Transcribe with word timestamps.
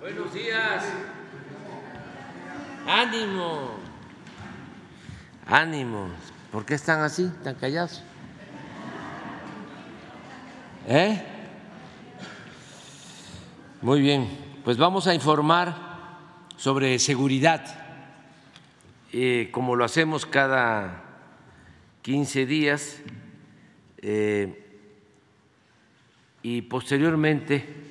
Buenos 0.00 0.32
días. 0.32 0.82
Ánimo. 2.86 3.72
Ánimo. 5.46 6.08
¿Por 6.50 6.64
qué 6.64 6.72
están 6.72 7.02
así, 7.02 7.30
tan 7.44 7.54
callados? 7.56 8.02
¿Eh? 10.88 11.22
Muy 13.82 14.00
bien, 14.00 14.26
pues 14.64 14.78
vamos 14.78 15.06
a 15.06 15.12
informar 15.12 15.76
sobre 16.56 16.98
seguridad, 16.98 17.62
eh, 19.12 19.50
como 19.52 19.76
lo 19.76 19.84
hacemos 19.84 20.24
cada 20.24 21.04
15 22.00 22.46
días, 22.46 23.02
eh, 23.98 24.78
y 26.42 26.62
posteriormente 26.62 27.89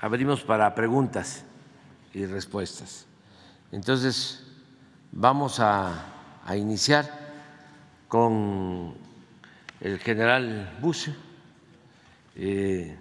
abrimos 0.00 0.42
para 0.42 0.74
preguntas 0.74 1.44
y 2.14 2.26
respuestas. 2.26 3.06
Entonces, 3.72 4.44
vamos 5.12 5.60
a, 5.60 6.14
iniciar 6.56 7.04
con 8.08 8.94
el 9.80 9.98
general 9.98 10.78
Bush 10.80 11.10
eh, 12.36 12.96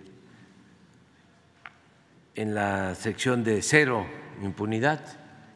en 2.35 2.53
la 2.53 2.93
sección 2.93 3.41
de 3.45 3.61
cero 3.61 4.05
impunidad 4.43 4.99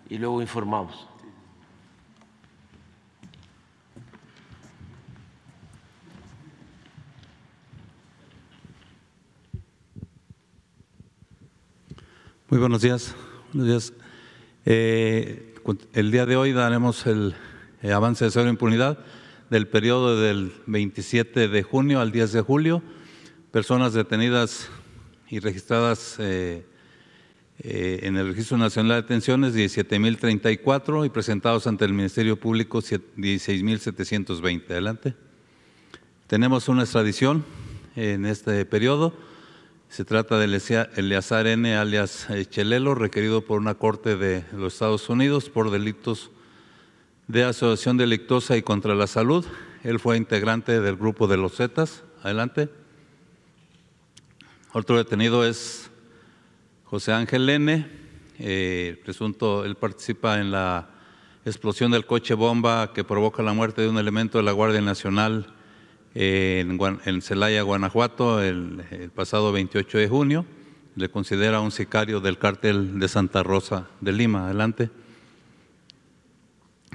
y 0.08 0.18
luego 0.20 0.42
informamos. 0.42 1.11
Muy 12.52 12.60
buenos 12.60 12.82
días. 12.82 13.16
Buenos 13.54 13.70
días. 13.70 13.94
Eh, 14.66 15.56
el 15.94 16.12
día 16.12 16.26
de 16.26 16.36
hoy 16.36 16.52
daremos 16.52 17.06
el, 17.08 17.34
el 17.82 17.94
avance 17.94 18.26
de 18.26 18.32
cero 18.32 18.50
impunidad 18.50 19.00
del 19.50 19.70
periodo 19.70 20.20
del 20.20 20.52
27 20.66 21.48
de 21.48 21.64
junio 21.64 22.02
al 22.02 22.12
10 22.12 22.34
de 22.34 22.42
julio, 22.42 22.84
personas 23.52 23.94
detenidas 23.94 24.68
y 25.30 25.40
registradas 25.40 26.18
eh, 26.20 26.66
eh, 27.60 28.00
en 28.04 28.18
el 28.18 28.28
Registro 28.28 28.58
Nacional 28.58 28.98
de 28.98 29.02
Detenciones 29.04 29.56
17.034 29.56 31.06
y 31.06 31.10
presentados 31.10 31.68
ante 31.68 31.86
el 31.86 31.94
Ministerio 31.94 32.38
Público 32.38 32.80
16.720. 32.80 34.72
Adelante. 34.72 35.16
Tenemos 36.28 36.68
una 36.68 36.82
extradición 36.82 37.46
en 37.96 38.26
este 38.26 38.66
periodo. 38.66 39.31
Se 39.92 40.06
trata 40.06 40.40
de 40.40 40.46
Eleazar 40.96 41.48
N. 41.48 41.76
alias 41.76 42.26
Chelelo, 42.50 42.96
requerido 42.96 43.42
por 43.42 43.60
una 43.60 43.74
corte 43.74 44.16
de 44.16 44.46
los 44.54 44.72
Estados 44.72 45.10
Unidos 45.10 45.50
por 45.50 45.70
delitos 45.70 46.32
de 47.28 47.44
asociación 47.44 47.98
delictuosa 47.98 48.56
y 48.56 48.62
contra 48.62 48.96
la 48.96 49.06
salud. 49.06 49.46
Él 49.84 50.00
fue 50.00 50.16
integrante 50.16 50.80
del 50.80 50.96
grupo 50.96 51.28
de 51.28 51.36
los 51.36 51.58
Zetas. 51.58 52.06
Adelante. 52.24 52.70
Otro 54.72 54.96
detenido 54.96 55.46
es 55.46 55.92
José 56.86 57.12
Ángel 57.12 57.50
N. 57.50 57.86
Eh, 58.40 58.98
presunto, 59.04 59.66
él 59.66 59.76
participa 59.76 60.40
en 60.40 60.52
la 60.52 60.90
explosión 61.44 61.92
del 61.92 62.06
coche 62.06 62.34
bomba 62.34 62.94
que 62.94 63.04
provoca 63.04 63.44
la 63.44 63.52
muerte 63.52 63.82
de 63.82 63.90
un 63.90 63.98
elemento 63.98 64.38
de 64.38 64.46
la 64.46 64.54
Guardia 64.54 64.80
Nacional 64.80 65.54
en, 66.14 67.22
Celaya, 67.22 67.62
Guanajuato, 67.62 68.42
el, 68.42 68.84
pasado 69.16 69.52
28 69.52 69.98
de 69.98 70.08
junio. 70.08 70.46
Le 70.96 71.10
considera 71.10 71.62
un 71.62 71.72
sicario 71.72 72.20
del 72.20 72.38
cártel 72.38 73.00
de 73.00 73.08
Santa 73.08 73.44
Rosa 73.44 73.88
de 74.02 74.12
Lima. 74.12 74.46
Adelante. 74.46 74.90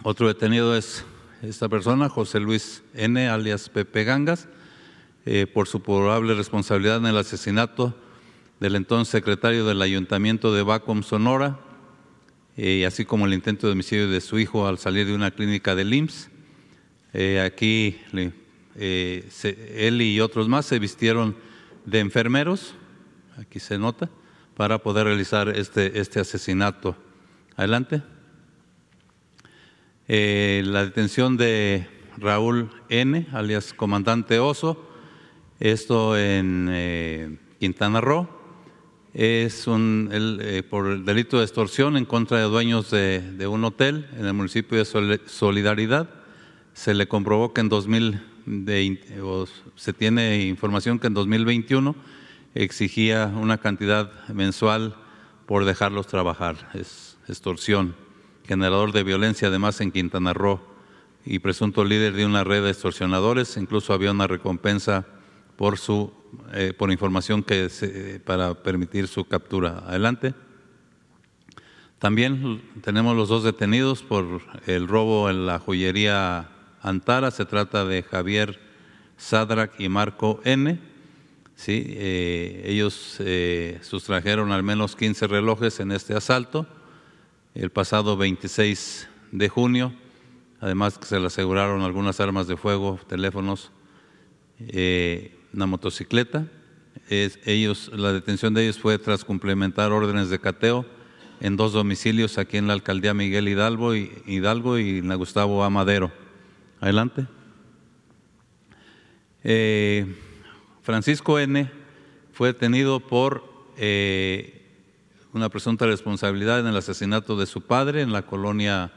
Otro 0.03 0.29
detenido 0.29 0.77
es 0.77 1.05
esta 1.43 1.69
persona, 1.69 2.09
José 2.09 2.41
Luis 2.41 2.83
N., 2.95 3.29
alias 3.29 3.69
Pepe 3.69 4.05
Gangas, 4.05 4.49
eh, 5.25 5.47
por 5.47 5.67
su 5.67 5.83
probable 5.83 6.35
responsabilidad 6.35 6.99
en 6.99 7.07
el 7.07 7.17
asesinato 7.17 7.95
del 8.61 8.77
entonces 8.77 9.11
secretario 9.11 9.67
del 9.67 9.83
Ayuntamiento 9.83 10.55
de 10.55 10.63
Bacom, 10.63 11.03
Sonora, 11.03 11.59
eh, 12.57 12.87
así 12.87 13.05
como 13.05 13.27
el 13.27 13.35
intento 13.35 13.67
de 13.67 13.75
homicidio 13.75 14.09
de 14.09 14.21
su 14.21 14.39
hijo 14.39 14.67
al 14.67 14.79
salir 14.79 15.07
de 15.07 15.15
una 15.15 15.31
clínica 15.31 15.75
del 15.75 15.93
IMSS. 15.93 16.31
Eh, 17.13 17.41
aquí 17.41 17.99
se, 18.79 19.87
él 19.89 20.03
y 20.03 20.21
otros 20.21 20.49
más 20.49 20.67
se 20.67 20.79
vistieron 20.79 21.37
de 21.85 22.01
enfermeros, 22.01 22.75
aquí 23.39 23.61
se 23.61 23.79
nota, 23.79 24.11
para 24.57 24.79
poder 24.79 25.07
realizar 25.07 25.49
este, 25.49 26.01
este 26.01 26.21
asesinato. 26.21 26.97
Adelante. 27.57 28.03
Eh, 30.09 30.63
la 30.65 30.85
detención 30.85 31.37
de 31.37 31.87
Raúl 32.17 32.71
N., 32.89 33.27
alias 33.33 33.75
Comandante 33.75 34.39
Oso, 34.39 34.89
esto 35.59 36.17
en 36.17 36.69
eh, 36.71 37.39
Quintana 37.59 38.01
Roo, 38.01 38.29
es 39.15 39.67
un, 39.67 40.11
eh, 40.13 40.63
por 40.69 40.87
el 40.87 41.05
delito 41.05 41.39
de 41.39 41.45
extorsión 41.45 41.97
en 41.97 42.05
contra 42.05 42.39
de 42.39 42.45
dueños 42.45 42.91
de, 42.91 43.47
un 43.51 43.65
hotel 43.65 44.09
en 44.19 44.27
el 44.27 44.35
municipio 44.35 44.79
de 44.79 45.21
Solidaridad. 45.27 46.09
Se 46.73 46.95
le 46.95 47.09
comprobó 47.09 47.53
que 47.53 47.63
en 47.63 47.71
2020, 48.47 49.21
o 49.21 49.47
se 49.75 49.93
tiene 49.93 50.45
información 50.47 50.99
que 50.99 51.09
en 51.09 51.15
2021 51.15 51.95
exigía 52.55 53.27
una 53.27 53.59
cantidad 53.59 54.11
mensual 54.29 54.97
por 55.47 55.65
dejarlos 55.65 56.07
trabajar, 56.07 56.71
es 56.75 57.19
extorsión 57.29 57.95
generador 58.47 58.93
de 58.93 59.03
violencia 59.03 59.49
además 59.49 59.81
en 59.81 59.91
Quintana 59.91 60.33
Roo 60.33 60.61
y 61.25 61.41
presunto 61.41 61.85
líder 61.85 62.15
de 62.15 62.25
una 62.25 62.45
red 62.45 62.63
de 62.63 62.71
extorsionadores. 62.71 63.57
Incluso 63.57 63.93
había 63.93 64.13
una 64.13 64.29
recompensa 64.29 65.05
por 65.57 65.79
su 65.79 66.13
eh, 66.53 66.73
por 66.77 66.93
información 66.93 67.43
que 67.43 67.69
se, 67.69 68.21
para 68.21 68.55
permitir 68.55 69.09
su 69.09 69.25
captura. 69.25 69.83
Adelante. 69.87 70.35
También 71.99 72.63
tenemos 72.83 73.17
los 73.17 73.29
dos 73.29 73.43
detenidos 73.43 74.03
por 74.03 74.43
el 74.67 74.87
robo 74.87 75.31
en 75.31 75.47
la 75.47 75.59
joyería 75.59 76.51
Antara. 76.87 77.31
Se 77.31 77.45
trata 77.45 77.85
de 77.85 78.03
Javier 78.03 78.61
Sadrak 79.17 79.81
y 79.81 79.89
Marco 79.89 80.41
N. 80.45 80.79
Sí, 81.57 81.85
eh, 81.89 82.63
ellos 82.67 83.17
eh, 83.19 83.79
sustrajeron 83.83 84.53
al 84.53 84.63
menos 84.63 84.95
15 84.95 85.27
relojes 85.27 85.81
en 85.81 85.91
este 85.91 86.15
asalto 86.15 86.67
el 87.55 87.71
pasado 87.71 88.17
26 88.17 89.09
de 89.33 89.49
junio. 89.49 89.95
Además 90.61 90.99
que 90.99 91.07
se 91.07 91.19
le 91.19 91.27
aseguraron 91.27 91.83
algunas 91.83 92.21
armas 92.21 92.47
de 92.47 92.57
fuego, 92.57 93.01
teléfonos, 93.09 93.73
eh, 94.61 95.39
una 95.53 95.67
motocicleta. 95.67 96.47
Ellos, 97.09 97.91
la 97.95 98.13
detención 98.13 98.55
de 98.55 98.65
ellos 98.65 98.79
fue 98.79 98.99
tras 98.99 99.25
complementar 99.25 99.93
órdenes 99.93 100.29
de 100.29 100.39
cateo 100.39 100.87
en 101.41 101.57
dos 101.57 101.73
domicilios 101.73 102.39
aquí 102.39 102.57
en 102.57 102.67
la 102.67 102.73
alcaldía 102.73 103.15
Miguel 103.15 103.49
Hidalgo 103.49 103.95
y, 103.95 104.11
Hidalgo 104.27 104.79
y 104.79 105.01
Gustavo 105.01 105.65
Amadero. 105.65 106.26
Adelante. 106.81 107.27
Eh, 109.45 110.07
Francisco 110.83 111.39
N. 111.39 111.71
fue 112.33 112.49
detenido 112.49 113.01
por 113.01 113.45
eh, 113.77 114.63
una 115.33 115.49
presunta 115.49 115.87
responsabilidad 115.87 116.61
en 116.61 116.67
el 116.67 116.77
asesinato 116.77 117.37
de 117.37 117.47
su 117.47 117.63
padre 117.63 118.03
en 118.03 118.13
la 118.13 118.23
colonia 118.23 118.93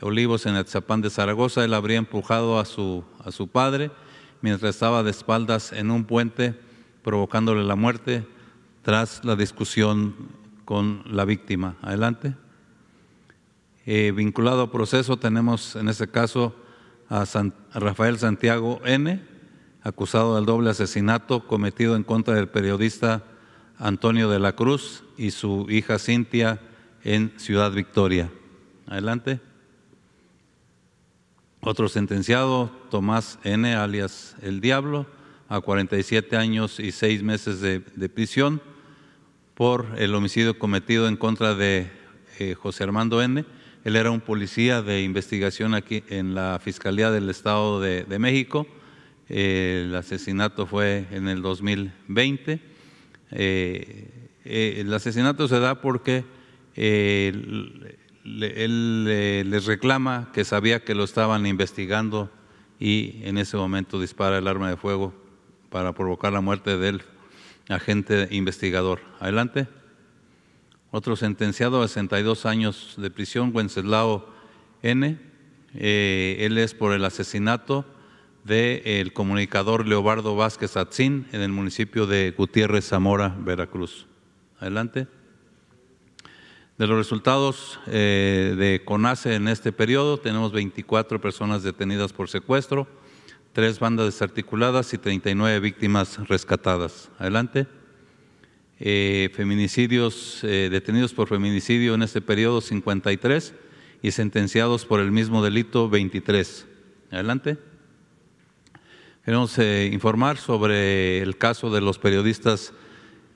Olivos 0.00 0.46
en 0.46 0.56
Atzapán 0.56 1.02
de 1.02 1.10
Zaragoza. 1.10 1.64
Él 1.64 1.74
habría 1.74 1.98
empujado 1.98 2.58
a 2.58 2.64
su, 2.64 3.04
a 3.24 3.30
su 3.30 3.48
padre 3.48 3.90
mientras 4.40 4.74
estaba 4.74 5.02
de 5.02 5.10
espaldas 5.10 5.72
en 5.72 5.90
un 5.90 6.04
puente, 6.04 6.54
provocándole 7.02 7.62
la 7.62 7.76
muerte 7.76 8.26
tras 8.82 9.24
la 9.24 9.36
discusión 9.36 10.14
con 10.64 11.02
la 11.06 11.24
víctima. 11.24 11.76
Adelante. 11.80 12.34
Eh, 13.86 14.12
vinculado 14.16 14.62
a 14.62 14.72
proceso 14.72 15.16
tenemos 15.16 15.76
en 15.76 15.88
este 15.88 16.08
caso 16.08 16.56
a, 17.08 17.26
San, 17.26 17.54
Rafael 17.72 18.18
Santiago 18.18 18.80
N., 18.84 19.22
acusado 19.82 20.36
del 20.36 20.46
doble 20.46 20.70
asesinato 20.70 21.46
cometido 21.46 21.96
en 21.96 22.04
contra 22.04 22.34
del 22.34 22.48
periodista 22.48 23.24
Antonio 23.78 24.30
de 24.30 24.38
la 24.38 24.54
Cruz 24.54 25.04
y 25.18 25.30
su 25.30 25.66
hija 25.68 25.98
Cintia 25.98 26.60
en 27.02 27.32
Ciudad 27.36 27.72
Victoria. 27.72 28.30
Adelante. 28.86 29.40
Otro 31.60 31.88
sentenciado, 31.88 32.70
Tomás 32.90 33.38
N., 33.44 33.74
alias 33.74 34.36
El 34.42 34.60
Diablo, 34.60 35.06
a 35.48 35.60
47 35.60 36.36
años 36.36 36.80
y 36.80 36.92
seis 36.92 37.22
meses 37.22 37.60
de, 37.60 37.80
de 37.80 38.08
prisión 38.08 38.62
por 39.54 39.86
el 39.98 40.14
homicidio 40.14 40.58
cometido 40.58 41.08
en 41.08 41.16
contra 41.16 41.54
de 41.54 41.90
eh, 42.38 42.54
José 42.54 42.84
Armando 42.84 43.22
N. 43.22 43.44
Él 43.84 43.96
era 43.96 44.10
un 44.10 44.20
policía 44.20 44.82
de 44.82 45.02
investigación 45.02 45.74
aquí 45.74 46.02
en 46.08 46.34
la 46.34 46.58
Fiscalía 46.62 47.10
del 47.10 47.30
Estado 47.30 47.80
de, 47.80 48.18
México. 48.18 48.66
Eh, 49.28 49.84
el 49.86 49.94
asesinato 49.94 50.66
fue 50.66 51.06
en 51.10 51.28
el 51.28 51.42
2020 51.42 52.74
eh, 53.36 54.10
eh, 54.44 54.76
el 54.78 54.94
asesinato 54.94 55.48
se 55.48 55.58
da 55.58 55.80
porque 55.80 56.24
eh, 56.76 57.32
él 58.24 59.04
les 59.50 59.66
reclama 59.66 60.30
que 60.32 60.44
sabía 60.44 60.84
que 60.84 60.94
lo 60.94 61.02
estaban 61.04 61.46
investigando 61.46 62.30
y 62.78 63.20
en 63.24 63.38
ese 63.38 63.56
momento 63.56 64.00
dispara 64.00 64.38
el 64.38 64.46
arma 64.46 64.70
de 64.70 64.76
fuego 64.76 65.12
para 65.68 65.92
provocar 65.92 66.32
la 66.32 66.40
muerte 66.40 66.78
del 66.78 67.02
agente 67.68 68.28
investigador. 68.30 69.00
Adelante. 69.18 69.66
Otro 70.96 71.16
sentenciado 71.16 71.82
a 71.82 71.88
62 71.88 72.46
años 72.46 72.94
de 72.98 73.10
prisión, 73.10 73.50
Wenceslao 73.52 74.28
N. 74.80 75.18
Eh, 75.74 76.36
él 76.38 76.56
es 76.56 76.72
por 76.72 76.92
el 76.92 77.04
asesinato 77.04 77.84
del 78.44 79.12
comunicador 79.12 79.88
Leobardo 79.88 80.36
Vázquez 80.36 80.76
Atzín 80.76 81.26
en 81.32 81.40
el 81.40 81.50
municipio 81.50 82.06
de 82.06 82.32
Gutiérrez, 82.38 82.86
Zamora, 82.86 83.36
Veracruz. 83.40 84.06
Adelante. 84.60 85.08
De 86.78 86.86
los 86.86 86.96
resultados 86.96 87.80
eh, 87.88 88.54
de 88.56 88.84
CONACE 88.84 89.34
en 89.34 89.48
este 89.48 89.72
periodo, 89.72 90.20
tenemos 90.20 90.52
24 90.52 91.20
personas 91.20 91.64
detenidas 91.64 92.12
por 92.12 92.28
secuestro, 92.28 92.86
tres 93.52 93.80
bandas 93.80 94.06
desarticuladas 94.06 94.94
y 94.94 94.98
39 94.98 95.58
víctimas 95.58 96.20
rescatadas. 96.28 97.10
Adelante. 97.18 97.66
Eh, 98.86 99.30
feminicidios, 99.34 100.44
eh, 100.44 100.68
detenidos 100.70 101.14
por 101.14 101.26
feminicidio 101.26 101.94
en 101.94 102.02
este 102.02 102.20
periodo, 102.20 102.60
53 102.60 103.54
y 104.02 104.10
sentenciados 104.10 104.84
por 104.84 105.00
el 105.00 105.10
mismo 105.10 105.42
delito, 105.42 105.88
23. 105.88 106.66
Adelante. 107.10 107.56
Queremos 109.24 109.58
informar 109.90 110.36
sobre 110.36 111.22
el 111.22 111.38
caso 111.38 111.70
de 111.70 111.80
los 111.80 111.98
periodistas 111.98 112.74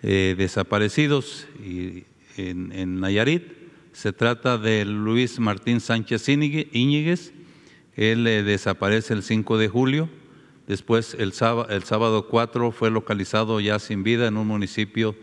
desaparecidos 0.03 1.47
y 1.65 2.05
en, 2.37 3.01
Nayarit. 3.01 3.45
Se 3.93 4.13
trata 4.13 4.59
de 4.59 4.85
Luis 4.85 5.39
Martín 5.39 5.81
Sánchez 5.81 6.29
Íñiguez. 6.29 7.33
Él 7.97 8.27
eh, 8.27 8.43
desaparece 8.43 9.15
el 9.15 9.23
5 9.23 9.59
de 9.59 9.69
julio. 9.69 10.09
Después, 10.67 11.17
el 11.19 11.33
sábado, 11.33 11.69
el 11.71 11.83
sábado 11.85 12.29
4, 12.29 12.71
fue 12.71 12.91
localizado 12.91 13.59
ya 13.61 13.79
sin 13.79 14.03
vida 14.03 14.29
en 14.29 14.37
un 14.37 14.47
municipio, 14.47 15.17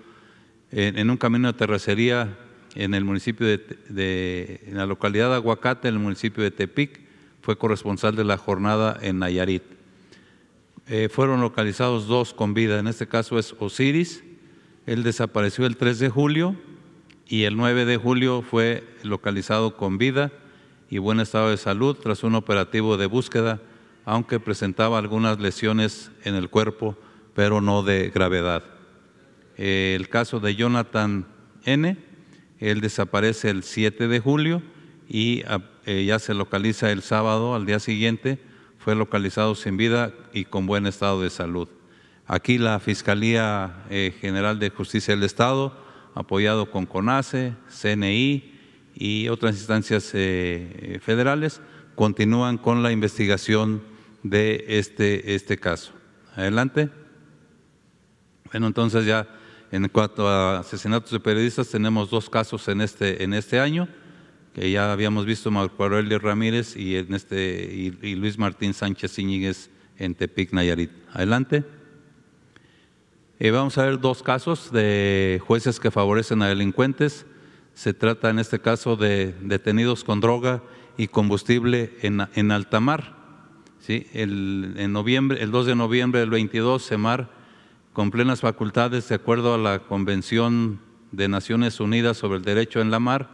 en, 0.78 1.10
un 1.10 1.16
camino 1.16 1.48
de 1.48 1.58
terracería 1.58 2.38
en 2.76 2.94
el 2.94 3.06
municipio 3.06 3.48
de, 3.48 4.60
la 4.74 4.86
localidad 4.86 5.30
de 5.30 5.36
Aguacate, 5.36 5.88
en 5.88 5.94
el 5.94 6.02
municipio 6.02 6.44
de 6.44 6.52
Tepic. 6.52 7.00
Fue 7.42 7.58
corresponsal 7.58 8.18
de 8.18 8.26
la 8.26 8.38
jornada 8.38 8.98
en 9.02 9.20
Nayarit. 9.20 9.64
Eh, 10.88 11.08
fueron 11.10 11.40
localizados 11.40 12.08
dos 12.08 12.34
con 12.34 12.54
vida. 12.54 12.78
En 12.78 12.88
este 12.88 13.08
caso 13.08 13.40
es 13.40 13.56
Osiris. 13.60 14.24
Él 14.86 15.04
desapareció 15.04 15.66
el 15.66 15.78
3 15.78 15.98
de 16.00 16.10
julio 16.10 16.58
y 17.26 17.44
el 17.44 17.56
9 17.56 17.86
de 17.86 17.96
julio 17.96 18.42
fue 18.42 18.84
localizado 19.02 19.78
con 19.78 19.98
vida 19.98 20.34
y 20.90 20.98
buen 20.98 21.22
estado 21.22 21.52
de 21.52 21.58
salud 21.58 21.96
tras 21.96 22.24
un 22.24 22.36
operativo 22.36 22.98
de 22.98 23.06
búsqueda, 23.06 23.62
aunque 24.04 24.42
presentaba 24.42 25.00
algunas 25.00 25.40
lesiones 25.40 26.12
en 26.26 26.36
el 26.36 26.50
cuerpo, 26.50 26.98
pero 27.34 27.62
no 27.62 27.82
de 27.82 28.12
gravedad. 28.14 28.75
El 29.58 30.10
caso 30.10 30.40
de 30.40 30.56
Jonathan 30.56 31.26
N., 31.66 31.98
él 32.60 32.82
desaparece 32.82 33.50
el 33.50 33.64
7 33.64 34.08
de 34.08 34.20
julio 34.20 34.62
y 35.08 35.44
ah, 35.48 35.60
eh, 35.86 36.06
ya 36.06 36.20
se 36.20 36.34
localiza 36.34 36.92
el 36.92 37.02
sábado, 37.02 37.54
al 37.56 37.66
día 37.66 37.80
siguiente, 37.80 38.40
fue 38.80 38.96
localizado 38.96 39.56
sin 39.56 39.78
vida 39.78 40.14
y 40.34 40.46
con 40.46 40.66
buen 40.66 40.86
estado 40.88 41.22
de 41.22 41.30
salud. 41.30 41.68
Aquí 42.28 42.58
la 42.58 42.80
Fiscalía 42.80 43.84
eh, 43.90 44.14
General 44.20 44.58
de 44.58 44.70
Justicia 44.70 45.16
del 45.16 45.24
Estado 45.24 45.78
apoyado 46.16 46.72
con 46.72 46.86
CONACE, 46.86 47.54
CNI 47.70 48.52
y 48.96 49.28
otras 49.28 49.56
instancias 49.56 50.12
eh, 50.14 51.00
federales, 51.04 51.62
continúan 51.96 52.58
con 52.58 52.84
la 52.84 52.92
investigación 52.92 53.84
de 54.24 54.66
este, 54.68 55.36
este 55.36 55.58
caso. 55.58 55.94
Adelante. 56.36 56.90
Bueno, 58.52 58.68
entonces 58.68 59.06
ya 59.06 59.28
en 59.76 59.90
cuanto 59.90 60.30
a 60.30 60.60
asesinatos 60.60 61.12
de 61.12 61.20
periodistas, 61.20 61.68
tenemos 61.68 62.10
dos 62.10 62.30
casos 62.30 62.68
en 62.70 62.80
este, 62.80 63.24
en 63.24 63.34
este 63.34 63.60
año, 63.60 63.90
que 64.54 64.72
ya 64.72 64.94
habíamos 64.94 65.26
visto 65.26 65.52
Marco 65.52 65.84
Aurelio 65.84 66.18
Ramírez 66.18 66.78
y, 66.78 66.96
en 66.96 67.14
este, 67.14 67.92
y, 68.02 68.16
Luis 68.16 68.38
Martín 68.38 68.74
Sánchez 68.74 69.20
Iñiguez 69.20 69.70
en 69.98 70.16
Tepic, 70.16 70.54
Nayarit. 70.54 70.92
Adelante. 71.12 71.66
Eh, 73.38 73.52
vamos 73.52 73.78
a 73.78 73.84
ver 73.84 74.00
dos 74.00 74.24
casos 74.24 74.72
de 74.72 75.42
jueces 75.46 75.82
que 75.82 75.92
favorecen 75.92 76.42
a 76.42 76.48
delincuentes. 76.48 77.26
Se 77.74 77.94
trata 77.94 78.30
en 78.30 78.40
este 78.40 78.60
caso 78.60 78.96
de 78.96 79.36
detenidos 79.42 80.06
con 80.06 80.22
droga 80.22 80.64
y 80.96 81.10
combustible 81.10 81.98
en, 82.02 82.26
en 82.34 82.52
alta 82.52 82.80
mar. 82.80 83.14
¿Sí? 83.80 84.08
El, 84.14 84.76
en 84.78 84.94
noviembre, 84.94 85.44
el 85.44 85.52
2 85.52 85.66
de 85.66 85.76
noviembre 85.76 86.22
del 86.22 86.30
22, 86.30 86.88
CEMAR, 86.88 87.35
con 87.96 88.12
plenas 88.12 88.42
facultades, 88.42 89.08
de 89.08 89.16
acuerdo 89.16 89.54
a 89.54 89.58
la 89.58 89.80
Convención 89.80 90.82
de 91.14 91.30
Naciones 91.30 91.80
Unidas 91.80 92.18
sobre 92.18 92.40
el 92.40 92.44
Derecho 92.44 92.82
en 92.82 92.92
la 92.92 93.00
Mar, 93.00 93.30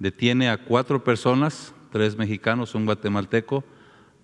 detiene 0.00 0.50
a 0.50 0.56
cuatro 0.64 1.04
personas, 1.04 1.72
tres 1.92 2.16
mexicanos, 2.16 2.74
un 2.74 2.86
guatemalteco, 2.86 3.62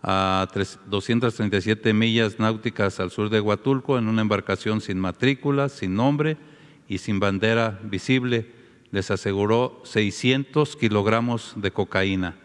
a 0.02 0.48
237 0.86 1.92
millas 1.92 2.40
náuticas 2.40 2.98
al 2.98 3.12
sur 3.12 3.30
de 3.30 3.40
Huatulco 3.40 3.96
en 3.96 4.08
una 4.08 4.22
embarcación 4.22 4.80
sin 4.80 4.98
matrícula, 4.98 5.68
sin 5.68 5.94
nombre 5.94 6.36
y 6.88 6.98
sin 6.98 7.20
bandera 7.20 7.78
visible. 7.84 8.50
Les 8.90 9.12
aseguró 9.12 9.82
600 9.84 10.74
kilogramos 10.74 11.52
de 11.54 11.70
cocaína. 11.70 12.36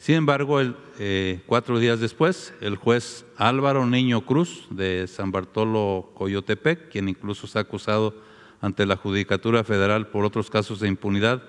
Sin 0.00 0.14
embargo, 0.14 0.62
eh, 0.98 1.42
cuatro 1.44 1.78
días 1.78 2.00
después, 2.00 2.54
el 2.62 2.76
juez 2.76 3.26
Álvaro 3.36 3.84
Niño 3.84 4.24
Cruz 4.24 4.66
de 4.70 5.06
San 5.06 5.30
Bartolo 5.30 6.12
Coyotepec, 6.14 6.88
quien 6.88 7.10
incluso 7.10 7.44
está 7.44 7.60
acusado 7.60 8.14
ante 8.62 8.86
la 8.86 8.96
Judicatura 8.96 9.62
Federal 9.62 10.06
por 10.06 10.24
otros 10.24 10.48
casos 10.48 10.80
de 10.80 10.88
impunidad, 10.88 11.42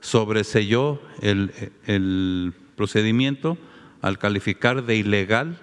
sobreselló 0.00 1.00
el, 1.20 2.52
procedimiento 2.74 3.56
al 4.00 4.18
calificar 4.18 4.84
de 4.84 4.96
ilegal 4.96 5.60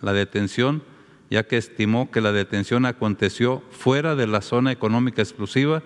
la 0.00 0.14
detención, 0.14 0.82
ya 1.28 1.46
que 1.46 1.58
estimó 1.58 2.10
que 2.10 2.22
la 2.22 2.32
detención 2.32 2.86
aconteció 2.86 3.62
fuera 3.70 4.14
de 4.14 4.26
la 4.26 4.40
zona 4.40 4.72
económica 4.72 5.20
exclusiva, 5.20 5.82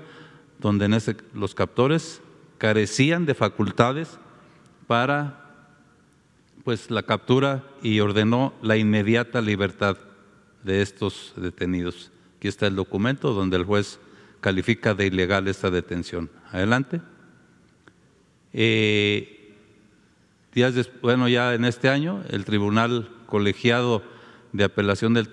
donde 0.61 0.89
los 1.35 1.56
captores 1.56 2.21
carecían 2.59 3.26
de 3.26 3.35
facultades 3.35 4.21
para 4.87 5.48
pues 6.69 6.91
la 6.91 7.03
captura 7.03 7.65
y 7.83 8.01
ordenó 8.01 8.53
la 8.61 8.77
inmediata 8.77 9.41
libertad 9.41 9.97
de 10.63 10.83
estos 10.83 11.33
detenidos. 11.35 12.13
Aquí 12.37 12.47
está 12.47 12.67
el 12.67 12.77
documento 12.77 13.33
donde 13.33 13.57
el 13.57 13.65
juez 13.65 13.99
califica 14.43 14.93
de 14.93 15.07
ilegal 15.07 15.49
esta 15.49 15.71
detención. 15.71 16.29
Adelante. 16.53 17.01
Eh, 18.53 19.55
bueno, 21.01 21.27
ya 21.27 21.55
en 21.55 21.65
este 21.65 21.89
año, 21.89 22.23
el 22.29 22.45
Tribunal 22.45 23.09
Colegiado 23.25 24.03
de 24.53 24.65
Apelación 24.65 25.15
del, 25.15 25.31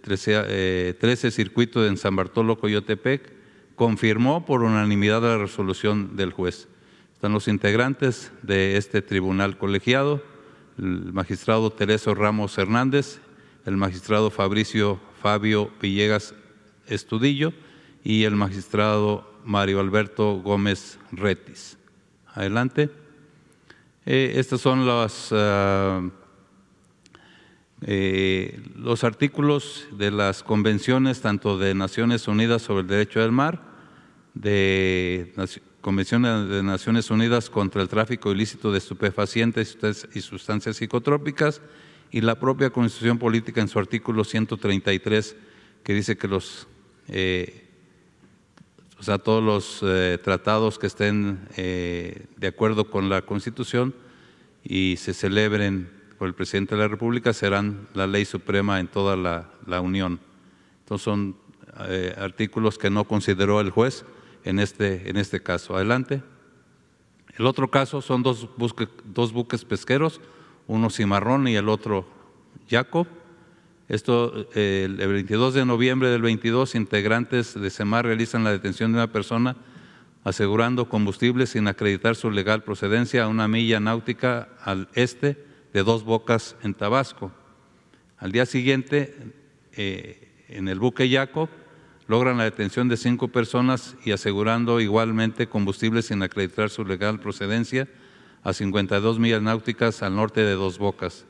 13, 0.00 0.44
eh, 0.46 1.30
Circuito 1.30 1.82
de 1.82 1.94
San 1.98 2.16
Bartolo 2.16 2.58
Coyotepec 2.58 3.34
confirmó 3.74 4.46
por 4.46 4.62
unanimidad 4.62 5.20
la 5.20 5.36
resolución 5.36 6.16
del 6.16 6.32
juez. 6.32 6.68
Están 7.12 7.34
los 7.34 7.48
integrantes 7.48 8.32
de 8.40 8.78
este 8.78 9.02
tribunal 9.02 9.58
colegiado, 9.58 10.22
el 10.78 11.12
magistrado 11.12 11.70
Tereso 11.70 12.14
Ramos 12.14 12.56
Hernández, 12.58 13.20
el 13.64 13.76
magistrado 13.76 14.30
Fabricio 14.30 15.00
Fabio 15.20 15.70
Villegas 15.80 16.34
Estudillo 16.86 17.52
y 18.02 18.24
el 18.24 18.36
magistrado 18.36 19.30
Mario 19.44 19.80
Alberto 19.80 20.40
Gómez 20.40 20.98
Retis. 21.12 21.78
Adelante. 22.34 22.90
Eh, 24.06 24.34
estos 24.36 24.60
son 24.60 24.84
los, 24.84 25.28
ah, 25.32 26.02
eh, 27.82 28.60
los 28.76 29.04
artículos 29.04 29.86
de 29.92 30.10
las 30.10 30.42
convenciones 30.42 31.20
tanto 31.20 31.56
de 31.56 31.74
Naciones 31.74 32.28
Unidas 32.28 32.62
sobre 32.62 32.82
el 32.82 32.88
Derecho 32.88 33.20
del 33.20 33.32
Mar, 33.32 33.62
de 34.34 35.32
Convención 35.84 36.22
de 36.22 36.62
Naciones 36.62 37.10
Unidas 37.10 37.50
contra 37.50 37.82
el 37.82 37.90
Tráfico 37.90 38.32
Ilícito 38.32 38.72
de 38.72 38.78
Estupefacientes 38.78 39.76
y 40.14 40.22
Sustancias 40.22 40.78
Psicotrópicas 40.78 41.60
y 42.10 42.22
la 42.22 42.40
propia 42.40 42.70
Constitución 42.70 43.18
Política 43.18 43.60
en 43.60 43.68
su 43.68 43.78
artículo 43.78 44.24
133 44.24 45.36
que 45.82 45.92
dice 45.92 46.16
que 46.16 46.26
los 46.26 46.66
eh, 47.08 47.68
o 48.98 49.02
sea, 49.02 49.18
todos 49.18 49.44
los 49.44 49.80
eh, 49.82 50.18
tratados 50.24 50.78
que 50.78 50.86
estén 50.86 51.46
eh, 51.58 52.28
de 52.38 52.46
acuerdo 52.46 52.90
con 52.90 53.10
la 53.10 53.20
Constitución 53.20 53.94
y 54.62 54.96
se 54.96 55.12
celebren 55.12 55.90
por 56.16 56.28
el 56.28 56.34
presidente 56.34 56.76
de 56.76 56.80
la 56.80 56.88
República 56.88 57.34
serán 57.34 57.88
la 57.92 58.06
ley 58.06 58.24
suprema 58.24 58.80
en 58.80 58.88
toda 58.88 59.16
la, 59.16 59.80
Unión. 59.82 60.18
Entonces 60.80 61.04
son 61.04 61.36
artículos 62.16 62.78
que 62.78 62.88
no 62.88 63.04
consideró 63.04 63.60
el 63.60 63.68
juez 63.68 64.06
en 64.44 64.60
este, 64.60 65.08
en 65.10 65.16
este 65.16 65.42
caso. 65.42 65.74
Adelante. 65.74 66.22
El 67.36 67.46
otro 67.46 67.70
caso 67.70 68.00
son 68.00 68.22
dos, 68.22 68.48
buques 68.56 69.64
pesqueros, 69.64 70.20
uno 70.68 70.90
cimarrón 70.90 71.48
y 71.48 71.56
el 71.56 71.68
otro 71.68 72.06
Jacob. 72.70 73.08
Esto, 73.88 74.48
el 74.54 74.96
22 74.96 75.54
de 75.54 75.66
noviembre 75.66 76.08
del 76.08 76.22
22, 76.22 76.74
integrantes 76.74 77.60
de 77.60 77.70
CEMAR 77.70 78.06
realizan 78.06 78.44
la 78.44 78.52
detención 78.52 78.92
de 78.92 78.98
una 78.98 79.12
persona 79.12 79.56
asegurando 80.22 80.88
combustible 80.88 81.46
sin 81.46 81.68
acreditar 81.68 82.16
su 82.16 82.30
legal 82.30 82.62
procedencia 82.62 83.24
a 83.24 83.28
una 83.28 83.46
milla 83.46 83.78
náutica 83.80 84.48
al 84.62 84.88
este 84.94 85.44
de 85.72 85.82
Dos 85.82 86.04
Bocas 86.04 86.56
en 86.62 86.72
Tabasco. 86.72 87.30
Al 88.16 88.32
día 88.32 88.46
siguiente, 88.46 89.34
eh, 89.72 90.46
en 90.48 90.68
el 90.68 90.78
buque 90.78 91.10
Jacob, 91.10 91.50
logran 92.06 92.38
la 92.38 92.44
detención 92.44 92.88
de 92.88 92.96
cinco 92.96 93.28
personas 93.28 93.96
y 94.04 94.12
asegurando 94.12 94.80
igualmente 94.80 95.48
combustible 95.48 96.02
sin 96.02 96.22
acreditar 96.22 96.70
su 96.70 96.84
legal 96.84 97.20
procedencia 97.20 97.88
a 98.42 98.52
52 98.52 99.18
millas 99.18 99.42
náuticas 99.42 100.02
al 100.02 100.14
norte 100.14 100.42
de 100.42 100.52
Dos 100.52 100.78
Bocas. 100.78 101.24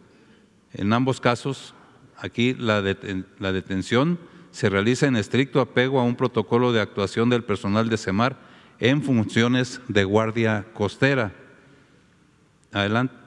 En 0.73 0.93
ambos 0.93 1.21
casos, 1.21 1.75
aquí 2.19 2.54
la, 2.54 2.83
detención 2.83 4.19
se 4.50 4.69
realiza 4.69 5.07
en 5.07 5.16
estricto 5.16 5.61
apego 5.61 6.00
a 6.00 6.04
un 6.04 6.16
protocolo 6.16 6.73
de 6.73 6.81
actuación 6.81 7.31
del 7.31 7.45
personal 7.45 7.88
de 7.88 7.97
CEMAR 7.97 8.37
en 8.81 9.02
funciones 9.02 9.81
de 9.87 10.02
guardia 10.02 10.66
costera. 10.73 11.33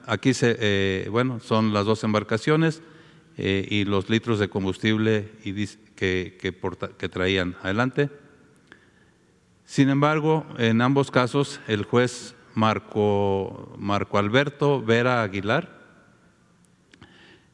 Aquí 0.06 0.34
se, 0.34 0.56
eh, 0.60 1.08
bueno, 1.10 1.40
son 1.40 1.72
las 1.72 1.86
dos 1.86 2.04
embarcaciones 2.04 2.82
eh, 3.38 3.66
y 3.70 3.84
los 3.84 4.10
litros 4.10 4.38
de 4.38 4.50
combustible 4.50 5.30
que, 5.98 7.08
traían. 7.10 7.56
Adelante. 7.62 8.08
Sin 9.64 9.90
embargo, 9.90 10.46
en 10.56 10.80
ambos 10.80 11.10
casos, 11.10 11.60
el 11.66 11.84
juez 11.84 12.36
Marco, 12.54 13.74
Marco 13.78 14.18
Alberto 14.18 14.80
Vera 14.80 15.22
Aguilar 15.22 15.76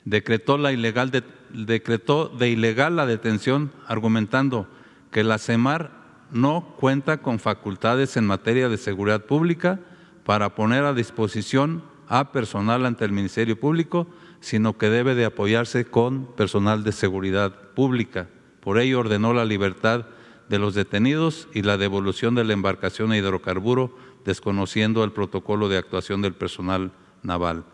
decretó, 0.05 0.59
la 0.59 0.73
ilegal 0.73 1.11
de, 1.11 1.25
decretó 1.51 2.29
de 2.29 2.51
ilegal 2.51 2.97
la 2.97 3.07
detención, 3.07 3.73
argumentando 3.87 4.69
que 5.11 5.25
la 5.25 5.39
CEMAR 5.39 5.91
no 6.31 6.77
cuenta 6.79 7.23
con 7.23 7.39
facultades 7.39 8.17
en 8.17 8.27
materia 8.27 8.69
de 8.69 8.77
seguridad 8.77 9.25
pública 9.25 9.81
para 10.25 10.55
poner 10.55 10.85
a 10.85 10.93
disposición 10.93 11.83
a 12.09 12.33
personal 12.33 12.85
ante 12.85 13.05
el 13.05 13.13
Ministerio 13.13 13.59
Público, 13.59 14.07
sino 14.45 14.77
que 14.77 14.91
debe 14.91 15.15
de 15.15 15.25
apoyarse 15.25 15.87
con 15.87 16.27
personal 16.37 16.85
de 16.85 16.93
seguridad 16.93 17.73
pública. 17.75 18.29
Por 18.61 18.79
ello 18.79 19.01
ordenó 19.01 19.33
la 19.33 19.47
libertad 19.47 20.05
de 20.51 20.59
los 20.59 20.75
detenidos 20.75 21.49
y 21.55 21.63
la 21.63 21.79
devolución 21.79 22.35
de 22.35 22.45
la 22.45 22.53
embarcación 22.53 23.11
a 23.11 23.17
hidrocarburo, 23.17 23.97
desconociendo 24.27 25.03
el 25.03 25.13
protocolo 25.13 25.71
de 25.71 25.79
actuación 25.79 26.21
del 26.21 26.35
personal 26.35 26.93
naval. 27.23 27.65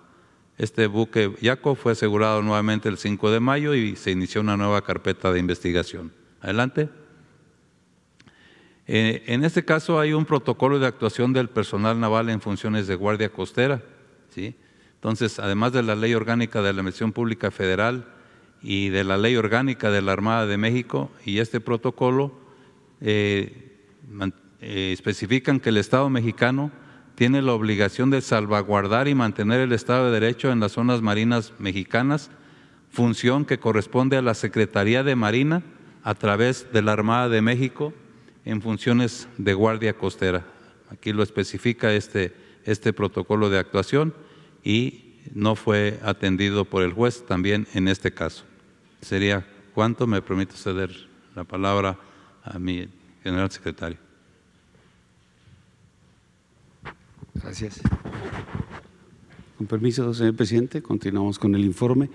Este 0.58 0.86
buque 0.86 1.34
Yaco 1.40 1.74
fue 1.74 1.92
asegurado 1.92 2.40
nuevamente 2.40 2.88
el 2.88 2.98
5 2.98 3.32
de 3.32 3.40
mayo 3.40 3.74
y 3.74 3.96
se 3.96 4.12
inició 4.12 4.40
una 4.40 4.56
nueva 4.56 4.82
carpeta 4.82 5.32
de 5.32 5.40
investigación. 5.40 6.12
Adelante. 6.40 6.88
Eh, 8.86 9.24
en 9.26 9.44
este 9.44 9.64
caso 9.64 9.98
hay 9.98 10.12
un 10.12 10.24
protocolo 10.24 10.78
de 10.78 10.86
actuación 10.86 11.32
del 11.32 11.48
personal 11.48 11.98
naval 11.98 12.30
en 12.30 12.40
funciones 12.40 12.86
de 12.86 12.94
guardia 12.94 13.32
costera. 13.32 13.82
¿sí? 14.28 14.54
Entonces, 15.00 15.38
además 15.38 15.72
de 15.72 15.82
la 15.82 15.94
ley 15.94 16.12
orgánica 16.12 16.58
de 16.58 16.64
la 16.74 16.80
Administración 16.80 17.12
Pública 17.12 17.50
Federal 17.50 18.04
y 18.60 18.90
de 18.90 19.02
la 19.02 19.16
ley 19.16 19.34
orgánica 19.34 19.90
de 19.90 20.02
la 20.02 20.12
Armada 20.12 20.44
de 20.44 20.58
México, 20.58 21.10
y 21.24 21.38
este 21.38 21.58
protocolo 21.58 22.38
eh, 23.00 23.78
eh, 24.60 24.90
especifican 24.92 25.58
que 25.58 25.70
el 25.70 25.78
Estado 25.78 26.10
mexicano 26.10 26.70
tiene 27.14 27.40
la 27.40 27.54
obligación 27.54 28.10
de 28.10 28.20
salvaguardar 28.20 29.08
y 29.08 29.14
mantener 29.14 29.60
el 29.60 29.72
Estado 29.72 30.12
de 30.12 30.20
Derecho 30.20 30.52
en 30.52 30.60
las 30.60 30.72
zonas 30.72 31.00
marinas 31.00 31.54
mexicanas, 31.58 32.30
función 32.90 33.46
que 33.46 33.58
corresponde 33.58 34.18
a 34.18 34.22
la 34.22 34.34
Secretaría 34.34 35.02
de 35.02 35.16
Marina 35.16 35.62
a 36.02 36.14
través 36.14 36.70
de 36.74 36.82
la 36.82 36.92
Armada 36.92 37.30
de 37.30 37.40
México 37.40 37.94
en 38.44 38.60
funciones 38.60 39.28
de 39.38 39.54
guardia 39.54 39.94
costera. 39.94 40.44
Aquí 40.90 41.14
lo 41.14 41.22
especifica 41.22 41.90
este, 41.94 42.34
este 42.64 42.92
protocolo 42.92 43.48
de 43.48 43.58
actuación 43.58 44.12
y 44.64 45.16
no 45.34 45.56
fue 45.56 45.98
atendido 46.02 46.64
por 46.64 46.82
el 46.82 46.92
juez 46.92 47.24
también 47.26 47.66
en 47.74 47.88
este 47.88 48.12
caso. 48.12 48.44
Sería 49.00 49.46
cuánto 49.74 50.06
me 50.06 50.22
permito 50.22 50.56
ceder 50.56 50.90
la 51.34 51.44
palabra 51.44 51.98
a 52.42 52.58
mi 52.58 52.88
general 53.22 53.50
secretario. 53.50 53.98
Gracias. 57.34 57.80
Con 59.56 59.66
permiso, 59.66 60.12
señor 60.14 60.36
presidente, 60.36 60.82
continuamos 60.82 61.38
con 61.38 61.54
el 61.54 61.64
informe. 61.64 62.10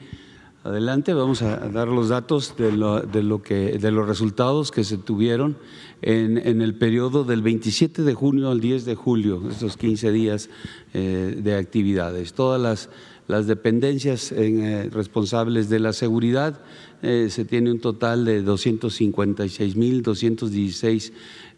Adelante, 0.65 1.13
vamos 1.13 1.41
a 1.43 1.69
dar 1.69 1.87
los 1.89 2.09
datos 2.09 2.55
de, 2.57 2.71
lo, 2.71 3.03
que, 3.43 3.77
de 3.77 3.91
los 3.91 4.07
resultados 4.07 4.71
que 4.71 4.83
se 4.83 4.97
tuvieron 4.97 5.57
en, 6.01 6.59
el 6.59 6.73
periodo 6.73 7.23
del 7.23 7.43
27 7.43 8.01
de 8.01 8.15
junio 8.15 8.49
al 8.49 8.61
10 8.61 8.85
de 8.85 8.95
julio, 8.95 9.43
estos 9.47 9.77
15 9.77 10.11
días 10.11 10.49
eh, 10.95 11.39
de 11.39 11.55
actividades. 11.55 12.33
Todas 12.33 12.59
las, 12.59 12.89
las 13.27 13.45
dependencias 13.45 14.31
eh, 14.31 14.89
responsables 14.91 15.69
de 15.69 15.77
la 15.77 15.93
seguridad, 15.93 16.59
eh, 17.03 17.27
se 17.29 17.45
tiene 17.45 17.69
un 17.69 17.79
total 17.79 18.25
de 18.25 18.43
256.216 18.43 21.11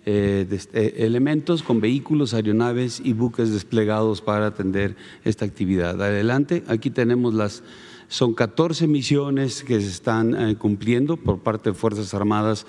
elementos 0.03 1.63
con 1.63 1.79
vehículos, 1.79 2.33
aeronaves 2.33 3.01
y 3.01 3.13
buques 3.13 3.53
desplegados 3.53 4.19
para 4.19 4.47
atender 4.47 4.97
esta 5.23 5.45
actividad. 5.45 6.01
Adelante, 6.01 6.65
aquí 6.67 6.89
tenemos 6.89 7.33
las 7.33 7.63
son 8.07 8.33
14 8.33 8.87
misiones 8.87 9.63
que 9.63 9.79
se 9.81 9.87
están 9.87 10.35
eh, 10.35 10.55
cumpliendo 10.55 11.17
por 11.17 11.39
parte 11.39 11.71
de 11.71 11.75
Fuerzas 11.75 12.13
Armadas 12.13 12.65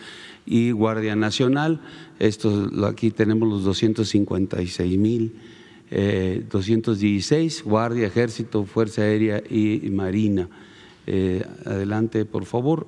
y 0.46 0.72
Guardia 0.72 1.14
Nacional. 1.16 1.80
Esto, 2.18 2.68
aquí 2.86 3.10
tenemos 3.10 3.48
los 3.48 3.64
256 3.64 4.98
mil. 4.98 5.34
216, 5.90 7.60
eh, 7.60 7.62
Guardia, 7.64 8.06
Ejército, 8.06 8.64
Fuerza 8.64 9.02
Aérea 9.02 9.42
y 9.48 9.88
Marina. 9.90 10.48
Eh, 11.06 11.42
adelante, 11.64 12.26
por 12.26 12.44
favor. 12.44 12.86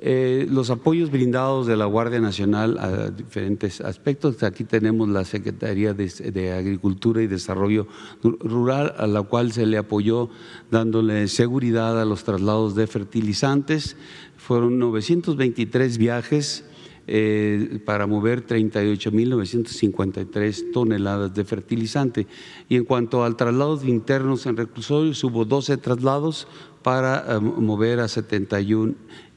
Eh, 0.00 0.48
los 0.50 0.70
apoyos 0.70 1.12
brindados 1.12 1.68
de 1.68 1.76
la 1.76 1.84
Guardia 1.84 2.18
Nacional 2.20 2.78
a 2.78 3.10
diferentes 3.10 3.80
aspectos. 3.80 4.42
Aquí 4.42 4.64
tenemos 4.64 5.08
la 5.08 5.24
Secretaría 5.24 5.94
de, 5.94 6.52
Agricultura 6.52 7.22
y 7.22 7.28
Desarrollo 7.28 7.86
Rural, 8.22 8.92
a 8.98 9.06
la 9.06 9.22
cual 9.22 9.52
se 9.52 9.66
le 9.66 9.78
apoyó 9.78 10.30
dándole 10.70 11.28
seguridad 11.28 12.00
a 12.00 12.04
los 12.04 12.24
traslados 12.24 12.74
de 12.74 12.88
fertilizantes. 12.88 13.96
Fueron 14.36 14.80
923 14.80 15.98
viajes. 15.98 16.64
Eh, 17.06 17.82
para 17.84 18.06
mover 18.06 18.46
38.953 18.46 20.72
toneladas 20.72 21.34
de 21.34 21.44
fertilizante. 21.44 22.26
Y 22.70 22.76
en 22.76 22.86
cuanto 22.86 23.24
al 23.24 23.36
traslado 23.36 23.78
internos 23.84 24.46
en 24.46 24.56
reclusorios, 24.56 25.22
hubo 25.22 25.44
12 25.44 25.76
traslados 25.76 26.48
para 26.82 27.26
eh, 27.28 27.38
mover 27.40 28.00
a 28.00 28.08
71 28.08 28.94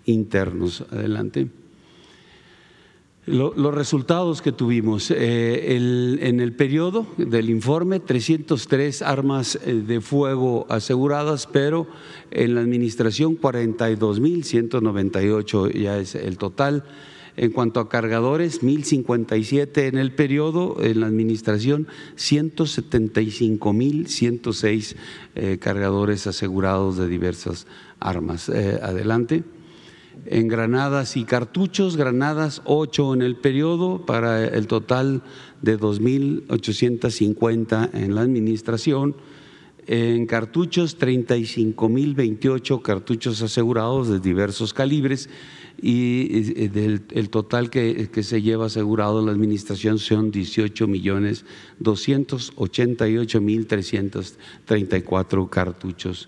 internos. 0.08 0.84
Adelante. 0.90 1.48
los 3.28 3.76
resultados 3.76 4.42
que 4.42 4.52
tuvimos 4.54 5.12
eh, 5.12 5.76
en 6.22 6.40
el 6.40 6.54
periodo 6.54 7.06
del 7.18 7.50
informe, 7.50 8.00
303 8.00 9.02
armas 9.02 9.60
eh, 9.64 9.84
de 9.86 10.00
fuego 10.00 10.66
aseguradas, 10.70 11.46
pero 11.46 11.88
en 12.32 12.56
la 12.56 12.62
administración 12.62 13.38
42.198 13.40 15.74
ya 15.74 16.00
es 16.00 16.16
el 16.16 16.38
total. 16.38 16.86
En 17.36 17.52
cuanto 17.52 17.80
a 17.80 17.90
cargadores, 17.90 18.64
1057 18.64 19.88
en 19.88 20.00
el 20.00 20.12
periodo, 20.12 20.78
en 20.82 21.02
la 21.02 21.08
administración 21.08 21.88
175.106 22.16 24.96
eh, 25.36 25.60
cargadores 25.60 26.26
asegurados 26.26 26.98
de 26.98 27.08
diversas 27.08 27.68
armas. 28.00 28.50
adelante 28.50 29.44
en 30.26 30.48
granadas 30.48 31.18
y 31.18 31.24
cartuchos, 31.24 31.98
granadas 31.98 32.62
8 32.66 33.14
en 33.14 33.22
el 33.22 33.36
periodo 33.36 34.06
para 34.06 34.46
el 34.46 34.68
total 34.68 35.22
de 35.62 35.80
2.850 35.80 37.90
en 37.94 38.16
la 38.16 38.22
administración, 38.22 39.16
en 39.86 40.26
cartuchos 40.26 40.98
35.028 41.00 42.82
cartuchos 42.82 43.42
asegurados 43.42 44.10
de 44.10 44.20
diversos 44.20 44.74
calibres 44.74 45.30
y 45.82 46.66
el 46.74 47.30
total 47.30 47.70
que, 47.70 48.10
que, 48.12 48.24
se 48.24 48.42
lleva 48.42 48.66
asegurado 48.66 49.26
la 49.26 49.32
administración 49.32 50.00
son 50.00 50.32
18 50.32 50.88
millones 50.88 51.46
288 51.80 53.42
mil 53.42 53.68
334 53.68 55.48
cartuchos. 55.48 56.28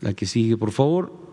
La 0.00 0.14
que 0.14 0.26
sigue, 0.26 0.56
por 0.56 0.72
favor. 0.72 1.25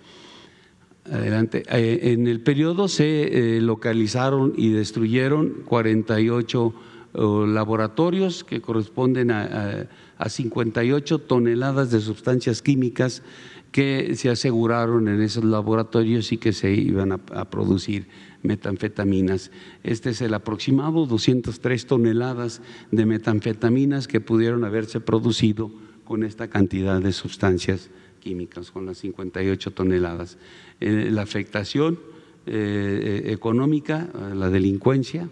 Adelante. 1.05 1.63
Eh, 1.69 2.13
en 2.13 2.27
el 2.27 2.41
periodo 2.41 2.87
se 2.87 3.57
eh, 3.57 3.61
localizaron 3.61 4.53
y 4.55 4.69
destruyeron 4.69 5.63
48 5.65 6.73
laboratorios 7.13 8.43
que 8.43 8.61
corresponden 8.61 9.31
a, 9.31 9.43
a, 9.43 9.87
a 10.23 10.29
58 10.29 11.19
toneladas 11.19 11.89
de 11.89 11.99
sustancias 11.99 12.61
químicas 12.61 13.23
que 13.71 14.15
se 14.15 14.29
aseguraron 14.29 15.07
en 15.07 15.21
esos 15.21 15.43
laboratorios 15.43 16.31
y 16.31 16.37
que 16.37 16.53
se 16.53 16.71
iban 16.71 17.13
a 17.13 17.45
producir 17.49 18.07
metanfetaminas. 18.47 19.51
Este 19.83 20.09
es 20.09 20.21
el 20.21 20.33
aproximado, 20.33 21.05
203 21.05 21.85
toneladas 21.85 22.61
de 22.91 23.05
metanfetaminas 23.05 24.07
que 24.07 24.21
pudieron 24.21 24.63
haberse 24.63 24.99
producido 24.99 25.71
con 26.05 26.23
esta 26.23 26.47
cantidad 26.47 27.01
de 27.01 27.11
sustancias 27.11 27.89
químicas, 28.19 28.71
con 28.71 28.85
las 28.85 28.97
58 28.99 29.71
toneladas. 29.71 30.37
Eh, 30.79 31.09
la 31.11 31.21
afectación 31.21 31.99
eh, 32.45 33.23
económica, 33.25 34.09
la 34.33 34.49
delincuencia, 34.49 35.29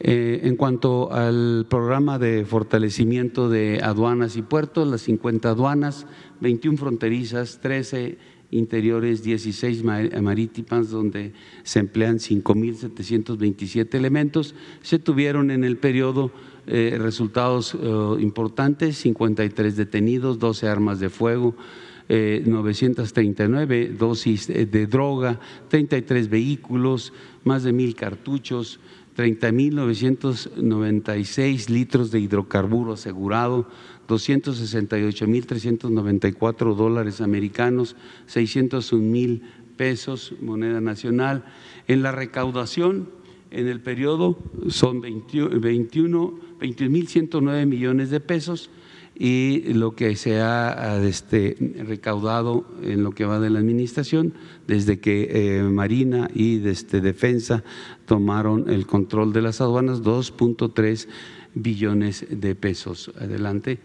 Eh, 0.00 0.40
en 0.42 0.56
cuanto 0.56 1.12
al 1.12 1.66
programa 1.70 2.18
de 2.18 2.44
fortalecimiento 2.44 3.48
de 3.48 3.80
aduanas 3.82 4.36
y 4.36 4.42
puertos, 4.42 4.88
las 4.88 5.02
50 5.02 5.48
aduanas, 5.48 6.06
21 6.40 6.76
fronterizas, 6.76 7.60
13 7.62 8.18
interiores, 8.50 9.22
16 9.22 9.82
marítimas, 9.84 10.90
donde 10.90 11.32
se 11.62 11.78
emplean 11.80 12.18
5.727 12.18 13.94
elementos, 13.94 14.54
se 14.82 14.98
tuvieron 14.98 15.50
en 15.50 15.64
el 15.64 15.76
periodo 15.76 16.32
eh, 16.66 16.96
resultados 17.00 17.74
eh, 17.74 17.78
importantes, 18.20 18.96
53 18.98 19.76
detenidos, 19.76 20.38
12 20.38 20.68
armas 20.68 21.00
de 21.00 21.08
fuego, 21.08 21.54
eh, 21.56 21.83
939 22.08 23.94
dosis 23.98 24.46
de 24.48 24.86
droga, 24.86 25.40
33 25.68 26.28
vehículos, 26.28 27.14
más 27.44 27.62
de 27.62 27.72
mil 27.72 27.94
cartuchos, 27.94 28.80
30.996 29.16 31.68
litros 31.68 32.10
de 32.10 32.18
hidrocarburo 32.20 32.94
asegurado, 32.94 33.68
268.394 34.08 36.74
dólares 36.74 37.20
americanos, 37.20 37.94
601 38.26 39.02
mil 39.02 39.42
pesos, 39.76 40.32
moneda 40.40 40.80
nacional. 40.80 41.44
En 41.86 42.02
la 42.02 42.10
recaudación, 42.12 43.10
en 43.50 43.68
el 43.68 43.80
periodo 43.80 44.38
son 44.68 45.00
21, 45.00 45.50
21.109 45.60 47.66
millones 47.66 48.10
de 48.10 48.20
pesos. 48.20 48.70
Y 49.16 49.72
lo 49.74 49.94
que 49.94 50.16
se 50.16 50.40
ha 50.40 51.00
este, 51.04 51.56
recaudado 51.86 52.64
en 52.82 53.04
lo 53.04 53.12
que 53.12 53.24
va 53.24 53.38
de 53.38 53.50
la 53.50 53.60
administración 53.60 54.34
desde 54.66 54.98
que 54.98 55.58
eh, 55.58 55.62
Marina 55.62 56.28
y 56.34 56.58
desde 56.58 57.00
Defensa 57.00 57.62
tomaron 58.06 58.68
el 58.68 58.86
control 58.86 59.32
de 59.32 59.42
las 59.42 59.60
aduanas, 59.60 60.02
2.3 60.02 61.06
billones 61.54 62.26
de 62.28 62.54
pesos. 62.54 63.12
Adelante. 63.18 63.78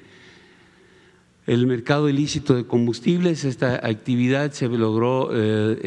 El 1.49 1.65
mercado 1.65 2.07
ilícito 2.09 2.53
de 2.53 2.65
combustibles, 2.65 3.43
esta 3.43 3.83
actividad 3.83 4.51
se 4.51 4.67
logró 4.67 5.31
eh, 5.33 5.79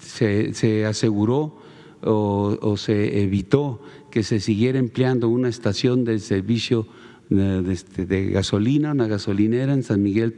se, 0.01 0.85
aseguró 0.85 1.57
o, 2.03 2.77
se 2.77 3.23
evitó 3.23 3.81
que 4.11 4.23
se 4.23 4.41
siguiera 4.41 4.79
empleando 4.79 5.29
una 5.29 5.49
estación 5.49 6.05
de 6.05 6.19
servicio 6.19 6.87
eh, 7.31 7.77
de 7.97 8.31
gasolina, 8.31 8.93
una 8.93 9.07
gasolinera 9.07 9.73
en 9.73 9.83
San 9.83 10.03
Miguel 10.03 10.35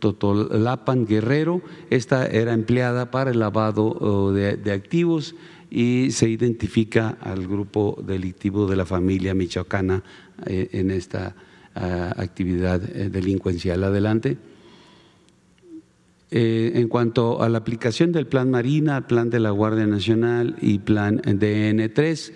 Totolapan 0.00 1.06
Guerrero. 1.06 1.62
Esta 1.88 2.26
era 2.26 2.52
empleada 2.52 3.10
para 3.10 3.30
el 3.30 3.38
lavado 3.38 4.32
de 4.32 4.72
activos 4.72 5.34
y 5.70 6.10
se 6.10 6.28
identifica 6.28 7.16
al 7.20 7.46
grupo 7.46 8.02
delictivo 8.04 8.66
de 8.66 8.74
la 8.76 8.84
familia 8.84 9.32
michoacana 9.34 10.02
eh, 10.44 10.68
en 10.72 10.90
esta 10.90 11.36
ah, 11.76 12.12
actividad 12.16 12.82
eh, 12.84 13.08
delincuencial. 13.08 13.84
Adelante. 13.84 14.36
Eh, 16.32 16.72
en 16.74 16.88
cuanto 16.88 17.42
a 17.42 17.48
la 17.48 17.58
aplicación 17.58 18.12
del 18.12 18.26
Plan 18.26 18.50
Marina, 18.50 19.06
Plan 19.06 19.30
de 19.30 19.38
la 19.40 19.50
Guardia 19.50 19.86
Nacional 19.86 20.56
y 20.60 20.80
Plan 20.80 21.22
DN3, 21.22 22.32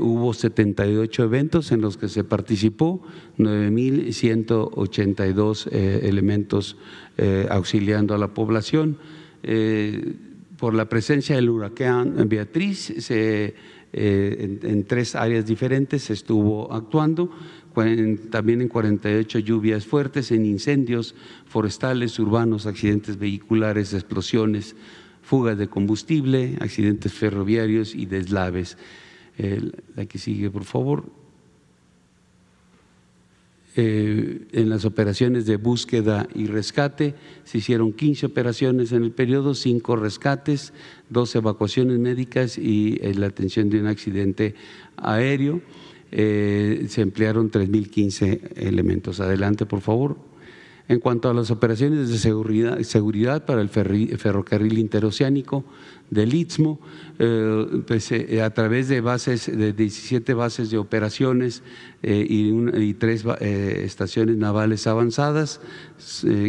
hubo 0.00 0.32
78 0.32 1.24
eventos 1.24 1.72
en 1.72 1.80
los 1.80 1.96
que 1.96 2.08
se 2.08 2.22
participó, 2.22 3.02
9.182 3.36 5.72
elementos 5.72 6.76
auxiliando 7.48 8.14
a 8.14 8.18
la 8.18 8.28
población 8.28 8.96
por 10.60 10.74
la 10.74 10.90
presencia 10.90 11.36
del 11.36 11.48
huracán 11.48 12.28
Beatriz, 12.28 12.92
se, 12.98 13.54
eh, 13.94 14.58
en, 14.62 14.84
tres 14.84 15.14
áreas 15.14 15.46
diferentes 15.46 16.02
se 16.02 16.12
estuvo 16.12 16.70
actuando, 16.70 17.30
también 18.30 18.60
en 18.60 18.68
48 18.68 19.38
lluvias 19.38 19.86
fuertes, 19.86 20.30
en 20.32 20.44
incendios 20.44 21.14
forestales, 21.46 22.18
urbanos, 22.18 22.66
accidentes 22.66 23.18
vehiculares, 23.18 23.94
explosiones, 23.94 24.76
fugas 25.22 25.56
de 25.56 25.68
combustible, 25.68 26.58
accidentes 26.60 27.14
ferroviarios 27.14 27.94
y 27.94 28.04
deslaves. 28.04 28.76
la 29.96 30.04
que 30.04 30.18
sigue, 30.18 30.50
por 30.50 30.64
favor. 30.64 31.19
Eh, 33.76 34.48
en 34.50 34.68
las 34.68 34.84
operaciones 34.84 35.46
de 35.46 35.56
búsqueda 35.56 36.26
y 36.34 36.46
rescate. 36.46 37.14
Se 37.44 37.58
hicieron 37.58 37.92
15 37.92 38.26
operaciones 38.26 38.90
en 38.90 39.04
el 39.04 39.12
periodo, 39.12 39.54
5 39.54 39.94
rescates, 39.94 40.72
2 41.10 41.36
evacuaciones 41.36 42.00
médicas 42.00 42.58
y 42.58 42.98
eh, 43.00 43.14
la 43.14 43.28
atención 43.28 43.70
de 43.70 43.80
un 43.80 43.86
accidente 43.86 44.56
aéreo. 44.96 45.60
Eh, 46.10 46.86
se 46.88 47.02
emplearon 47.02 47.48
3.015 47.48 48.56
elementos. 48.56 49.20
Adelante, 49.20 49.66
por 49.66 49.82
favor. 49.82 50.29
En 50.90 50.98
cuanto 50.98 51.30
a 51.30 51.34
las 51.34 51.52
operaciones 51.52 52.08
de 52.08 52.18
seguridad, 52.18 52.80
seguridad 52.80 53.44
para 53.44 53.60
el 53.60 53.68
ferrocarril 53.68 54.76
interoceánico, 54.76 55.64
del 56.10 56.34
Istmo, 56.34 56.80
eh, 57.20 57.82
pues, 57.86 58.10
eh, 58.10 58.42
a 58.42 58.50
través 58.50 58.88
de 58.88 59.00
bases, 59.00 59.46
de 59.46 59.72
17 59.72 60.34
bases 60.34 60.68
de 60.72 60.78
operaciones 60.78 61.62
eh, 62.02 62.26
y, 62.28 62.94
tres 62.94 63.24
estaciones 63.24 64.36
navales 64.36 64.88
avanzadas, 64.88 65.60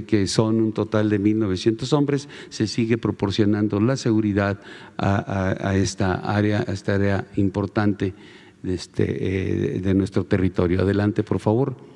que 0.07 0.25
son 0.25 0.59
un 0.59 0.73
total 0.73 1.11
de 1.11 1.21
1.900 1.21 1.93
hombres, 1.93 2.27
se 2.49 2.65
sigue 2.65 2.97
proporcionando 2.97 3.79
la 3.79 3.95
seguridad 3.95 4.59
a, 4.97 5.75
esta 5.75 6.15
área, 6.15 6.65
a 6.67 6.71
esta 6.71 6.95
área 6.95 7.27
importante 7.35 8.15
de, 8.63 8.73
este, 8.73 9.79
de 9.83 9.93
nuestro 9.93 10.23
territorio. 10.23 10.81
Adelante, 10.81 11.21
por 11.21 11.37
favor. 11.37 11.90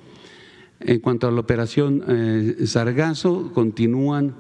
En 0.80 1.00
cuanto 1.00 1.28
a 1.28 1.32
la 1.32 1.40
operación 1.40 2.04
Sargazo, 2.66 3.52
continúan 3.54 4.36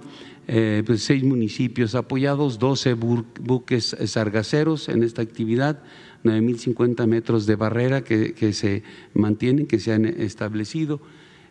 eh, 0.48 0.84
pues 0.86 1.04
seis 1.04 1.24
municipios 1.24 1.96
apoyados, 1.96 2.60
12 2.60 2.94
buques 2.94 3.96
sargaceros 4.06 4.90
en 4.90 5.02
esta 5.02 5.24
actividad, 5.24 5.82
9.050 6.24 7.08
metros 7.08 7.48
de 7.48 7.56
barrera 7.56 8.04
que, 8.04 8.54
se 8.54 8.84
mantienen, 9.16 9.66
que 9.66 9.80
se 9.80 9.94
han 9.94 10.06
establecido, 10.06 11.02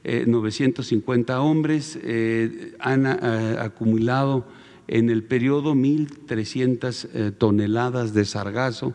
950 0.04 1.32
eh, 1.32 1.36
hombres 1.36 1.98
eh, 2.02 2.74
han 2.78 3.06
acumulado 3.06 4.46
en 4.86 5.10
el 5.10 5.24
periodo 5.24 5.74
1.300 5.74 7.36
toneladas 7.36 8.14
de 8.14 8.24
sargazo 8.24 8.94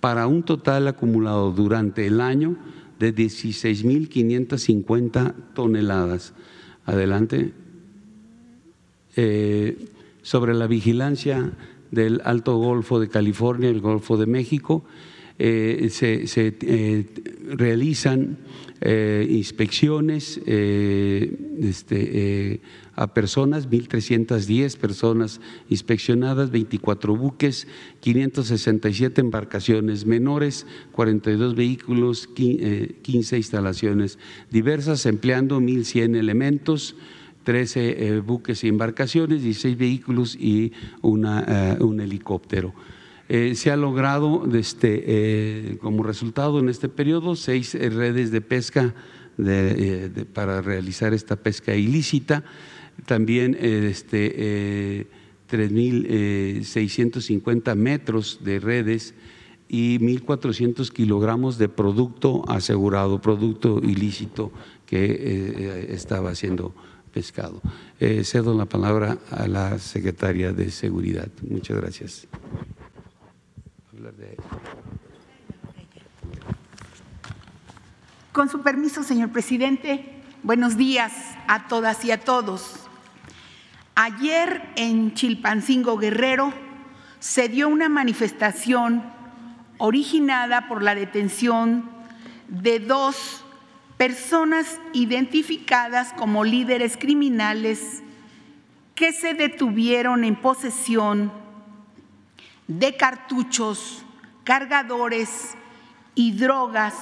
para 0.00 0.26
un 0.26 0.42
total 0.42 0.88
acumulado 0.88 1.52
durante 1.52 2.06
el 2.06 2.20
año 2.20 2.56
de 2.98 3.14
16.550 3.14 5.34
toneladas. 5.54 6.34
Adelante. 6.84 7.52
Eh, 9.16 9.86
sobre 10.22 10.54
la 10.54 10.66
vigilancia 10.66 11.52
del 11.90 12.20
Alto 12.24 12.56
Golfo 12.56 13.00
de 13.00 13.08
California, 13.08 13.70
el 13.70 13.80
Golfo 13.80 14.16
de 14.16 14.26
México. 14.26 14.84
Eh, 15.38 15.88
se, 15.90 16.26
eh, 16.36 17.06
realizan 17.50 18.38
inspecciones 18.80 20.40
este, 20.46 22.60
a 22.94 23.14
personas, 23.14 23.68
1.310 23.68 24.76
personas 24.76 25.40
inspeccionadas, 25.68 26.50
24 26.50 27.16
buques, 27.16 27.68
567 28.00 29.20
embarcaciones 29.20 30.04
menores, 30.04 30.66
42 30.92 31.54
vehículos, 31.54 32.26
15 32.26 33.36
instalaciones 33.36 34.18
diversas, 34.50 35.06
empleando 35.06 35.60
1.100 35.60 36.16
elementos. 36.16 36.96
13 37.44 38.16
eh, 38.16 38.20
buques 38.20 38.62
y 38.62 38.68
embarcaciones, 38.68 39.42
16 39.42 39.78
vehículos 39.78 40.36
y 40.36 40.66
eh, 40.66 41.76
un 41.80 41.98
helicóptero. 41.98 42.74
Eh, 43.28 43.54
se 43.54 43.70
ha 43.70 43.76
logrado 43.76 44.44
este, 44.54 45.78
como 45.80 46.02
resultado 46.02 46.58
en 46.58 46.68
este 46.68 46.88
periodo 46.88 47.36
seis 47.36 47.74
redes 47.74 48.30
de 48.30 48.40
pesca 48.40 48.94
para 50.32 50.62
realizar 50.62 51.14
esta 51.14 51.36
pesca 51.36 51.76
ilícita, 51.76 52.42
también 53.06 53.56
este, 53.60 55.06
3.650 55.48 57.76
metros 57.76 58.40
de 58.42 58.58
redes 58.58 59.14
y 59.68 60.00
1.400 60.00 60.90
kilogramos 60.90 61.56
de 61.58 61.68
producto 61.68 62.42
asegurado, 62.48 63.20
producto 63.20 63.80
ilícito 63.84 64.50
que 64.86 65.86
estaba 65.90 66.34
siendo 66.34 66.74
pescado. 67.18 67.60
Eh, 68.00 68.22
cedo 68.24 68.54
la 68.54 68.66
palabra 68.66 69.18
a 69.30 69.48
la 69.48 69.78
secretaria 69.78 70.52
de 70.52 70.70
Seguridad. 70.70 71.28
Muchas 71.48 71.76
gracias. 71.76 72.28
Con 78.32 78.48
su 78.48 78.62
permiso, 78.62 79.02
señor 79.02 79.30
presidente, 79.30 80.22
buenos 80.44 80.76
días 80.76 81.12
a 81.48 81.66
todas 81.66 82.04
y 82.04 82.12
a 82.12 82.20
todos. 82.20 82.88
Ayer 83.96 84.62
en 84.76 85.14
Chilpancingo 85.14 85.98
Guerrero 85.98 86.52
se 87.18 87.48
dio 87.48 87.68
una 87.68 87.88
manifestación 87.88 89.02
originada 89.78 90.68
por 90.68 90.82
la 90.82 90.94
detención 90.94 91.90
de 92.46 92.78
dos 92.78 93.44
personas 93.96 94.80
identificadas 94.92 96.12
como 96.12 96.44
líderes 96.44 96.96
criminales 96.96 98.04
que 98.94 99.12
se 99.12 99.34
detuvieron 99.34 100.22
en 100.22 100.36
posesión 100.36 101.32
de 102.68 102.96
cartuchos, 102.96 104.04
cargadores 104.44 105.56
y 106.14 106.32
drogas 106.32 106.94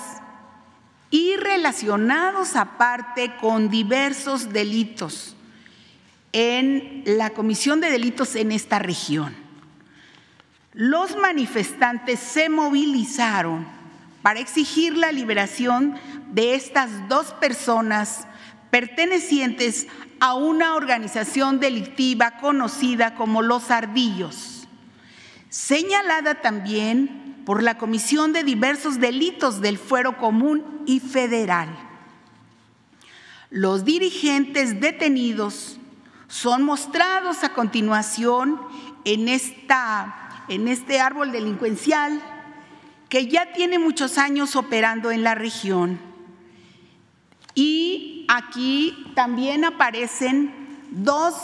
y 1.10 1.36
relacionados 1.36 2.56
aparte 2.56 3.36
con 3.40 3.68
diversos 3.68 4.52
delitos 4.52 5.36
en 6.32 7.02
la 7.06 7.30
comisión 7.30 7.80
de 7.80 7.90
delitos 7.90 8.34
en 8.36 8.52
esta 8.52 8.78
región. 8.78 9.34
Los 10.72 11.16
manifestantes 11.16 12.20
se 12.20 12.48
movilizaron 12.48 13.66
para 14.22 14.40
exigir 14.40 14.96
la 14.96 15.12
liberación 15.12 15.94
de 16.32 16.54
estas 16.54 17.08
dos 17.08 17.32
personas 17.32 18.26
pertenecientes 18.70 19.86
a 20.20 20.34
una 20.34 20.74
organización 20.74 21.60
delictiva 21.60 22.38
conocida 22.38 23.14
como 23.14 23.40
Los 23.40 23.70
Ardillos, 23.70 24.55
señalada 25.56 26.42
también 26.42 27.42
por 27.46 27.62
la 27.62 27.78
Comisión 27.78 28.34
de 28.34 28.44
diversos 28.44 29.00
delitos 29.00 29.62
del 29.62 29.78
Fuero 29.78 30.18
Común 30.18 30.82
y 30.84 31.00
Federal. 31.00 31.74
Los 33.48 33.86
dirigentes 33.86 34.80
detenidos 34.80 35.78
son 36.28 36.62
mostrados 36.62 37.42
a 37.42 37.54
continuación 37.54 38.60
en, 39.06 39.28
esta, 39.28 40.44
en 40.48 40.68
este 40.68 41.00
árbol 41.00 41.32
delincuencial 41.32 42.20
que 43.08 43.26
ya 43.26 43.54
tiene 43.54 43.78
muchos 43.78 44.18
años 44.18 44.56
operando 44.56 45.10
en 45.10 45.22
la 45.22 45.34
región. 45.34 45.98
Y 47.54 48.26
aquí 48.28 49.10
también 49.14 49.64
aparecen 49.64 50.54
dos 50.90 51.34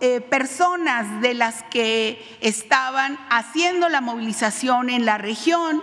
eh, 0.00 0.20
personas 0.20 1.20
de 1.20 1.34
las 1.34 1.64
que 1.64 2.38
estaban 2.40 3.18
haciendo 3.30 3.88
la 3.88 4.00
movilización 4.00 4.90
en 4.90 5.04
la 5.04 5.18
región 5.18 5.82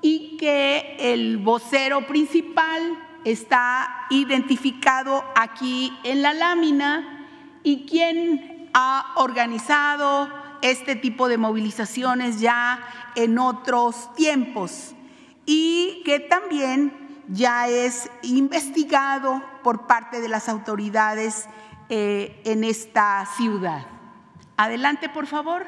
y 0.00 0.36
que 0.38 0.96
el 0.98 1.38
vocero 1.38 2.06
principal 2.06 2.82
está 3.24 4.06
identificado 4.10 5.24
aquí 5.34 5.92
en 6.04 6.22
la 6.22 6.32
lámina 6.32 7.26
y 7.62 7.86
quien 7.86 8.70
ha 8.74 9.12
organizado 9.16 10.28
este 10.62 10.96
tipo 10.96 11.28
de 11.28 11.38
movilizaciones 11.38 12.40
ya 12.40 12.80
en 13.14 13.38
otros 13.38 14.14
tiempos 14.14 14.94
y 15.46 16.02
que 16.04 16.20
también 16.20 17.22
ya 17.28 17.68
es 17.68 18.10
investigado 18.22 19.42
por 19.62 19.86
parte 19.86 20.20
de 20.20 20.28
las 20.28 20.48
autoridades 20.48 21.46
eh, 21.88 22.40
en 22.44 22.64
esta 22.64 23.26
ciudad. 23.36 23.86
Adelante, 24.56 25.08
por 25.08 25.26
favor. 25.26 25.66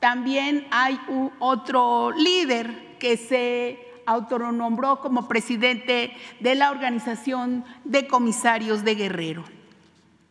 También 0.00 0.66
hay 0.70 1.00
otro 1.40 2.12
líder 2.12 2.96
que 2.98 3.16
se 3.16 3.88
autonombró 4.06 5.00
como 5.00 5.28
presidente 5.28 6.16
de 6.40 6.54
la 6.54 6.70
Organización 6.70 7.64
de 7.84 8.06
Comisarios 8.06 8.84
de 8.84 8.94
Guerrero. 8.94 9.44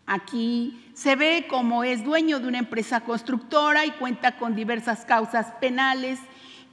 Aquí 0.05 0.91
se 0.93 1.15
ve 1.15 1.45
como 1.49 1.83
es 1.83 2.03
dueño 2.03 2.39
de 2.39 2.47
una 2.47 2.59
empresa 2.59 3.01
constructora 3.01 3.85
y 3.85 3.91
cuenta 3.91 4.37
con 4.37 4.55
diversas 4.55 5.05
causas 5.05 5.47
penales 5.59 6.19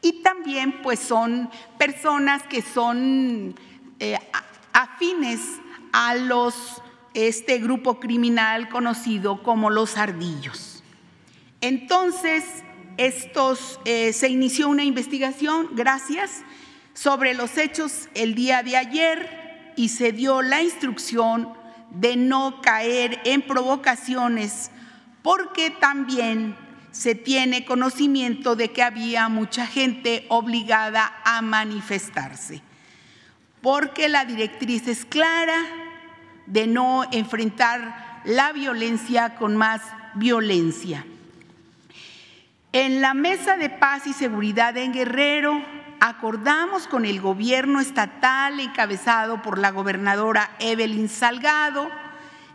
y 0.01 0.23
también 0.23 0.81
pues 0.83 1.01
son 1.01 1.51
personas 1.79 2.43
que 2.45 2.63
son 2.63 3.55
eh, 3.99 4.19
afines 4.73 5.41
a 5.93 6.15
los, 6.15 6.81
este 7.15 7.59
grupo 7.59 8.01
criminal 8.01 8.69
conocido 8.69 9.43
como 9.43 9.71
los 9.71 9.97
ardillos. 9.97 10.83
Entonces, 11.61 12.45
estos, 12.97 13.81
eh, 13.85 14.13
se 14.13 14.29
inició 14.29 14.69
una 14.69 14.85
investigación, 14.85 15.71
gracias, 15.73 16.43
sobre 16.93 17.35
los 17.35 17.57
hechos 17.57 18.09
el 18.15 18.35
día 18.35 18.63
de 18.63 18.77
ayer 18.77 19.73
y 19.77 19.89
se 19.89 20.13
dio 20.13 20.43
la 20.43 20.63
instrucción 20.63 21.49
de 21.91 22.17
no 22.17 22.61
caer 22.61 23.21
en 23.25 23.43
provocaciones, 23.43 24.71
porque 25.23 25.71
también 25.71 26.57
se 26.91 27.15
tiene 27.15 27.65
conocimiento 27.65 28.57
de 28.57 28.71
que 28.71 28.83
había 28.83 29.29
mucha 29.29 29.67
gente 29.67 30.27
obligada 30.29 31.13
a 31.25 31.43
manifestarse, 31.43 32.63
porque 33.61 34.09
la 34.09 34.25
directriz 34.25 34.87
es 34.87 35.05
clara 35.05 35.84
de 36.47 36.67
no 36.67 37.05
enfrentar 37.13 38.23
la 38.25 38.53
violencia 38.53 39.37
con 39.37 39.57
más 39.57 39.83
violencia. 40.15 41.05
En 42.73 43.01
la 43.01 43.15
Mesa 43.15 43.57
de 43.57 43.71
Paz 43.71 44.07
y 44.07 44.13
Seguridad 44.13 44.77
en 44.77 44.93
Guerrero 44.93 45.63
acordamos 46.01 46.87
con 46.89 47.05
el 47.05 47.21
gobierno 47.21 47.81
estatal 47.81 48.59
encabezado 48.61 49.43
por 49.43 49.59
la 49.59 49.71
gobernadora 49.71 50.51
Evelyn 50.59 51.09
Salgado 51.09 51.89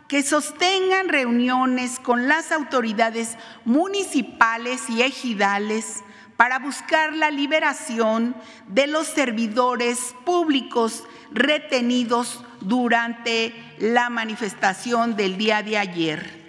que 0.08 0.22
sostengan 0.22 1.08
reuniones 1.08 2.00
con 2.00 2.26
las 2.26 2.50
autoridades 2.52 3.38
municipales 3.64 4.90
y 4.90 5.02
ejidales 5.02 6.02
para 6.36 6.58
buscar 6.58 7.12
la 7.14 7.30
liberación 7.30 8.34
de 8.66 8.88
los 8.88 9.06
servidores 9.06 10.14
públicos 10.24 11.04
retenidos 11.30 12.44
durante 12.60 13.54
la 13.80 14.10
manifestación 14.10 15.16
del 15.16 15.36
día 15.36 15.62
de 15.62 15.78
ayer. 15.78 16.40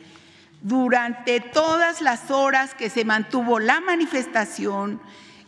Durante 0.62 1.40
todas 1.40 2.02
las 2.02 2.30
horas 2.30 2.76
que 2.76 2.90
se 2.90 3.04
mantuvo 3.04 3.60
la 3.60 3.80
manifestación 3.80 5.02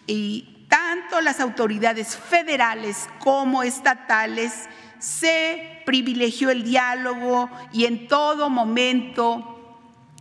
y 0.08 0.66
tanto 0.70 1.22
las 1.22 1.40
autoridades 1.40 2.16
federales 2.16 3.08
como 3.20 3.62
estatales 3.62 4.68
se 4.98 5.82
privilegió 5.86 6.50
el 6.50 6.64
diálogo 6.64 7.50
y 7.72 7.86
en 7.86 8.08
todo 8.08 8.50
momento, 8.50 9.78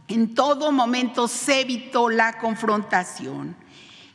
en 0.08 0.34
todo 0.34 0.72
momento 0.72 1.28
se 1.28 1.60
evitó 1.60 2.10
la 2.10 2.38
confrontación. 2.38 3.56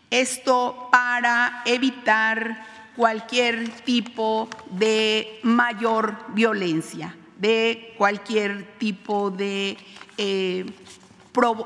Esto 0.10 0.90
para 0.92 1.64
evitar 1.66 2.66
cualquier 2.98 3.70
tipo 3.84 4.50
de 4.72 5.40
mayor 5.44 6.18
violencia, 6.30 7.16
de 7.40 7.94
cualquier 7.98 8.78
tipo 8.78 9.30
de 9.32 9.78
eh, 10.18 10.66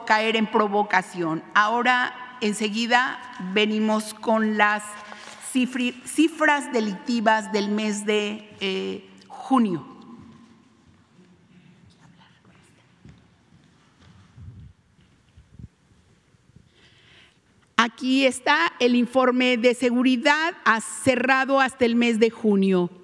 caer 0.06 0.36
en 0.36 0.48
provocación. 0.48 1.44
Ahora 1.54 2.38
enseguida 2.42 3.20
venimos 3.54 4.14
con 4.14 4.58
las 4.58 4.84
cifras 5.52 6.72
delictivas 6.72 7.52
del 7.52 7.70
mes 7.70 8.06
de 8.06 8.50
eh, 8.60 9.10
junio. 9.28 9.88
Aquí 17.84 18.28
está 18.28 18.74
el 18.80 18.96
informe 18.96 19.58
de 19.58 19.74
seguridad 19.74 20.54
cerrado 21.04 21.60
hasta 21.60 21.84
el 21.84 21.96
mes 21.96 22.20
de 22.20 22.30
junio. 22.30 23.01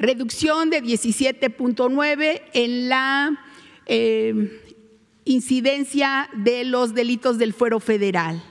Reducción 0.00 0.70
de 0.70 0.82
17.9 0.82 2.40
en 2.54 2.88
la 2.88 3.38
eh, 3.84 4.62
incidencia 5.26 6.30
de 6.32 6.64
los 6.64 6.94
delitos 6.94 7.36
del 7.36 7.52
fuero 7.52 7.80
federal. 7.80 8.42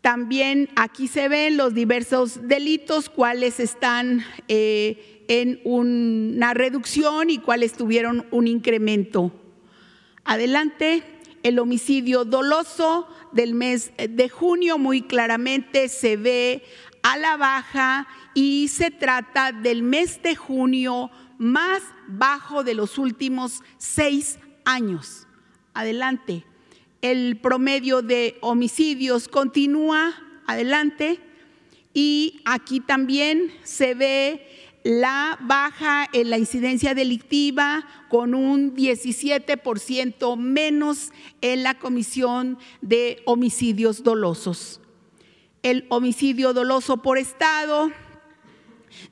También 0.00 0.68
aquí 0.76 1.08
se 1.08 1.28
ven 1.28 1.56
los 1.56 1.74
diversos 1.74 2.46
delitos, 2.46 3.08
cuáles 3.08 3.58
están 3.58 4.24
eh, 4.46 5.24
en 5.26 5.60
una 5.64 6.54
reducción 6.54 7.28
y 7.28 7.38
cuáles 7.38 7.72
tuvieron 7.72 8.28
un 8.30 8.46
incremento. 8.46 9.32
Adelante, 10.22 11.02
el 11.42 11.58
homicidio 11.58 12.24
doloso 12.24 13.08
del 13.32 13.54
mes 13.54 13.90
de 13.96 14.28
junio 14.28 14.78
muy 14.78 15.02
claramente 15.02 15.88
se 15.88 16.16
ve 16.16 16.62
a 17.02 17.16
la 17.16 17.36
baja 17.36 18.06
y 18.34 18.68
se 18.68 18.90
trata 18.90 19.52
del 19.52 19.82
mes 19.82 20.22
de 20.22 20.36
junio 20.36 21.10
más 21.38 21.82
bajo 22.06 22.64
de 22.64 22.74
los 22.74 22.98
últimos 22.98 23.62
seis 23.78 24.38
años. 24.64 25.26
Adelante. 25.74 26.44
El 27.02 27.38
promedio 27.38 28.02
de 28.02 28.36
homicidios 28.42 29.26
continúa 29.26 30.14
adelante 30.46 31.18
y 31.94 32.42
aquí 32.44 32.80
también 32.80 33.50
se 33.62 33.94
ve 33.94 34.46
la 34.82 35.38
baja 35.42 36.06
en 36.12 36.30
la 36.30 36.38
incidencia 36.38 36.94
delictiva 36.94 37.86
con 38.08 38.34
un 38.34 38.74
17% 38.74 40.36
menos 40.36 41.10
en 41.40 41.62
la 41.62 41.78
comisión 41.78 42.58
de 42.80 43.22
homicidios 43.26 44.02
dolosos. 44.02 44.80
El 45.62 45.86
homicidio 45.90 46.52
doloso 46.54 46.98
por 46.98 47.18
estado 47.18 47.90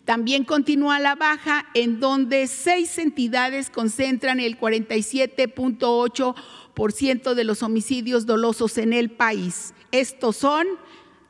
también 0.05 0.45
continúa 0.45 0.99
la 0.99 1.15
baja 1.15 1.67
en 1.75 2.01
donde 2.01 2.47
seis 2.47 2.99
entidades 2.99 3.71
concentran 3.71 4.41
el 4.41 4.59
47.8% 4.59 7.35
de 7.35 7.45
los 7.45 7.63
homicidios 7.63 8.27
dolosos 8.27 8.77
en 8.79 8.93
el 8.93 9.11
país. 9.11 9.75
Estos 9.93 10.37
son, 10.37 10.67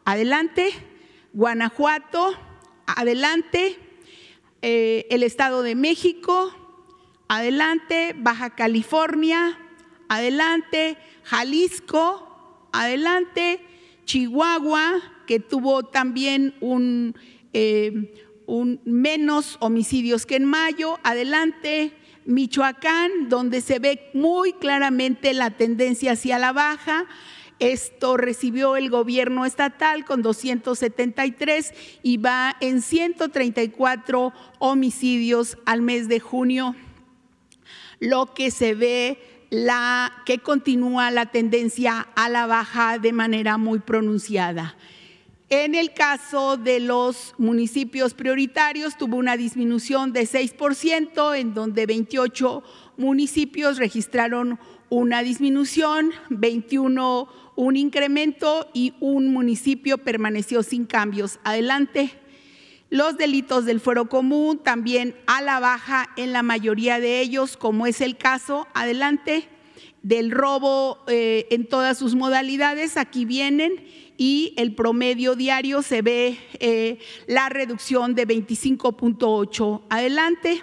adelante, 0.04 0.70
Guanajuato, 1.32 2.34
adelante, 2.86 3.78
eh, 4.62 5.06
el 5.10 5.22
Estado 5.22 5.62
de 5.62 5.74
México, 5.74 6.54
adelante, 7.28 8.14
Baja 8.18 8.50
California, 8.50 9.58
adelante, 10.08 10.98
Jalisco, 11.22 12.68
adelante, 12.72 13.60
Chihuahua, 14.04 15.00
que 15.26 15.38
tuvo 15.38 15.84
también 15.84 16.54
un, 16.60 17.14
eh, 17.52 18.27
un 18.48 18.80
menos 18.86 19.58
homicidios 19.60 20.24
que 20.24 20.36
en 20.36 20.46
mayo, 20.46 20.98
adelante, 21.04 21.92
Michoacán, 22.24 23.28
donde 23.28 23.60
se 23.60 23.78
ve 23.78 24.10
muy 24.14 24.54
claramente 24.54 25.34
la 25.34 25.50
tendencia 25.50 26.12
hacia 26.12 26.38
la 26.38 26.52
baja, 26.52 27.04
esto 27.58 28.16
recibió 28.16 28.76
el 28.76 28.88
gobierno 28.88 29.44
estatal 29.44 30.06
con 30.06 30.22
273 30.22 31.74
y 32.02 32.16
va 32.16 32.56
en 32.60 32.80
134 32.80 34.32
homicidios 34.58 35.58
al 35.66 35.82
mes 35.82 36.08
de 36.08 36.18
junio, 36.18 36.74
lo 38.00 38.32
que 38.32 38.50
se 38.50 38.74
ve 38.74 39.18
la 39.50 40.22
que 40.24 40.38
continúa 40.38 41.10
la 41.10 41.26
tendencia 41.26 42.08
a 42.16 42.30
la 42.30 42.46
baja 42.46 42.98
de 42.98 43.12
manera 43.12 43.58
muy 43.58 43.80
pronunciada. 43.80 44.74
En 45.50 45.74
el 45.74 45.94
caso 45.94 46.58
de 46.58 46.78
los 46.78 47.34
municipios 47.38 48.12
prioritarios 48.12 48.98
tuvo 48.98 49.16
una 49.16 49.36
disminución 49.36 50.12
de 50.12 50.22
6%, 50.22 51.38
en 51.38 51.54
donde 51.54 51.86
28 51.86 52.62
municipios 52.98 53.78
registraron 53.78 54.58
una 54.90 55.22
disminución, 55.22 56.12
21 56.28 57.28
un 57.58 57.76
incremento 57.76 58.70
y 58.72 58.94
un 59.00 59.32
municipio 59.32 59.98
permaneció 59.98 60.62
sin 60.62 60.84
cambios. 60.84 61.40
Adelante. 61.42 62.12
Los 62.88 63.16
delitos 63.16 63.64
del 63.64 63.80
fuero 63.80 64.08
común 64.08 64.58
también 64.58 65.16
a 65.26 65.42
la 65.42 65.58
baja 65.58 66.08
en 66.16 66.32
la 66.32 66.44
mayoría 66.44 67.00
de 67.00 67.20
ellos, 67.20 67.56
como 67.56 67.88
es 67.88 68.00
el 68.00 68.16
caso, 68.16 68.68
adelante, 68.74 69.48
del 70.02 70.30
robo 70.30 71.00
eh, 71.08 71.48
en 71.50 71.66
todas 71.66 71.98
sus 71.98 72.14
modalidades, 72.14 72.96
aquí 72.96 73.24
vienen, 73.24 73.84
y 74.18 74.52
el 74.56 74.74
promedio 74.74 75.36
diario 75.36 75.80
se 75.80 76.02
ve 76.02 76.38
eh, 76.58 76.98
la 77.26 77.48
reducción 77.48 78.14
de 78.14 78.26
25.8. 78.26 79.82
Adelante. 79.88 80.62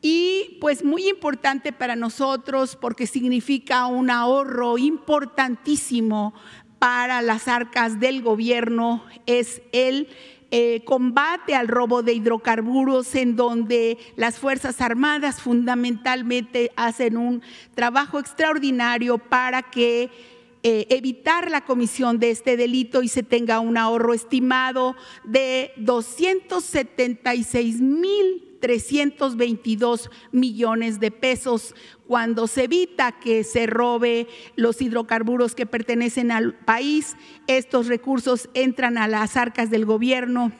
Y 0.00 0.58
pues 0.60 0.84
muy 0.84 1.08
importante 1.08 1.72
para 1.72 1.96
nosotros 1.96 2.76
porque 2.76 3.06
significa 3.06 3.86
un 3.86 4.10
ahorro 4.10 4.78
importantísimo 4.78 6.34
para 6.78 7.22
las 7.22 7.48
arcas 7.48 7.98
del 7.98 8.22
gobierno 8.22 9.04
es 9.26 9.60
el 9.72 10.08
eh, 10.50 10.82
combate 10.84 11.54
al 11.54 11.68
robo 11.68 12.02
de 12.02 12.14
hidrocarburos 12.14 13.14
en 13.14 13.36
donde 13.36 13.98
las 14.16 14.38
Fuerzas 14.38 14.80
Armadas 14.80 15.42
fundamentalmente 15.42 16.70
hacen 16.76 17.16
un 17.16 17.42
trabajo 17.74 18.18
extraordinario 18.18 19.18
para 19.18 19.62
que 19.62 20.10
eh, 20.70 20.86
evitar 20.90 21.50
la 21.50 21.64
comisión 21.64 22.18
de 22.18 22.28
este 22.28 22.58
delito 22.58 23.02
y 23.02 23.08
se 23.08 23.22
tenga 23.22 23.58
un 23.58 23.78
ahorro 23.78 24.12
estimado 24.12 24.96
de 25.24 25.72
276 25.78 27.80
mil 27.80 28.44
322 28.60 30.10
millones 30.30 31.00
de 31.00 31.10
pesos 31.10 31.74
cuando 32.06 32.46
se 32.48 32.64
evita 32.64 33.12
que 33.12 33.44
se 33.44 33.66
robe 33.66 34.26
los 34.56 34.82
hidrocarburos 34.82 35.54
que 35.54 35.64
pertenecen 35.64 36.30
al 36.30 36.52
país. 36.52 37.16
Estos 37.46 37.86
recursos 37.86 38.50
entran 38.52 38.98
a 38.98 39.08
las 39.08 39.38
arcas 39.38 39.70
del 39.70 39.86
gobierno 39.86 40.52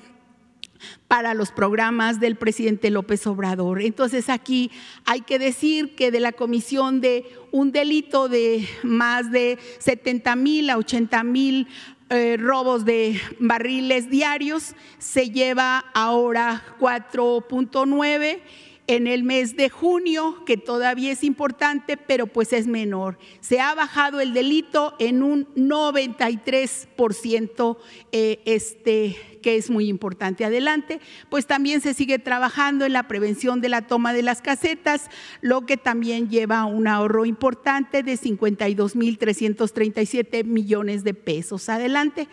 para 1.06 1.34
los 1.34 1.50
programas 1.50 2.20
del 2.20 2.36
presidente 2.36 2.90
López 2.90 3.26
Obrador. 3.26 3.82
Entonces 3.82 4.28
aquí 4.28 4.70
hay 5.04 5.22
que 5.22 5.38
decir 5.38 5.94
que 5.94 6.10
de 6.10 6.20
la 6.20 6.32
comisión 6.32 7.00
de 7.00 7.24
un 7.50 7.72
delito 7.72 8.28
de 8.28 8.68
más 8.82 9.30
de 9.30 9.58
70 9.78 10.36
mil 10.36 10.70
a 10.70 10.76
80 10.76 11.22
mil 11.24 11.68
eh, 12.10 12.36
robos 12.38 12.84
de 12.86 13.20
barriles 13.38 14.08
diarios, 14.08 14.74
se 14.98 15.30
lleva 15.30 15.84
ahora 15.92 16.64
4.9 16.80 18.40
en 18.88 19.07
el 19.07 19.22
mes 19.22 19.55
de 19.55 19.68
junio, 19.68 20.42
que 20.46 20.57
todavía 20.57 21.12
es 21.12 21.22
importante, 21.22 21.99
pero 21.99 22.26
pues 22.26 22.55
es 22.55 22.66
menor. 22.66 23.18
Se 23.41 23.61
ha 23.61 23.74
bajado 23.74 24.20
el 24.20 24.32
delito 24.32 24.95
en 24.99 25.22
un 25.22 25.47
93%, 25.55 27.76
eh, 28.12 28.41
este, 28.47 29.14
que 29.43 29.57
es 29.57 29.68
muy 29.68 29.89
importante. 29.89 30.47
Adelante, 30.47 31.01
pues 31.28 31.47
también 31.47 31.82
se 31.82 31.93
sigue 31.93 32.18
trabajando 32.18 32.86
en 32.86 32.95
la 32.95 33.09
prevención 33.09 33.61
de 33.61 33.68
la 33.68 33.86
toma 33.86 34.14
de 34.14 34.22
las 34.22 34.41
casetas, 34.41 35.11
lo 35.43 35.66
que 35.66 35.76
también 35.76 36.30
lleva 36.30 36.61
a 36.61 36.64
un 36.64 36.89
ahorro 36.89 37.26
importante 37.26 38.03
de 38.03 38.14
52.337 38.14 40.45
millones 40.45 41.05
de 41.05 41.12
pesos. 41.12 41.68
Adelante. 41.68 42.26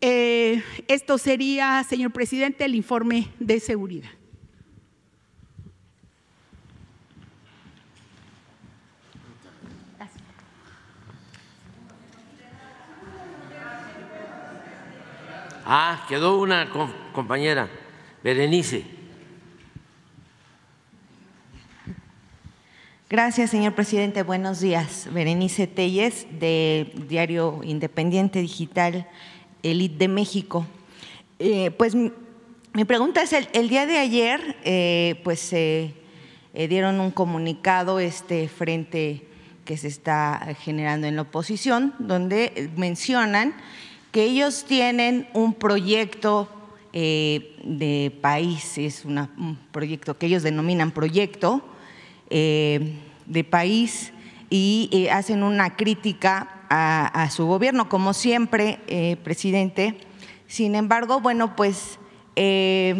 Eh, 0.00 0.62
esto 0.88 1.18
sería, 1.18 1.84
señor 1.86 2.12
presidente, 2.12 2.64
el 2.64 2.74
informe 2.74 3.28
de 3.40 3.60
seguridad. 3.60 4.15
Ah, 15.68 16.06
quedó 16.08 16.38
una 16.38 16.70
compañera, 17.12 17.68
Berenice. 18.22 18.84
Gracias, 23.10 23.50
señor 23.50 23.74
presidente. 23.74 24.22
Buenos 24.22 24.60
días. 24.60 25.08
Berenice 25.10 25.66
Telles, 25.66 26.28
de 26.38 26.92
Diario 27.08 27.62
Independiente 27.64 28.40
Digital, 28.40 29.08
Elite 29.64 29.96
de 29.98 30.06
México. 30.06 30.64
Eh, 31.40 31.72
pues 31.72 31.96
mi 31.96 32.84
pregunta 32.86 33.22
es, 33.22 33.32
el, 33.32 33.68
día 33.68 33.86
de 33.86 33.98
ayer, 33.98 34.56
eh, 34.62 35.20
pues 35.24 35.40
se 35.40 35.94
eh, 36.54 36.68
dieron 36.68 37.00
un 37.00 37.10
comunicado 37.10 37.98
este 37.98 38.48
frente 38.48 39.26
que 39.64 39.76
se 39.76 39.88
está 39.88 40.54
generando 40.60 41.08
en 41.08 41.16
la 41.16 41.22
oposición, 41.22 41.92
donde 41.98 42.70
mencionan 42.76 43.52
que 44.16 44.24
ellos 44.24 44.64
tienen 44.64 45.28
un 45.34 45.52
proyecto 45.52 46.48
de 46.90 48.18
país, 48.22 48.78
es 48.78 49.04
un 49.04 49.58
proyecto 49.70 50.16
que 50.16 50.24
ellos 50.24 50.42
denominan 50.42 50.90
proyecto 50.90 51.62
de 52.30 53.44
país 53.50 54.14
y 54.48 55.06
hacen 55.12 55.42
una 55.42 55.76
crítica 55.76 56.62
a, 56.70 57.28
su 57.30 57.44
gobierno, 57.44 57.90
como 57.90 58.14
siempre, 58.14 58.78
presidente. 59.22 59.98
Sin 60.46 60.76
embargo, 60.76 61.20
bueno, 61.20 61.54
pues 61.54 61.98
eh, 62.36 62.94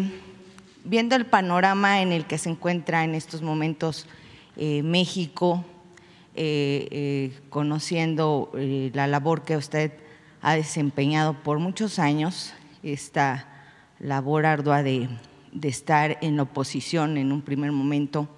viendo 0.83 1.15
el 1.15 1.25
panorama 1.25 2.03
en 2.03 2.11
el 2.11 2.27
que 2.27 2.37
se 2.37 2.51
encuentra 2.51 3.03
en 3.03 3.15
estos 3.15 3.41
momentos 3.41 4.05
eh, 4.55 4.83
México, 4.83 5.65
eh, 6.35 7.31
conociendo 7.49 8.51
la 8.53 9.07
labor 9.07 9.41
que 9.45 9.57
usted 9.57 10.05
ha 10.41 10.55
desempeñado 10.55 11.33
por 11.33 11.59
muchos 11.59 11.99
años, 11.99 12.53
esta 12.83 13.47
labor 13.99 14.45
ardua 14.45 14.83
de, 14.83 15.09
estar 15.63 16.17
en 16.21 16.39
oposición 16.39 17.17
en 17.17 17.31
un 17.31 17.41
primer 17.41 17.71
momento 17.71 18.29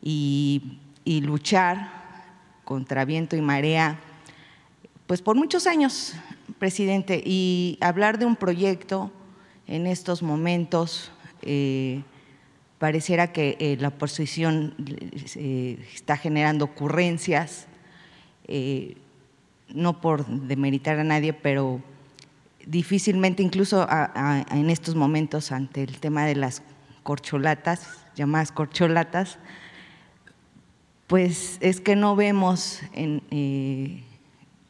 y, 0.00 0.78
y 1.04 1.20
luchar 1.20 2.04
contra 2.64 3.04
viento 3.04 3.36
y 3.36 3.40
marea, 3.40 3.98
pues 5.06 5.20
por 5.20 5.36
muchos 5.36 5.66
años, 5.66 6.14
presidente, 6.58 7.22
y 7.24 7.78
hablar 7.80 8.18
de 8.18 8.26
un 8.26 8.36
proyecto 8.36 9.10
en 9.66 9.86
estos 9.86 10.22
momentos 10.22 11.10
eh, 11.42 12.02
pareciera 12.78 13.32
que 13.32 13.56
eh, 13.60 13.76
la 13.80 13.88
oposición 13.88 14.74
eh, 15.36 15.78
está 15.94 16.16
generando 16.16 16.64
ocurrencias, 16.64 17.66
no 19.74 20.00
por 20.00 20.26
demeritar 20.26 20.98
a 20.98 21.04
nadie, 21.04 21.32
pero 21.34 21.82
difícilmente, 22.64 23.42
incluso 23.42 23.86
en 24.50 24.70
estos 24.70 24.94
momentos, 24.94 25.52
ante 25.52 25.82
el 25.82 25.98
tema 25.98 26.24
de 26.24 26.36
las 26.36 26.62
corcholatas, 27.02 28.04
llamadas 28.16 28.52
corcholatas, 28.52 29.38
pues 31.06 31.58
es 31.60 31.80
que 31.80 31.96
no 31.96 32.16
vemos 32.16 32.80
en, 32.94 33.20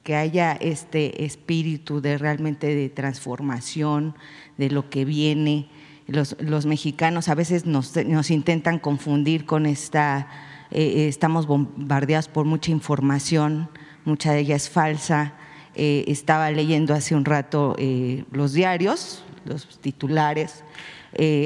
que 0.02 0.16
haya 0.16 0.52
este 0.52 1.24
espíritu 1.24 2.00
de 2.00 2.18
realmente 2.18 2.74
de 2.74 2.88
transformación, 2.88 4.14
de 4.58 4.70
lo 4.70 4.90
que 4.90 5.04
viene. 5.04 5.68
Los, 6.06 6.66
mexicanos 6.66 7.28
a 7.28 7.34
veces 7.34 7.64
nos, 7.64 7.96
nos, 8.04 8.30
intentan 8.30 8.78
confundir 8.78 9.46
con 9.46 9.64
esta, 9.64 10.28
eh, 10.70 11.06
estamos 11.08 11.46
bombardeados 11.46 12.28
por 12.28 12.44
mucha 12.44 12.70
información, 12.70 13.70
mucha 14.04 14.32
de 14.32 14.40
ella 14.40 14.56
es 14.56 14.68
falsa. 14.68 15.34
Eh, 15.74 16.04
estaba 16.08 16.50
leyendo 16.50 16.94
hace 16.94 17.14
un 17.14 17.24
rato 17.24 17.74
eh, 17.78 18.24
los 18.30 18.52
diarios, 18.52 19.24
los 19.44 19.80
titulares, 19.80 20.64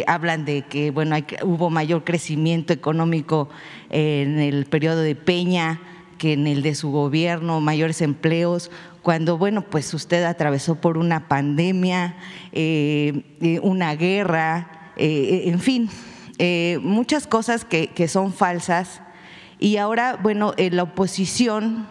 hablan 0.07 0.47
de 0.47 0.63
que 0.63 0.91
bueno, 0.91 1.15
hay, 1.15 1.27
hubo 1.43 1.69
mayor 1.69 2.03
crecimiento 2.03 2.73
económico 2.73 3.51
en 3.91 4.39
el 4.39 4.65
periodo 4.65 5.03
de 5.03 5.15
Peña, 5.15 5.79
que 6.17 6.33
en 6.35 6.47
el 6.47 6.63
de 6.63 6.75
su 6.75 6.91
gobierno, 6.91 7.61
mayores 7.61 8.03
empleos, 8.03 8.71
cuando, 9.03 9.39
bueno, 9.39 9.63
pues 9.63 9.95
usted 9.95 10.25
atravesó 10.25 10.75
por 10.75 10.99
una 10.99 11.29
pandemia, 11.29 12.17
eh, 12.53 13.23
eh, 13.41 13.61
una 13.63 13.95
guerra, 13.95 14.93
eh, 14.97 15.45
en 15.47 15.61
fin, 15.61 15.89
muchas 16.83 17.27
cosas 17.27 17.65
que, 17.65 17.89
que, 17.89 18.07
son 18.07 18.33
falsas. 18.33 19.01
Y 19.59 19.79
ahora, 19.79 20.19
bueno, 20.23 20.55
la 20.59 20.83
oposición 20.83 21.87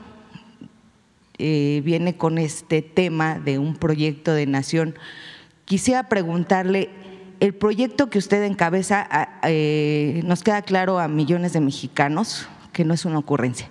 viene 1.37 2.17
con 2.17 2.37
este 2.37 2.81
tema 2.81 3.39
de 3.39 3.59
un 3.59 3.75
proyecto 3.75 4.33
de 4.33 4.45
nación. 4.45 4.95
Quisiera 5.65 6.09
preguntarle, 6.09 6.89
el 7.39 7.53
proyecto 7.53 8.09
que 8.09 8.17
usted 8.17 8.43
encabeza 8.43 9.29
nos 10.23 10.43
queda 10.43 10.61
claro 10.63 10.99
a 10.99 11.07
millones 11.07 11.53
de 11.53 11.61
mexicanos 11.61 12.47
que 12.73 12.85
no 12.85 12.93
es 12.93 13.05
una 13.05 13.19
ocurrencia 13.19 13.69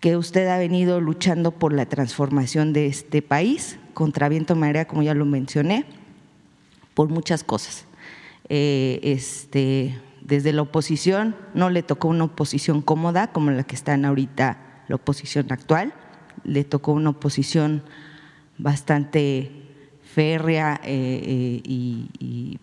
que 0.00 0.16
usted 0.16 0.46
ha 0.48 0.58
venido 0.58 1.00
luchando 1.00 1.50
por 1.50 1.72
la 1.72 1.86
transformación 1.86 2.72
de 2.72 2.86
este 2.86 3.22
país, 3.22 3.78
contra 3.94 4.28
viento 4.28 4.54
marea, 4.54 4.86
como 4.86 5.02
ya 5.02 5.14
lo 5.14 5.24
mencioné, 5.24 5.86
por 6.94 7.08
muchas 7.08 7.42
cosas. 7.42 7.84
Eh, 8.48 9.00
este, 9.02 10.00
desde 10.22 10.52
la 10.52 10.62
oposición 10.62 11.36
no 11.52 11.68
le 11.68 11.82
tocó 11.82 12.08
una 12.08 12.24
oposición 12.24 12.80
cómoda 12.80 13.32
como 13.32 13.50
la 13.50 13.64
que 13.64 13.74
está 13.74 13.94
en 13.94 14.04
ahorita 14.04 14.84
la 14.86 14.94
oposición 14.94 15.50
actual, 15.50 15.92
le 16.44 16.64
tocó 16.64 16.92
una 16.92 17.10
oposición 17.10 17.82
bastante 18.58 19.50
férrea 20.14 20.80
eh, 20.82 21.22
eh, 21.24 21.60
y, 21.64 22.58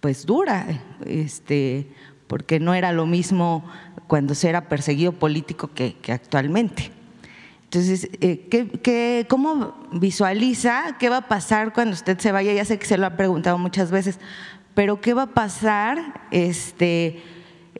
pues 0.00 0.26
dura, 0.26 0.66
este, 1.06 1.88
porque 2.26 2.60
no 2.60 2.74
era 2.74 2.92
lo 2.92 3.06
mismo 3.06 3.64
cuando 4.06 4.34
se 4.34 4.50
era 4.50 4.68
perseguido 4.68 5.12
político 5.12 5.70
que, 5.74 5.96
actualmente. 6.12 6.90
Entonces, 7.64 8.10
eh, 8.20 8.46
¿qué, 8.50 9.26
cómo 9.28 9.74
visualiza 9.92 10.96
qué 10.98 11.08
va 11.08 11.18
a 11.18 11.28
pasar 11.28 11.72
cuando 11.72 11.94
usted 11.94 12.18
se 12.18 12.32
vaya? 12.32 12.52
Ya 12.52 12.64
sé 12.64 12.78
que 12.78 12.86
se 12.86 12.98
lo 12.98 13.06
ha 13.06 13.16
preguntado 13.16 13.56
muchas 13.56 13.90
veces, 13.90 14.18
pero 14.74 15.00
¿qué 15.00 15.14
va 15.14 15.22
a 15.22 15.34
pasar? 15.34 16.26
Este, 16.30 17.22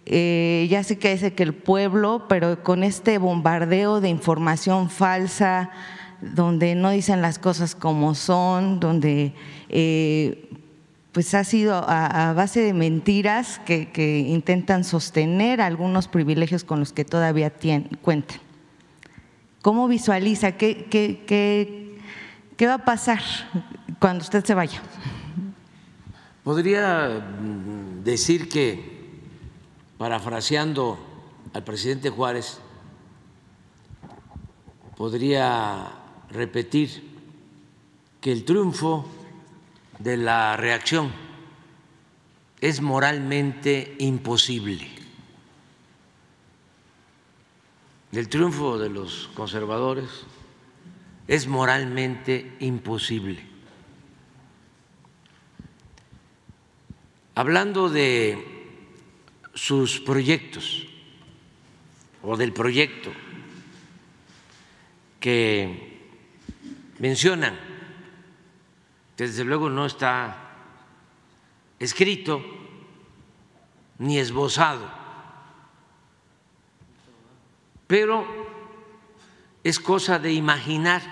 eh, 0.06 0.66
ya 0.70 0.82
sé 0.82 0.98
que 0.98 1.12
dice 1.12 1.34
que 1.34 1.42
el 1.42 1.54
pueblo, 1.54 2.26
pero 2.28 2.62
con 2.62 2.82
este 2.82 3.18
bombardeo 3.18 4.00
de 4.00 4.08
información 4.08 4.90
falsa, 4.90 5.70
donde 6.20 6.74
no 6.74 6.90
dicen 6.90 7.22
las 7.22 7.38
cosas 7.38 7.74
como 7.74 8.14
son, 8.14 8.80
donde 8.80 9.32
eh, 9.68 10.48
pues 11.12 11.32
ha 11.34 11.44
sido 11.44 11.76
a, 11.86 12.32
base 12.34 12.60
de 12.60 12.74
mentiras 12.74 13.60
que, 13.64 14.26
intentan 14.28 14.84
sostener 14.84 15.60
algunos 15.60 16.08
privilegios 16.08 16.64
con 16.64 16.80
los 16.80 16.92
que 16.92 17.04
todavía 17.04 17.52
cuentan. 18.02 18.38
¿Cómo 19.62 19.88
visualiza? 19.88 20.52
¿Qué, 20.52 20.86
qué, 20.90 22.66
va 22.66 22.74
a 22.74 22.84
pasar 22.84 23.20
cuando 23.98 24.22
usted 24.22 24.44
se 24.44 24.54
vaya? 24.54 24.82
Podría 26.42 27.24
mm, 27.40 28.02
decir 28.02 28.48
que, 28.48 28.93
parafraseando 29.98 30.98
al 31.52 31.64
presidente 31.64 32.10
Juárez, 32.10 32.58
podría 34.96 35.92
repetir 36.30 37.14
que 38.20 38.32
el 38.32 38.44
triunfo 38.44 39.06
de 39.98 40.16
la 40.16 40.56
reacción 40.56 41.12
es 42.60 42.80
moralmente 42.80 43.96
imposible. 43.98 44.88
El 48.12 48.28
triunfo 48.28 48.78
de 48.78 48.88
los 48.88 49.28
conservadores 49.34 50.08
es 51.26 51.46
moralmente 51.48 52.56
imposible. 52.60 53.44
Hablando 57.34 57.88
de 57.88 58.53
sus 59.54 60.00
proyectos 60.00 60.86
o 62.22 62.36
del 62.36 62.52
proyecto 62.52 63.12
que 65.20 66.00
mencionan, 66.98 67.58
desde 69.16 69.44
luego 69.44 69.70
no 69.70 69.86
está 69.86 70.56
escrito 71.78 72.42
ni 73.98 74.18
esbozado, 74.18 74.90
pero 77.86 78.26
es 79.62 79.78
cosa 79.78 80.18
de 80.18 80.32
imaginar 80.32 81.02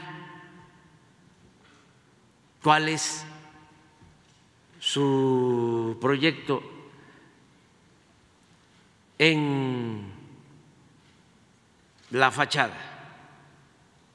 cuál 2.62 2.88
es 2.88 3.24
su 4.80 5.96
proyecto 6.00 6.71
en 9.30 10.02
la 12.10 12.30
fachada, 12.32 12.76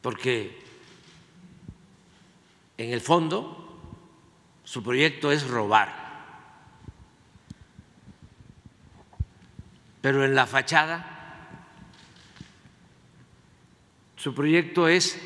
porque 0.01 0.59
en 2.77 2.91
el 2.91 2.99
fondo 2.99 3.79
su 4.65 4.83
proyecto 4.83 5.31
es 5.31 5.47
robar. 5.47 6.07
Pero 10.01 10.25
en 10.25 10.35
la 10.35 10.45
fachada 10.45 11.17
Su 14.17 14.33
proyecto 14.33 14.87
es 14.87 15.17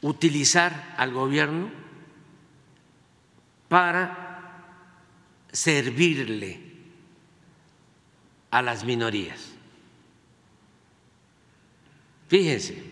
utilizar 0.00 0.94
al 0.98 1.12
gobierno 1.12 1.70
para 3.68 4.66
servirle 5.52 6.71
a 8.52 8.60
las 8.60 8.84
minorías. 8.84 9.50
Fíjense, 12.28 12.82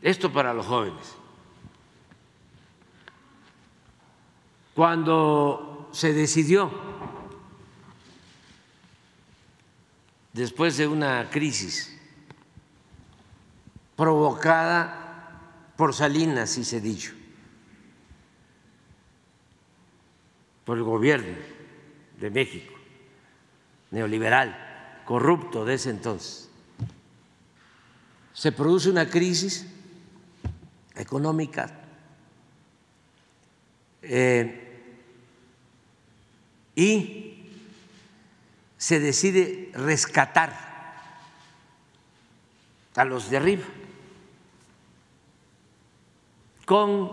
esto 0.00 0.32
para 0.32 0.54
los 0.54 0.64
jóvenes. 0.64 1.16
Cuando 4.72 5.90
se 5.92 6.12
decidió, 6.12 6.70
después 10.32 10.76
de 10.76 10.86
una 10.86 11.28
crisis 11.28 12.00
provocada 13.96 15.72
por 15.76 15.92
Salinas 15.92 16.56
y 16.56 16.64
Cedillo, 16.64 17.12
por 20.64 20.78
el 20.78 20.84
gobierno 20.84 21.36
de 22.20 22.30
México, 22.30 22.74
neoliberal, 23.90 24.73
corrupto 25.04 25.64
de 25.64 25.74
ese 25.74 25.90
entonces, 25.90 26.48
se 28.32 28.52
produce 28.52 28.90
una 28.90 29.08
crisis 29.08 29.66
económica 30.96 31.70
eh, 34.02 34.60
y 36.74 37.48
se 38.76 39.00
decide 39.00 39.70
rescatar 39.74 40.74
a 42.96 43.04
los 43.04 43.30
de 43.30 43.36
arriba 43.36 43.64
con 46.64 47.10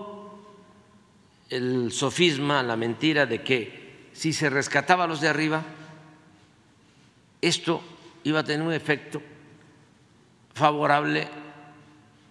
el 1.49 1.91
sofisma, 1.91 2.63
la 2.63 2.77
mentira 2.77 3.25
de 3.25 3.43
que 3.43 4.09
si 4.13 4.33
se 4.33 4.49
rescataba 4.49 5.03
a 5.03 5.07
los 5.07 5.21
de 5.21 5.27
arriba, 5.27 5.63
esto 7.41 7.81
iba 8.23 8.39
a 8.39 8.43
tener 8.43 8.65
un 8.65 8.73
efecto 8.73 9.21
favorable 10.53 11.27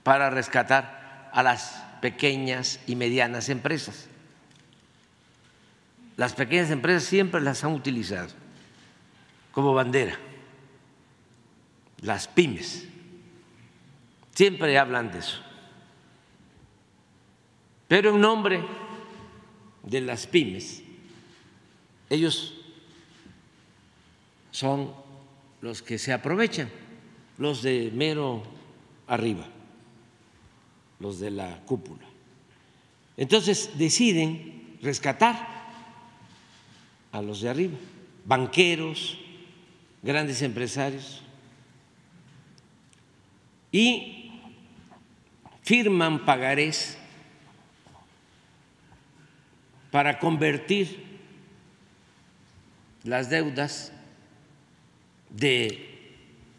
para 0.03 0.31
rescatar 0.31 1.31
a 1.33 1.43
las 1.43 1.85
pequeñas 2.01 2.81
y 2.87 2.97
medianas 2.97 3.49
empresas. 3.49 4.09
Las 6.17 6.33
pequeñas 6.35 6.71
empresas 6.71 7.05
siempre 7.05 7.41
las 7.41 7.65
han 7.65 7.73
utilizado 7.73 8.29
como 9.53 9.75
bandera, 9.75 10.19
las 12.03 12.29
pymes, 12.29 12.87
siempre 14.35 14.79
hablan 14.79 15.11
de 15.11 15.19
eso. 15.19 15.41
Pero 17.89 18.11
en 18.11 18.21
nombre 18.21 18.65
de 19.83 20.01
las 20.01 20.27
pymes, 20.27 20.83
ellos 22.09 22.55
son 24.51 25.00
los 25.61 25.83
que 25.83 25.99
se 25.99 26.13
aprovechan 26.13 26.71
los 27.39 27.63
de 27.63 27.91
mero 27.95 28.43
arriba, 29.07 29.47
los 30.99 31.19
de 31.21 31.31
la 31.31 31.61
cúpula. 31.65 32.07
Entonces 33.17 33.71
deciden 33.77 34.79
rescatar 34.83 35.49
a 37.13 37.23
los 37.23 37.41
de 37.41 37.49
arriba, 37.49 37.79
banqueros, 38.25 39.19
grandes 40.03 40.43
empresarios, 40.43 41.23
y 43.73 44.33
firman 45.63 46.25
pagarés 46.25 46.99
para 49.91 50.19
convertir 50.19 51.05
las 53.05 53.31
deudas 53.31 53.93
de 55.31 55.91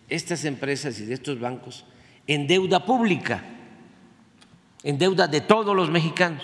estas 0.09 0.45
empresas 0.45 0.99
y 0.99 1.05
de 1.05 1.13
estos 1.13 1.39
bancos 1.39 1.85
en 2.27 2.47
deuda 2.47 2.85
pública, 2.85 3.43
en 4.83 4.97
deuda 4.97 5.27
de 5.27 5.41
todos 5.41 5.75
los 5.75 5.89
mexicanos. 5.89 6.43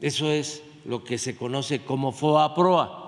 Eso 0.00 0.30
es 0.30 0.62
lo 0.84 1.02
que 1.02 1.18
se 1.18 1.36
conoce 1.36 1.84
como 1.84 2.12
FOAPROA. 2.12 3.04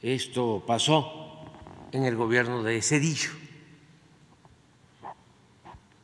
Esto 0.00 0.62
pasó 0.66 1.44
en 1.90 2.04
el 2.04 2.14
gobierno 2.14 2.62
de 2.62 2.80
Cedillo. 2.82 3.30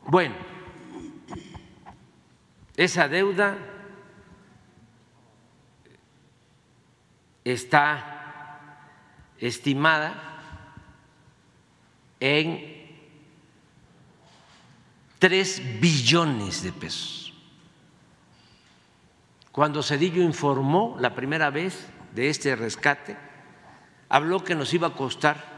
Bueno, 0.06 0.34
esa 2.76 3.08
deuda 3.08 3.73
está 7.44 8.68
estimada 9.38 10.14
en 12.20 12.74
tres 15.18 15.62
billones 15.80 16.62
de 16.62 16.72
pesos. 16.72 17.32
Cuando 19.52 19.82
Cedillo 19.82 20.22
informó 20.22 20.96
la 20.98 21.14
primera 21.14 21.50
vez 21.50 21.86
de 22.14 22.28
este 22.28 22.56
rescate, 22.56 23.16
habló 24.08 24.42
que 24.42 24.54
nos 24.54 24.72
iba 24.74 24.88
a 24.88 24.94
costar 24.94 25.54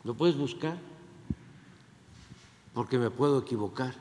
¿Lo 0.04 0.14
puedes 0.14 0.36
buscar? 0.36 0.76
Porque 2.74 2.98
me 2.98 3.10
puedo 3.10 3.38
equivocar. 3.38 3.94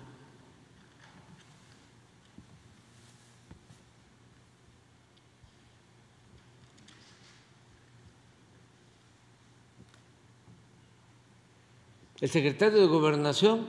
el 12.23 12.29
secretario 12.29 12.79
de 12.79 12.87
Gobernación 12.87 13.67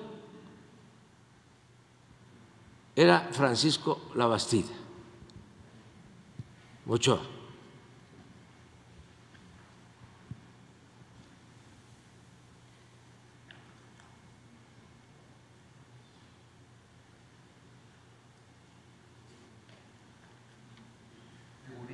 era 2.95 3.29
Francisco 3.33 4.01
Labastida. 4.15 4.71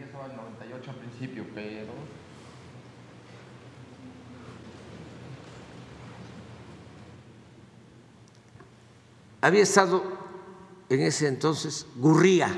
estaba 0.04 0.26
en 0.26 0.36
98 0.36 0.90
al 0.90 0.96
principio, 0.96 1.46
pero 1.54 1.94
Había 9.40 9.62
estado 9.62 10.02
en 10.88 11.00
ese 11.02 11.28
entonces 11.28 11.86
Gurría, 11.96 12.48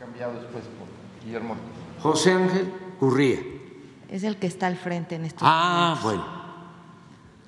cambiado 0.00 0.34
después 0.34 0.64
por 0.64 1.24
Guillermo. 1.24 1.54
José 2.00 2.32
Ángel 2.32 2.72
Gurría. 3.00 3.38
Es 4.08 4.22
el 4.24 4.36
que 4.36 4.46
está 4.46 4.66
al 4.68 4.76
frente 4.76 5.14
en 5.16 5.24
estos 5.24 5.42
Ah, 5.44 5.96
momentos. 6.00 6.04
bueno. 6.04 6.36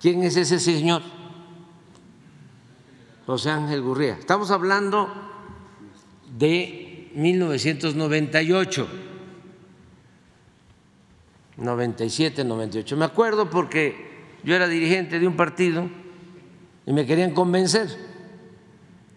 ¿Quién 0.00 0.22
es 0.22 0.36
ese 0.36 0.58
señor? 0.60 1.02
José 3.26 3.50
Ángel 3.50 3.82
Gurría. 3.82 4.14
Estamos 4.14 4.50
hablando 4.50 5.08
de 6.38 7.10
1998, 7.14 8.88
97, 11.56 12.44
98. 12.44 12.96
Me 12.96 13.04
acuerdo 13.04 13.50
porque 13.50 14.26
yo 14.44 14.54
era 14.54 14.68
dirigente 14.68 15.18
de 15.18 15.26
un 15.26 15.36
partido 15.36 15.88
y 16.88 16.92
me 16.94 17.04
querían 17.04 17.32
convencer 17.32 17.86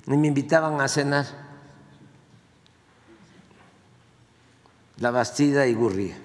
y 0.06 0.18
me 0.18 0.28
invitaban 0.28 0.82
a 0.82 0.90
cenar. 0.90 1.26
La 4.98 5.10
Bastida 5.10 5.66
y 5.66 5.74
Gurría. 5.74 6.18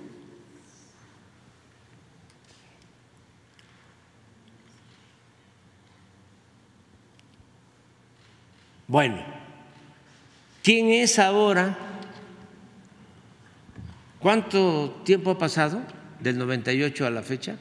Bueno, 8.88 9.22
¿quién 10.64 10.88
es 10.88 11.16
ahora? 11.20 11.78
¿Cuánto 14.18 15.00
tiempo 15.04 15.30
ha 15.30 15.38
pasado 15.38 15.80
del 16.18 16.38
98 16.38 17.06
a 17.06 17.10
la 17.10 17.22
fecha? 17.22 17.56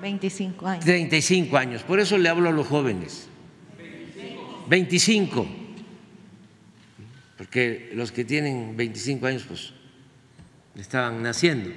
25 0.00 0.66
años. 0.66 0.84
35 0.84 1.56
años, 1.56 1.82
por 1.82 2.00
eso 2.00 2.18
le 2.18 2.28
hablo 2.28 2.48
a 2.48 2.52
los 2.52 2.66
jóvenes. 2.66 3.28
25. 4.68 5.46
Porque 7.36 7.90
los 7.94 8.12
que 8.12 8.24
tienen 8.24 8.76
25 8.76 9.26
años 9.26 9.44
pues 9.46 9.72
estaban 10.74 11.22
naciendo, 11.22 11.70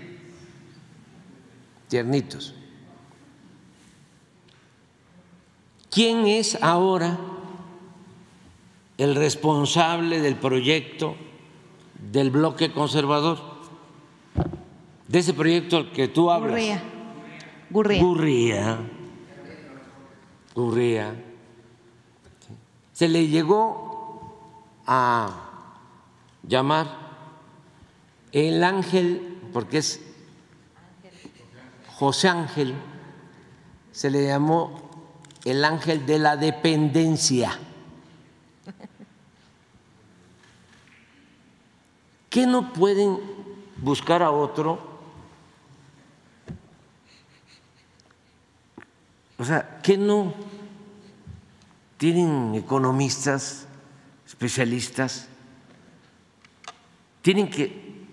tiernitos. 1.87 2.55
¿Quién 5.91 6.27
es 6.27 6.61
ahora 6.61 7.17
el 8.97 9.15
responsable 9.15 10.19
del 10.19 10.35
proyecto 10.35 11.15
del 12.11 12.29
bloque 12.29 12.71
conservador? 12.71 13.39
De 15.07 15.19
ese 15.19 15.33
proyecto 15.33 15.77
al 15.77 15.91
que 15.91 16.07
tú 16.07 16.29
hablas. 16.29 16.79
Gurría. 17.69 18.79
Gurría. 20.55 21.15
Se 22.93 23.07
le 23.07 23.27
llegó 23.27 24.79
a 24.85 25.29
llamar 26.43 26.87
el 28.31 28.63
ángel, 28.63 29.39
porque 29.53 29.77
es 29.77 30.01
José 31.95 32.27
Ángel, 32.29 32.73
se 33.91 34.09
le 34.09 34.25
llamó 34.25 34.89
el 35.45 35.63
ángel 35.63 36.05
de 36.05 36.19
la 36.19 36.37
dependencia. 36.37 37.57
¿Qué 42.29 42.45
no 42.45 42.73
pueden 42.73 43.19
buscar 43.77 44.23
a 44.23 44.31
otro? 44.31 44.88
O 49.39 49.45
sea, 49.45 49.79
¿qué 49.81 49.97
no 49.97 50.33
tienen 51.97 52.55
economistas, 52.55 53.65
especialistas? 54.27 55.29
Tienen 57.21 57.49
que 57.49 58.03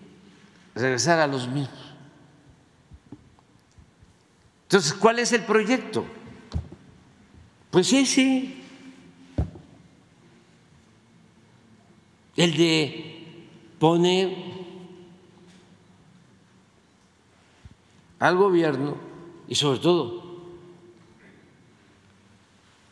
regresar 0.76 1.18
a 1.18 1.26
los 1.26 1.48
mismos. 1.48 1.94
Entonces, 4.62 4.92
¿cuál 4.94 5.18
es 5.18 5.32
el 5.32 5.42
proyecto? 5.42 6.06
Pues 7.72 7.92
ese, 7.92 8.54
el 12.36 12.56
de 12.56 13.48
poner 13.80 14.36
al 18.20 18.36
gobierno 18.36 18.96
y 19.48 19.56
sobre 19.56 19.80
todo 19.80 20.25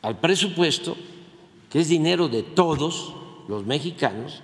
al 0.05 0.19
presupuesto, 0.19 0.99
que 1.71 1.81
es 1.81 1.89
dinero 1.89 2.29
de 2.29 2.43
todos 2.43 3.15
los 3.49 3.65
mexicanos, 3.65 4.43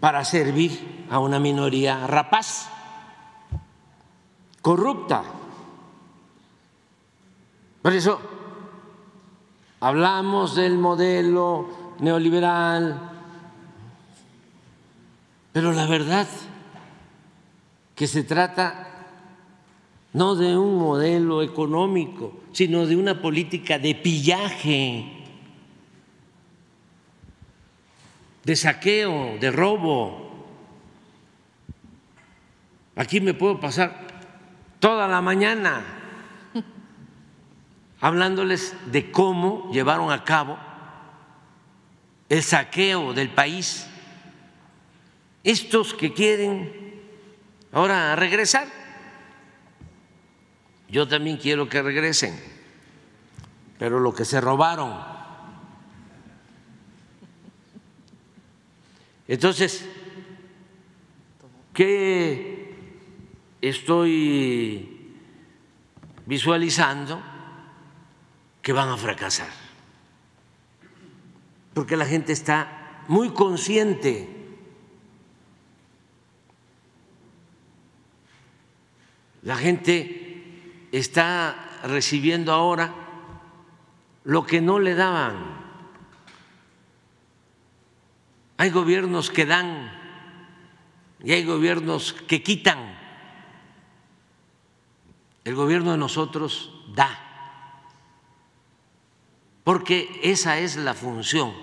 para 0.00 0.22
servir 0.26 1.06
a 1.08 1.18
una 1.18 1.40
minoría 1.40 2.06
rapaz, 2.06 2.68
corrupta. 4.60 5.24
Por 7.80 7.94
eso 7.94 8.20
hablamos 9.80 10.54
del 10.54 10.76
modelo 10.76 11.94
neoliberal, 12.00 13.00
pero 15.52 15.72
la 15.72 15.86
verdad 15.86 16.28
que 17.94 18.06
se 18.06 18.24
trata 18.24 18.88
no 20.12 20.34
de 20.34 20.54
un 20.54 20.76
modelo 20.76 21.40
económico, 21.42 22.32
sino 22.58 22.86
de 22.86 22.96
una 22.96 23.22
política 23.22 23.78
de 23.78 23.94
pillaje, 23.94 25.04
de 28.42 28.56
saqueo, 28.56 29.38
de 29.38 29.52
robo. 29.52 30.44
Aquí 32.96 33.20
me 33.20 33.32
puedo 33.32 33.60
pasar 33.60 34.08
toda 34.80 35.06
la 35.06 35.20
mañana 35.20 35.84
hablándoles 38.00 38.74
de 38.90 39.12
cómo 39.12 39.70
llevaron 39.72 40.10
a 40.10 40.24
cabo 40.24 40.58
el 42.28 42.42
saqueo 42.42 43.14
del 43.14 43.28
país. 43.28 43.86
Estos 45.44 45.94
que 45.94 46.12
quieren 46.12 46.98
ahora 47.70 48.16
regresar 48.16 48.77
yo 50.88 51.06
también 51.06 51.36
quiero 51.36 51.68
que 51.68 51.82
regresen, 51.82 52.38
pero 53.78 54.00
lo 54.00 54.14
que 54.14 54.24
se 54.24 54.40
robaron. 54.40 54.98
Entonces, 59.26 59.84
¿qué 61.74 62.74
estoy 63.60 65.12
visualizando? 66.26 67.22
Que 68.62 68.72
van 68.72 68.88
a 68.88 68.96
fracasar, 68.96 69.48
porque 71.74 71.96
la 71.96 72.06
gente 72.06 72.32
está 72.32 73.04
muy 73.08 73.30
consciente 73.30 74.38
la 79.48 79.56
gente 79.56 80.27
está 80.92 81.80
recibiendo 81.84 82.52
ahora 82.52 82.94
lo 84.24 84.44
que 84.44 84.60
no 84.60 84.78
le 84.78 84.94
daban. 84.94 85.58
Hay 88.56 88.70
gobiernos 88.70 89.30
que 89.30 89.46
dan 89.46 89.92
y 91.22 91.32
hay 91.32 91.44
gobiernos 91.44 92.12
que 92.12 92.42
quitan. 92.42 92.96
El 95.44 95.54
gobierno 95.54 95.92
de 95.92 95.98
nosotros 95.98 96.72
da, 96.94 97.08
porque 99.64 100.20
esa 100.22 100.58
es 100.58 100.76
la 100.76 100.92
función 100.92 101.54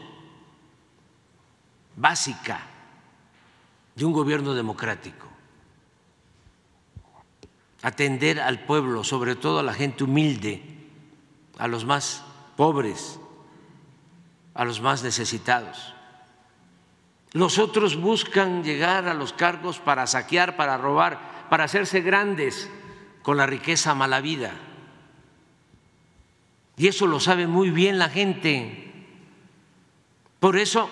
básica 1.95 2.61
de 3.93 4.05
un 4.05 4.11
gobierno 4.11 4.55
democrático 4.55 5.34
atender 7.85 8.39
al 8.39 8.61
pueblo, 8.61 9.03
sobre 9.03 9.35
todo 9.35 9.59
a 9.59 9.63
la 9.63 9.75
gente 9.75 10.03
humilde, 10.03 10.59
a 11.59 11.67
los 11.67 11.85
más 11.85 12.23
pobres, 12.57 13.19
a 14.55 14.65
los 14.65 14.81
más 14.81 15.03
necesitados. 15.03 15.93
Los 17.33 17.59
otros 17.59 17.95
buscan 17.95 18.63
llegar 18.63 19.07
a 19.07 19.13
los 19.13 19.33
cargos 19.33 19.77
para 19.77 20.07
saquear, 20.07 20.57
para 20.57 20.79
robar, 20.79 21.45
para 21.51 21.65
hacerse 21.65 22.01
grandes 22.01 22.71
con 23.21 23.37
la 23.37 23.45
riqueza 23.45 23.93
mala 23.93 24.19
vida. 24.19 24.53
Y 26.77 26.87
eso 26.87 27.05
lo 27.05 27.19
sabe 27.19 27.45
muy 27.45 27.69
bien 27.69 27.99
la 27.99 28.09
gente. 28.09 28.93
Por 30.39 30.57
eso, 30.57 30.89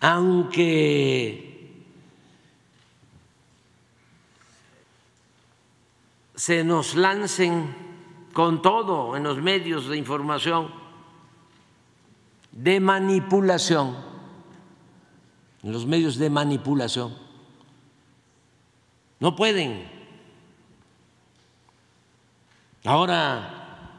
aunque 0.00 1.53
se 6.44 6.62
nos 6.62 6.94
lancen 6.94 7.74
con 8.34 8.60
todo 8.60 9.16
en 9.16 9.22
los 9.22 9.38
medios 9.38 9.88
de 9.88 9.96
información 9.96 10.70
de 12.52 12.80
manipulación, 12.80 13.96
en 15.62 15.72
los 15.72 15.86
medios 15.86 16.18
de 16.18 16.28
manipulación. 16.28 17.16
No 19.20 19.34
pueden. 19.34 19.90
Ahora 22.84 23.96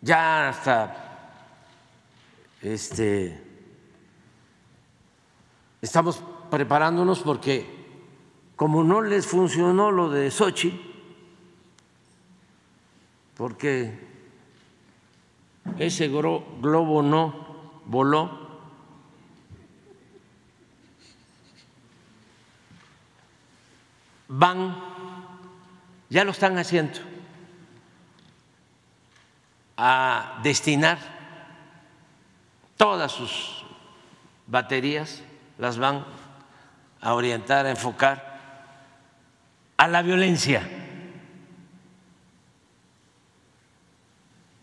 ya 0.00 0.48
hasta 0.48 1.52
este 2.62 3.44
estamos 5.82 6.22
preparándonos 6.50 7.18
porque 7.18 7.66
como 8.56 8.82
no 8.82 9.02
les 9.02 9.26
funcionó 9.26 9.90
lo 9.90 10.08
de 10.08 10.30
Sochi, 10.30 10.85
porque 13.36 13.92
ese 15.78 16.08
globo 16.08 17.02
no 17.02 17.46
voló, 17.84 18.46
van, 24.28 24.76
ya 26.08 26.24
lo 26.24 26.30
están 26.30 26.56
haciendo, 26.58 26.98
a 29.76 30.40
destinar 30.42 30.98
todas 32.78 33.12
sus 33.12 33.64
baterías, 34.46 35.22
las 35.58 35.78
van 35.78 36.06
a 37.02 37.12
orientar, 37.12 37.66
a 37.66 37.70
enfocar 37.70 38.40
a 39.76 39.88
la 39.88 40.00
violencia. 40.00 40.75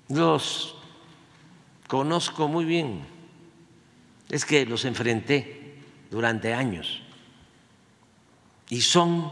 Los 0.10 0.76
conozco 1.88 2.48
muy 2.48 2.66
bien, 2.66 3.02
es 4.30 4.46
que 4.46 4.66
los 4.66 4.86
enfrenté 4.86 5.76
durante 6.10 6.54
años 6.54 7.02
y 8.70 8.82
son 8.82 9.32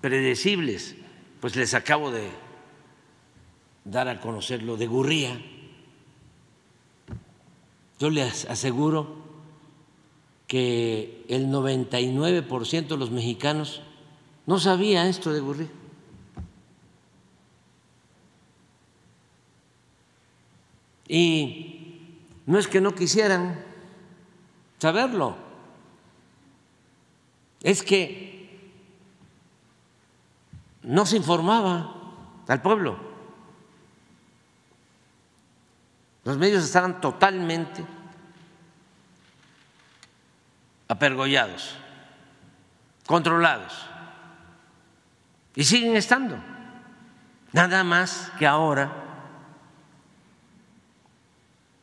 predecibles, 0.00 0.94
pues 1.40 1.56
les 1.56 1.74
acabo 1.74 2.10
de 2.10 2.28
dar 3.84 4.08
a 4.08 4.20
conocer 4.20 4.62
lo 4.62 4.76
de 4.76 4.86
Gurría. 4.86 5.40
Yo 7.98 8.10
les 8.10 8.44
aseguro 8.44 9.16
que 10.46 11.24
el 11.28 11.48
99% 11.48 12.86
de 12.86 12.96
los 12.96 13.10
mexicanos 13.10 13.82
no 14.46 14.58
sabía 14.58 15.08
esto 15.08 15.32
de 15.32 15.40
Gurría. 15.40 15.68
Y 21.08 22.18
no 22.44 22.58
es 22.58 22.68
que 22.68 22.80
no 22.80 22.94
quisieran 22.94 23.64
saberlo, 24.78 25.36
es 27.62 27.82
que 27.82 28.28
no 30.82 31.06
se 31.06 31.16
informaba 31.16 31.94
al 32.46 32.62
pueblo. 32.62 33.08
Los 36.24 36.36
medios 36.36 36.62
estaban 36.62 37.00
totalmente 37.00 37.84
apergollados, 40.88 41.74
controlados, 43.06 43.86
y 45.54 45.64
siguen 45.64 45.96
estando. 45.96 46.38
Nada 47.52 47.82
más 47.82 48.30
que 48.38 48.46
ahora 48.46 49.07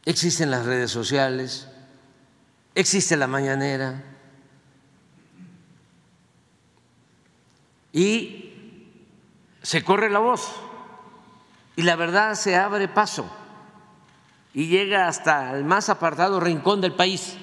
existen 0.05 0.51
las 0.51 0.65
redes 0.65 0.91
sociales, 0.91 1.67
existe 2.73 3.17
la 3.17 3.27
mañanera, 3.27 4.03
y 7.91 8.81
se 9.61 9.83
corre 9.83 10.09
la 10.09 10.19
voz. 10.19 10.53
Y 11.77 11.83
la 11.83 11.95
verdad 11.95 12.35
se 12.35 12.57
abre 12.57 12.89
paso. 12.89 13.25
Y 14.53 14.67
llega 14.67 15.07
hasta 15.07 15.57
el 15.57 15.63
más 15.63 15.89
apartado 15.89 16.39
rincón 16.41 16.81
del 16.81 16.93
país. 16.93 17.37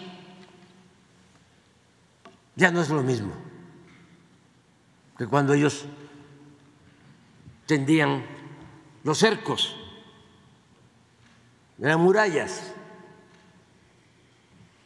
Ya 2.55 2.71
no 2.71 2.83
es 2.83 2.91
lo 2.91 3.03
mismo 3.03 3.33
que 5.17 5.27
cuando 5.27 5.55
ellos 5.55 5.87
tendían 7.67 8.25
los 9.05 9.19
cercos, 9.19 9.77
eran 11.81 12.01
murallas, 12.01 12.73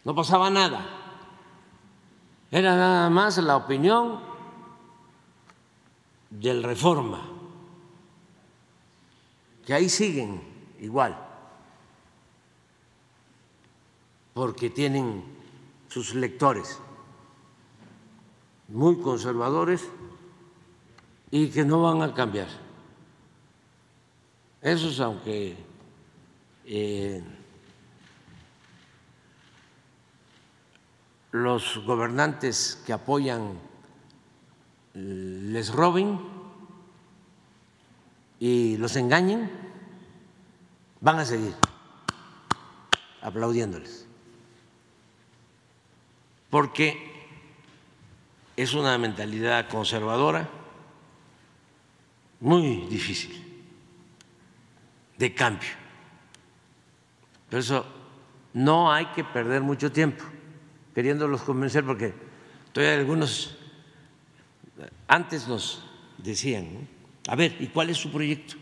no 0.05 0.15
pasaba 0.15 0.51
nada, 0.51 0.87
era 2.51 2.77
nada 2.77 3.11
más 3.11 3.39
la 3.39 3.57
opinión 3.57 4.21
del 6.31 6.63
Reforma, 6.63 7.23
que 9.65 9.75
ahí 9.75 9.89
siguen 9.89 10.41
igual, 10.81 11.19
porque 14.33 14.71
tienen 14.71 15.25
sus 15.89 16.15
lectores 16.15 16.79
muy 18.69 19.01
conservadores 19.01 19.89
y 21.31 21.49
que 21.49 21.65
no 21.65 21.83
van 21.83 22.03
a 22.03 22.15
cambiar. 22.15 22.49
Esos, 24.61 25.01
aunque 25.01 25.57
eh, 26.67 27.23
los 31.33 31.79
gobernantes 31.85 32.83
que 32.85 32.93
apoyan 32.93 33.59
les 34.95 35.73
roben 35.73 36.19
y 38.41 38.77
los 38.79 38.97
engañen, 38.97 39.51
van 41.01 41.19
a 41.19 41.25
seguir 41.25 41.55
aplaudiéndoles. 43.23 44.07
Porque 46.51 47.29
es 48.57 48.73
una 48.75 48.97
mentalidad 48.99 49.69
conservadora 49.69 50.49
muy 52.41 52.87
difícil 52.87 53.65
de 55.19 55.35
cambio. 55.35 55.86
Por 57.57 57.63
eso 57.63 57.87
no 58.53 58.93
hay 58.93 59.07
que 59.15 59.25
perder 59.25 59.63
mucho 59.63 59.91
tiempo 59.91 60.23
queriéndolos 60.95 61.41
convencer 61.41 61.87
porque 61.87 62.13
todavía 62.71 62.99
algunos 62.99 63.57
antes 65.09 65.49
nos 65.49 65.83
decían, 66.19 66.87
a 67.27 67.35
ver, 67.35 67.57
¿y 67.59 67.69
cuál 67.69 67.89
es 67.89 67.97
su 67.97 68.13
proyecto? 68.13 68.57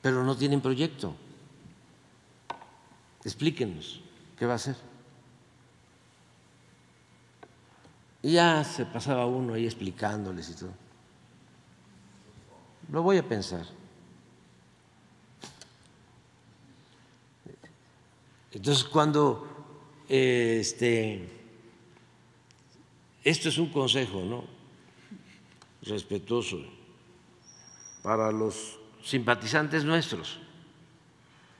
Pero 0.00 0.22
no 0.22 0.36
tienen 0.36 0.60
proyecto. 0.60 1.16
Explíquenos 3.24 4.02
qué 4.38 4.46
va 4.46 4.52
a 4.52 4.54
hacer. 4.54 4.76
Y 8.22 8.34
ya 8.34 8.62
se 8.62 8.86
pasaba 8.86 9.26
uno 9.26 9.54
ahí 9.54 9.66
explicándoles 9.66 10.48
y 10.48 10.54
todo. 10.54 10.74
Lo 12.92 13.02
voy 13.02 13.16
a 13.16 13.28
pensar. 13.28 13.77
Entonces, 18.52 18.84
cuando 18.84 19.46
este, 20.08 21.28
esto 23.24 23.48
es 23.48 23.58
un 23.58 23.70
consejo, 23.70 24.22
¿no? 24.22 24.58
respetuoso 25.82 26.58
para 28.02 28.32
los 28.32 28.78
simpatizantes 29.02 29.84
nuestros. 29.84 30.38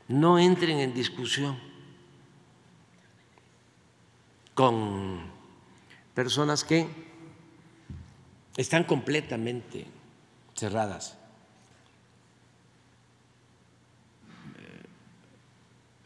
No 0.09 0.39
entren 0.39 0.79
en 0.79 0.95
discusión 0.95 1.59
con 4.55 5.21
personas 6.15 6.65
que 6.65 6.89
están 8.57 8.85
completamente 8.85 9.87
cerradas. 10.55 11.18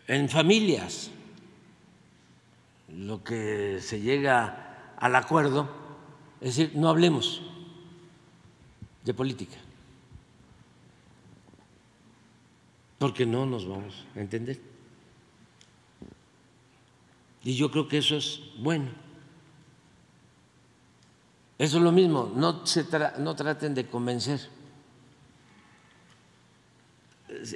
En 0.07 0.29
familias, 0.29 1.11
lo 2.89 3.23
que 3.23 3.81
se 3.81 4.01
llega 4.01 4.95
al 4.99 5.15
acuerdo, 5.17 5.69
es 6.41 6.57
decir, 6.57 6.77
no 6.77 6.89
hablemos 6.89 7.41
de 9.05 9.15
política, 9.15 9.57
porque 12.99 13.27
no 13.27 13.47
nos 13.47 13.67
vamos 13.67 14.05
a 14.15 14.21
entender. 14.21 14.61
Y 17.45 17.55
yo 17.55 17.71
creo 17.71 17.89
que 17.89 17.99
eso 17.99 18.17
es 18.17 18.41
bueno. 18.59 18.91
Eso 21.59 21.77
es 21.77 21.83
lo 21.83 21.93
mismo, 21.93 22.33
no, 22.35 22.67
se 22.67 22.85
no 23.19 23.37
traten 23.37 23.75
de 23.75 23.87
convencer. 23.87 24.41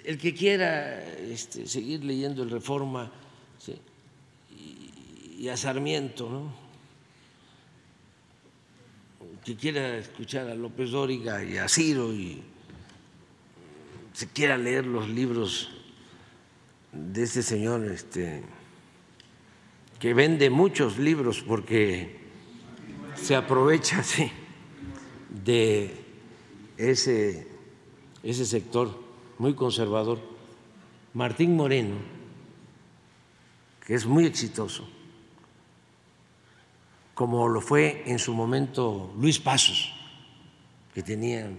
El 0.04 0.18
que 0.18 0.34
quiera 0.34 1.00
este, 1.20 1.66
seguir 1.66 2.02
leyendo 2.04 2.42
el 2.42 2.50
Reforma 2.50 3.12
y, 5.38 5.48
a 5.48 5.56
Sarmiento, 5.56 6.28
¿no? 6.28 6.66
que 9.44 9.54
quiera 9.54 9.96
escuchar 9.98 10.48
a 10.48 10.56
López 10.56 10.90
Dóriga 10.90 11.44
y 11.44 11.56
a 11.56 11.68
Ciro 11.68 12.12
y 12.12 12.42
se 14.12 14.26
quiera 14.28 14.58
leer 14.58 14.86
los 14.86 15.08
libros 15.08 15.70
de 16.90 17.22
ese 17.22 17.44
señor 17.44 17.84
este, 17.84 18.42
que 20.00 20.14
vende 20.14 20.50
muchos 20.50 20.98
libros 20.98 21.44
porque 21.46 22.16
se 23.14 23.36
aprovecha 23.36 24.02
sí, 24.02 24.32
de 25.44 25.94
ese, 26.76 27.46
ese 28.24 28.46
sector 28.46 29.05
muy 29.38 29.54
conservador. 29.54 30.20
Martín 31.14 31.56
Moreno, 31.56 31.96
que 33.86 33.94
es 33.94 34.06
muy 34.06 34.26
exitoso, 34.26 34.86
como 37.14 37.48
lo 37.48 37.60
fue 37.60 38.02
en 38.06 38.18
su 38.18 38.34
momento 38.34 39.12
Luis 39.18 39.38
Pasos, 39.38 39.92
que 40.92 41.02
tenía 41.02 41.50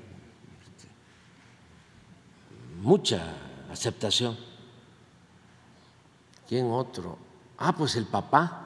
mucha 2.82 3.36
aceptación. 3.72 4.38
¿Quién 6.48 6.70
otro? 6.72 7.18
Ah, 7.58 7.76
pues 7.76 7.96
el 7.96 8.06
papá 8.06 8.64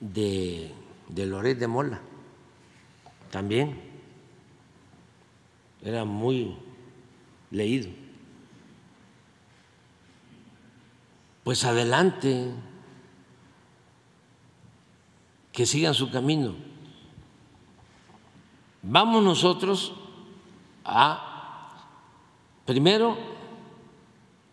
de 0.00 0.74
de 1.08 1.26
Loret 1.26 1.58
de 1.58 1.66
Mola, 1.66 2.00
también 3.30 3.80
era 5.82 6.04
muy 6.04 6.56
leído. 7.56 7.88
Pues 11.42 11.64
adelante, 11.64 12.52
que 15.52 15.64
sigan 15.64 15.94
su 15.94 16.10
camino. 16.10 16.54
Vamos 18.82 19.22
nosotros 19.22 19.94
a, 20.84 21.72
primero, 22.66 23.16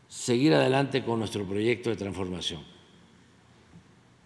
seguir 0.08 0.54
adelante 0.54 1.04
con 1.04 1.20
nuestro 1.20 1.46
proyecto 1.46 1.90
de 1.90 1.96
transformación. 1.96 2.64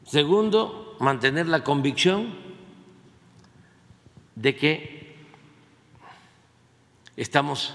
Segundo, 0.06 0.96
mantener 1.00 1.48
la 1.48 1.64
convicción 1.64 2.36
de 4.36 4.56
que 4.56 5.16
estamos 7.16 7.74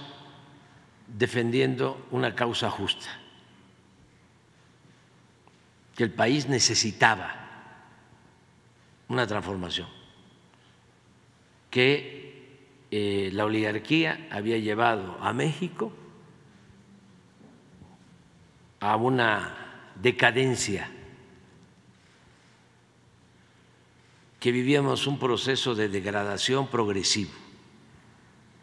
defendiendo 1.12 2.06
una 2.10 2.34
causa 2.34 2.70
justa, 2.70 3.08
que 5.94 6.04
el 6.04 6.10
país 6.10 6.48
necesitaba 6.48 7.34
una 9.08 9.26
transformación, 9.26 9.88
que 11.70 12.86
eh, 12.90 13.30
la 13.32 13.44
oligarquía 13.44 14.26
había 14.30 14.58
llevado 14.58 15.18
a 15.20 15.32
México 15.32 15.92
a 18.80 18.96
una 18.96 19.92
decadencia 20.00 20.90
que 24.40 24.50
vivíamos 24.50 25.06
un 25.06 25.18
proceso 25.18 25.74
de 25.74 25.88
degradación 25.88 26.66
progresivo 26.66 27.30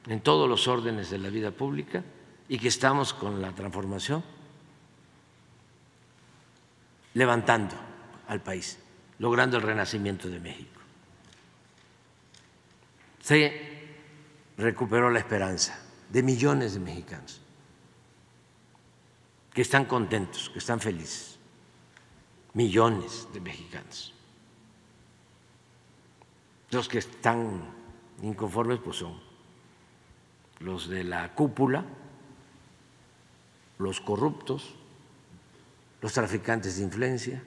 en 0.08 0.20
todos 0.20 0.50
los 0.50 0.68
órdenes 0.68 1.10
de 1.10 1.20
la 1.20 1.30
vida 1.30 1.52
pública 1.52 2.04
y 2.50 2.58
que 2.58 2.68
estamos 2.68 3.14
con 3.14 3.42
la 3.42 3.54
transformación 3.54 4.24
levantando 7.14 7.76
al 8.28 8.42
país, 8.42 8.80
logrando 9.20 9.58
el 9.58 9.64
renacimiento 9.64 10.28
de 10.28 10.40
México. 10.40 10.82
Se 13.22 13.88
recuperó 14.58 15.10
la 15.10 15.20
esperanza 15.20 15.80
de 16.10 16.24
millones 16.24 16.74
de 16.74 16.80
mexicanos 16.80 17.40
que 19.54 19.62
están 19.62 19.86
contentos, 19.86 20.50
que 20.50 20.60
están 20.60 20.80
felices, 20.80 21.38
millones 22.54 23.28
de 23.34 23.42
mexicanos. 23.42 24.14
Los 26.72 26.88
que 26.88 27.00
están 27.00 27.62
inconformes 28.22 28.80
pues 28.80 28.98
son 28.98 29.20
los 30.60 30.88
de 30.88 31.04
la 31.04 31.34
cúpula, 31.34 31.84
los 33.80 34.00
corruptos, 34.00 34.76
los 36.02 36.14
traficantes 36.14 36.78
de 36.78 36.84
influencia 36.84 37.44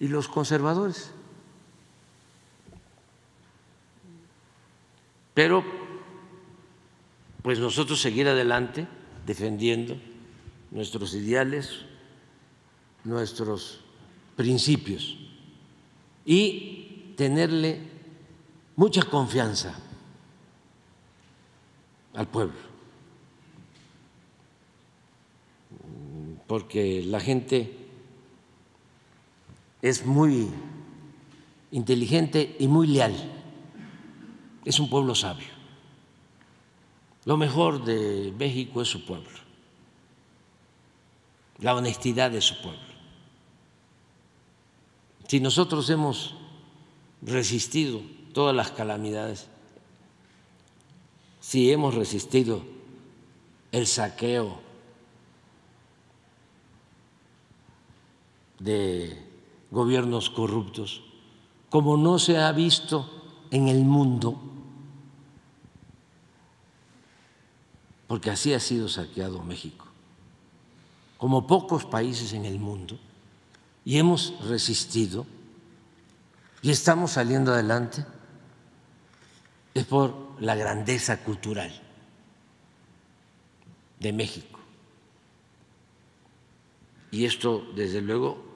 y 0.00 0.08
los 0.08 0.28
conservadores. 0.28 1.10
Pero 5.34 5.62
pues 7.42 7.58
nosotros 7.58 8.00
seguir 8.00 8.28
adelante 8.28 8.88
defendiendo 9.26 9.96
nuestros 10.70 11.14
ideales, 11.14 11.84
nuestros 13.04 13.80
principios 14.36 15.16
y 16.24 17.14
tenerle 17.16 17.80
mucha 18.76 19.02
confianza 19.02 19.74
al 22.14 22.28
pueblo, 22.28 22.67
porque 26.48 27.04
la 27.04 27.20
gente 27.20 27.76
es 29.82 30.04
muy 30.04 30.48
inteligente 31.70 32.56
y 32.58 32.66
muy 32.66 32.88
leal, 32.88 33.14
es 34.64 34.80
un 34.80 34.88
pueblo 34.88 35.14
sabio. 35.14 35.46
Lo 37.26 37.36
mejor 37.36 37.84
de 37.84 38.32
México 38.38 38.80
es 38.80 38.88
su 38.88 39.04
pueblo, 39.04 39.28
la 41.58 41.74
honestidad 41.74 42.30
de 42.30 42.40
su 42.40 42.60
pueblo. 42.62 42.80
Si 45.28 45.40
nosotros 45.40 45.90
hemos 45.90 46.34
resistido 47.20 48.00
todas 48.32 48.56
las 48.56 48.70
calamidades, 48.70 49.48
si 51.40 51.70
hemos 51.70 51.94
resistido 51.94 52.64
el 53.70 53.86
saqueo 53.86 54.66
de 58.58 59.16
gobiernos 59.70 60.30
corruptos, 60.30 61.02
como 61.70 61.96
no 61.96 62.18
se 62.18 62.38
ha 62.38 62.50
visto 62.52 63.46
en 63.50 63.68
el 63.68 63.84
mundo, 63.84 64.40
porque 68.06 68.30
así 68.30 68.54
ha 68.54 68.60
sido 68.60 68.88
saqueado 68.88 69.42
México, 69.42 69.86
como 71.18 71.46
pocos 71.46 71.84
países 71.84 72.32
en 72.32 72.44
el 72.44 72.58
mundo, 72.58 72.98
y 73.84 73.98
hemos 73.98 74.34
resistido 74.46 75.26
y 76.62 76.70
estamos 76.70 77.12
saliendo 77.12 77.52
adelante 77.52 78.04
es 79.74 79.84
por 79.84 80.14
la 80.40 80.54
grandeza 80.54 81.22
cultural 81.22 81.72
de 84.00 84.12
México. 84.12 84.58
Y 87.10 87.24
esto, 87.24 87.66
desde 87.74 88.00
luego, 88.02 88.47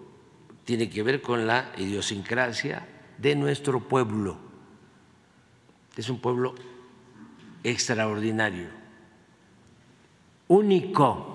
tiene 0.64 0.88
que 0.88 1.02
ver 1.02 1.22
con 1.22 1.46
la 1.46 1.72
idiosincrasia 1.76 2.86
de 3.18 3.34
nuestro 3.34 3.80
pueblo. 3.80 4.36
Es 5.96 6.08
un 6.08 6.20
pueblo 6.20 6.54
extraordinario, 7.62 8.68
único. 10.48 11.28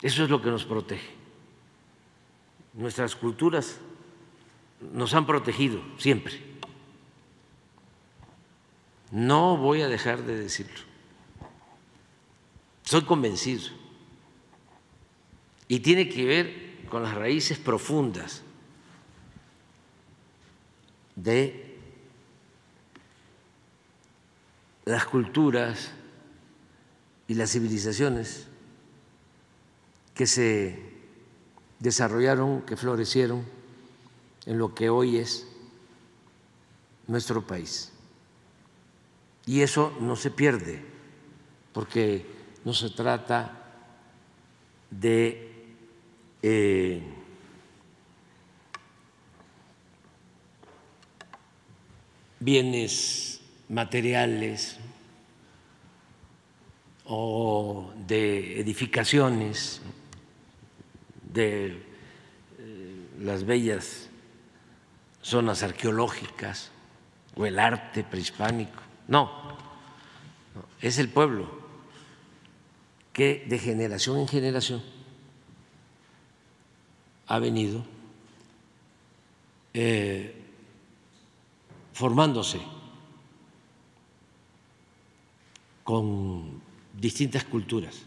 Eso 0.00 0.24
es 0.24 0.30
lo 0.30 0.42
que 0.42 0.50
nos 0.50 0.64
protege. 0.64 1.14
Nuestras 2.74 3.14
culturas 3.14 3.78
nos 4.92 5.14
han 5.14 5.26
protegido 5.26 5.80
siempre. 5.98 6.40
No 9.12 9.56
voy 9.58 9.82
a 9.82 9.88
dejar 9.88 10.22
de 10.22 10.38
decirlo. 10.38 10.80
Soy 12.82 13.02
convencido. 13.02 13.81
Y 15.72 15.80
tiene 15.80 16.06
que 16.06 16.26
ver 16.26 16.86
con 16.90 17.02
las 17.02 17.14
raíces 17.14 17.56
profundas 17.56 18.42
de 21.16 21.78
las 24.84 25.06
culturas 25.06 25.92
y 27.26 27.32
las 27.32 27.52
civilizaciones 27.52 28.48
que 30.12 30.26
se 30.26 30.78
desarrollaron, 31.78 32.60
que 32.66 32.76
florecieron 32.76 33.42
en 34.44 34.58
lo 34.58 34.74
que 34.74 34.90
hoy 34.90 35.16
es 35.16 35.48
nuestro 37.06 37.46
país. 37.46 37.92
Y 39.46 39.62
eso 39.62 39.96
no 40.00 40.16
se 40.16 40.30
pierde, 40.30 40.84
porque 41.72 42.26
no 42.62 42.74
se 42.74 42.90
trata 42.90 43.72
de 44.90 45.48
eh, 46.42 47.00
bienes 52.40 53.40
materiales 53.68 54.76
o 57.04 57.92
de 58.06 58.60
edificaciones, 58.60 59.80
de 61.32 61.66
eh, 62.58 63.08
las 63.20 63.44
bellas 63.44 64.08
zonas 65.22 65.62
arqueológicas 65.62 66.70
o 67.36 67.46
el 67.46 67.58
arte 67.58 68.02
prehispánico. 68.02 68.82
No, 69.06 69.30
es 70.80 70.98
el 70.98 71.08
pueblo 71.08 71.62
que 73.12 73.44
de 73.48 73.58
generación 73.58 74.18
en 74.18 74.28
generación 74.28 74.82
ha 77.26 77.38
venido 77.38 77.84
eh, 79.74 80.34
formándose 81.92 82.60
con 85.84 86.60
distintas 86.98 87.44
culturas 87.44 88.02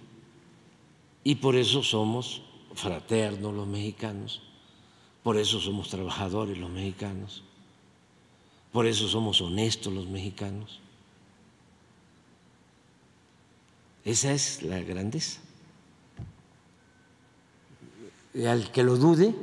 y 1.24 1.36
por 1.36 1.56
eso 1.56 1.82
somos 1.82 2.44
fraternos 2.76 3.54
los 3.54 3.68
mexicanos, 3.68 4.42
por 5.24 5.38
eso 5.38 5.60
somos 5.60 5.90
trabajadores 5.90 6.58
los 6.58 6.70
mexicanos, 6.70 7.44
por 8.72 8.86
eso 8.86 9.08
somos 9.08 9.42
honestos 9.42 9.92
los 9.94 10.08
mexicanos. 10.08 10.80
Esa 14.04 14.34
es 14.34 14.62
la 14.62 14.80
grandeza. 14.82 15.40
Al 18.44 18.70
que 18.72 18.84
lo 18.84 18.98
dude, 18.98 19.34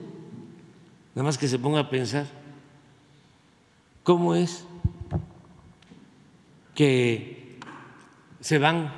nada 1.15 1.25
más 1.25 1.39
que 1.39 1.49
se 1.49 1.59
ponga 1.59 1.81
a 1.81 1.91
pensar 1.91 2.27
cómo 4.03 4.35
es 4.35 4.67
que 6.75 7.59
se 8.41 8.59
van 8.59 8.93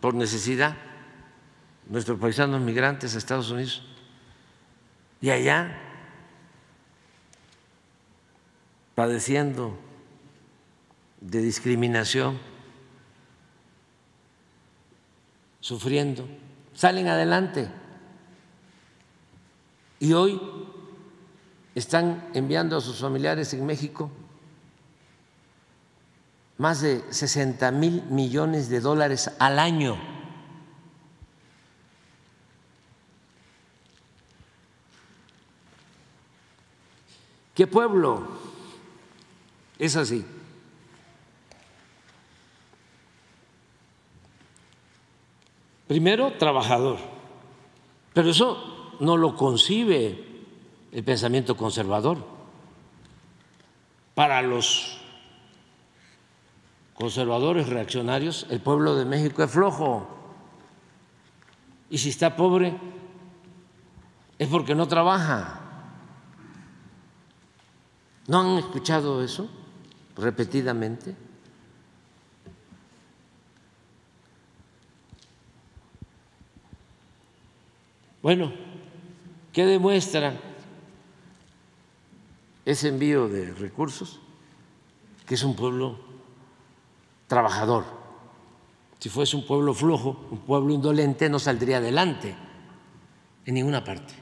por 0.00 0.14
necesidad 0.14 0.76
nuestros 1.88 2.20
paisanos 2.20 2.60
migrantes 2.60 3.14
a 3.14 3.18
Estados 3.18 3.50
Unidos 3.50 3.82
y 5.20 5.30
allá 5.30 5.76
padeciendo 8.94 9.76
de 11.20 11.40
discriminación, 11.40 12.38
sufriendo, 15.60 16.28
salen 16.74 17.08
adelante 17.08 17.68
y 20.00 20.12
hoy 20.12 20.40
están 21.74 22.28
enviando 22.34 22.76
a 22.76 22.80
sus 22.80 23.00
familiares 23.00 23.52
en 23.54 23.66
México 23.66 24.10
más 26.58 26.80
de 26.80 27.04
60 27.12 27.70
mil 27.70 28.02
millones 28.10 28.68
de 28.68 28.80
dólares 28.80 29.30
al 29.38 29.58
año. 29.60 29.96
¿Qué 37.54 37.66
pueblo 37.66 38.28
es 39.78 39.96
así? 39.96 40.24
Primero, 45.86 46.32
trabajador. 46.38 46.98
Pero 48.12 48.30
eso 48.30 48.77
no 49.00 49.16
lo 49.16 49.36
concibe 49.36 50.24
el 50.92 51.04
pensamiento 51.04 51.56
conservador. 51.56 52.18
Para 54.14 54.42
los 54.42 55.00
conservadores 56.94 57.68
reaccionarios, 57.68 58.46
el 58.50 58.60
pueblo 58.60 58.96
de 58.96 59.04
México 59.04 59.42
es 59.42 59.50
flojo. 59.50 60.08
Y 61.90 61.98
si 61.98 62.08
está 62.08 62.34
pobre, 62.36 62.76
es 64.38 64.48
porque 64.48 64.74
no 64.74 64.88
trabaja. 64.88 65.60
¿No 68.26 68.40
han 68.40 68.58
escuchado 68.58 69.22
eso 69.22 69.48
repetidamente? 70.16 71.14
Bueno, 78.20 78.52
¿qué 79.58 79.66
demuestra 79.66 80.38
ese 82.64 82.90
envío 82.90 83.26
de 83.26 83.52
recursos? 83.54 84.20
Que 85.26 85.34
es 85.34 85.42
un 85.42 85.56
pueblo 85.56 85.98
trabajador. 87.26 87.84
Si 89.00 89.08
fuese 89.08 89.34
un 89.34 89.44
pueblo 89.44 89.74
flojo, 89.74 90.28
un 90.30 90.38
pueblo 90.38 90.72
indolente, 90.72 91.28
no 91.28 91.40
saldría 91.40 91.78
adelante 91.78 92.36
en 93.46 93.54
ninguna 93.54 93.82
parte. 93.82 94.14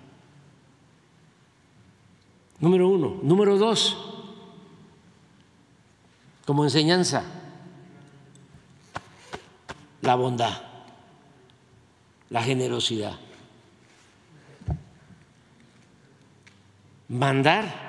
Número 2.59 2.89
uno. 2.89 3.19
Número 3.23 3.59
dos, 3.59 3.95
como 6.47 6.65
enseñanza, 6.65 7.25
la 10.01 10.15
bondad, 10.15 10.63
la 12.31 12.43
generosidad. 12.43 13.26
Mandar 17.09 17.87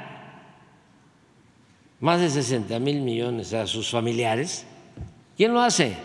más 1.99 2.19
de 2.19 2.29
60 2.29 2.79
mil 2.79 3.01
millones 3.01 3.53
a 3.53 3.65
sus 3.65 3.89
familiares 3.89 4.65
¿Quién 5.37 5.53
lo 5.53 5.61
hace? 5.61 5.95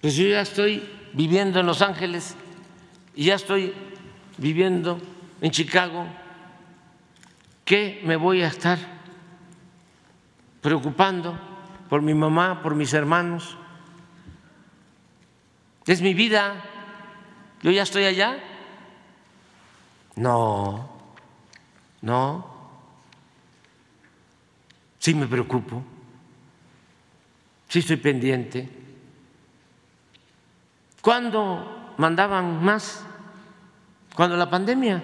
Pues 0.00 0.16
yo 0.16 0.26
ya 0.26 0.40
estoy 0.40 0.82
viviendo 1.12 1.60
en 1.60 1.66
Los 1.66 1.82
Ángeles 1.82 2.34
y 3.14 3.26
ya 3.26 3.34
estoy 3.34 3.74
viviendo 4.38 4.98
en 5.42 5.50
Chicago. 5.50 6.06
¿Qué 7.66 8.00
me 8.04 8.16
voy 8.16 8.40
a 8.40 8.48
estar 8.48 8.78
preocupando 10.62 11.38
por 11.90 12.00
mi 12.00 12.14
mamá, 12.14 12.62
por 12.62 12.74
mis 12.74 12.94
hermanos? 12.94 13.58
Es 15.86 16.00
mi 16.00 16.14
vida. 16.14 16.54
Yo 17.62 17.70
ya 17.70 17.82
estoy 17.82 18.04
allá. 18.04 18.38
No, 20.16 20.88
no. 22.02 22.54
Sí 24.98 25.14
me 25.14 25.26
preocupo 25.26 25.82
sí 27.74 27.80
estoy 27.80 27.96
pendiente. 27.96 28.68
¿Cuándo 31.00 31.92
mandaban 31.96 32.64
más? 32.64 33.04
Cuando 34.14 34.36
la 34.36 34.48
pandemia. 34.48 35.02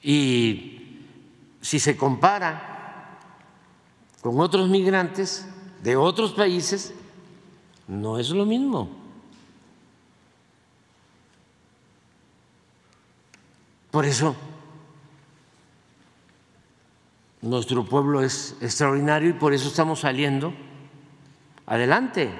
Y 0.00 1.00
si 1.60 1.80
se 1.80 1.96
compara 1.96 3.18
con 4.20 4.38
otros 4.38 4.68
migrantes 4.68 5.44
de 5.82 5.96
otros 5.96 6.34
países, 6.34 6.94
no 7.92 8.18
es 8.18 8.30
lo 8.30 8.46
mismo. 8.46 8.88
Por 13.90 14.06
eso 14.06 14.34
nuestro 17.42 17.84
pueblo 17.84 18.22
es 18.22 18.56
extraordinario 18.62 19.30
y 19.30 19.34
por 19.34 19.52
eso 19.52 19.68
estamos 19.68 20.00
saliendo 20.00 20.54
adelante. 21.66 22.30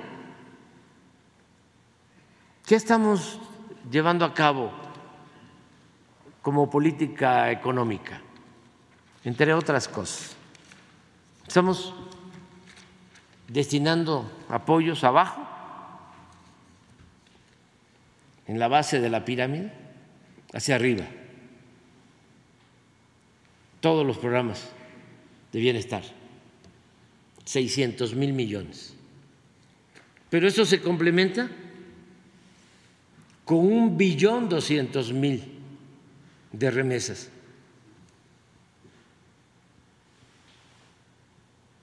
¿Qué 2.65 2.77
estamos 2.77 3.39
llevando 3.91 4.25
a 4.25 4.33
cabo 4.33 4.71
como 6.41 6.71
política 6.71 7.51
económica? 7.51 8.23
Entre 9.25 9.53
otras 9.53 9.87
cosas. 9.87 10.35
Estamos 11.47 11.95
destinando 13.53 14.31
apoyos 14.49 15.05
abajo, 15.05 15.47
en 18.47 18.59
la 18.59 18.69
base 18.69 19.01
de 19.01 19.11
la 19.11 19.25
pirámide, 19.25 19.71
hacia 20.53 20.75
arriba. 20.75 21.05
Todos 23.81 24.07
los 24.07 24.17
programas 24.17 24.71
de 25.53 25.61
bienestar, 25.61 26.03
600 27.45 28.15
mil 28.15 28.33
millones. 28.33 28.95
Pero 30.31 30.49
eso 30.49 30.65
se 30.65 30.81
complementa 30.81 31.51
con 33.45 33.59
un 33.59 33.99
billón 33.99 34.49
doscientos 34.49 35.13
mil 35.13 35.45
de 36.53 36.71
remesas. 36.71 37.29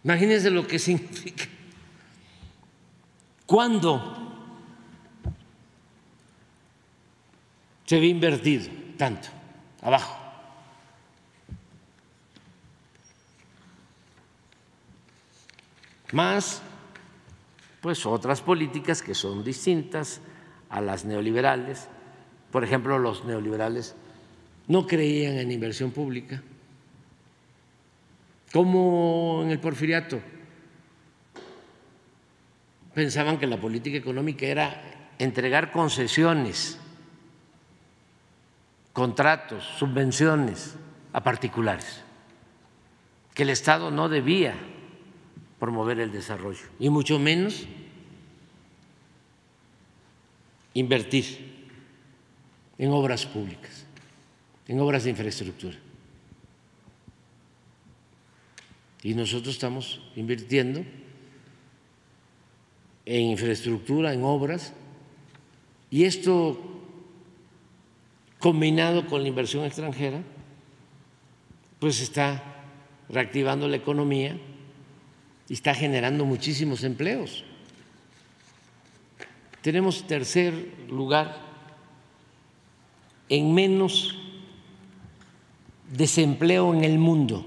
Imagínense 0.03 0.49
lo 0.49 0.65
que 0.65 0.79
significa. 0.79 1.58
¿Cuándo 3.49 4.15
se 7.83 7.97
había 7.97 8.11
invertido 8.11 8.69
tanto? 8.95 9.27
Abajo. 9.81 10.15
Más, 16.11 16.61
pues 17.81 18.05
otras 18.05 18.39
políticas 18.41 19.01
que 19.01 19.15
son 19.15 19.43
distintas 19.43 20.21
a 20.69 20.79
las 20.79 21.05
neoliberales. 21.05 21.87
Por 22.51 22.63
ejemplo, 22.63 22.99
los 22.99 23.25
neoliberales 23.25 23.95
no 24.67 24.85
creían 24.85 25.39
en 25.39 25.51
inversión 25.51 25.89
pública 25.89 26.43
como 28.53 29.39
en 29.41 29.49
el 29.49 29.59
porfiriato. 29.59 30.21
Pensaban 32.93 33.37
que 33.37 33.47
la 33.47 33.57
política 33.57 33.97
económica 33.97 34.45
era 34.45 35.13
entregar 35.19 35.71
concesiones, 35.71 36.79
contratos, 38.93 39.63
subvenciones 39.77 40.75
a 41.13 41.23
particulares, 41.23 42.01
que 43.33 43.43
el 43.43 43.49
Estado 43.49 43.91
no 43.91 44.09
debía 44.09 44.55
promover 45.59 45.99
el 45.99 46.11
desarrollo, 46.11 46.65
y 46.79 46.89
mucho 46.89 47.19
menos 47.19 47.65
invertir 50.73 51.67
en 52.77 52.91
obras 52.91 53.25
públicas, 53.25 53.85
en 54.67 54.79
obras 54.79 55.03
de 55.03 55.09
infraestructura. 55.11 55.77
Y 59.03 59.13
nosotros 59.13 59.55
estamos 59.55 60.01
invirtiendo 60.15 60.83
en 63.09 63.31
infraestructura, 63.31 64.13
en 64.13 64.23
obras, 64.23 64.71
y 65.89 66.03
esto 66.03 66.59
combinado 68.37 69.07
con 69.07 69.23
la 69.23 69.27
inversión 69.27 69.65
extranjera, 69.65 70.21
pues 71.79 72.01
está 72.01 72.43
reactivando 73.09 73.67
la 73.67 73.77
economía 73.77 74.37
y 75.47 75.53
está 75.53 75.73
generando 75.73 76.23
muchísimos 76.23 76.83
empleos. 76.83 77.43
Tenemos 79.63 80.05
tercer 80.05 80.53
lugar 80.87 81.35
en 83.27 83.55
menos 83.55 84.19
desempleo 85.91 86.75
en 86.75 86.83
el 86.83 86.99
mundo. 86.99 87.43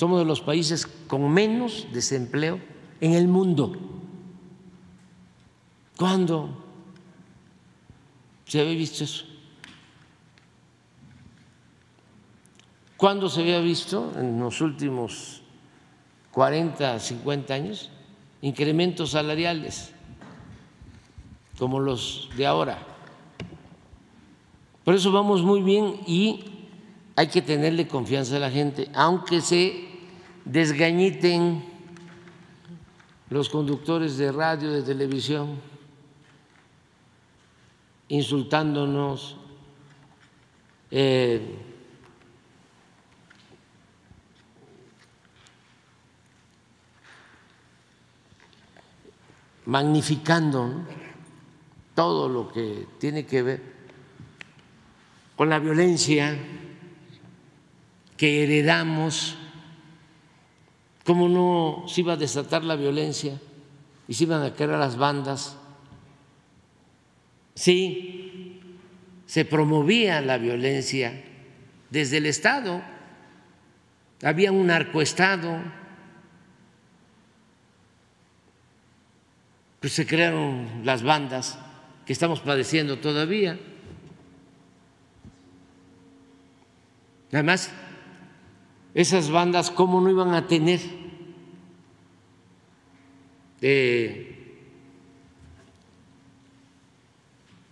Somos 0.00 0.18
de 0.18 0.24
los 0.24 0.40
países 0.40 0.84
con 0.84 1.32
menos 1.32 1.86
desempleo 1.92 2.73
en 3.00 3.12
el 3.14 3.28
mundo. 3.28 3.72
¿Cuándo 5.96 6.50
se 8.46 8.60
había 8.60 8.74
visto 8.74 9.04
eso? 9.04 9.24
¿Cuándo 12.96 13.28
se 13.28 13.42
había 13.42 13.60
visto 13.60 14.12
en 14.18 14.38
los 14.38 14.60
últimos 14.60 15.42
40, 16.32 16.98
50 16.98 17.54
años 17.54 17.90
incrementos 18.40 19.10
salariales 19.10 19.92
como 21.58 21.80
los 21.80 22.30
de 22.36 22.46
ahora? 22.46 22.78
Por 24.84 24.94
eso 24.94 25.12
vamos 25.12 25.42
muy 25.42 25.62
bien 25.62 26.00
y 26.06 26.44
hay 27.16 27.28
que 27.28 27.42
tenerle 27.42 27.88
confianza 27.88 28.36
a 28.36 28.40
la 28.40 28.50
gente, 28.50 28.88
aunque 28.94 29.40
se 29.40 29.84
desgañiten 30.44 31.73
los 33.30 33.48
conductores 33.48 34.16
de 34.16 34.30
radio, 34.32 34.70
de 34.70 34.82
televisión, 34.82 35.60
insultándonos, 38.08 39.36
eh, 40.90 41.40
magnificando 49.66 50.84
todo 51.94 52.28
lo 52.28 52.52
que 52.52 52.86
tiene 52.98 53.24
que 53.24 53.42
ver 53.42 53.74
con 55.36 55.48
la 55.48 55.58
violencia 55.58 56.38
que 58.16 58.44
heredamos, 58.44 59.36
cómo 61.04 61.28
no 61.28 61.84
se 61.86 62.00
iba 62.00 62.14
a 62.14 62.16
desatar 62.16 62.64
la 62.64 62.76
violencia 62.76 63.40
y 64.08 64.14
se 64.14 64.24
iban 64.24 64.42
a 64.42 64.54
crear 64.54 64.78
las 64.78 64.96
bandas. 64.96 65.56
Sí, 67.54 68.60
se 69.26 69.44
promovía 69.44 70.20
la 70.20 70.38
violencia 70.38 71.22
desde 71.90 72.16
el 72.16 72.26
Estado, 72.26 72.82
había 74.22 74.50
un 74.50 74.66
narcoestado, 74.66 75.58
pues 79.80 79.92
se 79.92 80.06
crearon 80.06 80.82
las 80.84 81.02
bandas 81.02 81.58
que 82.06 82.12
estamos 82.12 82.40
padeciendo 82.40 82.98
todavía. 82.98 83.58
Además, 87.32 87.70
esas 88.94 89.28
bandas, 89.30 89.72
¿cómo 89.72 90.00
no 90.00 90.08
iban 90.08 90.34
a 90.34 90.46
tener 90.46 90.80
eh, 93.60 94.62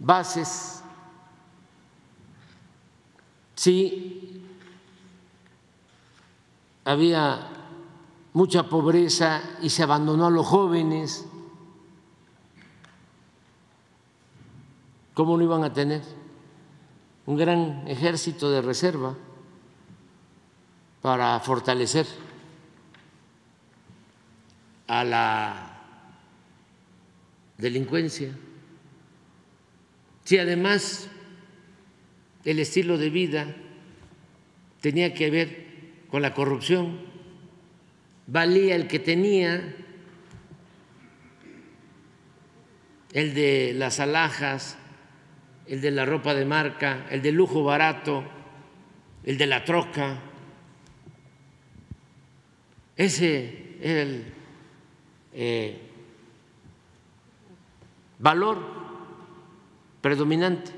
bases? 0.01 0.83
Sí, 3.55 4.43
había 6.85 7.49
mucha 8.33 8.69
pobreza 8.69 9.41
y 9.63 9.71
se 9.71 9.85
abandonó 9.85 10.27
a 10.27 10.31
los 10.31 10.45
jóvenes. 10.45 11.27
¿Cómo 15.15 15.37
no 15.37 15.45
iban 15.45 15.63
a 15.63 15.73
tener 15.73 16.03
un 17.27 17.37
gran 17.37 17.87
ejército 17.87 18.51
de 18.51 18.63
reserva? 18.63 19.15
Para 21.03 21.41
fortalecer 21.41 22.07
a 24.87 25.03
la 25.03 25.73
delincuencia. 27.59 28.31
Si 30.25 30.39
además 30.39 31.09
el 32.45 32.61
estilo 32.61 32.99
de 32.99 33.11
vida 33.11 33.55
tenía 34.81 35.13
que 35.13 35.31
ver 35.31 35.67
con 36.09 36.23
la 36.23 36.35
corrupción, 36.35 37.01
valía 38.29 38.77
el 38.77 38.87
que 38.87 39.01
tenía, 39.01 39.75
el 43.13 43.35
de 43.35 43.75
las 43.75 43.99
alhajas, 43.99 44.79
el 45.67 45.81
de 45.81 45.91
la 45.91 46.05
ropa 46.05 46.35
de 46.35 46.45
marca, 46.45 47.07
el 47.11 47.23
de 47.23 47.33
lujo 47.33 47.65
barato, 47.65 48.23
el 49.25 49.37
de 49.37 49.47
la 49.47 49.65
troca 49.65 50.32
ese 53.03 53.79
es 53.81 53.85
el 53.85 54.35
eh, 55.33 55.91
valor 58.21 58.59
predominante, 60.01 60.73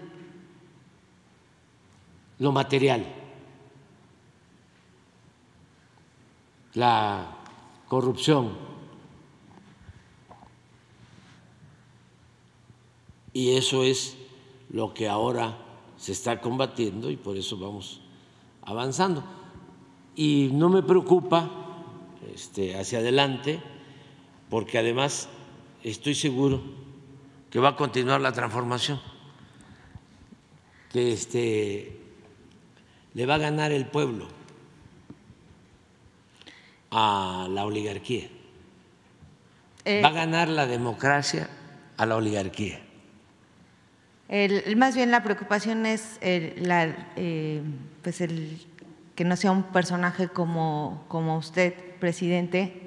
lo 2.38 2.50
material, 2.50 3.04
la 6.72 7.36
corrupción. 7.88 8.52
Y 13.34 13.56
eso 13.56 13.82
es 13.82 14.16
lo 14.70 14.94
que 14.94 15.08
ahora 15.08 15.58
se 15.98 16.12
está 16.12 16.40
combatiendo 16.40 17.10
y 17.10 17.16
por 17.16 17.36
eso 17.36 17.58
vamos 17.58 18.00
avanzando. 18.62 19.22
Y 20.16 20.50
no 20.52 20.70
me 20.70 20.82
preocupa 20.82 21.63
este, 22.34 22.76
hacia 22.78 22.98
adelante, 22.98 23.60
porque 24.50 24.78
además 24.78 25.28
estoy 25.82 26.14
seguro 26.14 26.62
que 27.50 27.58
va 27.60 27.70
a 27.70 27.76
continuar 27.76 28.20
la 28.20 28.32
transformación, 28.32 29.00
que 30.92 31.12
este, 31.12 31.96
le 33.14 33.26
va 33.26 33.36
a 33.36 33.38
ganar 33.38 33.72
el 33.72 33.86
pueblo 33.86 34.28
a 36.90 37.46
la 37.50 37.64
oligarquía. 37.64 38.28
Eh, 39.84 40.00
va 40.02 40.08
a 40.08 40.12
ganar 40.12 40.48
la 40.48 40.66
democracia 40.66 41.48
a 41.96 42.06
la 42.06 42.16
oligarquía. 42.16 42.80
el- 44.28 44.76
más 44.76 44.96
bien 44.96 45.10
la 45.10 45.22
preocupación 45.22 45.84
es 45.86 46.18
el, 46.22 46.66
la, 46.66 47.08
eh, 47.16 47.62
pues 48.02 48.20
el 48.22 48.58
que 49.14 49.24
no 49.24 49.36
sea 49.36 49.52
un 49.52 49.64
personaje 49.64 50.28
como, 50.28 51.04
como 51.08 51.36
usted, 51.36 51.74
presidente, 52.08 52.82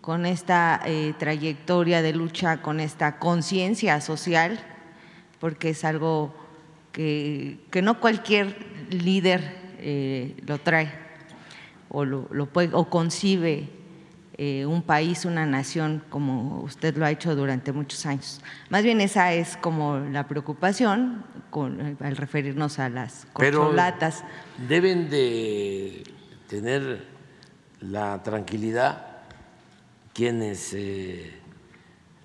con 0.00 0.26
esta 0.26 0.80
eh, 0.86 1.14
trayectoria 1.20 2.02
de 2.02 2.12
lucha, 2.12 2.62
con 2.62 2.80
esta 2.80 3.20
conciencia 3.20 4.00
social, 4.00 4.58
porque 5.38 5.70
es 5.70 5.84
algo 5.84 6.34
que, 6.90 7.60
que 7.70 7.80
no 7.80 8.00
cualquier 8.00 8.56
líder 8.90 9.40
eh, 9.78 10.34
lo 10.44 10.58
trae 10.58 10.90
o, 11.90 12.04
lo, 12.04 12.26
lo 12.32 12.46
puede, 12.46 12.70
o 12.72 12.86
concibe 12.90 13.68
eh, 14.36 14.66
un 14.66 14.82
país, 14.82 15.24
una 15.24 15.46
nación, 15.46 16.02
como 16.10 16.60
usted 16.62 16.96
lo 16.96 17.04
ha 17.06 17.12
hecho 17.12 17.36
durante 17.36 17.70
muchos 17.70 18.04
años. 18.04 18.40
Más 18.68 18.82
bien 18.82 19.00
esa 19.00 19.32
es 19.32 19.56
como 19.58 19.98
la 19.98 20.26
preocupación 20.26 21.24
con- 21.50 21.96
al 22.00 22.16
referirnos 22.16 22.80
a 22.80 22.88
las 22.88 23.28
Pero 23.38 23.60
corcholatas. 23.60 24.24
deben 24.68 25.08
de 25.08 26.02
tener 26.48 27.14
la 27.80 28.22
tranquilidad 28.22 29.16
quienes 30.16 30.72
eh, 30.72 31.30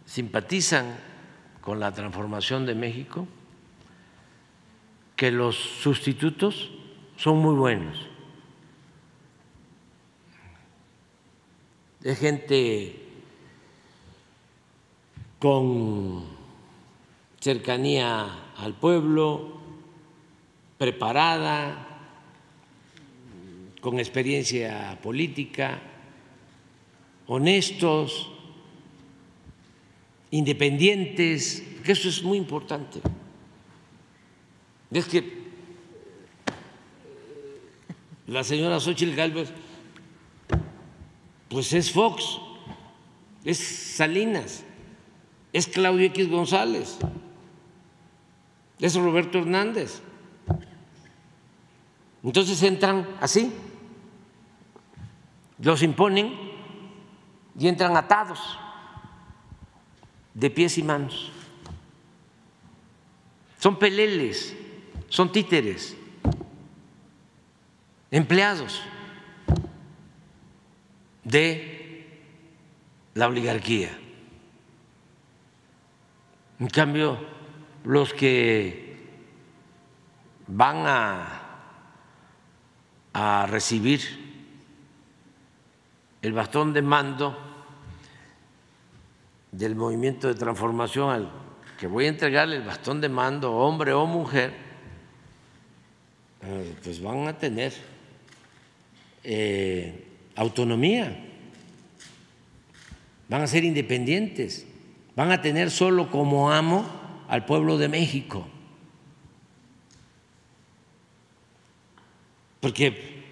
simpatizan 0.06 0.96
con 1.60 1.80
la 1.80 1.92
transformación 1.92 2.66
de 2.66 2.74
México, 2.74 3.28
que 5.16 5.30
los 5.30 5.56
sustitutos 5.56 6.72
son 7.18 7.40
muy 7.40 7.54
buenos. 7.54 7.98
Es 12.02 12.18
gente 12.18 12.96
con 15.38 16.26
cercanía 17.42 18.54
al 18.58 18.74
pueblo, 18.74 19.60
preparada, 20.78 21.91
con 23.82 24.00
experiencia 24.00 24.98
política, 25.02 25.82
honestos, 27.26 28.32
independientes, 30.30 31.64
que 31.84 31.92
eso 31.92 32.08
es 32.08 32.24
muy 32.24 32.38
importante. 32.38 33.02
Es 34.92 35.06
que 35.06 35.42
la 38.28 38.44
señora 38.44 38.80
Xochitl 38.80 39.16
Gálvez, 39.16 39.52
pues 41.50 41.74
es 41.74 41.92
Fox, 41.92 42.40
es 43.44 43.58
Salinas, 43.58 44.64
es 45.52 45.68
Claudio 45.68 46.06
X 46.06 46.30
González, 46.30 46.98
es 48.80 48.96
Roberto 48.96 49.40
Hernández. 49.40 50.02
Entonces 52.24 52.62
entran 52.62 53.08
así, 53.20 53.52
los 55.62 55.84
imponen 55.84 56.34
y 57.58 57.68
entran 57.68 57.96
atados 57.96 58.60
de 60.34 60.50
pies 60.50 60.78
y 60.78 60.84
manos. 60.84 61.32
Son 63.60 63.78
peleles, 63.78 64.56
son 65.10 65.32
títeres, 65.32 65.96
empleados 68.10 68.82
de 71.24 72.22
la 73.14 73.28
oligarquía. 73.28 73.98
En 76.60 76.68
cambio, 76.68 77.18
los 77.84 78.14
que 78.14 78.92
van 80.48 80.84
a, 80.86 81.38
recibir 83.48 84.21
el 86.22 86.34
bastón 86.34 86.74
de 86.74 86.82
mando 86.82 87.38
del 89.52 89.76
movimiento 89.76 90.28
de 90.28 90.36
transformación 90.36 91.10
al 91.10 91.32
que 91.78 91.88
voy 91.88 92.06
a 92.06 92.10
entregarle 92.10 92.58
el 92.58 92.62
bastón 92.62 93.02
de 93.02 93.10
mando, 93.10 93.54
hombre 93.54 93.92
o 93.92 94.06
mujer, 94.06 94.54
eh, 96.44 96.76
pues 96.84 97.02
van 97.02 97.28
a 97.28 97.36
tener 97.38 97.74
eh, 99.24 100.06
autonomía, 100.36 101.18
van 103.28 103.42
a 103.42 103.48
ser 103.48 103.64
independientes, 103.64 104.68
van 105.16 105.32
a 105.32 105.42
tener 105.42 105.72
solo 105.72 106.12
como 106.12 106.52
amo 106.52 106.86
al 107.28 107.46
pueblo 107.46 107.80
de 107.80 107.88
México. 107.88 108.48
Porque 112.60 113.24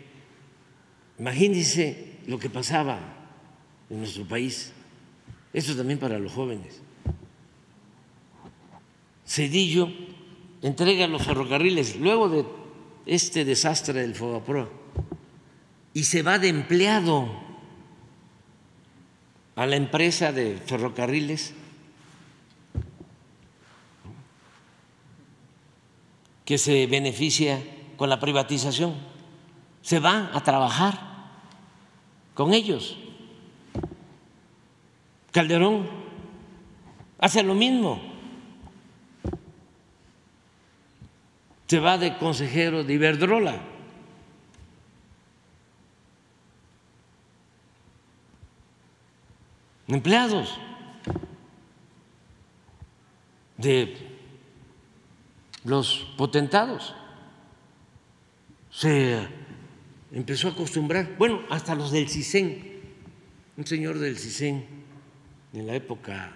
imagínense 1.20 2.09
lo 2.30 2.38
que 2.38 2.47
pasaba 2.47 2.99
en 3.89 3.97
nuestro 3.97 4.23
país, 4.23 4.72
eso 5.51 5.76
también 5.76 5.97
para 5.97 6.19
los 6.19 6.31
jóvenes. 6.31 6.80
Cedillo 9.26 9.89
entrega 10.61 11.07
los 11.07 11.23
ferrocarriles 11.23 11.95
luego 11.95 12.30
de 12.30 12.45
este 13.07 13.45
desastre 13.45 14.01
del 14.01 14.14
Fogapro 14.14 14.72
y 15.95 16.03
se 16.03 16.22
va 16.22 16.38
de 16.38 16.49
empleado 16.49 17.27
a 19.56 19.65
la 19.65 19.76
empresa 19.76 20.31
de 20.31 20.56
ferrocarriles 20.57 21.56
que 26.45 26.60
se 26.60 26.85
beneficia 26.85 27.60
con 27.97 28.07
la 28.07 28.19
privatización. 28.19 28.93
Se 29.81 29.99
va 29.99 30.30
a 30.31 30.43
trabajar 30.43 31.09
con 32.40 32.53
ellos. 32.53 32.95
Calderón 35.34 35.90
hace 37.18 37.44
lo 37.44 37.53
mismo. 37.53 37.99
Se 41.68 41.82
va 41.82 41.98
de 41.98 42.18
consejero 42.18 42.86
de 42.86 42.94
Iberdrola. 42.94 43.60
Empleados 49.90 50.57
de 53.57 53.98
los 55.66 56.07
potentados. 56.16 56.95
Se 58.72 59.28
empezó 60.11 60.48
a 60.48 60.52
acostumbrar, 60.52 61.15
bueno, 61.18 61.41
hasta 61.49 61.76
los 61.76 61.91
del 61.91 62.10
CISEN, 62.10 62.80
un 63.57 63.65
señor 63.65 63.99
del 63.99 64.18
CISEN 64.18 64.65
en 65.53 65.68
la 65.68 65.76
época 65.76 66.34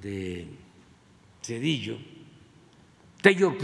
de 0.00 0.48
Cedillo, 1.42 1.98
Tello 3.20 3.56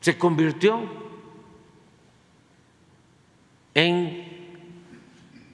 se 0.00 0.18
convirtió 0.18 0.78
en 3.74 4.26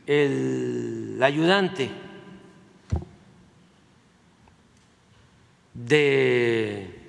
el 0.06 1.18
ayudante 1.22 1.90
de 5.74 7.03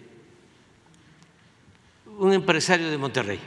un 2.17 2.33
empresario 2.33 2.89
de 2.89 2.97
Monterrey. 2.97 3.39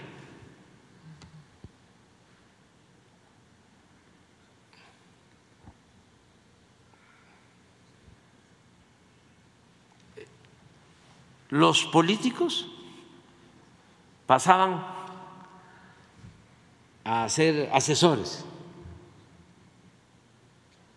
Los 11.50 11.84
políticos 11.86 12.68
pasaban 14.26 14.84
a 17.04 17.26
ser 17.30 17.70
asesores 17.72 18.44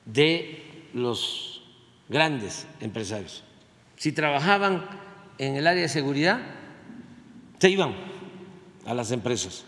de 0.06 0.90
los 0.94 1.64
grandes 2.10 2.68
empresarios. 2.82 3.46
Si 3.96 4.12
trabajaban 4.12 4.86
en 5.38 5.56
el 5.56 5.68
área 5.68 5.84
de 5.84 5.90
seguridad, 5.90 6.42
se 7.62 7.70
iban 7.70 7.94
a 8.88 8.94
las 8.96 9.12
empresas. 9.12 9.66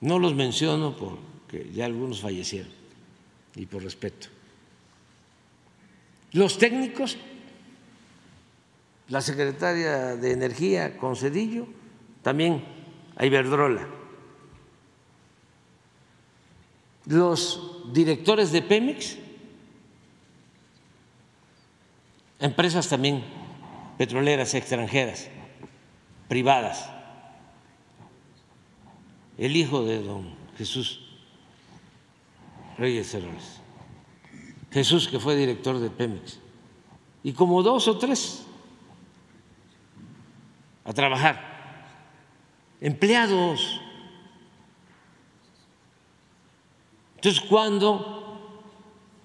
No 0.00 0.20
los 0.20 0.36
menciono 0.36 0.96
porque 0.96 1.68
ya 1.74 1.86
algunos 1.86 2.20
fallecieron 2.20 2.70
y 3.56 3.66
por 3.66 3.82
respeto. 3.82 4.28
Los 6.30 6.58
técnicos, 6.58 7.16
la 9.08 9.20
secretaria 9.20 10.14
de 10.14 10.30
Energía 10.30 10.96
con 10.96 11.16
Cedillo, 11.16 11.66
también 12.22 12.64
a 13.16 13.26
Iberdrola. 13.26 13.88
Los 17.06 17.82
directores 17.92 18.52
de 18.52 18.62
Pemex, 18.62 19.18
empresas 22.38 22.88
también 22.88 23.39
petroleras 24.00 24.54
extranjeras, 24.54 25.28
privadas. 26.26 26.88
El 29.36 29.54
hijo 29.54 29.84
de 29.84 30.02
don 30.02 30.34
Jesús 30.56 31.02
Reyes 32.78 33.12
Heroles. 33.12 33.60
Jesús, 34.72 35.06
que 35.06 35.20
fue 35.20 35.36
director 35.36 35.78
de 35.78 35.90
Pemex. 35.90 36.40
Y 37.22 37.34
como 37.34 37.62
dos 37.62 37.88
o 37.88 37.98
tres 37.98 38.46
a 40.86 40.94
trabajar. 40.94 41.84
Empleados. 42.80 43.82
Entonces, 47.16 47.42
cuando 47.42 48.64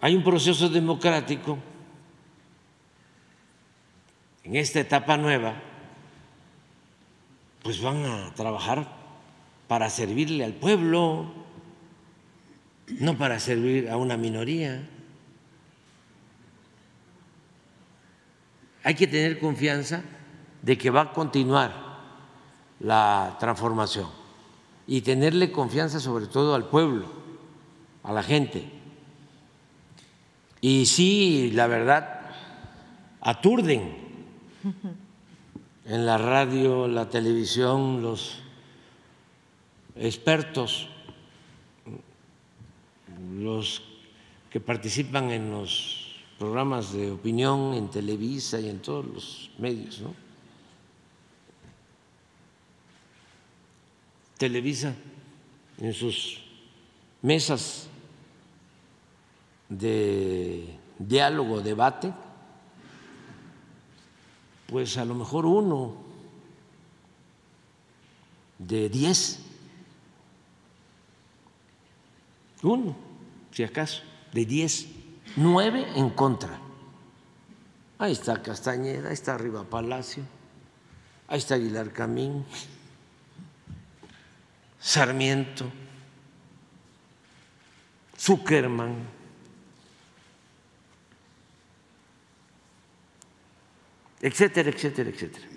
hay 0.02 0.16
un 0.18 0.24
proceso 0.26 0.68
democrático 0.68 1.60
en 4.46 4.56
esta 4.56 4.80
etapa 4.80 5.18
nueva, 5.18 5.56
pues 7.64 7.82
van 7.82 8.06
a 8.06 8.34
trabajar 8.36 8.88
para 9.68 9.90
servirle 9.90 10.46
al 10.46 10.54
pueblo, 10.54 11.34
no 13.00 13.18
para 13.18 13.40
servir 13.40 13.90
a 13.90 13.98
una 13.98 14.18
minoría. 14.18 14.88
Hay 18.84 18.94
que 18.94 19.08
tener 19.08 19.40
confianza 19.40 20.04
de 20.62 20.78
que 20.78 20.92
va 20.92 21.02
a 21.02 21.14
continuar 21.14 21.74
la 22.80 23.38
transformación 23.40 24.08
y 24.86 25.02
tenerle 25.02 25.52
confianza 25.52 26.00
sobre 26.00 26.28
todo 26.28 26.54
al 26.54 26.70
pueblo, 26.70 27.08
a 28.04 28.14
la 28.14 28.22
gente. 28.22 28.70
Y 30.62 30.86
sí, 30.86 31.50
la 31.52 31.66
verdad, 31.66 32.30
aturden 33.22 34.05
en 35.86 36.06
la 36.06 36.18
radio, 36.18 36.88
la 36.88 37.10
televisión, 37.10 38.02
los 38.02 38.40
expertos, 39.96 40.90
los 43.38 43.84
que 44.50 44.60
participan 44.60 45.32
en 45.32 45.52
los 45.52 46.24
programas 46.40 46.92
de 46.94 47.12
opinión 47.12 47.74
en 47.74 47.90
Televisa 47.90 48.60
y 48.60 48.70
en 48.70 48.80
todos 48.80 49.06
los 49.06 49.52
medios, 49.58 50.02
¿no? 50.02 50.14
Televisa 54.38 54.94
en 55.78 55.94
sus 55.94 56.42
mesas 57.22 57.88
de 59.70 60.78
diálogo, 61.00 61.62
debate, 61.62 62.12
pues 64.68 64.98
a 64.98 65.06
lo 65.06 65.16
mejor 65.16 65.46
uno 65.46 65.96
de 68.58 68.90
diez, 68.90 69.40
uno, 72.64 72.96
si 73.52 73.64
acaso, 73.64 74.02
de 74.32 74.46
diez 74.46 74.88
nueve 75.36 75.86
en 75.96 76.10
contra. 76.10 76.60
Ahí 77.98 78.12
está 78.12 78.42
Castañeda, 78.42 79.10
ahí 79.10 79.14
está 79.14 79.36
Arriba 79.36 79.64
Palacio, 79.64 80.24
ahí 81.28 81.38
está 81.38 81.56
Aguilar 81.56 81.92
Camín, 81.94 82.46
Sarmiento, 84.80 85.66
Zuckerman. 88.18 89.15
Etcétera, 94.26 94.70
etcétera, 94.70 95.10
etcétera. 95.10 95.48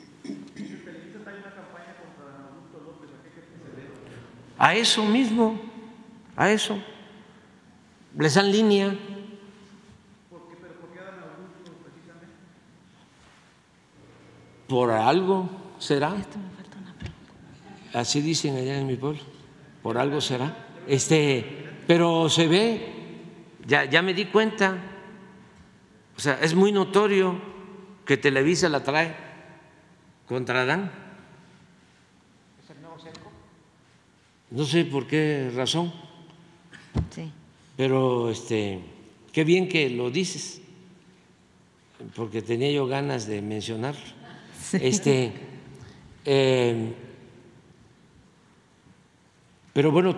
A 4.59 4.75
eso 4.75 5.05
mismo, 5.07 5.59
a 6.37 6.51
eso. 6.51 6.77
Les 8.15 8.35
dan 8.35 8.53
línea. 8.53 8.93
por 14.69 14.91
algo 14.91 15.49
será. 15.79 16.15
Así 17.95 18.21
dicen 18.21 18.55
allá 18.55 18.77
en 18.77 18.87
mi 18.87 18.97
pueblo, 18.97 19.23
por 19.83 19.97
algo 19.97 20.21
será. 20.21 20.69
Este, 20.87 21.65
pero 21.87 22.29
se 22.29 22.47
ve, 22.47 23.17
ya, 23.67 23.87
ya 23.87 24.03
me 24.03 24.13
di 24.13 24.27
cuenta, 24.27 24.77
o 26.15 26.21
sea, 26.21 26.39
es 26.43 26.55
muy 26.55 26.71
notorio 26.71 27.41
que 28.09 28.17
Televisa 28.17 28.71
la 28.71 28.83
trae 28.83 29.15
contra 30.27 30.63
Adán. 30.63 30.91
¿Es 32.65 32.71
el 32.71 32.81
nuevo 32.81 32.99
cerco? 32.99 33.31
No 34.51 34.65
sé 34.65 34.87
por 34.87 35.07
qué 35.07 35.53
razón. 35.55 35.93
Sí. 37.11 37.31
Pero 37.77 38.31
este, 38.31 38.81
qué 39.31 39.45
bien 39.45 39.69
que 39.69 39.91
lo 39.91 40.11
dices, 40.11 40.63
porque 42.17 42.41
tenía 42.41 42.73
yo 42.73 42.87
ganas 42.87 43.27
de 43.27 43.43
mencionarlo. 43.43 44.01
Este, 44.73 45.33
eh, 46.25 46.95
pero 49.75 49.93
bueno, 49.93 50.17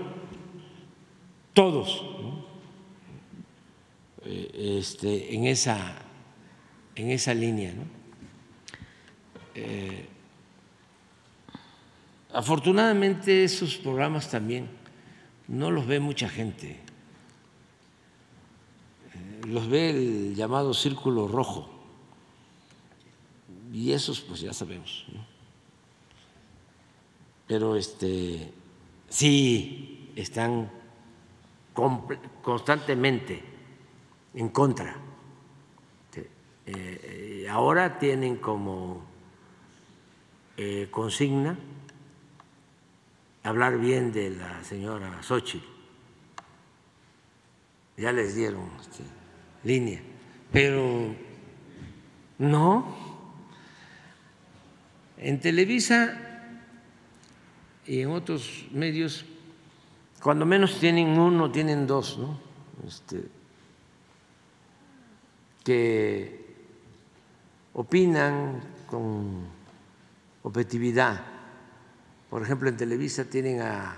todos 1.52 2.04
eh, 4.24 4.78
este, 4.78 5.34
en, 5.34 5.48
esa, 5.48 6.10
en 7.01 7.10
esa 7.10 7.32
línea. 7.32 7.72
Eh, 9.55 10.06
afortunadamente 12.32 13.43
esos 13.44 13.77
programas 13.77 14.31
también 14.31 14.68
no 15.48 15.70
los 15.70 15.86
ve 15.86 15.98
mucha 15.98 16.28
gente, 16.28 16.78
los 19.48 19.68
ve 19.68 19.90
el 19.90 20.35
llamado 20.35 20.74
círculo 20.74 21.27
rojo 21.27 21.70
y 23.72 23.93
esos 23.93 24.20
pues 24.20 24.40
ya 24.40 24.52
sabemos. 24.52 25.06
Pero 27.47 27.77
este 27.77 28.52
sí 29.09 30.12
están 30.14 30.70
constantemente 32.43 33.43
en 34.35 34.51
contra. 34.51 35.10
Eh, 36.76 37.47
ahora 37.51 37.98
tienen 37.98 38.36
como 38.36 39.02
eh, 40.56 40.88
consigna 40.90 41.59
hablar 43.42 43.78
bien 43.78 44.12
de 44.12 44.30
la 44.30 44.62
señora 44.62 45.22
Xochitl. 45.22 45.66
Ya 47.97 48.12
les 48.12 48.34
dieron 48.34 48.70
este, 48.80 49.02
línea, 49.64 50.01
pero 50.52 51.14
no 52.38 52.97
en 55.18 55.38
Televisa 55.40 56.18
y 57.86 58.01
en 58.01 58.10
otros 58.10 58.66
medios, 58.70 59.26
cuando 60.22 60.47
menos 60.47 60.78
tienen 60.78 61.18
uno, 61.18 61.51
tienen 61.51 61.86
dos, 61.86 62.18
¿no? 62.18 62.40
Este, 62.86 63.24
que 65.64 66.39
opinan 67.74 68.60
con 68.86 69.47
objetividad. 70.42 71.20
Por 72.28 72.42
ejemplo, 72.42 72.68
en 72.68 72.76
Televisa 72.76 73.24
tienen 73.24 73.60
a, 73.60 73.97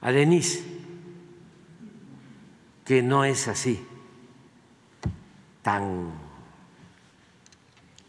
a 0.00 0.12
Denise, 0.12 0.64
que 2.84 3.02
no 3.02 3.24
es 3.24 3.46
así, 3.48 3.86
tan 5.62 6.12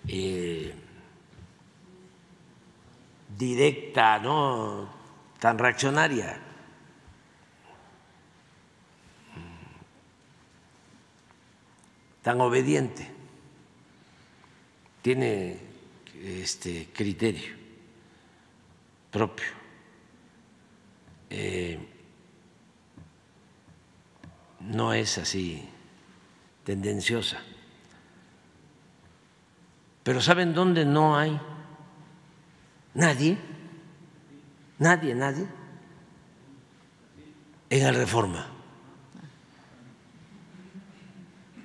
eh, 0.08 0.74
directa, 3.38 4.20
no 4.20 4.90
tan 5.40 5.58
reaccionaria. 5.58 6.52
tan 12.22 12.40
obediente, 12.40 13.11
tiene 15.02 15.58
este 16.24 16.90
criterio 16.94 17.56
propio. 19.10 19.48
Eh, 21.30 21.80
no 24.60 24.94
es 24.94 25.18
así 25.18 25.68
tendenciosa. 26.64 27.40
Pero 30.04 30.22
¿saben 30.22 30.54
dónde 30.54 30.86
no 30.86 31.18
hay? 31.18 31.40
Nadie, 32.94 33.38
nadie, 34.80 35.16
nadie, 35.16 35.48
en 37.70 37.84
la 37.84 37.92
reforma. 37.92 38.48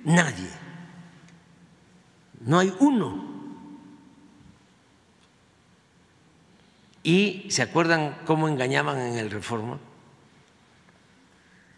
Nadie. 0.05 0.66
No 2.47 2.59
hay 2.59 2.73
uno. 2.79 3.25
¿Y 7.03 7.45
se 7.51 7.61
acuerdan 7.61 8.17
cómo 8.25 8.47
engañaban 8.47 8.99
en 8.99 9.17
el 9.17 9.29
Reforma? 9.29 9.79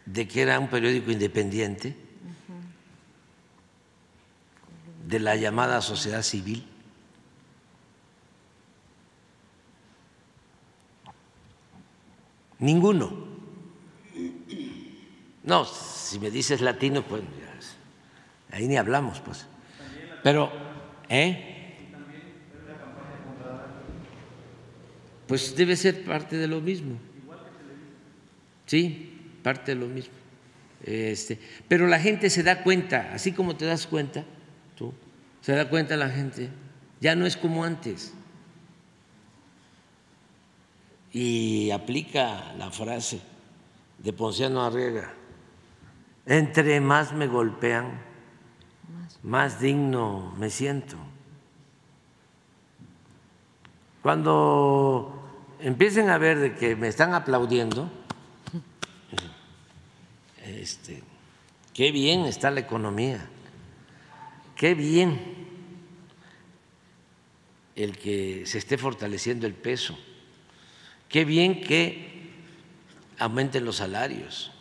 De 0.05 0.27
que 0.27 0.43
era 0.43 0.59
un 0.59 0.67
periódico 0.67 1.09
independiente 1.09 1.97
de 5.07 5.19
la 5.19 5.35
llamada 5.35 5.81
sociedad 5.81 6.21
civil. 6.21 6.67
Ninguno. 12.59 13.11
No, 15.43 15.65
si 15.65 16.19
me 16.19 16.29
dices 16.29 16.61
latino, 16.61 17.01
pues 17.01 17.23
ahí 18.51 18.67
ni 18.67 18.77
hablamos, 18.77 19.19
pues. 19.19 19.47
Pero, 20.23 20.51
¿eh? 21.07 21.45
Pues 25.27 25.55
debe 25.55 25.75
ser 25.75 26.03
parte 26.03 26.37
de 26.37 26.47
lo 26.47 26.59
mismo. 26.59 26.97
Sí, 28.65 29.37
parte 29.43 29.75
de 29.75 29.81
lo 29.81 29.87
mismo. 29.87 30.13
Este, 30.83 31.39
pero 31.67 31.87
la 31.87 31.99
gente 31.99 32.29
se 32.29 32.43
da 32.43 32.63
cuenta, 32.63 33.11
así 33.13 33.31
como 33.31 33.55
te 33.55 33.65
das 33.65 33.85
cuenta, 33.85 34.23
tú, 34.75 34.93
se 35.41 35.53
da 35.53 35.69
cuenta 35.69 35.97
la 35.97 36.09
gente, 36.09 36.49
ya 37.01 37.15
no 37.15 37.25
es 37.25 37.35
como 37.35 37.63
antes. 37.63 38.13
Y 41.11 41.69
aplica 41.71 42.53
la 42.57 42.71
frase 42.71 43.19
de 43.97 44.13
Ponciano 44.13 44.63
Arriega, 44.63 45.13
entre 46.25 46.79
más 46.79 47.13
me 47.13 47.27
golpean, 47.27 48.09
más. 49.23 49.59
Digno 49.59 50.33
me 50.37 50.49
siento. 50.49 50.97
Cuando 54.01 55.19
empiecen 55.59 56.09
a 56.09 56.17
ver 56.17 56.55
que 56.57 56.75
me 56.75 56.87
están 56.87 57.13
aplaudiendo, 57.13 57.89
este, 60.45 61.03
qué 61.73 61.91
bien 61.91 62.21
está 62.21 62.49
la 62.49 62.61
economía, 62.61 63.27
qué 64.55 64.73
bien 64.73 65.19
el 67.75 67.97
que 67.97 68.43
se 68.45 68.57
esté 68.57 68.77
fortaleciendo 68.77 69.47
el 69.47 69.53
peso, 69.53 69.97
qué 71.07 71.25
bien 71.25 71.61
que 71.61 72.29
aumenten 73.17 73.65
los 73.65 73.77
salarios, 73.77 74.51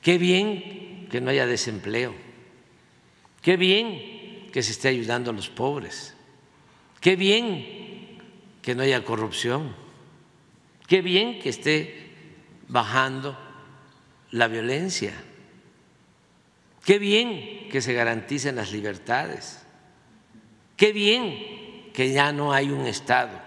qué 0.00 0.18
bien 0.18 1.08
que 1.10 1.20
no 1.20 1.30
haya 1.30 1.46
desempleo, 1.46 2.14
qué 3.42 3.56
bien 3.56 4.48
que 4.52 4.62
se 4.62 4.72
esté 4.72 4.88
ayudando 4.88 5.30
a 5.30 5.34
los 5.34 5.48
pobres, 5.48 6.14
qué 7.00 7.16
bien 7.16 8.18
que 8.62 8.74
no 8.74 8.82
haya 8.82 9.04
corrupción 9.04 9.74
Qué 10.90 11.02
bien 11.02 11.38
que 11.38 11.50
esté 11.50 12.10
bajando 12.66 13.38
la 14.32 14.48
violencia. 14.48 15.12
Qué 16.84 16.98
bien 16.98 17.68
que 17.70 17.80
se 17.80 17.92
garanticen 17.92 18.56
las 18.56 18.72
libertades. 18.72 19.62
Qué 20.76 20.92
bien 20.92 21.92
que 21.94 22.12
ya 22.12 22.32
no 22.32 22.52
hay 22.52 22.70
un 22.70 22.88
Estado 22.88 23.40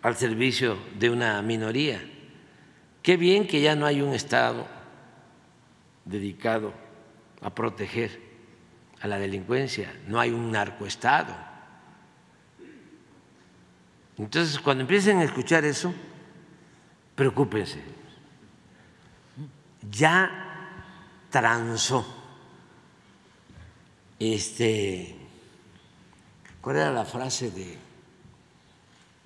al 0.00 0.16
servicio 0.16 0.78
de 0.98 1.10
una 1.10 1.42
minoría. 1.42 2.02
Qué 3.02 3.18
bien 3.18 3.46
que 3.46 3.60
ya 3.60 3.76
no 3.76 3.84
hay 3.84 4.00
un 4.00 4.14
Estado 4.14 4.66
dedicado 6.06 6.72
a 7.42 7.54
proteger 7.54 8.20
a 9.00 9.08
la 9.08 9.18
delincuencia. 9.18 9.92
No 10.06 10.20
hay 10.20 10.30
un 10.30 10.50
narcoestado 10.50 11.52
entonces, 14.22 14.60
cuando 14.60 14.82
empiecen 14.82 15.18
a 15.18 15.24
escuchar 15.24 15.64
eso, 15.64 15.92
preocúpense. 17.14 17.82
Ya 19.90 20.30
transó. 21.30 22.06
Este, 24.18 25.16
¿cuál 26.60 26.76
era 26.76 26.92
la 26.92 27.04
frase 27.04 27.50
de, 27.50 27.76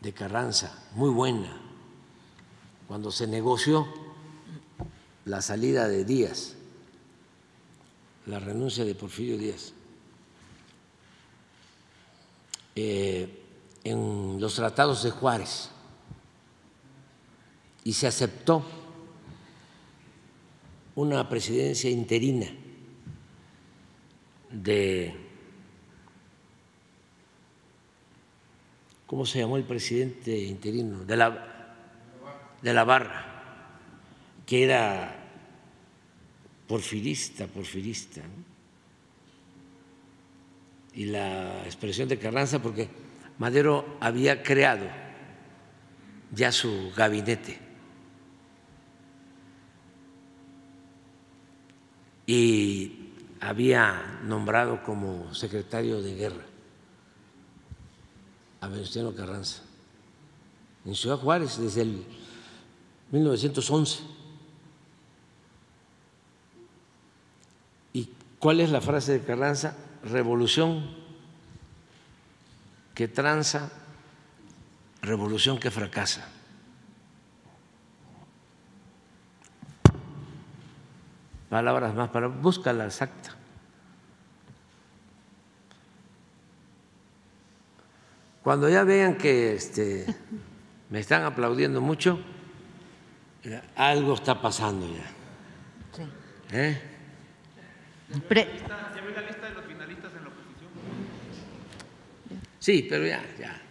de 0.00 0.12
Carranza? 0.14 0.86
Muy 0.92 1.10
buena. 1.10 1.54
Cuando 2.88 3.10
se 3.10 3.26
negoció 3.26 3.86
la 5.24 5.42
salida 5.42 5.88
de 5.88 6.04
Díaz, 6.04 6.55
la 8.26 8.40
renuncia 8.40 8.84
de 8.84 8.94
Porfirio 8.94 9.38
Díaz. 9.38 9.72
Eh, 12.74 13.42
en 13.84 14.40
los 14.40 14.54
tratados 14.56 15.04
de 15.04 15.10
Juárez 15.10 15.70
y 17.84 17.92
se 17.92 18.08
aceptó 18.08 18.64
una 20.96 21.28
presidencia 21.28 21.88
interina 21.88 22.48
de, 24.50 25.14
¿cómo 29.06 29.24
se 29.24 29.38
llamó 29.38 29.56
el 29.56 29.64
presidente 29.64 30.36
interino? 30.36 31.04
De 31.04 31.16
la, 31.16 31.76
de 32.60 32.74
la 32.74 32.84
Barra, 32.84 33.24
que 34.46 34.64
era 34.64 35.25
porfirista, 36.68 37.46
porfirista. 37.46 38.22
Y 40.94 41.06
la 41.06 41.64
expresión 41.64 42.08
de 42.08 42.18
Carranza, 42.18 42.60
porque 42.60 42.88
Madero 43.38 43.98
había 44.00 44.42
creado 44.42 44.88
ya 46.32 46.50
su 46.50 46.92
gabinete 46.96 47.58
y 52.26 53.12
había 53.40 54.20
nombrado 54.24 54.82
como 54.82 55.32
secretario 55.32 56.02
de 56.02 56.14
guerra 56.14 56.44
a 58.60 58.68
Venustiano 58.68 59.14
Carranza 59.14 59.62
en 60.84 60.94
Ciudad 60.94 61.18
Juárez 61.18 61.58
desde 61.58 61.82
el 61.82 62.04
1911. 63.12 64.00
¿Y 67.92 68.08
cuál 68.46 68.60
es 68.60 68.70
la 68.70 68.80
frase 68.80 69.18
de 69.18 69.24
Carranza? 69.24 69.76
Revolución 70.04 70.88
que 72.94 73.08
tranza, 73.08 73.72
revolución 75.02 75.58
que 75.58 75.72
fracasa. 75.72 76.28
Palabras 81.48 81.92
más, 81.96 82.08
para, 82.10 82.28
búscala 82.28 82.84
exacta. 82.84 83.34
Cuando 88.44 88.68
ya 88.68 88.84
vean 88.84 89.18
que 89.18 89.56
este, 89.56 90.06
me 90.88 91.00
están 91.00 91.24
aplaudiendo 91.24 91.80
mucho, 91.80 92.20
algo 93.74 94.14
está 94.14 94.40
pasando 94.40 94.86
ya. 94.86 95.10
Sí. 98.12 98.20
¿Eh? 98.30 98.48
Sí, 102.58 102.86
pero 102.88 103.06
ya, 103.06 103.24
ya. 103.38 103.62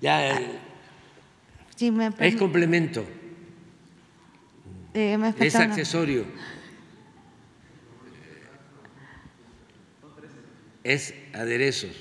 Ya 0.00 0.30
es 2.20 2.36
complemento. 2.36 3.04
Eh, 4.94 5.18
es 5.38 5.54
accesorio. 5.56 6.24
Es 10.82 11.14
aderezos. 11.32 11.96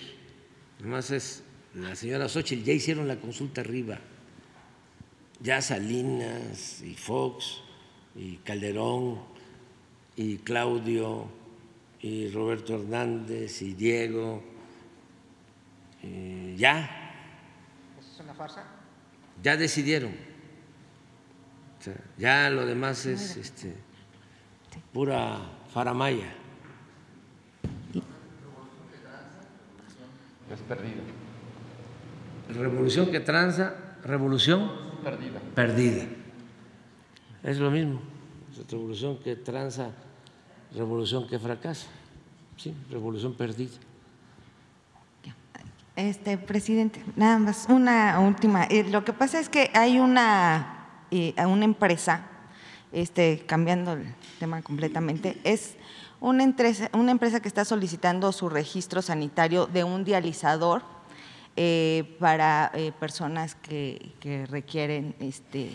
Además 0.80 1.12
es 1.12 1.44
la 1.74 1.96
señora 1.96 2.30
Xochitl, 2.30 2.64
ya 2.64 2.74
hicieron 2.74 3.08
la 3.08 3.20
consulta 3.20 3.62
arriba. 3.62 4.00
Ya 5.42 5.62
Salinas 5.62 6.82
y 6.82 6.96
Fox 6.96 7.62
y 8.16 8.38
Calderón 8.38 9.29
y 10.20 10.36
Claudio 10.40 11.30
y 12.02 12.30
Roberto 12.32 12.76
Hernández 12.76 13.62
y 13.62 13.74
Diego, 13.74 14.44
eh, 16.04 16.56
ya. 16.58 16.90
¿Es 17.98 18.20
una 18.20 18.34
farsa? 18.34 18.66
Ya 19.42 19.56
decidieron. 19.56 20.12
O 20.12 21.82
sea, 21.82 21.96
ya 22.18 22.50
lo 22.50 22.66
demás 22.66 23.06
es 23.06 23.38
este, 23.38 23.74
pura 24.92 25.40
faramaya. 25.74 26.34
Es 30.52 30.60
perdida. 30.68 31.02
Revolución 32.50 33.10
que 33.10 33.22
tranza, 33.22 33.74
revolución 34.04 34.70
Perdida. 35.02 35.40
perdida. 35.56 36.04
Es 37.42 37.58
lo 37.58 37.72
mismo. 37.72 38.02
Revolución 38.70 39.18
que 39.20 39.38
tranza, 39.38 39.94
revolución 40.74 41.28
que 41.28 41.40
fracasa. 41.40 41.88
Sí, 42.58 42.74
revolución 42.90 43.34
perdida. 43.34 43.78
Este, 45.96 46.38
presidente, 46.38 47.04
nada 47.18 47.40
más, 47.40 47.66
una 47.68 48.20
última. 48.22 48.64
Eh, 48.66 48.86
lo 48.90 49.04
que 49.04 49.12
pasa 49.12 49.38
es 49.38 49.50
que 49.50 49.70
hay 49.74 50.00
una, 50.00 51.04
eh, 51.12 51.34
una 51.46 51.66
empresa, 51.66 52.26
este, 52.94 53.44
cambiando 53.46 53.94
el 53.94 54.06
tema 54.40 54.62
completamente, 54.62 55.38
es 55.44 55.76
una 56.22 56.44
empresa, 56.44 56.90
una 56.94 57.12
empresa 57.12 57.42
que 57.42 57.50
está 57.50 57.66
solicitando 57.66 58.32
su 58.32 58.48
registro 58.48 59.02
sanitario 59.02 59.68
de 59.68 59.84
un 59.84 60.06
dializador 60.06 60.84
eh, 61.56 62.16
para 62.20 62.72
eh, 62.74 62.94
personas 62.98 63.56
que, 63.56 64.14
que 64.22 64.46
requieren 64.46 65.16
este, 65.20 65.72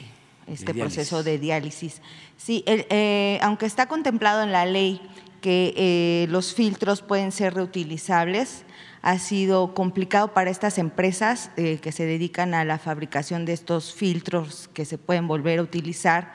este 0.47 0.73
De 0.73 0.81
proceso 0.81 1.23
de 1.23 1.39
diálisis. 1.39 2.03
Sí, 2.37 2.63
el, 2.67 2.87
eh, 2.91 3.39
aunque 3.43 3.67
está 3.67 3.87
contemplado 3.87 4.43
en 4.43 4.53
la 4.53 4.67
ley 4.67 5.01
que 5.41 5.75
eh, 5.77 6.27
los 6.31 6.55
filtros 6.55 7.03
pueden 7.03 7.31
ser 7.33 7.55
reutilizables, 7.55 8.65
ha 9.03 9.19
sido 9.19 9.75
complicado 9.75 10.33
para 10.33 10.51
estas 10.51 10.79
empresas 10.79 11.51
eh, 11.59 11.79
que 11.83 11.93
se 11.93 12.07
dedican 12.07 12.55
a 12.55 12.65
la 12.65 12.79
fabricación 12.79 13.45
de 13.45 13.53
estos 13.53 13.93
filtros 13.93 14.69
que 14.73 14.87
se 14.87 14.97
pueden 14.97 15.29
volver 15.29 15.59
a 15.59 15.63
utilizar, 15.63 16.33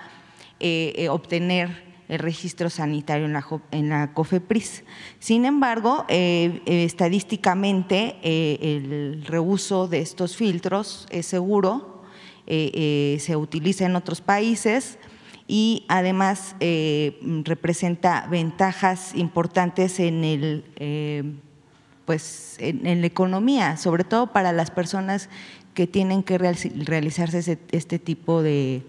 eh, 0.60 1.08
obtener 1.10 1.90
el 2.10 2.20
registro 2.20 2.70
sanitario 2.70 3.26
en 3.26 3.34
la, 3.34 3.42
jo- 3.42 3.62
en 3.72 3.90
la 3.90 4.14
COFEPRIS. 4.14 4.84
Sin 5.20 5.46
embargo, 5.46 6.06
eh, 6.10 6.62
estadísticamente 6.66 8.18
eh, 8.24 8.58
el 8.62 9.26
reuso 9.26 9.88
de 9.88 10.00
estos 10.02 10.36
filtros 10.36 11.08
es 11.10 11.26
seguro, 11.26 11.99
eh, 12.52 12.72
eh, 12.74 13.20
se 13.20 13.36
utiliza 13.36 13.86
en 13.86 13.96
otros 13.96 14.22
países 14.22 14.98
y 15.48 15.86
además 15.88 16.56
eh, 16.60 17.20
representa 17.44 18.26
ventajas 18.28 19.14
importantes 19.14 20.00
en 20.00 20.24
el 20.24 21.42
pues 22.06 22.56
en, 22.58 23.02
la 23.02 23.06
economía, 23.06 23.78
sobre 23.78 24.04
todo 24.04 24.34
para 24.34 24.52
las 24.52 24.72
personas 24.72 25.30
que 25.76 25.86
tienen 25.86 26.24
que 26.24 26.40
real- 26.40 26.58
realizarse 26.86 27.60
este 27.72 28.00
tipo 28.00 28.42
de, 28.42 28.82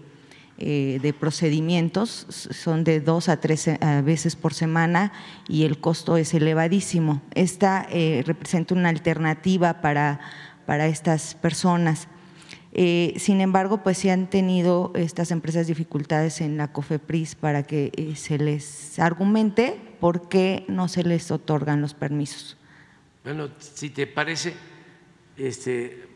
de 0.57 1.15
procedimientos, 1.19 2.25
son 2.29 2.83
de 2.83 2.99
dos 2.99 3.29
a 3.29 3.39
tres 3.39 3.69
veces 4.03 4.35
por 4.35 4.55
semana 4.55 5.13
y 5.47 5.65
el 5.65 5.79
costo 5.79 6.17
es 6.17 6.33
elevadísimo. 6.33 7.21
Esta 7.35 7.87
representa 8.25 8.73
una 8.73 8.89
alternativa 8.89 9.81
para, 9.81 10.19
para 10.65 10.87
estas 10.87 11.35
personas. 11.35 12.07
Eh, 12.73 13.15
sin 13.17 13.41
embargo, 13.41 13.83
pues 13.83 13.97
sí 13.97 14.09
han 14.09 14.29
tenido 14.29 14.91
estas 14.95 15.31
empresas 15.31 15.67
dificultades 15.67 16.39
en 16.39 16.55
la 16.55 16.71
COFEPRIS 16.71 17.35
para 17.35 17.63
que 17.63 17.91
eh, 17.95 18.15
se 18.15 18.37
les 18.37 18.97
argumente 18.97 19.77
por 19.99 20.29
qué 20.29 20.63
no 20.69 20.87
se 20.87 21.03
les 21.03 21.31
otorgan 21.31 21.81
los 21.81 21.93
permisos. 21.93 22.57
Bueno, 23.25 23.49
si 23.59 23.89
te 23.89 24.07
parece, 24.07 24.53
este, 25.35 26.07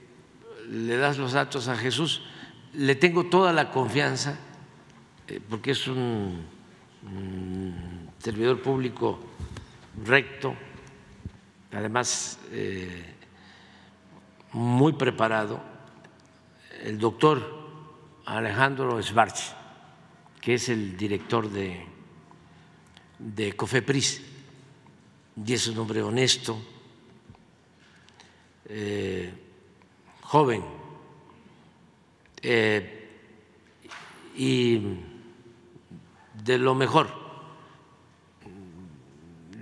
le 0.69 0.95
das 0.98 1.18
los 1.18 1.34
datos 1.34 1.68
a 1.68 1.76
Jesús. 1.76 2.23
Le 2.73 2.95
tengo 2.95 3.26
toda 3.26 3.52
la 3.52 3.72
confianza, 3.72 4.38
eh, 5.27 5.41
porque 5.49 5.72
es 5.72 5.88
un, 5.88 6.56
servidor 8.19 8.60
público 8.64 9.19
recto, 10.03 10.56
además 11.72 12.40
muy 14.52 14.94
preparado, 14.94 15.61
el 16.86 16.99
doctor 16.99 17.41
Alejandro 18.26 19.02
Schwartz, 19.02 19.56
que 20.40 20.53
es 20.53 20.70
el 20.70 20.95
director 20.95 21.49
de, 21.49 21.84
de 23.18 23.53
COFEPRIS, 23.53 24.22
y 25.44 25.53
es 25.53 25.68
un 25.68 25.80
hombre 25.80 26.03
honesto, 26.03 26.62
eh, 28.66 29.34
joven 30.22 30.64
eh, 32.44 33.10
y 34.36 34.80
de 36.44 36.57
lo 36.60 36.76
mejor. 36.76 37.10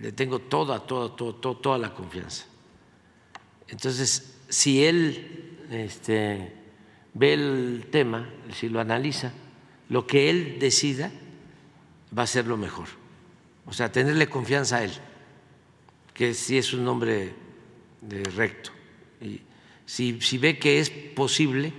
Le 0.02 0.12
tengo 0.12 0.40
toda, 0.40 0.86
toda, 0.86 1.16
toda, 1.16 1.40
toda, 1.40 1.62
toda 1.62 1.78
la 1.78 1.94
confianza. 1.94 2.45
Entonces, 3.70 4.41
si 4.50 4.84
él 4.84 5.66
este, 5.72 6.62
ve 7.14 7.34
el 7.34 7.88
tema, 7.91 8.30
si 8.53 8.69
lo 8.69 8.80
analiza, 8.80 9.31
lo 9.90 10.07
que 10.07 10.30
él 10.30 10.57
decida 10.60 11.11
va 12.18 12.23
a 12.23 12.27
ser 12.27 12.48
lo 12.48 12.57
mejor. 12.57 12.88
O 13.65 13.73
sea, 13.73 13.91
tenerle 13.91 14.27
confianza 14.27 14.77
a 14.77 14.84
él, 14.84 14.91
que 16.14 16.34
sí 16.34 16.57
es 16.57 16.73
un 16.73 16.88
hombre 16.88 17.34
recto. 18.35 18.72
Y 19.22 19.41
si, 19.85 20.19
si 20.22 20.38
ve 20.38 20.60
que 20.60 20.80
es 20.80 20.90
posible 20.90 21.73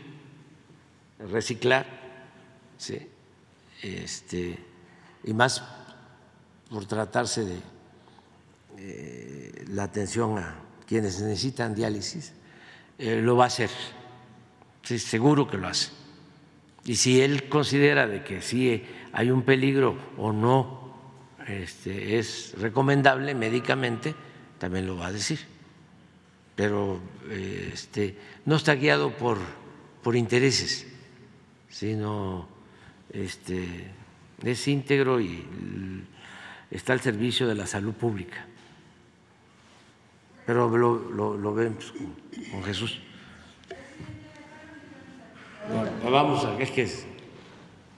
reciclar, 1.19 1.87
¿sí? 2.79 2.99
este, 3.83 4.59
y 5.25 5.33
más 5.33 5.63
por 6.71 6.87
tratarse 6.87 7.45
de 7.45 7.59
eh, 8.79 9.65
la 9.69 9.85
atención 9.85 10.39
a 10.39 10.57
quienes 10.87 11.21
necesitan 11.21 11.75
diálisis, 11.75 12.33
eh, 12.99 13.21
lo 13.21 13.37
va 13.37 13.45
a 13.45 13.47
hacer. 13.49 13.71
Seguro 14.85 15.49
que 15.49 15.59
lo 15.59 15.69
hace. 15.69 15.91
Y 16.85 16.97
si 16.97 17.21
él 17.21 17.49
considera 17.49 18.07
de 18.07 18.23
que 18.23 18.43
sí 18.43 18.85
hay 19.13 19.31
un 19.31 19.43
peligro 19.43 19.97
o 20.19 20.33
no 20.33 20.85
este, 21.47 22.19
es 22.19 22.55
recomendable 22.59 23.35
médicamente, 23.35 24.15
también 24.59 24.87
lo 24.87 24.97
va 24.97 25.09
a 25.09 25.13
decir. 25.13 25.41
Pero 26.55 27.01
este, 27.31 28.17
no 28.45 28.57
está 28.57 28.75
guiado 28.75 29.17
por, 29.17 29.39
intereses, 30.15 30.87
sino 31.71 32.47
este, 33.11 33.91
es 34.43 34.69
íntegro 34.69 35.21
y 35.21 35.45
está 36.71 36.93
al 36.93 37.01
servicio 37.01 37.49
de 37.49 37.55
la 37.55 37.67
salud 37.67 37.95
pública. 37.95 38.47
Pero 40.47 40.69
lo, 40.77 41.55
vemos 41.55 41.95
con 42.51 42.63
Jesús. 42.65 43.01
Vamos 46.11 46.47
es 46.59 46.71
que 46.71 46.83
es- 46.83 47.07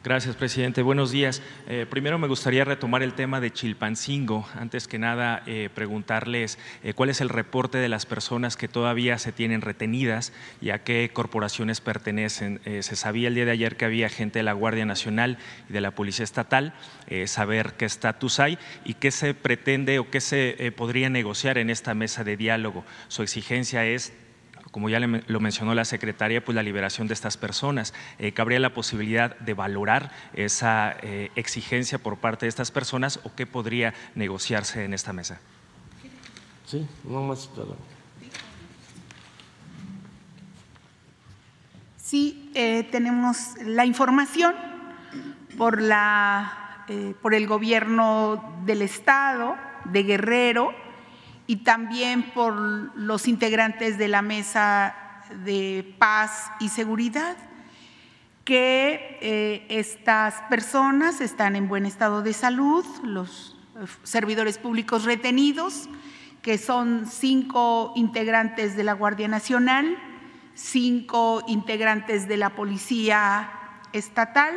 Gracias, 0.05 0.37
presidente. 0.37 0.83
Buenos 0.83 1.11
días. 1.11 1.43
Eh, 1.67 1.85
primero 1.91 2.17
me 2.17 2.29
gustaría 2.29 2.65
retomar 2.65 3.03
el 3.03 3.15
tema 3.15 3.41
de 3.41 3.53
Chilpancingo. 3.53 4.47
Antes 4.55 4.87
que 4.87 5.01
nada, 5.01 5.43
eh, 5.47 5.69
preguntarles 5.75 6.61
eh, 6.85 6.95
cuál 6.95 7.11
es 7.11 7.21
el 7.21 7.29
reporte 7.29 7.79
de 7.79 7.89
las 7.89 8.07
personas 8.07 8.57
que 8.57 8.69
todavía 8.69 9.19
se 9.19 9.33
tienen 9.33 9.63
retenidas 9.63 10.33
y 10.61 10.71
a 10.71 10.85
qué 10.85 11.11
corporaciones 11.13 11.81
pertenecen. 11.81 12.61
Eh, 12.67 12.85
se 12.85 12.95
sabía 12.95 13.27
el 13.27 13.35
día 13.35 13.47
de 13.47 13.51
ayer 13.51 13.77
que 13.77 13.85
había 13.85 14.09
gente 14.09 14.39
de 14.39 14.43
la 14.45 14.53
Guardia 14.53 14.87
Nacional 14.87 15.39
y 15.69 15.73
de 15.73 15.81
la 15.81 15.91
Policía 15.91 16.23
Estatal, 16.23 16.73
saber 17.27 17.73
qué 17.77 17.85
estatus 17.85 18.39
hay 18.39 18.59
y 18.85 18.95
qué 18.95 19.11
se 19.11 19.35
pretende 19.35 19.99
o 19.99 20.09
qué 20.09 20.21
se 20.21 20.73
podría 20.77 21.11
negociar 21.11 21.59
en 21.59 21.69
esta 21.69 21.95
mesa 21.95 22.23
de 22.23 22.37
diálogo. 22.37 22.85
Su 23.09 23.25
exigencia 23.25 23.85
es 23.85 24.13
como 24.77 24.91
ya 24.91 25.01
le- 25.01 25.23
lo 25.27 25.41
mencionó 25.41 25.75
la 25.75 25.87
secretaria, 25.87 26.45
pues 26.45 26.55
la 26.55 26.63
liberación 26.63 27.09
de 27.09 27.15
estas 27.15 27.39
personas. 27.39 27.95
Eh, 28.19 28.33
¿Cabría 28.33 28.61
la 28.61 28.75
posibilidad 28.75 29.35
de 29.39 29.55
valorar 29.55 30.13
esa 30.35 30.95
eh, 31.01 31.31
exigencia 31.35 31.97
por 31.97 32.19
parte 32.19 32.45
de 32.45 32.51
estas 32.51 32.71
personas 32.71 33.19
o 33.25 33.35
qué 33.35 33.47
podría 33.47 33.95
negociarse 34.15 34.85
en 34.85 34.93
esta 34.93 35.15
mesa? 35.15 35.41
Sí, 36.67 36.87
no 37.05 37.23
más. 37.23 37.47
perdón. 37.47 37.79
Sí, 41.97 42.51
eh, 42.55 42.87
tenemos 42.93 43.55
la 43.65 43.87
información 43.87 44.55
por, 45.57 45.81
la, 45.81 46.85
eh, 46.89 47.15
por 47.23 47.33
el 47.35 47.47
gobierno 47.47 48.61
del 48.67 48.83
Estado 48.83 49.57
de 49.87 50.03
Guerrero 50.03 50.75
y 51.47 51.57
también 51.57 52.23
por 52.31 52.55
los 52.97 53.29
integrantes 53.29 53.99
de 53.99 54.09
la 54.09 54.23
Mesa 54.23 54.95
de 55.45 55.95
Paz 55.99 56.51
y 56.61 56.69
Seguridad, 56.69 57.37
que 58.45 59.19
eh, 59.21 59.67
estas 59.69 60.43
personas 60.49 61.21
están 61.21 61.57
en 61.57 61.69
buen 61.69 61.87
estado 61.87 62.23
de 62.23 62.33
salud, 62.33 62.85
los 63.03 63.57
servidores 64.05 64.59
públicos 64.59 65.05
retenidos, 65.05 65.89
que 66.43 66.59
son 66.59 67.07
cinco 67.07 67.93
integrantes 67.97 68.77
de 68.77 68.85
la 68.85 68.93
Guardia 68.93 69.27
Nacional, 69.27 69.99
cinco 70.55 71.43
integrantes 71.49 72.29
de 72.29 72.37
la 72.37 72.51
Policía 72.51 73.51
Estatal, 73.93 74.55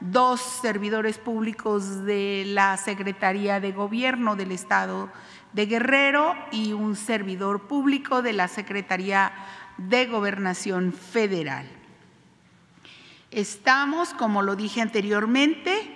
dos 0.00 0.40
servidores 0.40 1.18
públicos 1.18 2.04
de 2.04 2.44
la 2.46 2.76
Secretaría 2.78 3.60
de 3.60 3.72
Gobierno 3.72 4.34
del 4.34 4.50
Estado 4.50 5.10
de 5.52 5.66
Guerrero 5.66 6.34
y 6.52 6.72
un 6.72 6.96
servidor 6.96 7.66
público 7.66 8.22
de 8.22 8.32
la 8.32 8.48
Secretaría 8.48 9.32
de 9.76 10.06
Gobernación 10.06 10.92
Federal. 10.92 11.68
Estamos, 13.30 14.12
como 14.14 14.42
lo 14.42 14.56
dije 14.56 14.80
anteriormente, 14.80 15.90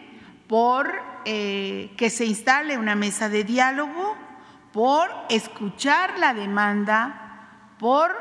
por 0.46 0.92
eh, 1.24 1.90
que 1.96 2.10
se 2.10 2.26
instale 2.26 2.78
una 2.78 2.94
mesa 2.94 3.28
de 3.28 3.44
diálogo, 3.44 4.16
por 4.72 5.08
escuchar 5.28 6.18
la 6.18 6.34
demanda, 6.34 7.74
por 7.78 8.12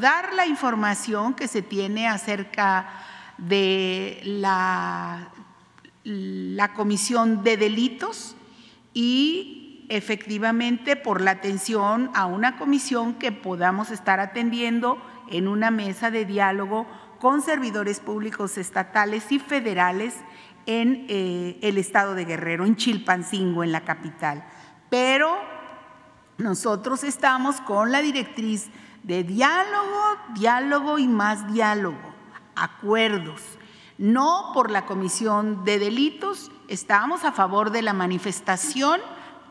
dar 0.00 0.32
la 0.34 0.46
información 0.46 1.34
que 1.34 1.48
se 1.48 1.62
tiene 1.62 2.08
acerca 2.08 2.88
de 3.38 4.20
la, 4.24 5.30
la 6.04 6.72
comisión 6.74 7.42
de 7.42 7.56
delitos 7.56 8.36
y 8.94 9.65
efectivamente 9.88 10.96
por 10.96 11.20
la 11.20 11.32
atención 11.32 12.10
a 12.14 12.26
una 12.26 12.56
comisión 12.56 13.14
que 13.14 13.32
podamos 13.32 13.90
estar 13.90 14.20
atendiendo 14.20 14.98
en 15.28 15.48
una 15.48 15.70
mesa 15.70 16.10
de 16.10 16.24
diálogo 16.24 16.86
con 17.18 17.42
servidores 17.42 18.00
públicos 18.00 18.58
estatales 18.58 19.30
y 19.32 19.38
federales 19.38 20.14
en 20.66 21.06
eh, 21.08 21.58
el 21.62 21.78
estado 21.78 22.14
de 22.14 22.24
Guerrero, 22.24 22.66
en 22.66 22.76
Chilpancingo, 22.76 23.64
en 23.64 23.72
la 23.72 23.82
capital. 23.82 24.44
Pero 24.90 25.36
nosotros 26.38 27.04
estamos 27.04 27.60
con 27.60 27.92
la 27.92 28.02
directriz 28.02 28.68
de 29.02 29.22
diálogo, 29.22 30.18
diálogo 30.34 30.98
y 30.98 31.06
más 31.06 31.52
diálogo, 31.52 31.98
acuerdos. 32.54 33.40
No 33.98 34.50
por 34.52 34.70
la 34.70 34.84
comisión 34.84 35.64
de 35.64 35.78
delitos, 35.78 36.50
estamos 36.68 37.24
a 37.24 37.32
favor 37.32 37.70
de 37.70 37.82
la 37.82 37.92
manifestación, 37.92 39.00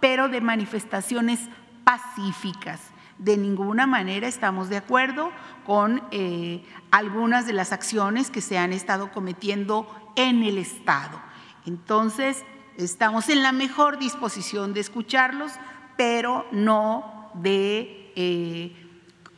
pero 0.05 0.29
de 0.29 0.39
manifestaciones 0.39 1.39
pacíficas. 1.83 2.79
De 3.17 3.37
ninguna 3.37 3.87
manera 3.87 4.27
estamos 4.27 4.69
de 4.69 4.77
acuerdo 4.77 5.31
con 5.65 6.03
eh, 6.11 6.63
algunas 6.91 7.47
de 7.47 7.53
las 7.53 7.71
acciones 7.71 8.29
que 8.29 8.39
se 8.39 8.59
han 8.59 8.71
estado 8.71 9.11
cometiendo 9.11 9.87
en 10.15 10.43
el 10.43 10.59
Estado. 10.59 11.19
Entonces, 11.65 12.45
estamos 12.77 13.29
en 13.29 13.41
la 13.41 13.51
mejor 13.51 13.97
disposición 13.97 14.75
de 14.75 14.81
escucharlos, 14.81 15.53
pero 15.97 16.45
no 16.51 17.31
de 17.33 18.13
eh, 18.15 18.75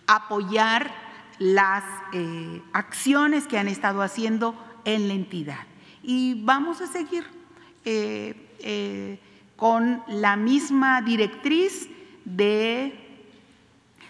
apoyar 0.05 0.93
las 1.39 1.85
eh, 2.11 2.61
acciones 2.73 3.47
que 3.47 3.57
han 3.57 3.69
estado 3.69 4.01
haciendo 4.01 4.53
en 4.83 5.07
la 5.07 5.13
entidad. 5.13 5.65
Y 6.03 6.43
vamos 6.43 6.81
a 6.81 6.87
seguir 6.87 7.23
con 9.57 10.03
la 10.07 10.37
misma 10.37 11.01
directriz 11.01 11.89
de 12.23 12.93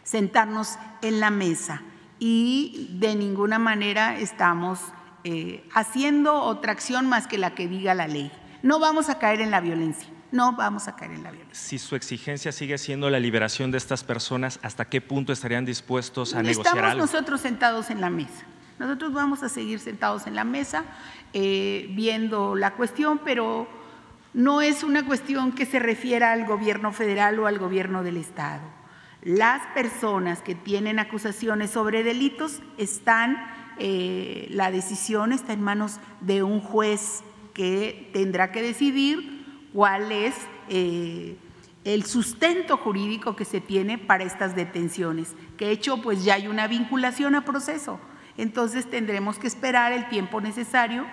sentarnos 0.04 0.78
en 1.02 1.20
la 1.20 1.32
mesa 1.32 1.82
y 2.20 2.90
de 3.00 3.16
ninguna 3.16 3.58
manera 3.58 4.18
estamos 4.18 4.80
eh, 5.24 5.68
haciendo 5.74 6.36
otra 6.36 6.72
acción 6.72 7.08
más 7.08 7.28
que 7.28 7.38
la 7.38 7.56
que 7.56 7.68
diga 7.68 7.96
la 7.96 8.08
ley. 8.08 8.32
No 8.62 8.80
vamos 8.80 9.10
a 9.10 9.20
caer 9.20 9.42
en 9.42 9.52
la 9.52 9.62
violencia. 9.62 10.08
No 10.32 10.54
vamos 10.54 10.90
a 10.90 10.96
caer 10.96 11.12
en 11.12 11.24
la 11.24 11.32
violencia. 11.32 11.56
Si 11.56 11.80
su 11.80 11.96
exigencia 11.96 12.52
sigue 12.52 12.78
siendo 12.78 13.10
la 13.10 13.20
liberación 13.20 13.72
de 13.72 13.78
estas 13.78 14.04
personas, 14.04 14.60
¿hasta 14.62 14.86
qué 14.86 15.00
punto 15.00 15.32
estarían 15.32 15.64
dispuestos 15.64 16.34
a 16.34 16.44
negociar 16.44 16.76
Estamos 16.76 16.98
nosotros 16.98 17.42
sentados 17.42 17.90
en 17.90 18.02
la 18.02 18.10
mesa. 18.10 18.46
Nosotros 18.78 19.14
vamos 19.14 19.42
a 19.44 19.50
seguir 19.50 19.80
sentados 19.80 20.28
en 20.28 20.36
la 20.36 20.44
mesa 20.44 20.84
eh, 21.34 21.88
viendo 21.92 22.56
la 22.56 22.74
cuestión, 22.74 23.22
pero 23.24 23.68
no 24.38 24.62
es 24.62 24.84
una 24.84 25.06
cuestión 25.06 25.52
que 25.52 25.66
se 25.66 25.80
refiera 25.80 26.32
al 26.32 26.46
gobierno 26.46 26.94
federal 26.94 27.38
o 27.40 27.48
al 27.48 27.60
gobierno 27.60 28.04
del 28.04 28.16
Estado 28.16 28.78
las 29.28 29.62
personas 29.74 30.42
que 30.42 30.56
tienen 30.56 31.00
acusaciones 31.00 31.72
sobre 31.72 32.04
delitos 32.04 32.62
están, 32.78 33.38
eh, 33.78 34.48
la 34.52 34.72
decisión 34.72 35.34
está 35.34 35.52
en 35.52 35.62
manos 35.62 36.00
de 36.22 36.44
un 36.44 36.62
juez 36.62 37.24
que 37.54 38.10
tendrá 38.14 38.54
que 38.54 38.62
decidir 38.62 39.68
cuál 39.74 40.14
es 40.14 40.36
eh, 40.70 41.36
el 41.84 42.06
sustento 42.06 42.78
jurídico 42.78 43.36
que 43.36 43.44
se 43.44 43.60
tiene 43.60 43.98
para 43.98 44.24
estas 44.24 44.56
detenciones, 44.56 45.36
que 45.58 45.72
hecho 45.72 46.02
pues 46.02 46.24
ya 46.24 46.36
hay 46.36 46.48
una 46.48 46.68
vinculación 46.68 47.36
a 47.36 47.44
proceso. 47.44 48.00
Entonces 48.38 48.90
tendremos 48.90 49.40
que 49.40 49.48
esperar 49.48 49.92
el 49.92 50.08
tiempo 50.10 50.40
necesario 50.40 51.06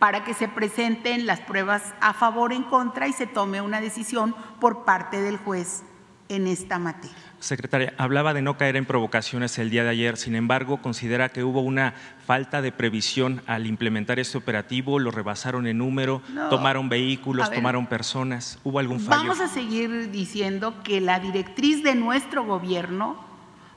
para 0.00 0.24
que 0.24 0.32
se 0.34 0.48
presenten 0.48 1.26
las 1.26 1.40
pruebas 1.40 1.94
a 2.00 2.14
favor 2.14 2.52
o 2.52 2.54
en 2.54 2.64
contra 2.64 3.06
y 3.06 3.12
se 3.12 3.26
tome 3.26 3.60
una 3.60 3.82
decisión 3.82 4.34
por 4.58 4.84
parte 4.84 5.20
del 5.20 5.36
juez 5.36 5.84
en 6.30 6.46
esta 6.46 6.78
materia. 6.78 7.14
Secretaria, 7.38 7.92
hablaba 7.98 8.32
de 8.32 8.40
no 8.40 8.56
caer 8.56 8.76
en 8.76 8.86
provocaciones 8.86 9.58
el 9.58 9.68
día 9.68 9.84
de 9.84 9.90
ayer, 9.90 10.16
sin 10.16 10.36
embargo, 10.36 10.80
considera 10.80 11.28
que 11.28 11.44
hubo 11.44 11.60
una 11.60 11.92
falta 12.26 12.62
de 12.62 12.72
previsión 12.72 13.42
al 13.46 13.66
implementar 13.66 14.18
este 14.18 14.38
operativo, 14.38 14.98
lo 14.98 15.10
rebasaron 15.10 15.66
en 15.66 15.78
número, 15.78 16.22
tomaron 16.48 16.88
vehículos, 16.88 17.50
tomaron 17.50 17.86
personas, 17.86 18.58
¿hubo 18.64 18.78
algún 18.78 19.00
fallo? 19.00 19.20
Vamos 19.20 19.40
a 19.40 19.48
seguir 19.48 20.10
diciendo 20.10 20.82
que 20.82 21.02
la 21.02 21.20
directriz 21.20 21.82
de 21.82 21.94
nuestro 21.94 22.44
gobierno 22.44 23.22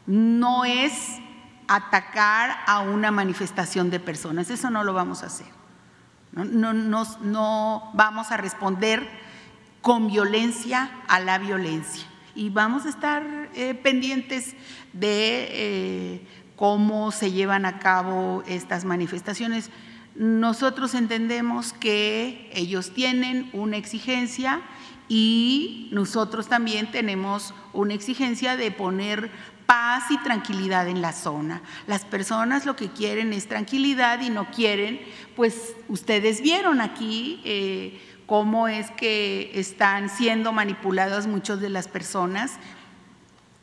no 0.05 0.63
es 0.63 1.19
atacar 1.67 2.55
a 2.65 2.79
una 2.79 3.11
manifestación 3.11 3.89
de 3.89 3.99
personas, 3.99 4.49
eso 4.49 4.69
no 4.69 4.85
lo 4.85 4.93
vamos 4.93 5.23
a 5.23 5.25
hacer. 5.25 5.62
No, 6.33 6.73
no, 6.73 7.05
no 7.21 7.91
vamos 7.93 8.31
a 8.31 8.37
responder 8.37 9.07
con 9.81 10.07
violencia 10.07 10.89
a 11.07 11.19
la 11.19 11.37
violencia 11.37 12.05
y 12.35 12.49
vamos 12.49 12.85
a 12.85 12.89
estar 12.89 13.49
eh, 13.53 13.75
pendientes 13.75 14.55
de 14.93 15.47
eh, 15.51 16.27
cómo 16.55 17.11
se 17.11 17.31
llevan 17.31 17.65
a 17.65 17.79
cabo 17.79 18.43
estas 18.47 18.85
manifestaciones. 18.85 19.69
Nosotros 20.15 20.93
entendemos 20.93 21.73
que 21.73 22.49
ellos 22.53 22.93
tienen 22.93 23.49
una 23.53 23.77
exigencia 23.77 24.61
y 25.09 25.89
nosotros 25.91 26.47
también 26.47 26.89
tenemos 26.91 27.53
una 27.73 27.93
exigencia 27.93 28.55
de 28.55 28.71
poner 28.71 29.31
paz 29.65 30.11
y 30.11 30.17
tranquilidad 30.19 30.87
en 30.87 31.01
la 31.01 31.13
zona. 31.13 31.61
Las 31.87 32.05
personas 32.05 32.65
lo 32.65 32.75
que 32.75 32.89
quieren 32.89 33.33
es 33.33 33.47
tranquilidad 33.47 34.21
y 34.21 34.29
no 34.29 34.51
quieren, 34.51 35.01
pues 35.35 35.75
ustedes 35.87 36.41
vieron 36.41 36.81
aquí 36.81 37.41
eh, 37.45 37.99
cómo 38.25 38.67
es 38.67 38.91
que 38.91 39.51
están 39.53 40.09
siendo 40.09 40.51
manipuladas 40.51 41.27
muchas 41.27 41.59
de 41.59 41.69
las 41.69 41.87
personas 41.87 42.59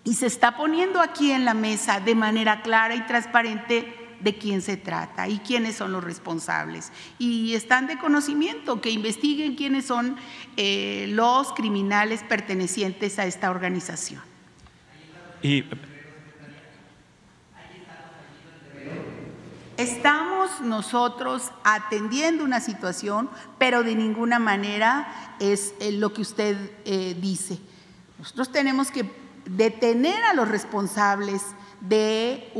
y 0.04 0.14
se 0.14 0.26
está 0.26 0.56
poniendo 0.56 1.00
aquí 1.00 1.30
en 1.30 1.44
la 1.44 1.54
mesa 1.54 2.00
de 2.00 2.14
manera 2.14 2.62
clara 2.62 2.94
y 2.94 3.06
transparente 3.06 3.96
de 4.20 4.36
quién 4.36 4.62
se 4.62 4.76
trata 4.76 5.28
y 5.28 5.38
quiénes 5.38 5.76
son 5.76 5.92
los 5.92 6.04
responsables. 6.04 6.92
Y 7.18 7.54
están 7.54 7.86
de 7.86 7.98
conocimiento, 7.98 8.80
que 8.80 8.90
investiguen 8.90 9.56
quiénes 9.56 9.86
son 9.86 10.16
eh, 10.56 11.06
los 11.08 11.52
criminales 11.52 12.22
pertenecientes 12.22 13.18
a 13.18 13.26
esta 13.26 13.50
organización. 13.50 14.22
Y 15.42 15.64
Estamos 19.80 20.60
nosotros 20.60 21.52
atendiendo 21.64 22.44
una 22.44 22.60
situación, 22.60 23.30
pero 23.56 23.82
de 23.82 23.94
ninguna 23.94 24.38
manera 24.38 25.08
es 25.40 25.72
eh, 25.80 25.90
lo 25.90 26.12
que 26.12 26.20
usted 26.20 26.54
eh, 26.84 27.16
dice. 27.18 27.58
Nosotros 28.18 28.52
tenemos 28.52 28.90
que 28.90 29.10
detener 29.46 30.22
a 30.24 30.34
los 30.34 30.48
responsables 30.48 31.40
de 31.80 32.52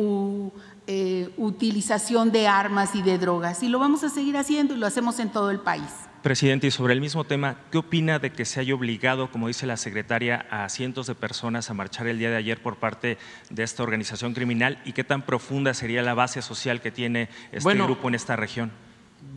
eh, 0.87 1.35
utilización 1.37 2.33
de 2.33 2.49
armas 2.49 2.95
y 2.95 3.03
de 3.03 3.19
drogas 3.19 3.63
y 3.63 3.69
lo 3.69 3.79
vamos 3.79 4.03
a 4.03 4.09
seguir 4.09 4.39
haciendo 4.39 4.73
y 4.73 4.79
lo 4.79 4.87
hacemos 4.87 5.19
en 5.19 5.29
todo 5.29 5.51
el 5.51 5.61
país. 5.61 5.91
Presidente, 6.23 6.67
y 6.67 6.71
sobre 6.71 6.93
el 6.93 7.01
mismo 7.01 7.25
tema, 7.25 7.57
¿qué 7.73 7.79
opina 7.79 8.19
de 8.19 8.31
que 8.31 8.45
se 8.45 8.61
haya 8.61 8.75
obligado, 8.75 9.31
como 9.31 9.49
dice 9.49 9.67
la 9.67 9.79
secretaria, 9.79 10.45
a 10.51 10.69
cientos 10.69 11.07
de 11.07 11.15
personas 11.15 11.71
a 11.71 11.75
marchar 11.75 12.09
el 12.09 12.19
día 12.19 12.29
de 12.29 12.37
ayer 12.37 12.63
por 12.63 12.77
parte 12.77 13.17
de 13.49 13.63
esta 13.63 13.83
organización 13.83 14.35
criminal 14.35 14.83
y 14.85 14.93
qué 14.93 15.03
tan 15.03 15.23
profunda 15.23 15.73
sería 15.73 16.03
la 16.03 16.13
base 16.13 16.43
social 16.43 16.83
que 16.83 16.91
tiene 16.91 17.31
este 17.53 17.73
grupo 17.75 18.09
en 18.09 18.17
esta 18.17 18.37
región? 18.37 18.71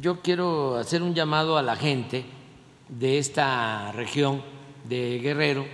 Yo 0.02 0.20
quiero 0.20 0.76
hacer 0.76 1.02
un 1.02 1.16
llamado 1.16 1.58
a 1.58 1.62
la 1.62 1.78
gente 1.78 2.26
de 2.90 3.18
esta 3.18 3.94
región 3.94 4.44
de 4.84 5.20
Guerrero, 5.20 5.66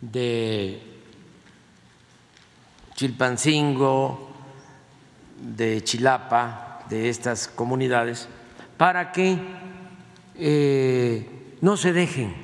de 0.00 0.82
Chilpancingo, 2.96 4.34
de 5.40 5.84
Chilapa, 5.84 6.84
de 6.90 7.08
estas 7.08 7.46
comunidades, 7.46 8.28
para 8.76 9.12
que 9.12 9.59
eh, 10.40 11.56
no 11.60 11.76
se 11.76 11.92
dejen 11.92 12.34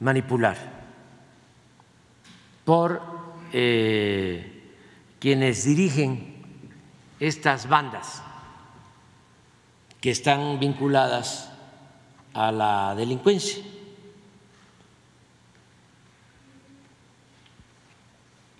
manipular 0.00 0.56
por 2.64 3.00
eh, 3.52 4.74
quienes 5.20 5.64
dirigen 5.64 6.34
estas 7.20 7.68
bandas 7.68 8.22
que 10.00 10.10
están 10.10 10.58
vinculadas 10.58 11.50
a 12.34 12.50
la 12.50 12.94
delincuencia. 12.94 13.62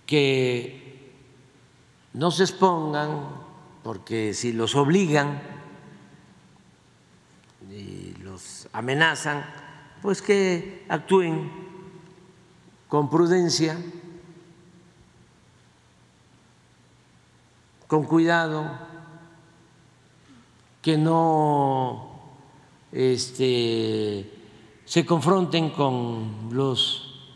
Que 0.07 0.81
no 2.13 2.31
se 2.31 2.43
expongan, 2.45 3.29
porque 3.83 4.35
si 4.35 4.53
los 4.53 4.75
obligan 4.75 5.41
y 7.71 8.15
los 8.23 8.69
amenazan, 8.81 9.45
pues 10.01 10.23
que 10.23 10.87
actúen 10.89 11.51
con 12.89 13.11
prudencia, 13.11 13.77
con 17.87 18.05
cuidado, 18.05 18.71
que 20.81 20.97
no 20.97 22.21
este, 22.91 24.31
se 24.87 25.05
confronten 25.05 25.71
con 25.71 26.49
los 26.51 27.29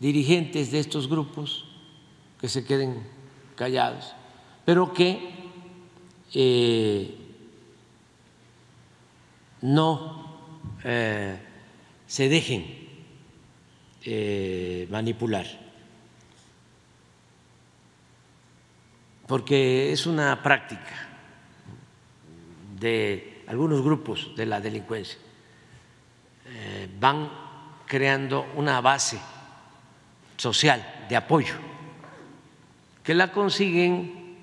dirigentes 0.00 0.72
de 0.72 0.78
estos 0.80 1.06
grupos, 1.06 1.66
que 2.40 2.48
se 2.48 2.64
queden 2.64 3.06
callados, 3.56 4.14
pero 4.64 4.94
que 4.94 5.50
eh, 6.32 7.23
no 9.64 10.24
eh, 10.84 11.38
se 12.06 12.28
dejen 12.28 12.66
eh, 14.04 14.86
manipular. 14.90 15.64
porque 19.26 19.90
es 19.90 20.04
una 20.04 20.42
práctica 20.42 21.08
de 22.78 23.42
algunos 23.46 23.82
grupos 23.82 24.36
de 24.36 24.44
la 24.44 24.60
delincuencia. 24.60 25.18
Eh, 26.46 26.90
van 27.00 27.30
creando 27.86 28.52
una 28.54 28.82
base 28.82 29.18
social 30.36 31.06
de 31.08 31.16
apoyo 31.16 31.54
que 33.02 33.14
la 33.14 33.32
consiguen 33.32 34.36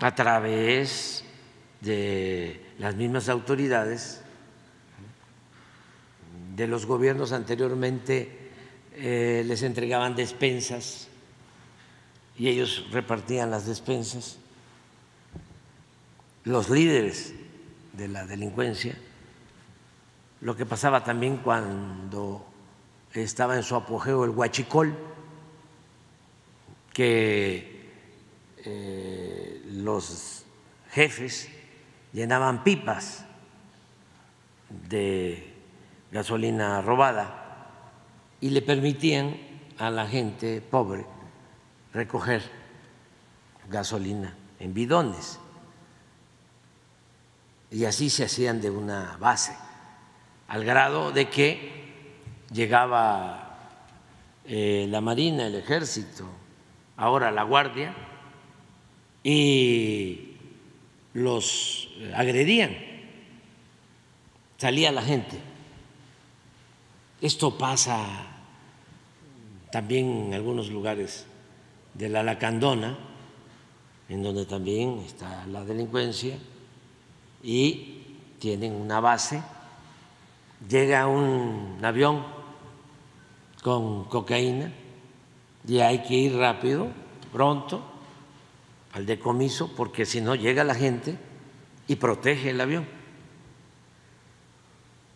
a 0.00 0.14
través 0.16 1.24
de 1.80 2.61
las 2.78 2.94
mismas 2.96 3.28
autoridades 3.28 4.22
de 6.56 6.66
los 6.66 6.86
gobiernos 6.86 7.32
anteriormente 7.32 8.50
eh, 8.94 9.42
les 9.46 9.62
entregaban 9.62 10.14
despensas 10.14 11.08
y 12.38 12.48
ellos 12.48 12.86
repartían 12.90 13.50
las 13.50 13.66
despensas, 13.66 14.38
los 16.44 16.70
líderes 16.70 17.34
de 17.92 18.08
la 18.08 18.26
delincuencia, 18.26 18.96
lo 20.40 20.56
que 20.56 20.66
pasaba 20.66 21.04
también 21.04 21.38
cuando 21.38 22.44
estaba 23.12 23.56
en 23.56 23.62
su 23.62 23.76
apogeo 23.76 24.24
el 24.24 24.30
huachicol, 24.30 24.96
que 26.92 27.90
eh, 28.64 29.62
los 29.70 30.44
jefes 30.90 31.48
llenaban 32.12 32.64
pipas 32.64 33.24
de 34.88 35.54
gasolina 36.10 36.82
robada 36.82 37.68
y 38.40 38.50
le 38.50 38.62
permitían 38.62 39.36
a 39.78 39.90
la 39.90 40.06
gente 40.06 40.60
pobre 40.60 41.06
recoger 41.92 42.42
gasolina 43.68 44.34
en 44.60 44.74
bidones. 44.74 45.38
Y 47.70 47.84
así 47.86 48.10
se 48.10 48.24
hacían 48.24 48.60
de 48.60 48.70
una 48.70 49.16
base, 49.18 49.56
al 50.48 50.64
grado 50.64 51.10
de 51.10 51.30
que 51.30 51.82
llegaba 52.52 53.70
eh, 54.44 54.86
la 54.90 55.00
Marina, 55.00 55.46
el 55.46 55.54
Ejército, 55.54 56.26
ahora 56.96 57.30
la 57.30 57.44
Guardia, 57.44 57.94
y 59.24 60.36
los 61.14 61.81
agredían. 62.14 62.76
Salía 64.58 64.92
la 64.92 65.02
gente. 65.02 65.38
Esto 67.20 67.56
pasa 67.56 68.26
también 69.70 70.26
en 70.26 70.34
algunos 70.34 70.68
lugares 70.70 71.26
de 71.94 72.08
la 72.08 72.22
Lacandona, 72.22 72.98
en 74.08 74.22
donde 74.22 74.44
también 74.44 74.98
está 75.00 75.46
la 75.46 75.64
delincuencia, 75.64 76.38
y 77.42 78.02
tienen 78.38 78.74
una 78.74 79.00
base. 79.00 79.42
Llega 80.68 81.06
un 81.06 81.78
avión 81.82 82.24
con 83.62 84.04
cocaína 84.04 84.72
y 85.66 85.78
hay 85.78 86.02
que 86.02 86.14
ir 86.14 86.36
rápido, 86.36 86.88
pronto, 87.32 87.82
al 88.92 89.06
decomiso, 89.06 89.72
porque 89.74 90.04
si 90.04 90.20
no 90.20 90.34
llega 90.34 90.64
la 90.64 90.74
gente 90.74 91.16
y 91.92 91.96
protege 91.96 92.50
el 92.50 92.60
avión 92.60 92.86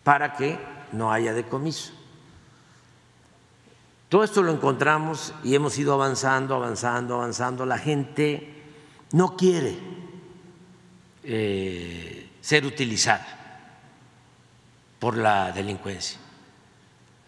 para 0.04 0.34
que 0.34 0.58
no 0.92 1.10
haya 1.10 1.32
decomiso. 1.32 1.90
Todo 4.10 4.22
esto 4.22 4.42
lo 4.42 4.52
encontramos 4.52 5.32
y 5.42 5.54
hemos 5.54 5.78
ido 5.78 5.94
avanzando, 5.94 6.54
avanzando, 6.54 7.14
avanzando. 7.14 7.64
La 7.64 7.78
gente 7.78 8.62
no 9.12 9.36
quiere 9.38 9.78
eh, 11.24 12.28
ser 12.42 12.66
utilizada 12.66 13.26
por 14.98 15.16
la 15.16 15.50
delincuencia. 15.52 16.18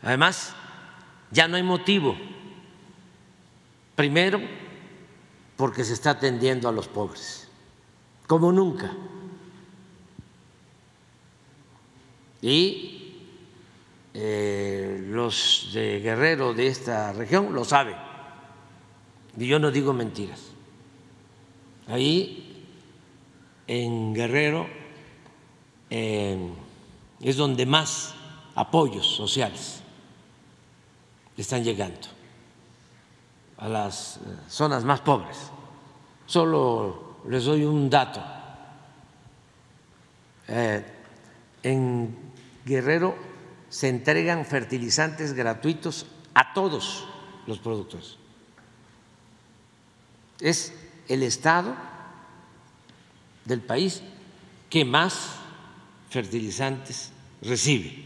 Además, 0.03 0.53
ya 1.31 1.49
no 1.49 1.57
hay 1.57 1.63
motivo. 1.63 2.19
Primero, 3.97 4.41
porque 5.57 5.85
se 5.85 5.95
está 5.95 6.11
atendiendo 6.11 6.69
a 6.69 6.73
los 6.73 6.87
pobres, 6.87 7.49
como 8.27 8.53
nunca. 8.53 8.93
Y 12.41 13.15
eh, 14.15 15.05
los 15.09 15.71
de 15.73 16.01
Guerrero 16.01 16.55
de 16.55 16.69
esta 16.69 17.13
región 17.13 17.53
lo 17.55 17.65
saben, 17.65 17.97
y 19.37 19.47
yo 19.47 19.59
no 19.59 19.71
digo 19.71 19.93
mentiras. 19.93 20.41
Ahí 21.89 22.67
en 23.67 24.15
Guerrero 24.15 24.67
es 25.91 27.37
donde 27.37 27.65
más 27.65 28.15
apoyos 28.55 29.07
sociales 29.07 29.81
están 31.37 31.63
llegando 31.65 32.09
a 33.59 33.69
las 33.69 34.17
eh, 34.17 34.21
zonas 34.49 34.85
más 34.85 35.01
pobres. 35.01 35.37
Solo 36.27 37.17
les 37.29 37.45
doy 37.45 37.65
un 37.65 37.89
dato. 37.89 38.23
Eh, 40.49 40.85
en 41.63 42.28
Guerrero 42.69 43.17
se 43.71 43.89
entregan 43.89 44.45
fertilizantes 44.45 45.33
gratuitos 45.33 46.07
a 46.35 46.53
todos 46.53 47.09
los 47.47 47.59
productores. 47.59 48.17
Es 50.41 50.75
el 51.09 51.23
estado 51.23 51.75
del 53.47 53.63
país 53.63 54.03
que 54.69 54.85
más 54.85 55.37
fertilizantes 56.11 57.11
recibe, 57.41 58.05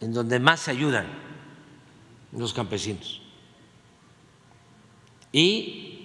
en 0.00 0.12
donde 0.12 0.38
más 0.38 0.60
se 0.60 0.70
ayudan 0.70 1.06
los 2.32 2.54
campesinos. 2.54 3.20
Y 5.32 5.95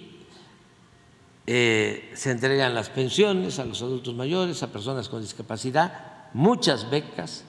eh, 1.54 2.10
se 2.14 2.30
entregan 2.30 2.74
las 2.74 2.88
pensiones 2.88 3.58
a 3.58 3.66
los 3.66 3.82
adultos 3.82 4.14
mayores, 4.14 4.62
a 4.62 4.72
personas 4.72 5.10
con 5.10 5.20
discapacidad, 5.20 6.30
muchas 6.32 6.88
becas, 6.88 7.44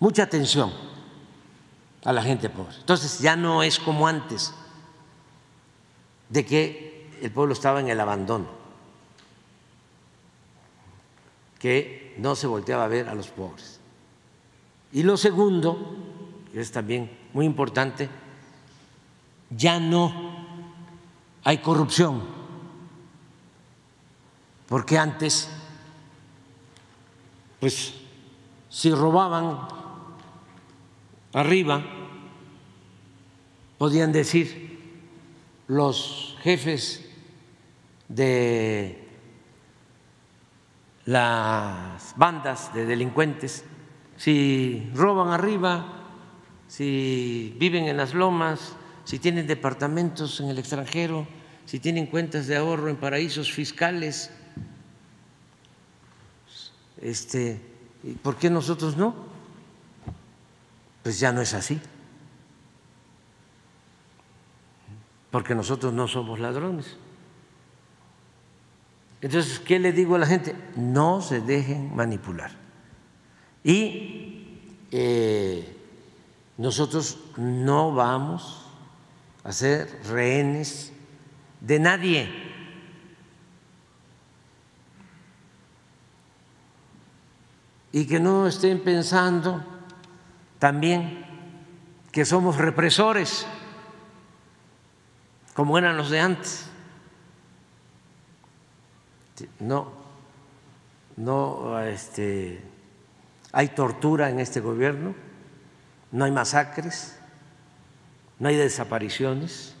mucha 0.00 0.24
atención 0.24 0.72
a 2.04 2.12
la 2.12 2.24
gente 2.24 2.50
pobre. 2.50 2.74
Entonces 2.76 3.20
ya 3.20 3.36
no 3.36 3.62
es 3.62 3.78
como 3.78 4.08
antes, 4.08 4.52
de 6.28 6.44
que 6.44 7.08
el 7.22 7.30
pueblo 7.30 7.52
estaba 7.52 7.78
en 7.78 7.88
el 7.88 8.00
abandono, 8.00 8.48
que 11.60 12.16
no 12.18 12.34
se 12.34 12.48
volteaba 12.48 12.82
a 12.82 12.88
ver 12.88 13.08
a 13.08 13.14
los 13.14 13.28
pobres. 13.28 13.78
Y 14.90 15.04
lo 15.04 15.16
segundo, 15.16 15.78
que 16.52 16.60
es 16.60 16.72
también 16.72 17.16
muy 17.32 17.46
importante, 17.46 18.08
ya 19.50 19.78
no 19.78 20.34
hay 21.44 21.58
corrupción 21.58 22.39
porque 24.70 24.96
antes, 24.96 25.48
pues, 27.58 27.92
si 28.68 28.92
robaban 28.92 29.58
arriba, 31.32 31.82
podían 33.78 34.12
decir 34.12 34.78
los 35.66 36.36
jefes 36.42 37.04
de 38.06 39.08
las 41.04 42.14
bandas 42.16 42.72
de 42.72 42.86
delincuentes, 42.86 43.64
si 44.16 44.88
roban 44.94 45.32
arriba, 45.32 45.84
si 46.68 47.56
viven 47.58 47.86
en 47.86 47.96
las 47.96 48.14
lomas, 48.14 48.76
si 49.02 49.18
tienen 49.18 49.48
departamentos 49.48 50.38
en 50.38 50.48
el 50.48 50.60
extranjero, 50.60 51.26
si 51.64 51.80
tienen 51.80 52.06
cuentas 52.06 52.46
de 52.46 52.56
ahorro 52.56 52.88
en 52.88 52.94
paraísos 52.94 53.50
fiscales, 53.50 54.30
este, 57.00 57.60
¿por 58.22 58.36
qué 58.36 58.50
nosotros 58.50 58.96
no? 58.96 59.14
Pues 61.02 61.18
ya 61.18 61.32
no 61.32 61.40
es 61.40 61.54
así. 61.54 61.80
Porque 65.30 65.54
nosotros 65.54 65.92
no 65.92 66.08
somos 66.08 66.40
ladrones. 66.40 66.96
Entonces, 69.22 69.58
¿qué 69.60 69.78
le 69.78 69.92
digo 69.92 70.16
a 70.16 70.18
la 70.18 70.26
gente? 70.26 70.54
No 70.76 71.20
se 71.20 71.40
dejen 71.40 71.94
manipular. 71.94 72.50
Y 73.62 74.58
eh, 74.90 75.76
nosotros 76.56 77.18
no 77.36 77.92
vamos 77.92 78.66
a 79.44 79.52
ser 79.52 80.00
rehenes 80.08 80.92
de 81.60 81.78
nadie. 81.78 82.49
Y 87.92 88.06
que 88.06 88.20
no 88.20 88.46
estén 88.46 88.80
pensando 88.80 89.64
también 90.58 91.24
que 92.12 92.24
somos 92.24 92.56
represores, 92.56 93.46
como 95.54 95.78
eran 95.78 95.96
los 95.96 96.10
de 96.10 96.20
antes. 96.20 96.66
No, 99.58 99.90
no 101.16 101.80
este, 101.80 102.62
hay 103.52 103.68
tortura 103.68 104.28
en 104.28 104.38
este 104.38 104.60
gobierno, 104.60 105.14
no 106.12 106.24
hay 106.24 106.30
masacres, 106.30 107.18
no 108.38 108.48
hay 108.48 108.56
desapariciones, 108.56 109.74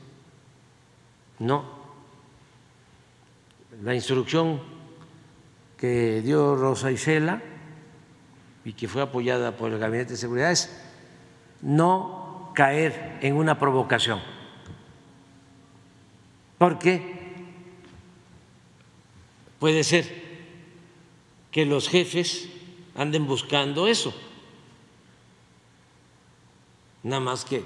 no. 1.38 1.78
La 3.82 3.94
instrucción 3.94 4.60
que 5.76 6.20
dio 6.22 6.56
Rosa 6.56 6.90
Isela 6.90 7.42
y 8.64 8.72
que 8.72 8.88
fue 8.88 9.02
apoyada 9.02 9.56
por 9.56 9.72
el 9.72 9.78
Gabinete 9.78 10.12
de 10.12 10.18
Seguridad 10.18 10.50
es 10.50 10.70
no 11.62 12.52
caer 12.54 13.18
en 13.20 13.36
una 13.36 13.58
provocación, 13.58 14.20
porque 16.58 17.20
Puede 19.60 19.84
ser 19.84 20.10
que 21.52 21.66
los 21.66 21.88
jefes 21.88 22.48
anden 22.96 23.26
buscando 23.26 23.86
eso, 23.86 24.14
nada 27.02 27.20
más 27.20 27.44
que 27.44 27.62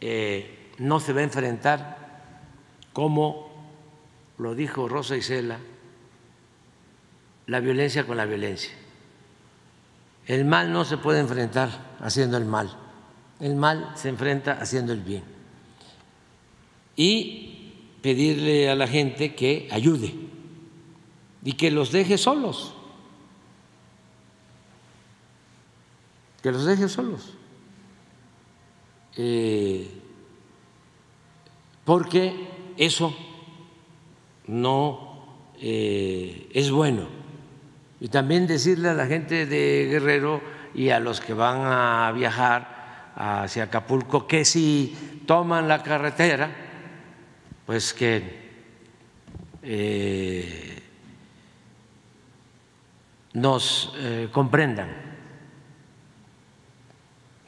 eh, 0.00 0.72
no 0.78 0.98
se 0.98 1.12
va 1.12 1.20
a 1.20 1.24
enfrentar 1.24 2.22
como 2.92 3.54
lo 4.38 4.56
dijo 4.56 4.88
Rosa 4.88 5.16
Isela, 5.16 5.60
la 7.46 7.60
violencia 7.60 8.04
con 8.04 8.16
la 8.16 8.26
violencia. 8.26 8.72
El 10.26 10.44
mal 10.44 10.72
no 10.72 10.84
se 10.84 10.96
puede 10.96 11.20
enfrentar 11.20 11.96
haciendo 12.00 12.36
el 12.36 12.44
mal, 12.44 12.74
el 13.40 13.56
mal 13.56 13.92
se 13.94 14.08
enfrenta 14.08 14.52
haciendo 14.52 14.92
el 14.92 15.00
bien. 15.00 15.24
Y 16.96 17.72
pedirle 18.00 18.70
a 18.70 18.74
la 18.74 18.86
gente 18.86 19.34
que 19.34 19.68
ayude 19.70 20.14
y 21.42 21.52
que 21.54 21.70
los 21.70 21.92
deje 21.92 22.16
solos, 22.16 22.74
que 26.42 26.52
los 26.52 26.64
deje 26.64 26.88
solos, 26.88 27.34
eh, 29.16 29.90
porque 31.84 32.48
eso 32.76 33.14
no 34.46 35.24
eh, 35.60 36.50
es 36.52 36.70
bueno. 36.70 37.23
Y 38.00 38.08
también 38.08 38.46
decirle 38.46 38.90
a 38.90 38.94
la 38.94 39.06
gente 39.06 39.46
de 39.46 39.88
Guerrero 39.90 40.42
y 40.74 40.90
a 40.90 41.00
los 41.00 41.20
que 41.20 41.32
van 41.32 41.60
a 41.62 42.12
viajar 42.12 43.12
hacia 43.16 43.64
Acapulco 43.64 44.26
que 44.26 44.44
si 44.44 45.22
toman 45.26 45.68
la 45.68 45.82
carretera, 45.82 46.50
pues 47.64 47.94
que 47.94 48.44
eh, 49.62 50.82
nos 53.32 53.92
eh, 53.96 54.28
comprendan, 54.32 54.90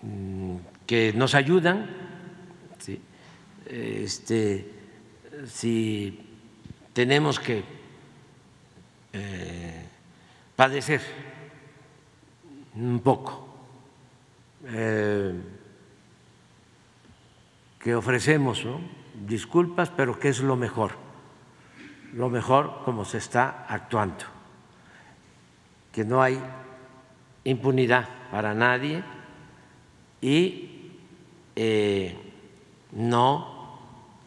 mm, 0.02 0.56
que 0.86 1.12
nos 1.12 1.34
ayudan, 1.34 2.06
este, 3.68 4.70
si 5.48 6.20
tenemos 6.92 7.40
que 7.40 7.64
eh, 9.12 9.85
padecer 10.56 11.02
un 12.74 13.00
poco, 13.00 13.46
eh, 14.66 15.32
que 17.78 17.94
ofrecemos 17.94 18.66
disculpas, 19.26 19.90
pero 19.90 20.18
que 20.18 20.28
es 20.28 20.40
lo 20.40 20.56
mejor, 20.56 20.92
lo 22.12 22.28
mejor 22.28 22.82
como 22.84 23.04
se 23.04 23.18
está 23.18 23.66
actuando. 23.68 24.24
Que 25.92 26.04
no 26.04 26.20
hay 26.22 26.40
impunidad 27.44 28.08
para 28.30 28.54
nadie 28.54 29.04
y 30.20 30.90
eh, 31.54 32.16
no 32.92 33.80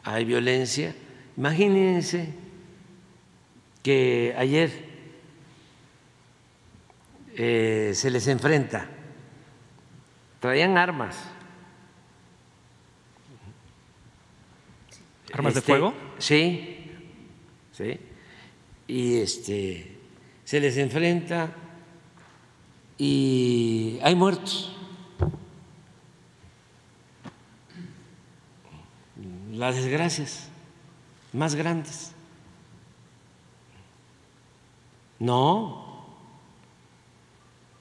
hay 0.03 0.26
violencia. 0.26 0.95
Imagínense 1.38 2.34
que 3.84 4.34
ayer 4.38 4.88
eh, 7.41 7.93
se 7.95 8.11
les 8.11 8.27
enfrenta, 8.27 8.85
traían 10.41 10.77
armas. 10.77 11.17
¿Armas 15.31 15.53
de 15.53 15.59
este, 15.59 15.71
fuego? 15.71 15.93
Sí, 16.17 16.91
sí. 17.71 17.97
Y 18.87 19.19
este 19.19 19.95
se 20.43 20.59
les 20.59 20.75
enfrenta 20.75 21.55
y 22.97 23.99
hay 24.03 24.15
muertos. 24.15 24.75
Las 29.53 29.77
desgracias 29.77 30.49
más 31.31 31.55
grandes. 31.55 32.11
No, 35.19 35.88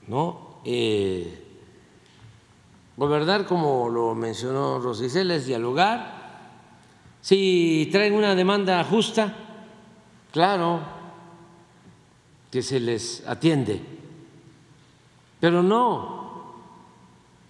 no. 0.08 0.60
Eh, 0.64 1.44
gobernar, 2.96 3.46
como 3.46 3.88
lo 3.88 4.14
mencionó 4.14 4.80
Rosicela, 4.80 5.36
es 5.36 5.46
dialogar. 5.46 6.18
Si 7.20 7.88
traen 7.92 8.14
una 8.14 8.34
demanda 8.34 8.82
justa, 8.84 9.34
claro, 10.32 10.80
que 12.50 12.62
se 12.62 12.80
les 12.80 13.26
atiende. 13.26 13.80
Pero 15.40 15.62
no, 15.62 16.54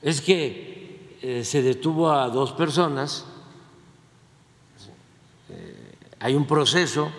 es 0.02 0.20
que 0.20 1.16
eh, 1.22 1.44
se 1.44 1.62
detuvo 1.62 2.10
a 2.10 2.28
dos 2.28 2.52
personas, 2.52 3.24
eh, 5.48 5.94
hay 6.20 6.34
un 6.34 6.46
proceso 6.46 7.10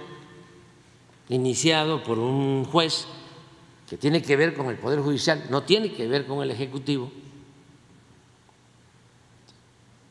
iniciado 1.30 2.04
por 2.04 2.20
un 2.20 2.66
juez 2.66 3.08
que 3.90 3.98
tiene 3.98 4.22
que 4.22 4.36
ver 4.36 4.54
con 4.54 4.68
el 4.68 4.78
Poder 4.78 5.00
Judicial, 5.00 5.46
no 5.50 5.64
tiene 5.64 5.92
que 5.92 6.08
ver 6.08 6.26
con 6.26 6.44
el 6.44 6.52
Ejecutivo. 6.52 7.12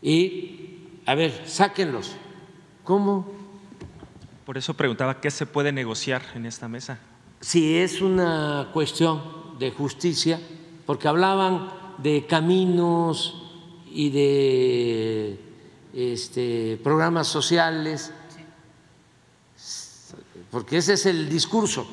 Y, 0.02 0.78
a 1.06 1.14
ver, 1.14 1.44
sáquenlos. 1.46 2.12
¿Cómo? 2.84 3.30
Por 4.44 4.58
eso 4.58 4.74
preguntaba 4.74 5.20
qué 5.20 5.30
se 5.30 5.46
puede 5.46 5.72
negociar 5.72 6.22
en 6.34 6.46
esta 6.46 6.68
mesa 6.68 6.98
si 7.40 7.76
es 7.76 8.00
una 8.00 8.70
cuestión 8.72 9.58
de 9.58 9.70
justicia, 9.70 10.40
porque 10.86 11.08
hablaban 11.08 11.70
de 11.98 12.26
caminos 12.26 13.42
y 13.90 14.10
de 14.10 15.40
este, 15.92 16.80
programas 16.82 17.28
sociales, 17.28 18.12
porque 20.50 20.78
ese 20.78 20.94
es 20.94 21.06
el 21.06 21.28
discurso 21.28 21.86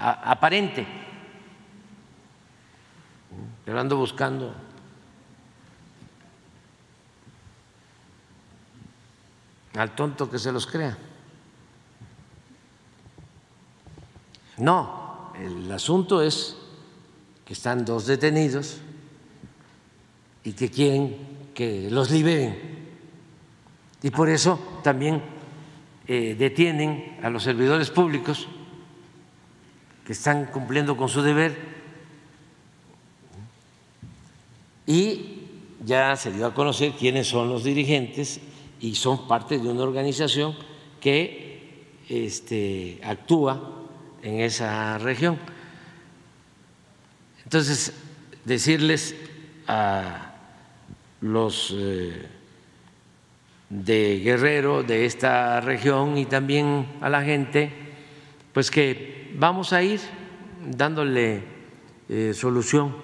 aparente, 0.00 0.86
pero 3.64 3.80
ando 3.80 3.96
buscando 3.96 4.54
al 9.74 9.94
tonto 9.94 10.30
que 10.30 10.38
se 10.38 10.50
los 10.52 10.66
crea. 10.66 10.96
No, 14.58 15.32
el 15.38 15.70
asunto 15.70 16.20
es 16.20 16.56
que 17.44 17.52
están 17.52 17.84
dos 17.84 18.06
detenidos 18.06 18.78
y 20.42 20.52
que 20.52 20.70
quieren 20.70 21.50
que 21.54 21.90
los 21.90 22.10
liberen. 22.10 22.78
Y 24.02 24.10
por 24.10 24.28
eso 24.28 24.80
también 24.82 25.22
eh, 26.06 26.34
detienen 26.38 27.18
a 27.22 27.30
los 27.30 27.42
servidores 27.42 27.90
públicos 27.90 28.48
que 30.08 30.14
están 30.14 30.46
cumpliendo 30.46 30.96
con 30.96 31.10
su 31.10 31.20
deber 31.20 31.54
y 34.86 35.42
ya 35.84 36.16
se 36.16 36.32
dio 36.32 36.46
a 36.46 36.54
conocer 36.54 36.92
quiénes 36.92 37.28
son 37.28 37.50
los 37.50 37.62
dirigentes 37.62 38.40
y 38.80 38.94
son 38.94 39.28
parte 39.28 39.58
de 39.58 39.68
una 39.68 39.82
organización 39.82 40.56
que 40.98 41.90
este, 42.08 42.98
actúa 43.04 43.84
en 44.22 44.40
esa 44.40 44.96
región. 44.96 45.38
Entonces, 47.44 47.92
decirles 48.46 49.14
a 49.66 50.36
los 51.20 51.74
eh, 51.76 52.26
de 53.68 54.20
Guerrero, 54.20 54.82
de 54.82 55.04
esta 55.04 55.60
región 55.60 56.16
y 56.16 56.24
también 56.24 56.86
a 57.02 57.10
la 57.10 57.22
gente, 57.22 57.70
pues 58.54 58.70
que 58.70 59.17
vamos 59.36 59.72
a 59.72 59.82
ir 59.82 60.00
dándole 60.66 61.42
eh, 62.08 62.32
solución 62.34 62.94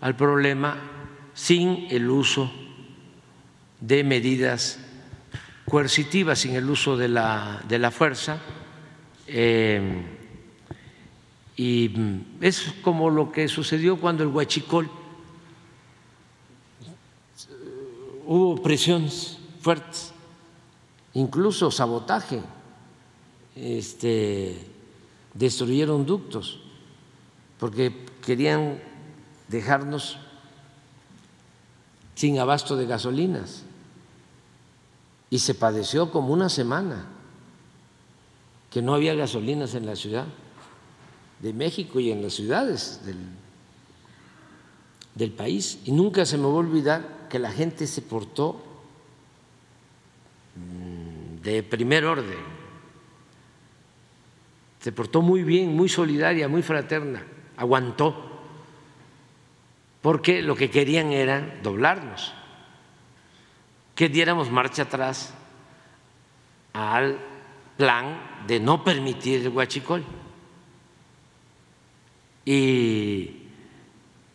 al 0.00 0.16
problema 0.16 0.76
sin 1.34 1.86
el 1.90 2.08
uso 2.10 2.50
de 3.80 4.04
medidas 4.04 4.78
coercitivas, 5.68 6.40
sin 6.40 6.54
el 6.54 6.68
uso 6.68 6.96
de 6.96 7.08
la, 7.08 7.62
de 7.68 7.78
la 7.78 7.90
fuerza. 7.90 8.40
Eh, 9.26 10.02
y 11.56 11.90
es 12.40 12.72
como 12.82 13.10
lo 13.10 13.32
que 13.32 13.48
sucedió 13.48 13.98
cuando 13.98 14.22
el 14.22 14.28
Huachicol 14.30 14.88
hubo 18.26 18.62
presiones 18.62 19.38
fuertes, 19.60 20.12
incluso 21.14 21.70
sabotaje, 21.70 22.40
este, 23.56 24.56
destruyeron 25.38 26.04
ductos, 26.04 26.60
porque 27.58 28.06
querían 28.24 28.80
dejarnos 29.46 30.18
sin 32.14 32.38
abasto 32.40 32.76
de 32.76 32.86
gasolinas. 32.86 33.62
Y 35.30 35.38
se 35.38 35.54
padeció 35.54 36.10
como 36.10 36.32
una 36.32 36.48
semana 36.48 37.06
que 38.70 38.82
no 38.82 38.94
había 38.94 39.14
gasolinas 39.14 39.74
en 39.74 39.86
la 39.86 39.94
ciudad 39.94 40.26
de 41.40 41.52
México 41.52 42.00
y 42.00 42.10
en 42.10 42.22
las 42.22 42.32
ciudades 42.34 43.00
del, 45.14 45.30
país. 45.32 45.78
Y 45.84 45.92
nunca 45.92 46.26
se 46.26 46.38
me 46.38 46.44
va 46.44 46.50
a 46.50 46.54
olvidar 46.54 47.28
que 47.28 47.38
la 47.38 47.52
gente 47.52 47.86
se 47.86 48.02
portó 48.02 48.60
mm, 50.56 51.42
de 51.42 51.62
primer 51.62 52.04
orden, 52.04 52.57
se 54.80 54.92
portó 54.92 55.22
muy 55.22 55.42
bien, 55.42 55.74
muy 55.74 55.88
solidaria, 55.88 56.48
muy 56.48 56.62
fraterna, 56.62 57.22
aguantó, 57.56 58.40
porque 60.00 60.42
lo 60.42 60.54
que 60.54 60.70
querían 60.70 61.12
era 61.12 61.58
doblarnos, 61.62 62.32
que 63.94 64.08
diéramos 64.08 64.50
marcha 64.50 64.82
atrás 64.82 65.34
al 66.72 67.18
plan 67.76 68.20
de 68.46 68.60
no 68.60 68.84
permitir 68.84 69.40
el 69.40 69.48
huachicol. 69.48 70.04
Y 72.44 73.42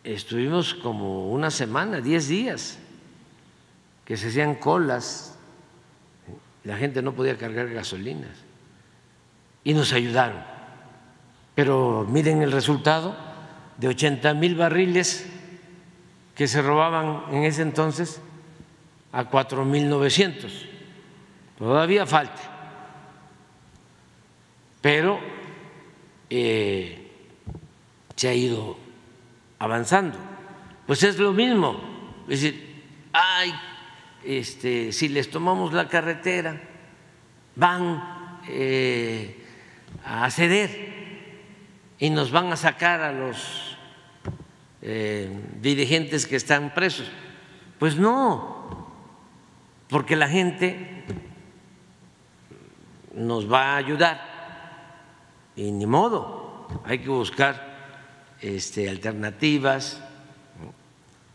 estuvimos 0.04 0.74
como 0.74 1.30
una 1.32 1.50
semana, 1.50 2.02
diez 2.02 2.28
días, 2.28 2.78
que 4.04 4.18
se 4.18 4.28
hacían 4.28 4.56
colas, 4.56 5.38
la 6.64 6.76
gente 6.76 7.00
no 7.00 7.14
podía 7.14 7.38
cargar 7.38 7.70
gasolinas 7.70 8.43
y 9.64 9.74
nos 9.74 9.92
ayudaron. 9.92 10.44
Pero 11.54 12.06
miren 12.08 12.42
el 12.42 12.52
resultado 12.52 13.16
de 13.78 13.88
80 13.88 14.34
mil 14.34 14.54
barriles 14.54 15.26
que 16.34 16.46
se 16.46 16.62
robaban 16.62 17.24
en 17.34 17.44
ese 17.44 17.62
entonces 17.62 18.20
a 19.12 19.24
4 19.24 19.64
mil 19.64 19.88
900. 19.88 20.66
Todavía 21.58 22.04
falta. 22.06 22.42
Pero 24.80 25.18
eh, 26.28 27.10
se 28.16 28.28
ha 28.28 28.34
ido 28.34 28.76
avanzando. 29.58 30.18
Pues 30.86 31.02
es 31.04 31.18
lo 31.18 31.32
mismo. 31.32 31.80
Es 32.28 32.42
decir, 32.42 32.82
ay, 33.12 33.54
este, 34.24 34.92
si 34.92 35.08
les 35.08 35.30
tomamos 35.30 35.72
la 35.72 35.88
carretera, 35.88 36.60
van 37.54 38.40
eh, 38.48 39.43
a 40.04 40.30
ceder 40.30 40.94
y 41.98 42.10
nos 42.10 42.30
van 42.30 42.52
a 42.52 42.56
sacar 42.56 43.00
a 43.00 43.12
los 43.12 43.76
eh, 44.82 45.30
dirigentes 45.60 46.26
que 46.26 46.36
están 46.36 46.74
presos. 46.74 47.10
Pues 47.78 47.96
no, 47.96 48.88
porque 49.88 50.16
la 50.16 50.28
gente 50.28 51.04
nos 53.14 53.50
va 53.50 53.72
a 53.72 53.76
ayudar 53.76 54.34
y 55.56 55.70
ni 55.70 55.86
modo, 55.86 56.66
hay 56.84 56.98
que 56.98 57.08
buscar 57.08 57.74
este, 58.40 58.88
alternativas 58.88 60.02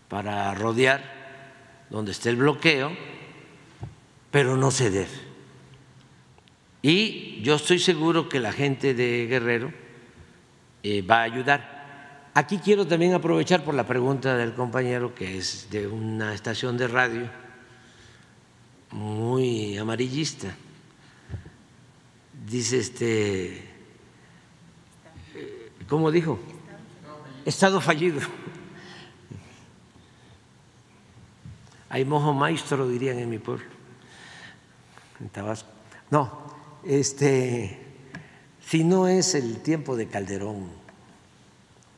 para 0.09 0.53
rodear 0.53 1.01
donde 1.89 2.11
esté 2.11 2.29
el 2.29 2.35
bloqueo, 2.35 2.91
pero 4.29 4.57
no 4.57 4.71
ceder. 4.71 5.28
Y 6.81 7.41
yo 7.41 7.55
estoy 7.55 7.79
seguro 7.79 8.29
que 8.29 8.39
la 8.39 8.53
gente 8.53 8.93
de 8.93 9.27
Guerrero 9.27 9.73
eh, 10.83 11.01
va 11.01 11.19
a 11.19 11.23
ayudar. 11.23 12.29
Aquí 12.33 12.59
quiero 12.59 12.87
también 12.87 13.13
aprovechar 13.13 13.63
por 13.65 13.73
la 13.73 13.85
pregunta 13.85 14.37
del 14.37 14.53
compañero 14.53 15.13
que 15.13 15.37
es 15.37 15.67
de 15.69 15.87
una 15.87 16.33
estación 16.33 16.77
de 16.77 16.87
radio 16.87 17.29
muy 18.91 19.77
amarillista. 19.77 20.55
Dice 22.45 22.79
este, 22.79 23.63
¿cómo 25.87 26.11
dijo? 26.11 26.39
Estado 27.45 27.81
fallido. 27.81 28.21
Hay 31.89 32.05
mojo 32.05 32.33
maestro, 32.33 32.87
dirían 32.87 33.17
en 33.17 33.29
mi 33.29 33.39
pueblo, 33.39 33.65
en 35.19 35.29
Tabasco. 35.29 35.69
No, 36.11 36.48
este, 36.85 37.79
si 38.65 38.83
no 38.83 39.07
es 39.07 39.35
el 39.35 39.61
tiempo 39.61 39.95
de 39.95 40.07
Calderón, 40.07 40.69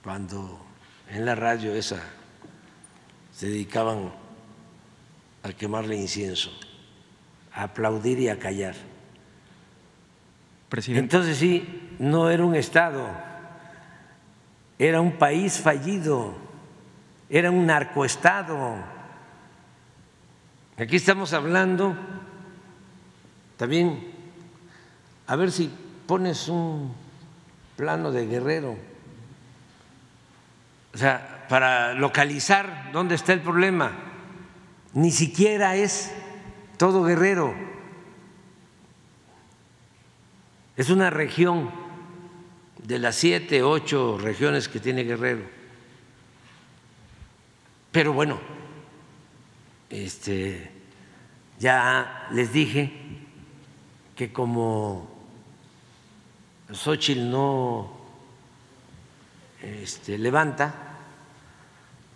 cuando 0.04 0.60
en 1.10 1.26
la 1.26 1.36
radio 1.36 1.74
esa 1.74 2.02
se 3.36 3.48
dedicaban 3.48 4.12
a 5.44 5.54
quemarle 5.54 5.96
incienso, 5.96 6.52
a 7.54 7.64
aplaudir 7.64 8.20
y 8.20 8.30
a 8.30 8.40
callar. 8.40 8.76
Entonces 10.88 11.38
sí, 11.38 11.96
no 12.00 12.30
era 12.30 12.46
un 12.46 12.56
Estado 12.56 13.32
era 14.82 15.00
un 15.00 15.12
país 15.12 15.60
fallido, 15.60 16.34
era 17.30 17.52
un 17.52 17.68
narcoestado. 17.68 18.78
Aquí 20.76 20.96
estamos 20.96 21.34
hablando 21.34 21.96
también, 23.58 24.11
a 25.32 25.38
ver 25.38 25.50
si 25.50 25.72
pones 26.08 26.50
un 26.50 26.94
plano 27.78 28.12
de 28.12 28.28
guerrero, 28.28 28.76
o 30.94 30.98
sea, 30.98 31.46
para 31.48 31.94
localizar 31.94 32.90
dónde 32.92 33.16
está 33.16 33.32
el 33.32 33.40
problema. 33.40 33.94
Ni 34.94 35.10
siquiera 35.10 35.78
es 35.78 36.12
todo 36.76 37.06
guerrero, 37.06 37.56
es 40.76 40.90
una 40.90 41.10
región 41.10 41.72
de 42.84 43.00
las 43.00 43.16
siete, 43.16 43.64
ocho 43.64 44.18
regiones 44.18 44.68
que 44.68 44.82
tiene 44.82 45.06
Guerrero. 45.06 45.44
Pero 47.94 48.12
bueno, 48.12 48.38
este, 49.90 50.72
ya 51.58 52.28
les 52.34 52.52
dije 52.52 52.92
que 54.18 54.34
como 54.34 55.11
Xochitl 56.74 57.30
no 57.30 57.92
este, 59.62 60.18
levanta, 60.18 60.74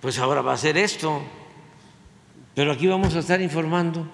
pues 0.02 0.20
ahora 0.20 0.42
va 0.42 0.52
a 0.52 0.56
hacer 0.56 0.78
esto. 0.78 1.22
Pero 2.54 2.72
aquí 2.72 2.88
vamos 2.88 3.16
a 3.16 3.20
estar 3.20 3.42
informando 3.42 4.08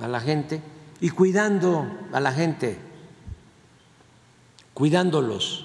a 0.00 0.08
la 0.08 0.20
gente 0.20 0.60
y 1.00 1.10
cuidando 1.10 1.86
a 2.12 2.20
la 2.20 2.32
gente, 2.32 2.78
cuidándolos, 4.74 5.64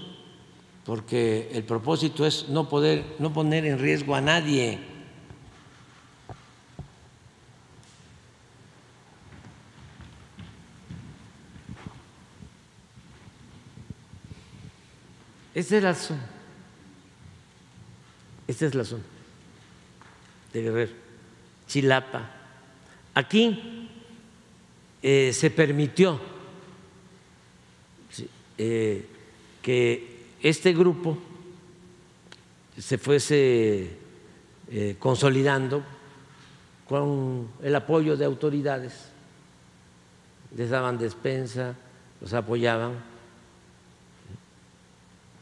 porque 0.85 1.49
el 1.53 1.63
propósito 1.63 2.26
es 2.26 2.49
no 2.49 2.69
poder, 2.69 3.15
no 3.19 3.34
poner 3.34 3.65
en 3.65 3.80
riesgo 3.80 4.15
a 4.15 4.22
nadie. 4.22 4.90
Esta 15.53 15.78
es 15.78 15.84
la 15.84 15.95
zona. 15.95 16.26
Esta 18.48 18.65
es 18.65 18.76
la 18.76 18.86
zona 18.86 19.03
de 20.53 20.61
Guerrero, 20.61 20.91
Chilapa. 21.68 22.30
Aquí 23.14 23.90
eh, 25.02 25.32
se 25.34 25.49
permitió 25.49 26.19
eh, 28.57 29.06
que 29.61 30.26
este 30.41 30.73
grupo 30.73 31.18
se 32.78 32.98
fuese 32.98 33.98
eh, 34.69 34.95
consolidando 34.99 35.84
con 36.88 37.49
el 37.64 37.76
apoyo 37.76 38.18
de 38.18 38.26
autoridades, 38.26 38.94
les 40.56 40.69
daban 40.69 40.98
despensa, 40.98 41.76
los 42.19 42.34
apoyaban, 42.34 43.11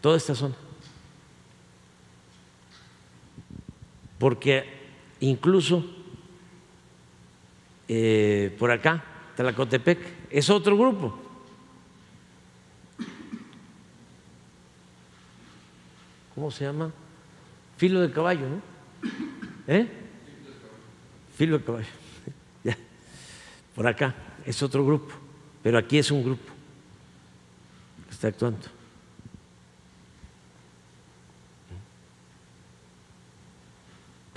toda 0.01 0.17
esta 0.17 0.35
zona. 0.35 0.55
Porque 4.17 4.65
incluso 5.19 5.83
por 8.57 8.69
acá 8.69 9.03
Tlacotepec, 9.39 9.99
es 10.29 10.49
otro 10.49 10.77
grupo. 10.77 11.17
¿Cómo 16.35 16.51
se 16.51 16.65
llama? 16.65 16.91
Filo 17.77 18.01
de 18.01 18.11
caballo, 18.11 18.49
¿no? 18.49 18.61
¿Eh? 19.65 19.87
Filo 21.37 21.57
de 21.57 21.63
caballo. 21.63 21.87
Ya. 22.65 22.77
Por 23.73 23.87
acá 23.87 24.13
es 24.45 24.61
otro 24.61 24.85
grupo, 24.85 25.13
pero 25.63 25.77
aquí 25.77 25.97
es 25.97 26.11
un 26.11 26.21
grupo 26.21 26.51
que 28.07 28.13
está 28.13 28.27
actuando. 28.27 28.78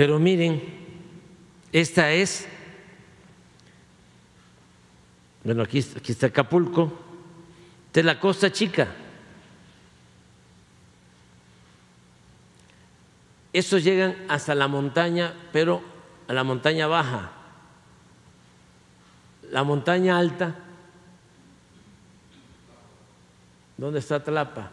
Pero 0.03 0.19
miren, 0.19 0.61
esta 1.70 2.11
es 2.11 2.49
bueno, 5.45 5.62
aquí, 5.62 5.79
aquí 5.97 6.11
está 6.11 6.27
Acapulco, 6.27 6.93
de 7.93 8.03
la 8.03 8.19
Costa 8.19 8.51
Chica. 8.51 8.89
Estos 13.53 13.85
llegan 13.85 14.16
hasta 14.29 14.57
la 14.57 14.66
montaña, 14.66 15.35
pero 15.53 15.81
a 16.27 16.33
la 16.33 16.43
montaña 16.43 16.89
baja. 16.89 17.31
La 19.53 19.62
montaña 19.62 20.19
alta, 20.19 20.57
¿dónde 23.77 24.01
está 24.01 24.19
Tlapa? 24.19 24.69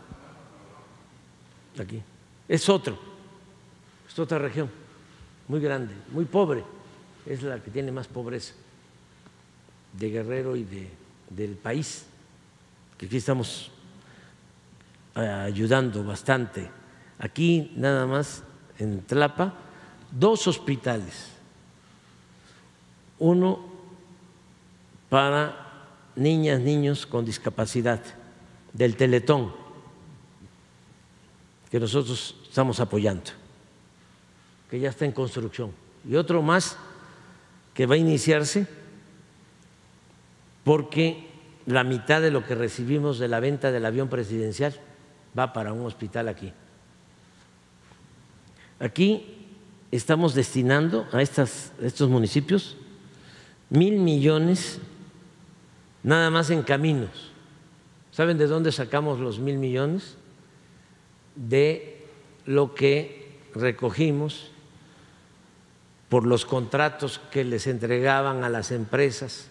Aquí. 1.80 2.02
Es 2.48 2.68
otro, 2.68 2.98
es 4.08 4.18
otra 4.18 4.40
región, 4.40 4.72
muy 5.50 5.60
grande, 5.60 5.94
muy 6.12 6.26
pobre, 6.26 6.64
es 7.26 7.44
la 7.44 7.62
que 7.62 7.72
tiene 7.72 7.92
más 7.92 8.08
pobreza 8.08 8.54
de 9.94 10.10
Guerrero 10.10 10.56
y 10.56 10.64
de, 10.64 10.90
del 11.30 11.56
país, 11.56 12.06
que 12.98 13.08
aquí 13.08 13.18
estamos 13.18 13.72
eh, 15.16 15.20
ayudando 15.20 16.04
bastante. 16.04 16.70
Aquí 17.18 17.74
nada 17.76 18.06
más 18.06 18.44
en 18.78 19.02
Tlapa, 19.02 19.56
dos 20.12 20.48
hospitales, 20.48 21.32
uno 23.18 23.68
para 25.10 25.66
niñas, 26.16 26.60
niños 26.62 27.08
con 27.08 27.26
discapacidad 27.26 28.02
del 28.72 28.96
Teletón, 28.96 29.52
que 31.72 31.80
nosotros 31.80 32.36
estamos 32.48 32.80
apoyando, 32.80 33.32
que 34.70 34.80
ya 34.80 34.90
está 34.90 35.06
en 35.06 35.12
construcción, 35.12 35.72
y 36.08 36.16
otro 36.16 36.42
más 36.42 36.78
que 37.74 37.86
va 37.86 37.96
a 37.96 37.98
iniciarse 37.98 38.68
porque 40.64 41.28
la 41.66 41.84
mitad 41.84 42.22
de 42.22 42.32
lo 42.32 42.46
que 42.46 42.56
recibimos 42.56 43.20
de 43.20 43.28
la 43.28 43.40
venta 43.40 43.72
del 43.72 43.86
avión 43.86 44.10
presidencial 44.10 44.76
va 45.38 45.54
para 45.54 45.74
un 45.74 45.86
hospital 45.86 46.28
aquí. 46.28 46.52
Aquí 48.80 49.48
estamos 49.92 50.36
destinando 50.36 51.08
a, 51.12 51.22
estas, 51.22 51.74
estos 51.82 52.10
municipios 52.10 52.78
mil 53.70 54.00
millones 54.00 54.80
nada 56.04 56.30
más 56.30 56.50
en 56.50 56.64
caminos. 56.64 57.32
¿Saben 58.12 58.38
de 58.38 58.48
dónde 58.48 58.72
sacamos 58.72 59.20
los 59.20 59.40
mil 59.40 59.58
millones? 59.58 60.18
De 61.36 62.06
lo 62.46 62.74
que 62.74 63.38
recogimos 63.54 64.52
por 66.10 66.26
los 66.26 66.46
contratos 66.46 67.22
que 67.32 67.44
les 67.44 67.68
entregaban 67.68 68.44
a 68.44 68.50
las 68.50 68.72
empresas 68.72 69.48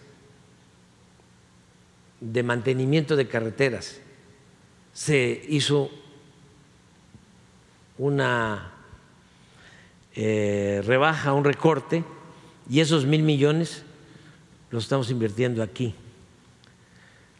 de 2.19 2.43
mantenimiento 2.43 3.15
de 3.15 3.27
carreteras 3.27 4.01
se 4.93 5.45
hizo 5.47 5.89
una 7.97 8.73
eh, 10.13 10.81
rebaja, 10.85 11.33
un 11.33 11.45
recorte, 11.45 12.03
y 12.69 12.81
esos 12.81 13.05
mil 13.05 13.23
millones 13.23 13.83
los 14.71 14.83
estamos 14.83 15.09
invirtiendo 15.09 15.63
aquí. 15.63 15.95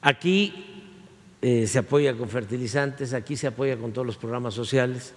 Aquí 0.02 0.86
eh, 1.42 1.68
se 1.68 1.80
apoya 1.80 2.16
con 2.16 2.30
fertilizantes, 2.30 3.14
aquí 3.14 3.36
se 3.36 3.48
apoya 3.48 3.78
con 3.78 3.92
todos 3.92 4.08
los 4.08 4.18
programas 4.18 4.54
sociales. 4.54 5.14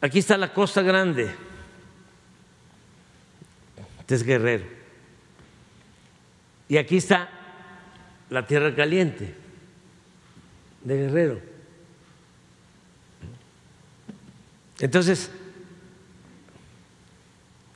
Aquí 0.00 0.20
está 0.20 0.36
la 0.36 0.52
Costa 0.52 0.82
Grande, 0.82 1.30
es 4.14 4.22
Guerrero. 4.22 4.66
Y 6.68 6.76
aquí 6.76 6.96
está 6.96 7.28
la 8.30 8.46
tierra 8.46 8.74
caliente 8.74 9.34
de 10.84 10.96
Guerrero. 10.96 11.40
Entonces, 14.78 15.30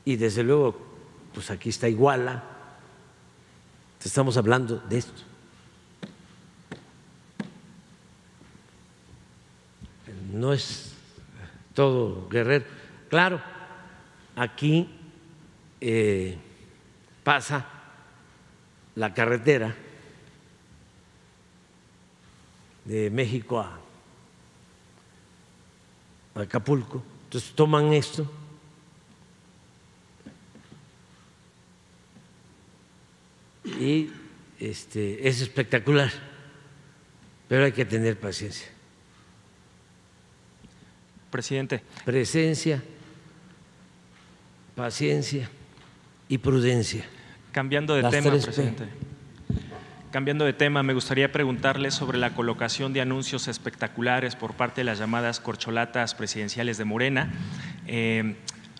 y 0.05 0.17
desde 0.17 0.43
luego, 0.43 0.81
pues 1.35 1.51
aquí 1.51 1.69
está 1.69 1.89
Iguala, 1.89 2.45
estamos 4.03 4.37
hablando 4.37 4.79
de 4.89 4.99
esto. 4.99 5.23
No 10.33 10.53
es 10.53 10.93
todo 11.75 12.29
Guerrero. 12.29 12.65
Claro, 13.09 13.41
aquí 14.37 14.94
eh, 15.87 16.39
pasa 17.23 17.67
la 18.95 19.13
carretera 19.13 19.77
de 22.87 23.11
México 23.11 23.61
a 23.61 23.79
Acapulco. 26.35 27.05
Entonces 27.25 27.53
toman 27.53 27.93
esto 27.93 28.33
y 33.65 34.11
este, 34.59 35.29
es 35.29 35.43
espectacular, 35.43 36.11
pero 37.47 37.67
hay 37.67 37.73
que 37.73 37.85
tener 37.85 38.19
paciencia. 38.19 38.69
Presidente. 41.31 41.83
Presencia, 42.07 42.83
paciencia 44.75 45.51
y 46.29 46.39
prudencia. 46.39 47.05
Cambiando 47.53 47.95
de 47.95 48.03
tema, 48.09 48.31
presidente. 48.31 48.85
Cambiando 50.11 50.45
de 50.45 50.53
tema, 50.53 50.83
me 50.83 50.95
gustaría 50.95 51.33
preguntarle 51.33 51.91
sobre 51.91 52.19
la 52.19 52.35
colocación 52.35 52.93
de 52.93 53.01
anuncios 53.01 53.49
espectaculares 53.49 54.37
por 54.37 54.55
parte 54.55 54.81
de 54.81 54.85
las 54.85 54.99
llamadas 54.99 55.41
corcholatas 55.41 56.15
presidenciales 56.15 56.79
de 56.79 56.85
Morena. 56.85 57.33
Eh, 57.87 58.37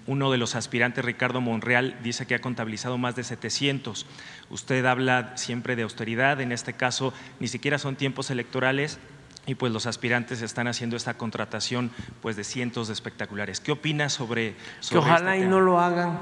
uno 0.07 0.31
de 0.31 0.39
los 0.39 0.55
aspirantes, 0.55 1.05
Ricardo 1.05 1.41
Monreal, 1.41 1.97
dice 2.03 2.27
que 2.27 2.35
ha 2.35 2.41
contabilizado 2.41 2.99
más 2.99 3.17
de 3.17 3.25
700. 3.25 4.07
Usted 4.51 4.85
habla 4.85 5.37
siempre 5.37 5.77
de 5.77 5.83
austeridad, 5.83 6.41
en 6.41 6.53
este 6.53 6.75
caso 6.75 7.15
ni 7.41 7.49
siquiera 7.49 7.79
son 7.79 7.97
tiempos 7.97 8.31
electorales 8.31 8.99
y 9.47 9.55
pues 9.55 9.73
los 9.73 9.87
aspirantes 9.87 10.43
están 10.43 10.69
haciendo 10.69 10.97
esta 10.97 11.15
contratación 11.15 11.91
pues 12.23 12.37
de 12.37 12.45
cientos 12.45 12.89
de 12.89 12.95
espectaculares. 12.95 13.61
¿Qué 13.61 13.73
opina 13.73 14.09
sobre, 14.09 14.55
sobre 14.81 15.01
que 15.01 15.07
ojalá 15.11 15.35
este 15.35 15.47
y 15.47 15.51
no 15.51 15.61
lo 15.61 15.81
hagan, 15.81 16.19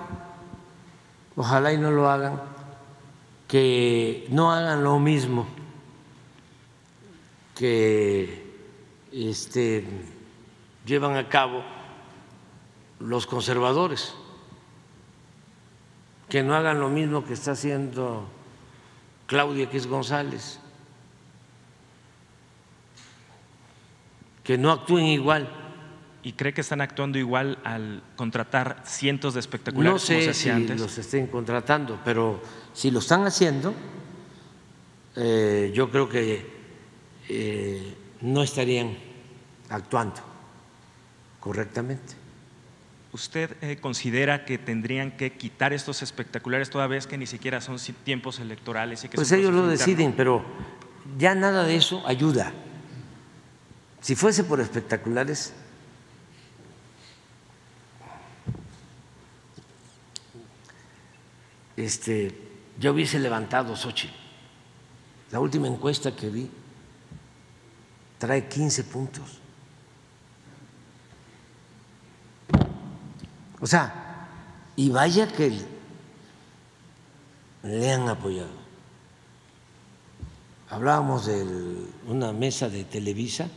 ojalá 1.37 1.73
y 1.73 1.79
no 1.79 1.91
lo 1.91 2.09
hagan, 2.09 2.41
que 3.49 4.27
no 4.31 4.53
hagan 4.53 4.83
lo 4.83 4.99
mismo 4.99 5.47
que 7.55 8.55
este, 9.13 9.85
llevan 10.87 11.17
a 11.17 11.29
cabo 11.29 11.63
los 12.99 13.27
conservadores, 13.27 14.15
que 16.29 16.43
no 16.43 16.55
hagan 16.55 16.81
lo 16.81 16.89
mismo 16.89 17.25
que 17.25 17.35
está 17.35 17.53
haciendo 17.53 18.25
Claudia 19.27 19.65
X 19.65 19.87
González 19.87 20.59
que 24.45 24.59
no 24.59 24.71
actúen 24.73 25.07
igual. 25.07 25.49
¿Y 26.25 26.35
cree 26.35 26.55
que 26.55 26.61
están 26.61 26.81
actuando 26.81 27.19
igual 27.19 27.59
al 27.65 28.03
contratar 28.15 28.83
cientos 28.87 29.35
de 29.35 29.41
espectaculares? 29.41 29.93
No 29.93 29.99
sé 29.99 30.33
si 30.35 30.51
los 30.51 30.99
estén 30.99 31.27
contratando, 31.27 32.01
pero 32.05 32.41
si 32.73 32.93
lo 32.93 33.01
están 33.01 33.27
haciendo, 33.27 33.75
eh, 35.17 35.73
yo 35.75 35.91
creo 35.91 36.09
que 36.09 36.47
eh, 37.29 37.95
no 38.21 38.43
estarían 38.43 38.97
actuando 39.69 40.21
correctamente. 41.41 42.15
¿Usted 43.13 43.57
eh, 43.61 43.79
considera 43.81 44.45
que 44.45 44.57
tendrían 44.59 45.17
que 45.17 45.33
quitar 45.33 45.73
estos 45.73 46.03
espectaculares 46.03 46.71
toda 46.71 46.87
vez 46.87 47.07
que 47.07 47.19
ni 47.19 47.27
siquiera 47.27 47.61
son 47.61 47.79
tiempos 48.05 48.39
electorales? 48.39 49.05
Y 49.05 49.09
que 49.09 49.17
pues 49.17 49.33
ellos 49.33 49.53
lo 49.53 49.67
deciden, 49.67 50.15
pero 50.17 50.45
ya 51.19 51.35
nada 51.35 51.65
de 51.65 51.77
eso 51.77 52.07
ayuda. 52.07 52.53
Si 54.01 54.15
fuese 54.15 54.45
por 54.45 54.61
espectaculares, 54.61 55.53
este, 61.77 62.37
yo 62.79 62.93
hubiese 62.93 63.19
levantado 63.19 63.77
Sochi. 63.77 64.11
La 65.31 65.41
última 65.41 65.67
encuesta 65.67 66.15
que 66.15 66.29
vi 66.29 66.51
trae 68.19 68.49
15 68.49 68.85
puntos. 68.85 69.39
O 73.61 73.67
sea, 73.67 74.29
y 74.77 74.91
vaya 74.91 75.27
que 75.29 75.59
le 77.63 77.93
han 77.93 78.09
apoyado. 78.09 78.63
Hablábamos 80.69 81.27
de 81.27 81.45
una 82.07 82.33
mesa 82.33 82.69
de 82.69 82.85
Televisa 82.85 83.49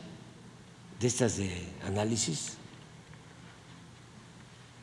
de 0.99 1.07
estas 1.07 1.37
de 1.37 1.73
análisis, 1.85 2.57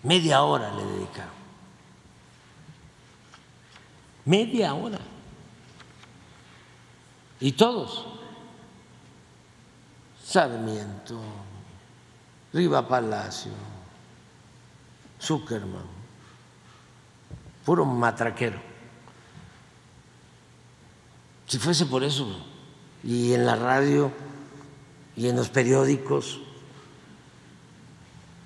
media 0.03 0.43
hora 0.43 0.75
le 0.75 0.85
dedicaron. 0.85 1.41
Media 4.24 4.74
hora. 4.74 5.01
Y 7.40 7.53
todos, 7.53 8.07
Sarmiento, 10.23 11.20
Riva 12.53 12.86
Palacio, 12.86 13.51
Zuckerman, 15.20 15.85
puro 17.65 17.85
matraquero. 17.85 18.61
Si 21.47 21.59
fuese 21.59 21.86
por 21.86 22.05
eso, 22.05 22.28
y 23.03 23.32
en 23.32 23.44
la 23.44 23.57
radio 23.57 24.12
y 25.16 25.28
en 25.28 25.36
los 25.36 25.49
periódicos. 25.49 26.40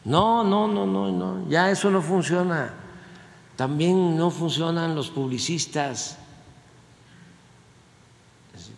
No, 0.04 0.42
no, 0.44 0.68
no, 0.68 0.86
no, 0.86 1.10
no, 1.10 1.48
ya 1.48 1.70
eso 1.70 1.90
no 1.90 2.00
funciona. 2.00 2.72
También 3.56 4.16
no 4.16 4.30
funcionan 4.30 4.94
los 4.94 5.10
publicistas. 5.10 6.18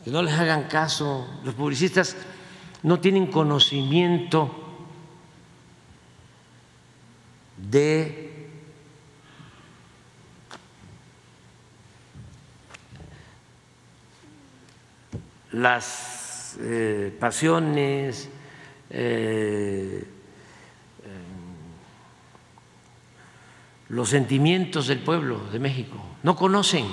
Que 0.04 0.10
no 0.10 0.22
les 0.22 0.34
hagan 0.34 0.64
caso. 0.64 1.26
Los 1.44 1.54
publicistas 1.54 2.16
no 2.82 3.00
tienen 3.00 3.26
conocimiento 3.26 4.64
de 7.56 8.28
las 15.52 16.56
eh, 16.60 17.16
pasiones, 17.18 18.28
eh, 18.90 20.06
los 23.88 24.10
sentimientos 24.10 24.86
del 24.86 24.98
pueblo 25.00 25.40
de 25.50 25.58
México. 25.58 25.96
No 26.22 26.36
conocen. 26.36 26.86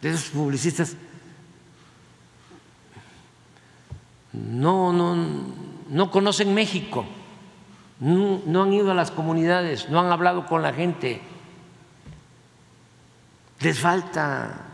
De 0.00 0.10
esos 0.10 0.30
publicistas 0.30 0.96
no, 4.32 4.92
no, 4.92 5.16
no 5.88 6.10
conocen 6.10 6.52
México, 6.52 7.06
no, 8.00 8.42
no 8.44 8.64
han 8.64 8.72
ido 8.72 8.90
a 8.90 8.94
las 8.94 9.10
comunidades, 9.10 9.88
no 9.88 10.00
han 10.00 10.10
hablado 10.10 10.46
con 10.46 10.60
la 10.60 10.72
gente. 10.72 11.22
Les 13.60 13.78
falta 13.78 14.66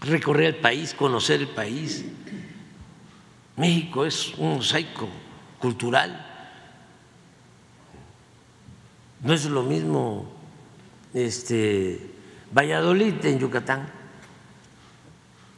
recorrer 0.00 0.54
el 0.54 0.56
país, 0.56 0.94
conocer 0.94 1.40
el 1.40 1.48
país. 1.48 2.04
México 3.56 4.04
es 4.04 4.34
un 4.38 4.56
mosaico 4.56 5.08
cultural. 5.60 6.24
No 9.22 9.32
es 9.32 9.44
lo 9.46 9.62
mismo 9.62 10.26
este, 11.12 12.14
Valladolid 12.52 13.24
en 13.24 13.38
Yucatán 13.38 13.88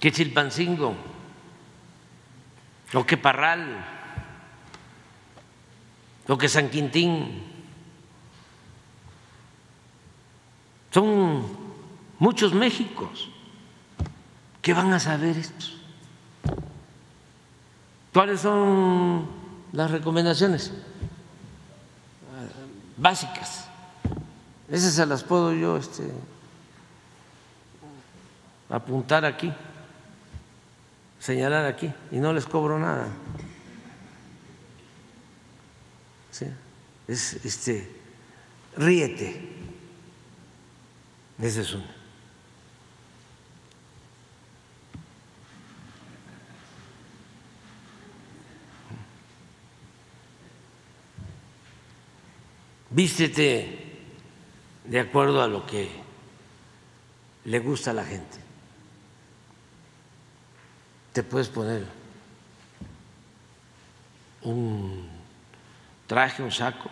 que 0.00 0.10
Chilpancingo 0.10 0.94
o 2.94 3.04
que 3.04 3.16
Parral 3.16 3.86
o 6.26 6.38
que 6.38 6.48
San 6.48 6.70
Quintín. 6.70 7.44
Son 10.90 11.46
muchos 12.18 12.54
Méxicos. 12.54 13.28
¿Qué 14.62 14.74
van 14.74 14.92
a 14.92 15.00
saber 15.00 15.36
estos? 15.36 15.80
¿Cuáles 18.12 18.40
son 18.40 19.39
las 19.72 19.90
recomendaciones 19.90 20.72
básicas? 22.96 23.66
Esas 24.68 24.94
se 24.94 25.06
las 25.06 25.24
puedo 25.24 25.52
yo 25.52 25.76
este, 25.76 26.10
apuntar 28.68 29.24
aquí, 29.24 29.52
señalar 31.18 31.66
aquí, 31.66 31.92
y 32.12 32.18
no 32.18 32.32
les 32.32 32.46
cobro 32.46 32.78
nada. 32.78 33.08
Es 37.08 37.44
este, 37.44 37.90
ríete. 38.76 39.48
Ese 41.40 41.62
es 41.62 41.74
uno. 41.74 41.99
Vístete 52.90 53.78
de 54.84 55.00
acuerdo 55.00 55.42
a 55.42 55.48
lo 55.48 55.66
que 55.66 55.88
le 57.44 57.58
gusta 57.60 57.92
a 57.92 57.94
la 57.94 58.04
gente. 58.04 58.38
Te 61.12 61.22
puedes 61.22 61.48
poner 61.48 61.84
un 64.42 65.08
traje, 66.06 66.42
un 66.42 66.52
saco, 66.52 66.90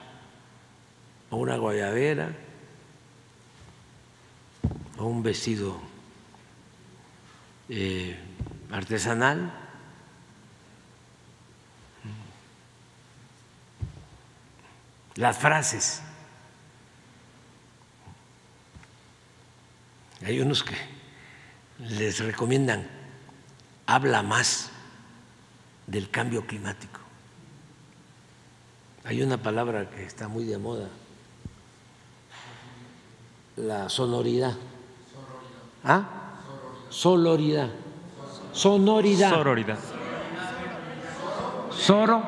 o 1.30 1.36
una 1.36 1.56
guayabera, 1.56 2.30
o 4.98 5.04
un 5.04 5.22
vestido 5.22 5.78
eh, 7.68 8.16
artesanal 8.70 9.52
las 15.18 15.36
frases. 15.36 16.00
Hay 20.24 20.40
unos 20.40 20.62
que 20.62 20.76
les 21.80 22.20
recomiendan, 22.20 22.86
habla 23.86 24.22
más 24.22 24.70
del 25.88 26.08
cambio 26.10 26.46
climático. 26.46 27.00
Hay 29.04 29.20
una 29.22 29.38
palabra 29.38 29.90
que 29.90 30.04
está 30.04 30.28
muy 30.28 30.44
de 30.44 30.58
moda, 30.58 30.88
la 33.56 33.88
sonoridad. 33.88 34.54
¿Ah? 35.82 36.04
Soloridad. 36.90 37.70
Sonoridad. 38.52 39.30
Sororidad. 39.30 39.78
Soro. 41.72 42.22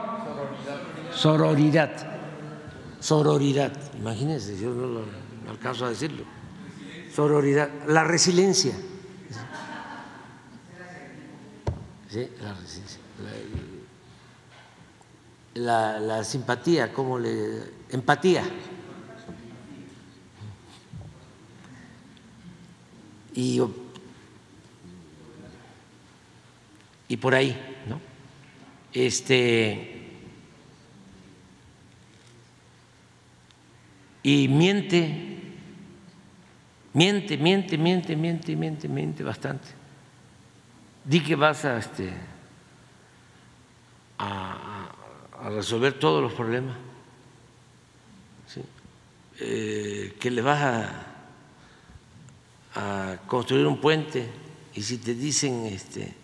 Sororidad. 1.15 2.10
Sororidad. 3.01 3.73
Imagínense, 3.99 4.59
yo 4.59 4.71
no 4.71 4.87
lo 4.87 5.05
alcanzo 5.49 5.87
a 5.87 5.91
decirlo. 5.91 6.25
Sororidad. 7.15 7.71
La 7.87 8.05
resiliencia. 8.05 8.75
Sí, 12.09 12.29
la 12.43 12.55
resiliencia. 12.55 13.01
La 15.55 16.25
simpatía, 16.25 16.93
¿cómo 16.93 17.19
le. 17.19 17.65
empatía. 17.91 18.45
Y, 23.35 23.61
y 27.09 27.17
por 27.17 27.35
ahí, 27.35 27.57
¿no? 27.89 28.01
Este. 28.93 30.00
Y 34.23 34.49
miente, 34.49 35.39
miente, 36.93 37.39
miente, 37.39 37.79
miente, 37.79 38.17
miente, 38.17 38.57
miente, 38.57 38.89
miente 38.89 39.23
bastante. 39.23 39.69
Di 41.05 41.21
que 41.21 41.35
vas 41.35 41.65
a, 41.65 41.79
este, 41.79 42.11
a, 44.19 44.93
resolver 45.51 45.99
todos 45.99 46.23
los 46.23 46.35
problemas, 46.35 46.77
¿sí? 48.47 48.63
Eh, 49.41 50.17
que 50.21 50.31
le 50.31 50.43
vas 50.43 50.61
a, 50.61 51.11
a 52.75 53.17
construir 53.27 53.67
un 53.67 53.81
puente 53.81 54.29
y 54.75 54.83
si 54.83 54.99
te 54.99 55.15
dicen, 55.15 55.67
este, 55.67 56.15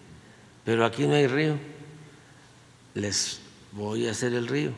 pero 0.64 0.84
aquí 0.84 1.06
no 1.06 1.14
hay 1.14 1.26
río, 1.26 1.58
les 2.94 3.40
voy 3.72 4.06
a 4.06 4.12
hacer 4.12 4.34
el 4.34 4.46
río. 4.46 4.72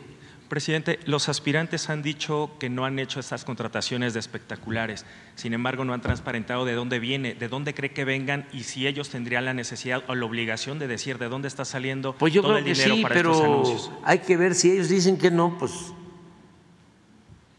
Presidente, 0.49 0.99
los 1.05 1.29
aspirantes 1.29 1.91
han 1.91 2.03
dicho 2.03 2.51
que 2.59 2.70
no 2.70 2.87
han 2.87 2.99
hecho 2.99 3.20
estas 3.20 3.45
contrataciones 3.45 4.15
de 4.15 4.20
espectaculares. 4.20 5.05
Sin 5.35 5.53
embargo, 5.53 5.85
no 5.85 5.93
han 5.93 6.01
transparentado 6.01 6.65
de 6.65 6.73
dónde 6.73 6.99
viene, 6.99 7.35
de 7.35 7.49
dónde 7.49 7.75
cree 7.75 7.93
que 7.93 8.05
vengan 8.05 8.49
y 8.53 8.62
si 8.62 8.87
ellos 8.87 9.11
tendrían 9.11 9.45
la 9.45 9.53
necesidad 9.53 10.03
o 10.09 10.15
la 10.15 10.25
obligación 10.25 10.79
de 10.79 10.89
decir 10.89 11.19
de 11.19 11.29
dónde 11.29 11.49
está 11.49 11.65
saliendo 11.66 12.15
Pues 12.15 12.33
yo 12.33 12.41
todo 12.41 12.53
creo 12.55 12.59
el 12.59 12.65
que 12.65 12.73
dinero 12.73 12.95
sí, 12.97 13.03
para 13.03 13.15
estos 13.16 13.37
pero 13.39 13.53
anuncios. 13.53 13.91
hay 14.05 14.19
que 14.20 14.37
ver 14.39 14.55
si 14.55 14.70
ellos 14.73 14.89
dicen 14.89 15.19
que 15.19 15.31
no, 15.31 15.57
pues 15.59 15.73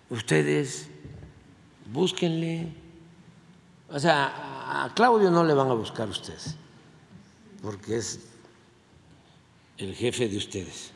ustedes 0.10 0.90
búsquenle. 1.92 2.68
O 3.90 4.00
sea, 4.00 4.86
a 4.86 4.94
Claudio 4.96 5.32
no 5.32 5.44
le 5.44 5.54
van 5.54 5.70
a 5.70 5.74
buscar 5.74 6.08
ustedes, 6.10 6.56
porque 7.62 7.98
es 7.98 8.20
el 9.78 9.96
jefe 9.96 10.28
de 10.28 10.38
ustedes. 10.38 10.92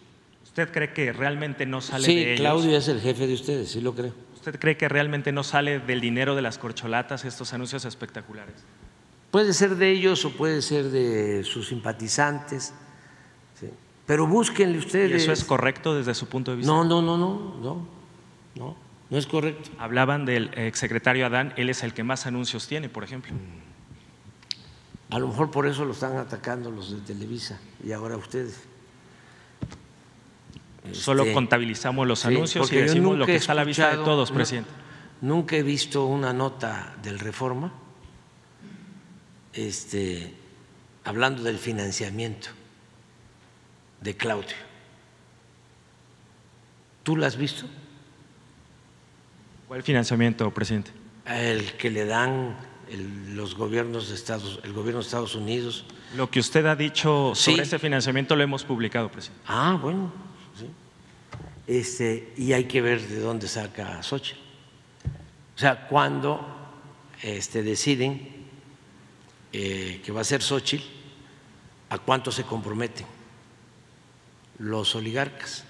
¿Usted 0.53 0.71
cree 0.71 0.93
que 0.93 1.11
realmente 1.11 1.65
no 1.65 1.81
sale 1.81 2.05
Sí, 2.05 2.13
de 2.13 2.33
ellos? 2.33 2.39
Claudio 2.41 2.77
es 2.77 2.87
el 2.87 3.01
jefe 3.01 3.25
de 3.25 3.33
ustedes, 3.33 3.71
sí 3.71 3.81
lo 3.81 3.95
creo. 3.95 4.13
¿Usted 4.35 4.59
cree 4.59 4.77
que 4.77 4.87
realmente 4.87 5.31
no 5.31 5.41
sale 5.43 5.79
del 5.79 5.99
dinero 5.99 6.35
de 6.35 6.43
las 6.43 6.59
corcholatas 6.59 7.25
estos 7.25 7.53
anuncios 7.53 7.85
espectaculares? 7.85 8.53
Puede 9.31 9.53
ser 9.53 9.77
de 9.77 9.89
ellos 9.89 10.23
o 10.25 10.29
puede 10.29 10.61
ser 10.61 10.91
de 10.91 11.43
sus 11.43 11.69
simpatizantes, 11.69 12.71
sí. 13.59 13.67
pero 14.05 14.27
búsquenle 14.27 14.75
¿Y 14.75 14.79
ustedes. 14.79 15.23
eso 15.23 15.31
es 15.31 15.43
correcto 15.43 15.95
desde 15.95 16.13
su 16.13 16.27
punto 16.27 16.51
de 16.51 16.57
vista? 16.57 16.71
No, 16.71 16.83
no, 16.83 17.01
no, 17.01 17.17
no, 17.17 17.55
no, 17.59 17.87
no, 18.53 18.75
no 19.09 19.17
es 19.17 19.25
correcto. 19.25 19.71
Hablaban 19.79 20.23
del 20.25 20.51
exsecretario 20.53 21.25
Adán, 21.25 21.55
él 21.57 21.67
es 21.71 21.81
el 21.81 21.95
que 21.95 22.03
más 22.03 22.27
anuncios 22.27 22.67
tiene, 22.67 22.89
por 22.89 23.03
ejemplo. 23.03 23.33
A 25.09 25.17
lo 25.17 25.29
mejor 25.29 25.49
por 25.49 25.65
eso 25.65 25.83
lo 25.83 25.93
están 25.93 26.15
atacando 26.17 26.69
los 26.69 26.91
de 26.91 26.97
Televisa 27.01 27.59
y 27.83 27.91
ahora 27.91 28.17
ustedes. 28.17 28.61
Solo 30.91 31.23
Este, 31.23 31.33
contabilizamos 31.33 32.05
los 32.05 32.19
sí, 32.19 32.27
anuncios 32.27 32.71
y 32.71 32.75
decimos 32.75 33.17
lo 33.17 33.25
que 33.25 33.35
está 33.35 33.53
a 33.53 33.55
la 33.55 33.63
vista 33.63 33.89
de 33.95 34.03
todos, 34.03 34.29
no, 34.29 34.35
presidente. 34.35 34.69
Nunca 35.21 35.55
he 35.55 35.63
visto 35.63 36.05
una 36.05 36.33
nota 36.33 36.95
del 37.01 37.19
Reforma 37.19 37.71
este, 39.53 40.33
hablando 41.05 41.43
del 41.43 41.57
financiamiento 41.57 42.49
de 44.01 44.17
Claudio. 44.17 44.55
¿Tú 47.03 47.15
la 47.15 47.27
has 47.27 47.37
visto? 47.37 47.65
¿Cuál 49.67 49.83
financiamiento, 49.83 50.51
presidente? 50.51 50.91
El 51.25 51.73
que 51.73 51.89
le 51.89 52.05
dan 52.05 52.57
el- 52.89 53.35
los 53.35 53.55
gobiernos 53.55 54.09
de 54.09 54.15
Estados, 54.15 54.59
el 54.63 54.73
gobierno 54.73 54.99
de 54.99 55.05
Estados 55.05 55.35
Unidos. 55.35 55.85
Lo 56.15 56.29
que 56.29 56.39
usted 56.39 56.65
ha 56.65 56.75
dicho 56.75 57.31
sobre 57.33 57.55
Sí. 57.57 57.61
este 57.61 57.79
financiamiento 57.79 58.35
lo 58.35 58.43
hemos 58.43 58.63
publicado, 58.63 59.09
presidente. 59.09 59.41
Ah, 59.47 59.77
bueno. 59.81 60.11
Este, 61.65 62.33
y 62.35 62.51
hay 62.53 62.65
que 62.65 62.81
ver 62.81 63.01
de 63.07 63.19
dónde 63.19 63.47
saca 63.47 64.03
Xochitl. 64.03 64.39
O 65.55 65.57
sea, 65.57 65.87
cuando 65.87 66.45
este, 67.21 67.63
deciden 67.63 68.27
eh, 69.53 70.01
que 70.03 70.11
va 70.11 70.21
a 70.21 70.25
ser 70.25 70.41
Xochitl, 70.41 70.83
¿a 71.89 71.99
cuánto 71.99 72.31
se 72.31 72.43
comprometen 72.43 73.05
los 74.59 74.93
oligarcas? 74.95 75.63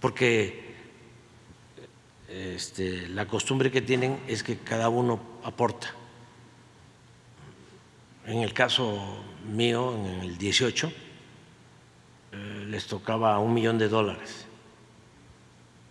Porque 0.00 0.74
este, 2.28 3.08
la 3.08 3.26
costumbre 3.26 3.72
que 3.72 3.82
tienen 3.82 4.20
es 4.28 4.44
que 4.44 4.58
cada 4.58 4.88
uno 4.88 5.20
aporta. 5.42 5.92
En 8.26 8.42
el 8.42 8.52
caso 8.52 9.24
mío, 9.50 9.96
en 9.96 10.20
el 10.20 10.38
18, 10.38 10.92
eh, 12.30 12.66
les 12.68 12.86
tocaba 12.86 13.38
un 13.38 13.54
millón 13.54 13.78
de 13.78 13.88
dólares 13.88 14.47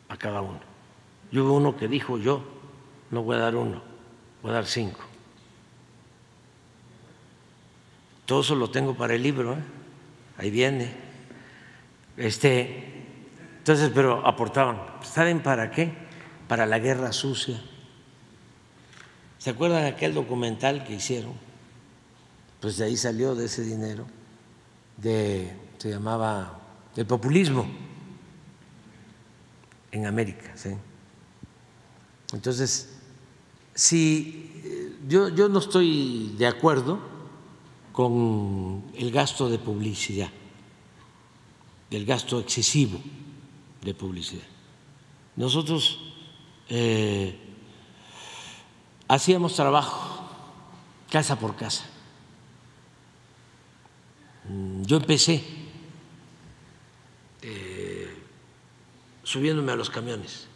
a 0.09 0.17
cada 0.17 0.41
uno. 0.41 0.59
Yo 1.31 1.45
hubo 1.45 1.53
uno 1.55 1.75
que 1.75 1.87
dijo, 1.87 2.17
yo 2.17 2.43
no 3.11 3.23
voy 3.23 3.35
a 3.35 3.39
dar 3.39 3.55
uno, 3.55 3.81
voy 4.41 4.51
a 4.51 4.55
dar 4.55 4.65
cinco. 4.65 5.01
Todo 8.25 8.41
eso 8.41 8.55
lo 8.55 8.69
tengo 8.69 8.95
para 8.95 9.15
el 9.15 9.23
libro, 9.23 9.53
¿eh? 9.53 9.63
ahí 10.37 10.49
viene. 10.51 10.93
Este, 12.17 13.05
entonces, 13.59 13.91
pero 13.93 14.25
aportaban. 14.25 14.81
¿Saben 15.03 15.41
para 15.41 15.71
qué? 15.71 15.93
Para 16.47 16.65
la 16.65 16.79
guerra 16.79 17.13
sucia. 17.13 17.61
¿Se 19.37 19.51
acuerdan 19.51 19.83
de 19.83 19.89
aquel 19.89 20.13
documental 20.13 20.83
que 20.83 20.95
hicieron? 20.95 21.33
Pues 22.59 22.77
de 22.77 22.85
ahí 22.85 22.97
salió 22.97 23.35
de 23.35 23.45
ese 23.45 23.61
dinero, 23.63 24.07
de, 24.97 25.55
se 25.77 25.91
llamaba 25.91 26.59
el 26.95 27.05
populismo 27.05 27.86
en 29.91 30.05
América. 30.05 30.51
¿sí? 30.55 30.69
Entonces, 32.33 32.97
si 33.73 34.51
eh, 34.63 34.95
yo, 35.07 35.29
yo 35.29 35.49
no 35.49 35.59
estoy 35.59 36.33
de 36.37 36.47
acuerdo 36.47 36.99
con 37.91 38.83
el 38.95 39.11
gasto 39.11 39.49
de 39.49 39.59
publicidad, 39.59 40.29
el 41.89 42.05
gasto 42.05 42.39
excesivo 42.39 42.99
de 43.81 43.93
publicidad. 43.93 44.45
Nosotros 45.35 45.99
eh, 46.69 47.37
hacíamos 49.07 49.55
trabajo 49.55 50.27
casa 51.09 51.39
por 51.39 51.55
casa. 51.55 51.85
Yo 54.83 54.97
empecé 54.97 55.43
eh, 57.41 57.76
subiéndome 59.27 59.73
a 59.73 59.75
los 59.75 59.89
camiones 59.89 60.47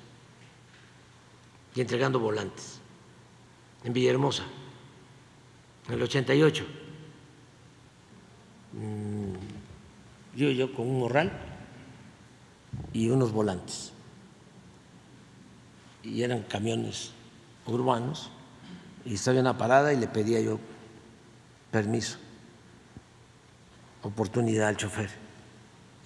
y 1.75 1.81
entregando 1.81 2.21
volantes 2.21 2.79
en 3.83 3.91
Villahermosa, 3.91 4.43
en 5.89 5.93
el 5.93 6.01
88. 6.01 6.65
Mm, 8.71 9.33
Yo, 10.37 10.51
yo 10.51 10.73
con 10.73 10.87
un 10.87 10.99
morral 10.99 11.29
y 12.93 13.09
unos 13.09 13.33
volantes. 13.33 13.91
Y 16.03 16.23
eran 16.23 16.43
camiones 16.43 17.11
urbanos 17.65 18.29
y 19.03 19.15
estaba 19.15 19.35
en 19.35 19.41
una 19.41 19.57
parada 19.57 19.91
y 19.91 19.97
le 19.97 20.07
pedía 20.07 20.39
yo 20.39 20.57
permiso, 21.71 22.17
oportunidad 24.01 24.69
al 24.69 24.77
chofer 24.77 25.09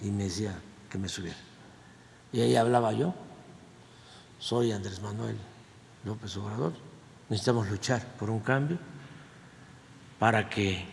y 0.02 0.10
me 0.10 0.24
decía 0.24 0.58
que 0.90 0.98
me 0.98 1.08
subiera. 1.08 1.45
Y 2.32 2.40
ahí 2.40 2.56
hablaba 2.56 2.92
yo, 2.92 3.14
soy 4.38 4.72
Andrés 4.72 5.00
Manuel 5.00 5.36
López 6.04 6.36
Obrador, 6.36 6.72
necesitamos 7.28 7.68
luchar 7.70 8.04
por 8.18 8.30
un 8.30 8.40
cambio 8.40 8.78
para 10.18 10.48
que 10.48 10.84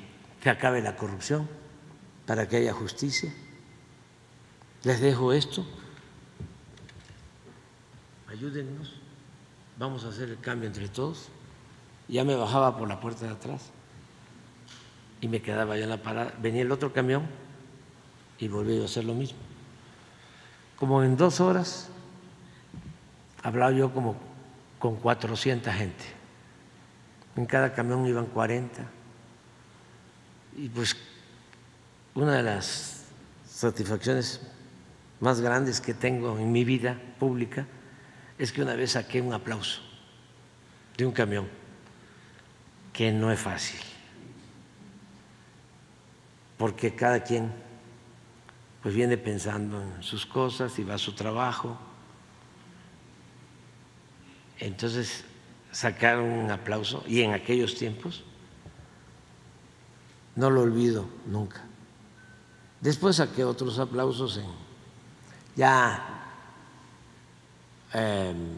se 0.41 0.49
acabe 0.49 0.81
la 0.81 0.95
corrupción, 0.95 1.47
para 2.25 2.47
que 2.47 2.57
haya 2.57 2.73
justicia. 2.73 3.33
Les 4.83 4.99
dejo 4.99 5.33
esto 5.33 5.65
ayúdennos, 8.33 8.91
vamos 9.77 10.03
a 10.05 10.09
hacer 10.09 10.29
el 10.29 10.39
cambio 10.39 10.67
entre 10.67 10.89
todos. 10.89 11.29
Ya 12.09 12.23
me 12.23 12.35
bajaba 12.35 12.77
por 12.77 12.89
la 12.89 12.99
puerta 12.99 13.25
de 13.25 13.31
atrás 13.31 13.71
y 15.21 15.27
me 15.27 15.41
quedaba 15.41 15.77
ya 15.77 15.83
en 15.83 15.89
la 15.89 16.01
parada. 16.01 16.33
Venía 16.41 16.63
el 16.63 16.71
otro 16.71 16.91
camión 16.91 17.25
y 18.39 18.47
volví 18.47 18.81
a 18.81 18.85
hacer 18.85 19.05
lo 19.05 19.13
mismo. 19.13 19.37
Como 20.77 21.03
en 21.03 21.15
dos 21.15 21.39
horas 21.39 21.89
hablaba 23.41 23.71
yo 23.71 23.93
como 23.93 24.15
con 24.79 24.95
400 24.95 25.73
gente. 25.73 26.03
En 27.35 27.45
cada 27.45 27.73
camión 27.73 28.05
iban 28.05 28.25
40. 28.25 28.83
Y 30.57 30.69
pues 30.69 30.95
una 32.15 32.37
de 32.37 32.43
las 32.43 33.05
satisfacciones 33.47 34.41
más 35.19 35.41
grandes 35.41 35.79
que 35.79 35.93
tengo 35.93 36.37
en 36.37 36.51
mi 36.51 36.63
vida 36.63 36.99
pública 37.19 37.65
es 38.37 38.51
que 38.51 38.61
una 38.61 38.75
vez 38.75 38.91
saqué 38.91 39.21
un 39.21 39.33
aplauso 39.33 39.81
de 40.97 41.05
un 41.05 41.11
camión, 41.11 41.47
que 42.91 43.11
no 43.11 43.31
es 43.31 43.39
fácil, 43.39 43.79
porque 46.57 46.93
cada 46.93 47.23
quien 47.23 47.51
pues 48.83 48.93
viene 48.93 49.17
pensando 49.17 49.81
en 49.81 50.03
sus 50.03 50.25
cosas 50.25 50.77
y 50.77 50.83
va 50.83 50.95
a 50.95 50.97
su 50.97 51.13
trabajo. 51.13 51.77
Entonces, 54.59 55.23
sacar 55.71 56.19
un 56.19 56.51
aplauso, 56.51 57.01
y 57.07 57.21
en 57.21 57.33
aquellos 57.33 57.75
tiempos, 57.75 58.23
no 60.35 60.49
lo 60.49 60.61
olvido 60.61 61.07
nunca. 61.25 61.63
Después 62.81 63.15
saqué 63.15 63.45
otros 63.45 63.79
aplausos 63.79 64.37
en 64.37 64.63
ya 65.55 66.03
em, 67.93 68.57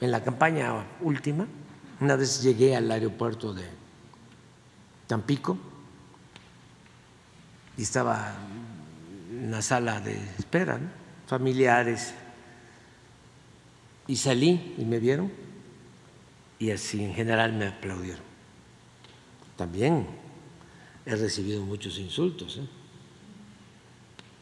en 0.00 0.10
la 0.10 0.22
campaña 0.22 0.86
última, 1.00 1.46
una 1.98 2.14
vez 2.14 2.42
llegué 2.42 2.76
al 2.76 2.90
aeropuerto 2.90 3.52
de 3.52 3.64
Tampico 5.06 5.58
estaba 7.82 8.34
en 9.30 9.50
la 9.50 9.62
sala 9.62 10.00
de 10.00 10.18
espera, 10.38 10.78
familiares, 11.26 12.14
y 14.06 14.16
salí 14.16 14.74
y 14.76 14.84
me 14.84 14.98
vieron 14.98 15.30
y 16.58 16.70
así 16.72 17.02
en 17.02 17.14
general 17.14 17.52
me 17.52 17.66
aplaudieron. 17.66 18.22
También 19.56 20.06
he 21.06 21.16
recibido 21.16 21.64
muchos 21.64 21.98
insultos, 21.98 22.58
¿eh? 22.58 22.66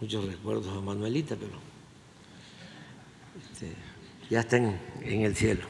muchos 0.01 0.25
recuerdos 0.25 0.77
a 0.77 0.81
Manuelita, 0.81 1.37
pero 1.37 1.53
este, 3.41 3.73
ya 4.31 4.41
están 4.41 4.81
en 5.03 5.23
el 5.23 5.37
cielo. 5.37 5.67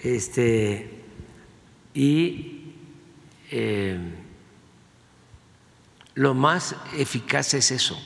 Este, 0.00 1.02
y 1.94 2.74
eh, 3.50 3.98
lo 6.16 6.32
más 6.32 6.74
eficaz 6.96 7.52
es 7.54 7.70
eso, 7.70 7.96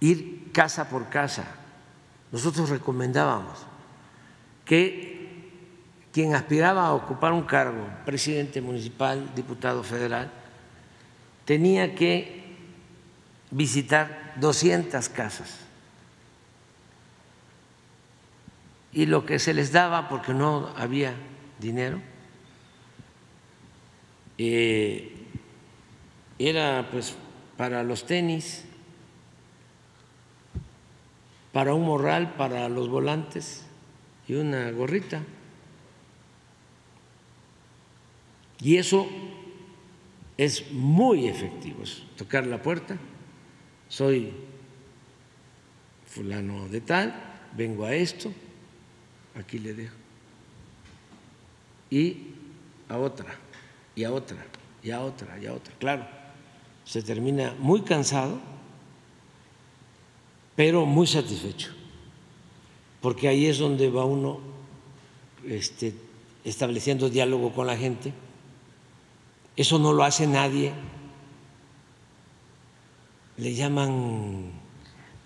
ir 0.00 0.50
casa 0.52 0.88
por 0.88 1.08
casa. 1.08 1.44
Nosotros 2.30 2.70
recomendábamos 2.70 3.58
que 4.64 5.50
quien 6.12 6.34
aspiraba 6.34 6.86
a 6.86 6.94
ocupar 6.94 7.32
un 7.32 7.42
cargo, 7.42 7.84
presidente 8.06 8.60
municipal, 8.60 9.34
diputado 9.34 9.82
federal, 9.82 10.30
tenía 11.44 11.94
que 11.96 12.56
visitar 13.50 14.34
200 14.36 15.08
casas. 15.08 15.58
Y 18.92 19.06
lo 19.06 19.26
que 19.26 19.40
se 19.40 19.52
les 19.52 19.72
daba, 19.72 20.08
porque 20.08 20.32
no 20.32 20.72
había 20.76 21.14
dinero, 21.58 22.00
eh, 24.38 25.17
era 26.38 26.88
pues 26.90 27.16
para 27.56 27.82
los 27.82 28.06
tenis, 28.06 28.64
para 31.52 31.74
un 31.74 31.84
morral, 31.84 32.34
para 32.34 32.68
los 32.68 32.88
volantes 32.88 33.64
y 34.28 34.34
una 34.34 34.70
gorrita. 34.70 35.22
Y 38.60 38.76
eso 38.76 39.08
es 40.36 40.70
muy 40.72 41.28
efectivo, 41.28 41.82
es 41.82 42.04
tocar 42.16 42.46
la 42.46 42.62
puerta, 42.62 42.96
soy 43.88 44.32
fulano 46.06 46.68
de 46.68 46.80
tal, 46.80 47.14
vengo 47.56 47.84
a 47.84 47.94
esto, 47.94 48.32
aquí 49.36 49.58
le 49.58 49.74
dejo, 49.74 49.94
y 51.90 52.34
a 52.88 52.98
otra, 52.98 53.34
y 53.94 54.04
a 54.04 54.12
otra, 54.12 54.44
y 54.82 54.90
a 54.90 55.00
otra, 55.00 55.38
y 55.38 55.46
a 55.46 55.54
otra. 55.54 55.74
Claro, 55.78 56.17
se 56.88 57.02
termina 57.02 57.54
muy 57.58 57.82
cansado, 57.82 58.40
pero 60.56 60.86
muy 60.86 61.06
satisfecho, 61.06 61.70
porque 63.02 63.28
ahí 63.28 63.44
es 63.44 63.58
donde 63.58 63.90
va 63.90 64.06
uno 64.06 64.40
este, 65.46 65.92
estableciendo 66.44 67.10
diálogo 67.10 67.52
con 67.52 67.66
la 67.66 67.76
gente. 67.76 68.14
Eso 69.54 69.78
no 69.78 69.92
lo 69.92 70.02
hace 70.02 70.26
nadie. 70.26 70.72
Le 73.36 73.54
llaman 73.54 74.50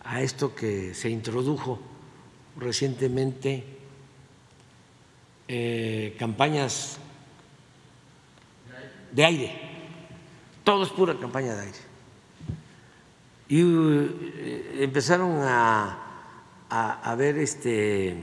a 0.02 0.20
esto 0.20 0.56
que 0.56 0.94
se 0.94 1.10
introdujo 1.10 1.78
recientemente 2.56 3.64
eh, 5.46 6.16
campañas 6.18 6.98
de 9.12 9.24
aire. 9.24 9.71
Todo 10.64 10.84
es 10.84 10.90
pura 10.90 11.18
campaña 11.18 11.54
de 11.54 11.62
aire. 11.62 11.78
Y 13.48 13.60
eh, 13.60 14.78
empezaron 14.80 15.42
a, 15.42 15.98
a, 16.70 17.14
ver 17.16 17.36
este, 17.38 18.10
em, 18.10 18.22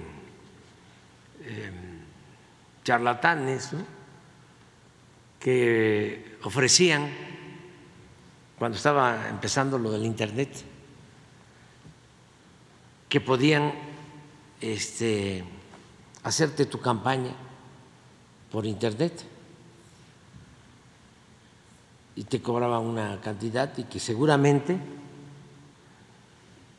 charlatanes 2.84 3.72
que 5.40 6.38
ofrecían, 6.44 7.12
cuando 8.58 8.78
estaba 8.78 9.30
empezando 9.30 9.78
lo 9.78 9.92
del 9.92 10.06
Internet, 10.06 10.50
que 13.08 13.22
podían 13.22 13.72
este, 14.62 15.44
hacerte 16.24 16.66
tu 16.66 16.80
campaña 16.80 17.36
por 18.52 18.66
Internet 18.66 19.29
y 22.20 22.26
te 22.26 22.42
cobraban 22.42 22.82
una 22.82 23.22
cantidad 23.22 23.78
y 23.78 23.86
que 23.86 23.98
seguramente 23.98 24.78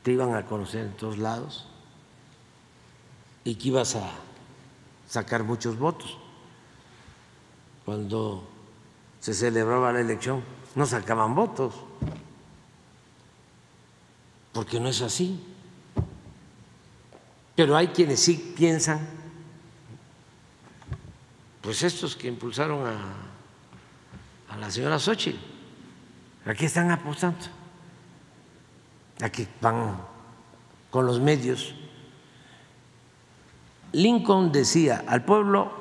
te 0.03 0.12
iban 0.12 0.35
a 0.35 0.45
conocer 0.45 0.85
en 0.85 0.93
todos 0.93 1.17
lados 1.17 1.67
y 3.43 3.55
que 3.55 3.69
ibas 3.69 3.97
a 3.97 4.11
sacar 5.09 5.43
muchos 5.43 5.79
votos. 5.79 6.19
Cuando 7.87 8.47
se 9.19 9.33
celebraba 9.33 9.95
la 9.95 10.03
elección 10.03 10.45
no 10.75 10.85
sacaban 10.85 11.35
votos, 11.35 11.73
porque 14.53 14.79
no 14.79 14.91
es 14.91 15.01
así. 15.01 15.43
Pero 17.57 17.79
hay 17.79 17.89
quienes 17.89 18.21
sí 18.21 18.53
piensan, 18.55 19.09
pues 21.62 21.83
estos 21.83 22.15
que 22.15 22.29
impulsaron 22.29 22.87
a, 22.87 23.30
a 24.51 24.57
la 24.57 24.71
señora 24.71 24.99
Xochitl, 24.99 25.39
aquí 26.45 26.67
están 26.67 26.91
apostando, 26.91 27.39
aquí 29.21 29.47
van 29.61 29.97
con 30.91 31.07
los 31.07 31.21
medios. 31.21 31.75
Lincoln 33.93 34.53
decía, 34.53 35.05
al 35.07 35.25
pueblo 35.25 35.73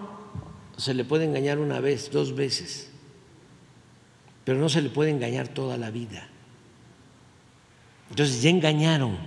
se 0.77 0.93
le 0.93 1.03
puede 1.03 1.25
engañar 1.25 1.57
una 1.57 1.79
vez, 1.79 2.11
dos 2.11 2.35
veces, 2.35 2.91
pero 4.45 4.59
no 4.59 4.69
se 4.69 4.81
le 4.81 4.89
puede 4.89 5.11
engañar 5.11 5.47
toda 5.47 5.77
la 5.77 5.89
vida. 5.89 6.27
Entonces 8.09 8.41
ya 8.41 8.49
engañaron 8.49 9.17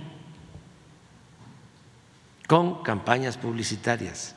con 2.47 2.83
campañas 2.83 3.37
publicitarias. 3.37 4.35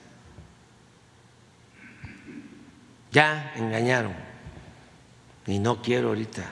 Ya 3.11 3.53
engañaron 3.57 4.15
y 5.47 5.59
no 5.59 5.81
quiero 5.81 6.09
ahorita 6.09 6.45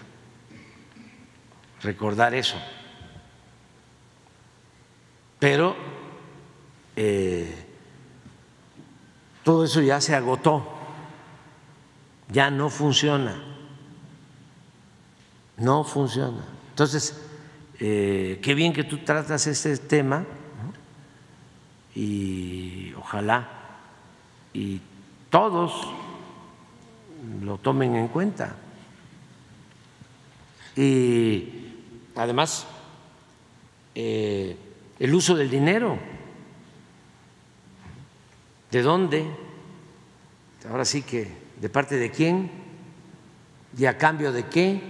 recordar 1.82 2.34
eso. 2.34 2.56
Pero 5.38 5.76
eh, 6.96 7.54
todo 9.42 9.64
eso 9.64 9.82
ya 9.82 10.00
se 10.00 10.14
agotó, 10.14 10.66
ya 12.30 12.50
no 12.50 12.70
funciona, 12.70 13.42
no 15.58 15.84
funciona. 15.84 16.44
Entonces, 16.70 17.20
eh, 17.78 18.40
qué 18.42 18.54
bien 18.54 18.72
que 18.72 18.84
tú 18.84 18.98
tratas 18.98 19.46
este 19.46 19.76
tema 19.76 20.24
y 21.94 22.92
ojalá 22.94 23.48
y 24.52 24.80
todos 25.30 25.88
lo 27.42 27.58
tomen 27.58 27.96
en 27.96 28.08
cuenta. 28.08 28.54
Y 30.76 31.48
además, 32.16 32.66
eh, 33.94 34.56
el 34.98 35.14
uso 35.14 35.34
del 35.34 35.50
dinero, 35.50 35.98
¿de 38.70 38.82
dónde? 38.82 39.26
Ahora 40.68 40.84
sí 40.84 41.02
que, 41.02 41.30
¿de 41.60 41.68
parte 41.68 41.96
de 41.96 42.10
quién? 42.10 42.50
¿Y 43.76 43.86
a 43.86 43.98
cambio 43.98 44.32
de 44.32 44.46
qué? 44.46 44.80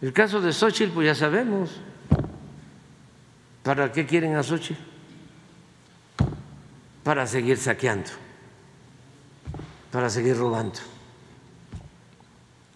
El 0.00 0.12
caso 0.12 0.40
de 0.40 0.52
Xochitl, 0.52 0.92
pues 0.92 1.06
ya 1.06 1.14
sabemos. 1.14 1.80
¿Para 3.62 3.90
qué 3.92 4.06
quieren 4.06 4.36
a 4.36 4.42
Xochitl? 4.42 4.80
Para 7.02 7.26
seguir 7.26 7.58
saqueando, 7.58 8.10
para 9.90 10.08
seguir 10.08 10.36
robando. 10.36 10.93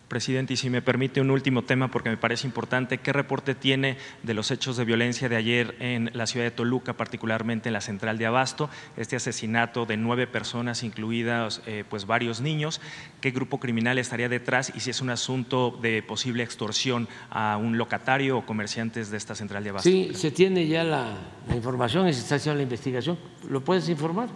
Presidente, 0.09 0.55
y 0.55 0.57
si 0.57 0.71
me 0.71 0.81
permite 0.81 1.21
un 1.21 1.31
último 1.31 1.65
tema, 1.65 1.91
porque 1.91 2.09
me 2.09 2.17
parece 2.17 2.47
importante, 2.47 2.97
¿qué 2.97 3.13
reporte 3.13 3.55
tiene 3.55 3.99
de 4.23 4.33
los 4.33 4.51
hechos 4.51 4.79
de 4.79 4.87
violencia 4.87 5.29
de 5.29 5.37
ayer 5.37 5.77
en 5.81 6.11
la 6.15 6.27
ciudad 6.27 6.47
de 6.47 6.51
Toluca, 6.51 6.95
particularmente 6.95 7.69
en 7.69 7.75
la 7.75 7.83
central 7.83 8.17
de 8.17 8.25
Abasto? 8.25 8.71
Este 8.97 9.17
asesinato 9.17 9.85
de 9.85 9.99
nueve 9.99 10.27
personas, 10.27 10.83
incluidas 10.83 11.61
eh, 11.67 11.85
pues 11.89 12.07
varios 12.07 12.41
niños. 12.41 12.81
¿Qué 13.21 13.33
grupo 13.33 13.61
criminal 13.61 13.99
estaría 13.99 14.31
detrás 14.31 14.73
y 14.75 14.81
si 14.81 14.91
es 14.91 15.03
un 15.03 15.11
asunto 15.11 15.79
de 15.83 16.03
posible 16.03 16.43
extorsión 16.43 17.07
a 17.29 17.59
un 17.59 17.77
locatario 17.77 18.39
o 18.39 18.47
comerciantes 18.47 19.11
de 19.11 19.19
esta 19.19 19.35
central 19.35 19.63
de 19.63 19.71
Abasto? 19.71 19.91
Sí, 19.91 20.11
se 20.15 20.31
tiene 20.31 20.67
ya 20.67 20.85
la, 20.85 21.19
la 21.47 21.55
información 21.55 22.09
y 22.09 22.15
se 22.15 22.21
está 22.21 22.37
haciendo 22.37 22.57
la 22.57 22.63
investigación. 22.63 23.19
¿Lo 23.49 23.63
puedes 23.63 23.89
informar? 23.91 24.29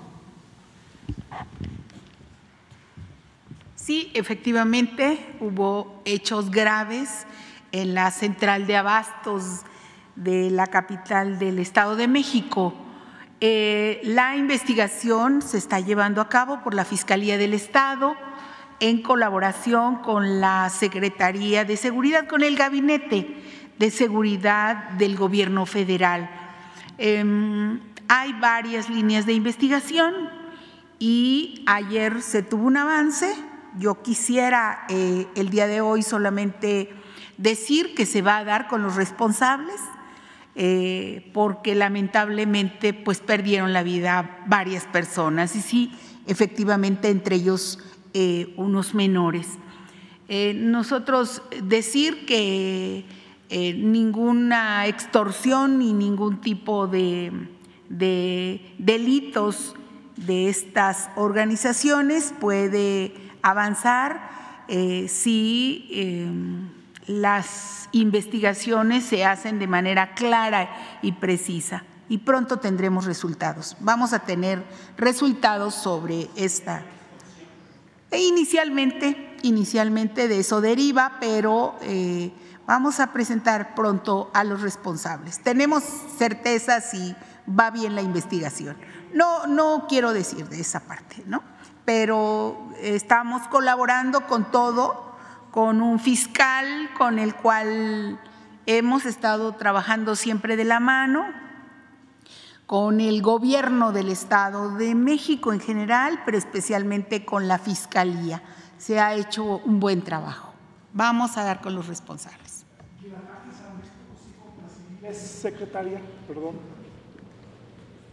Sí, 3.85 4.13
efectivamente 4.15 5.19
hubo 5.41 6.01
hechos 6.05 6.53
graves 6.53 7.27
en 7.73 7.95
la 7.95 8.13
central 8.13 8.69
de 8.69 8.77
abastos 8.77 9.63
de 10.15 10.51
la 10.51 10.69
capital 10.69 11.41
del 11.41 11.59
Estado 11.59 11.97
de 11.97 12.07
México. 12.07 12.75
Eh, 13.41 14.01
la 14.05 14.37
investigación 14.37 15.43
se 15.43 15.59
está 15.59 15.81
llevando 15.81 16.21
a 16.21 16.29
cabo 16.29 16.63
por 16.63 16.75
la 16.75 16.85
Fiscalía 16.85 17.39
del 17.39 17.55
Estado 17.55 18.15
en 18.79 19.03
colaboración 19.03 19.97
con 19.97 20.41
la 20.41 20.71
Secretaría 20.71 21.65
de 21.65 21.77
Seguridad, 21.77 22.29
con 22.29 22.45
el 22.45 22.55
Gabinete 22.55 23.35
de 23.81 23.91
Seguridad 23.91 24.91
del 24.91 25.17
Gobierno 25.17 25.67
Federal. 25.67 26.31
Em, 26.99 27.81
hay 28.07 28.33
varias 28.35 28.89
líneas 28.89 29.27
de 29.27 29.33
investigación 29.33 30.15
y 31.01 31.65
ayer 31.67 32.23
se 32.23 32.45
tuvo 32.45 32.69
un 32.69 32.77
avance 32.77 33.51
yo 33.79 34.03
quisiera 34.03 34.85
eh, 34.89 35.27
el 35.35 35.51
día 35.51 35.67
de 35.67 35.81
hoy 35.81 36.03
solamente 36.03 36.91
decir 37.37 37.95
que 37.95 38.07
se 38.07 38.23
va 38.23 38.39
a 38.39 38.45
dar 38.45 38.69
con 38.69 38.83
los 38.83 38.97
responsables, 38.97 39.81
eh, 40.55 41.31
porque 41.33 41.75
lamentablemente 41.75 42.93
pues 42.93 43.21
perdieron 43.21 43.73
la 43.73 43.83
vida 43.83 44.43
varias 44.47 44.85
personas 44.85 45.57
y 45.57 45.63
sí, 45.63 45.93
efectivamente 46.27 47.09
entre 47.09 47.37
ellos 47.37 47.79
eh, 48.15 48.53
unos 48.57 48.95
menores. 48.95 49.59
nosotros 50.55 51.43
decir 51.63 52.25
que 52.27 53.05
ninguna 53.51 54.87
extorsión 54.87 55.79
ni 55.79 55.93
ningún 55.93 56.41
tipo 56.41 56.87
de, 56.87 57.33
de 57.89 58.75
delitos 58.79 59.75
de 60.17 60.49
estas 60.49 61.11
organizaciones 61.17 62.33
puede 62.39 63.22
avanzar 63.43 64.65
eh, 64.69 65.07
si 65.09 65.89
em, 65.93 66.71
las 67.07 67.89
investigaciones 67.93 69.05
se 69.05 69.25
hacen 69.25 69.59
de 69.59 69.67
manera 69.67 70.15
clara 70.15 70.71
y 71.03 71.13
precisa. 71.13 71.85
Y 72.09 72.19
pronto 72.19 72.59
tendremos 72.59 73.05
resultados. 73.05 73.77
Vamos 73.81 74.13
a 74.13 74.21
tener 74.21 74.63
resultados 74.97 75.75
sobre 75.75 76.29
esta. 76.37 76.83
E 78.11 78.23
inicialmente, 78.23 79.37
inicialmente 79.43 80.29
de 80.29 80.41
eso 80.41 80.61
deriva, 80.61 81.17
pero 81.21 81.77
eh, 81.83 82.31
vamos 82.67 83.01
a 83.01 83.13
presentar 83.13 83.75
pronto 83.75 84.31
a 84.35 84.45
los 84.45 84.61
responsables. 84.61 85.41
Tenemos 85.41 85.83
certeza 86.19 86.81
si 86.81 87.17
va 87.49 87.71
bien 87.71 87.95
la 87.95 88.03
investigación. 88.03 88.77
No, 89.15 89.47
no 89.47 89.87
quiero 89.89 90.13
decir 90.13 90.49
de 90.49 90.61
esa 90.61 90.81
parte, 90.81 91.23
¿no? 91.27 91.43
Pero 91.85 92.71
estamos 92.81 93.47
colaborando 93.49 94.27
con 94.27 94.51
todo, 94.51 95.13
con 95.51 95.83
un 95.83 95.99
fiscal 95.99 96.91
con 96.97 97.19
el 97.19 97.35
cual 97.35 98.19
hemos 98.67 99.07
estado 99.07 99.53
trabajando 99.53 100.17
siempre 100.17 100.57
de 100.57 100.65
la 100.65 100.81
mano, 100.81 101.27
con 102.67 103.01
el 103.01 103.21
gobierno 103.21 103.93
del 103.93 104.09
Estado 104.09 104.77
de 104.77 104.95
México 104.95 105.53
en 105.53 105.61
general, 105.61 106.23
pero 106.25 106.39
especialmente 106.39 107.25
con 107.25 107.49
la 107.49 107.59
Fiscalía. 107.59 108.43
Se 108.79 108.99
ha 108.99 109.15
hecho 109.15 109.59
un 109.59 109.79
buen 109.79 110.03
trabajo. 110.03 110.53
Vamos 110.95 111.37
a 111.37 111.45
dar 111.45 111.61
con 111.61 111.75
los 111.75 111.87
responsables. 111.87 112.65
Secretaria, 115.13 116.01
perdón. 116.27 116.55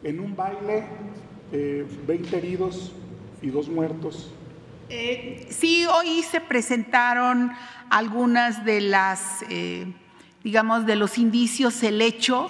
En 0.03 0.19
un 0.19 0.35
baile, 0.35 0.87
20 1.51 2.35
eh, 2.35 2.37
heridos, 2.37 2.91
y 3.41 3.49
dos 3.49 3.69
muertos. 3.69 4.31
Eh, 4.89 5.47
sí, 5.51 5.85
hoy 5.85 6.23
se 6.23 6.41
presentaron 6.41 7.51
algunas 7.89 8.65
de 8.65 8.81
las, 8.81 9.43
eh, 9.49 9.93
digamos, 10.43 10.85
de 10.85 10.95
los 10.95 11.17
indicios, 11.17 11.83
el 11.83 12.01
hecho. 12.01 12.49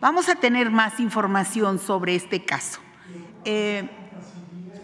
Vamos 0.00 0.28
a 0.28 0.36
tener 0.36 0.70
más 0.70 1.00
información 1.00 1.78
sobre 1.78 2.14
este 2.14 2.44
caso. 2.44 2.80
Eh, 3.44 3.88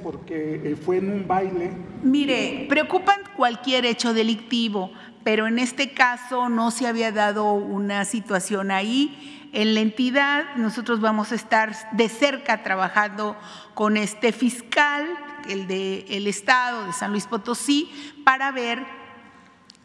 porque 0.03 0.77
fue 0.85 0.99
en 0.99 1.13
un 1.13 1.29
baile. 1.29 1.73
Mire, 2.03 2.67
preocupan 2.69 3.21
cualquier 3.37 3.85
hecho 3.87 4.13
delictivo, 4.13 4.91
pero 5.25 5.47
en 5.47 5.59
este 5.59 5.93
caso 5.93 6.49
no 6.49 6.71
se 6.71 6.87
había 6.87 7.13
dado 7.13 7.53
una 7.53 8.05
situación 8.05 8.71
ahí. 8.71 9.49
En 9.53 9.75
la 9.75 9.81
entidad 9.81 10.57
nosotros 10.57 11.01
vamos 11.01 11.33
a 11.33 11.37
estar 11.37 11.73
de 11.93 12.09
cerca 12.09 12.63
trabajando 12.63 13.37
con 13.75 13.97
este 13.97 14.33
fiscal 14.33 15.07
el 15.49 15.67
del 15.67 16.27
Estado 16.27 16.87
de 16.87 16.93
San 16.93 17.13
Luis 17.13 17.27
Potosí, 17.27 17.91
para 18.25 18.53
ver 18.53 18.85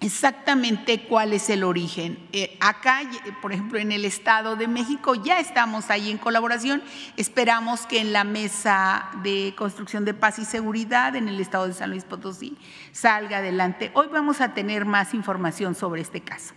exactamente 0.02 1.06
cuál 1.08 1.32
es 1.32 1.50
el 1.50 1.64
origen. 1.64 2.28
Eh, 2.34 2.58
acá, 2.60 3.02
por 3.42 3.54
ejemplo, 3.54 3.80
en 3.80 3.92
el 3.92 4.04
Estado 4.04 4.56
de 4.56 4.68
México 4.68 5.16
ya 5.16 5.40
estamos 5.40 5.90
ahí 5.90 6.10
en 6.10 6.18
colaboración. 6.18 6.82
Esperamos 7.18 7.86
que 7.86 8.00
en 8.00 8.12
la 8.12 8.24
mesa 8.24 9.10
de 9.24 9.54
construcción 9.56 10.04
de 10.04 10.14
paz 10.14 10.40
y 10.40 10.46
seguridad 10.46 11.16
en 11.16 11.30
el 11.30 11.40
Estado 11.40 11.68
de 11.68 11.74
San 11.74 11.92
Luis 11.92 12.04
Potosí 12.04 12.58
salga 12.92 13.38
adelante. 13.38 13.92
Hoy 13.94 14.08
vamos 14.12 14.42
a 14.42 14.54
tener 14.54 14.86
más 14.86 15.14
información 15.14 15.76
sobre 15.76 16.02
este 16.02 16.22
caso. 16.22 16.54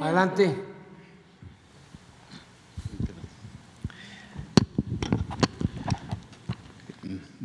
Adelante. 0.00 0.73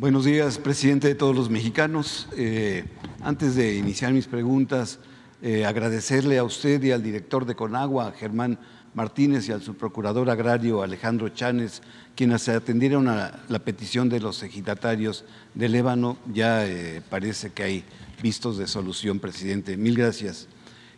Buenos 0.00 0.24
días, 0.24 0.56
presidente 0.56 1.08
de 1.08 1.14
todos 1.14 1.36
los 1.36 1.50
mexicanos. 1.50 2.26
Eh, 2.34 2.86
antes 3.20 3.54
de 3.54 3.76
iniciar 3.76 4.14
mis 4.14 4.26
preguntas, 4.26 4.98
eh, 5.42 5.66
agradecerle 5.66 6.38
a 6.38 6.44
usted 6.44 6.82
y 6.82 6.90
al 6.90 7.02
director 7.02 7.44
de 7.44 7.54
Conagua, 7.54 8.14
Germán 8.18 8.58
Martínez, 8.94 9.46
y 9.46 9.52
al 9.52 9.60
subprocurador 9.60 10.30
agrario 10.30 10.82
Alejandro 10.82 11.28
Chanes, 11.28 11.82
quienes 12.16 12.48
atendieron 12.48 13.08
a 13.08 13.40
la 13.50 13.58
petición 13.58 14.08
de 14.08 14.20
los 14.20 14.42
ejidatarios 14.42 15.26
del 15.52 15.74
Ébano. 15.74 16.16
Ya 16.32 16.66
eh, 16.66 17.02
parece 17.10 17.50
que 17.50 17.62
hay 17.62 17.84
vistos 18.22 18.56
de 18.56 18.68
solución, 18.68 19.18
presidente. 19.18 19.76
Mil 19.76 19.98
gracias. 19.98 20.48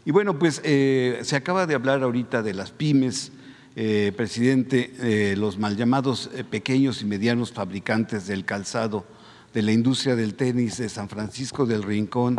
Y 0.04 0.12
bueno, 0.12 0.38
pues 0.38 0.62
se 0.62 1.34
acaba 1.36 1.66
de 1.66 1.74
hablar 1.74 2.04
ahorita 2.04 2.40
de 2.44 2.54
las 2.54 2.70
pymes 2.70 3.32
eh, 3.74 4.12
presidente, 4.16 4.92
eh, 5.00 5.36
los 5.36 5.58
mal 5.58 5.76
llamados 5.76 6.30
eh, 6.34 6.44
pequeños 6.44 7.00
y 7.02 7.06
medianos 7.06 7.52
fabricantes 7.52 8.26
del 8.26 8.44
calzado 8.44 9.06
de 9.54 9.62
la 9.62 9.72
industria 9.72 10.14
del 10.14 10.34
tenis 10.34 10.78
de 10.78 10.88
San 10.88 11.08
Francisco 11.08 11.64
del 11.64 11.82
Rincón 11.82 12.36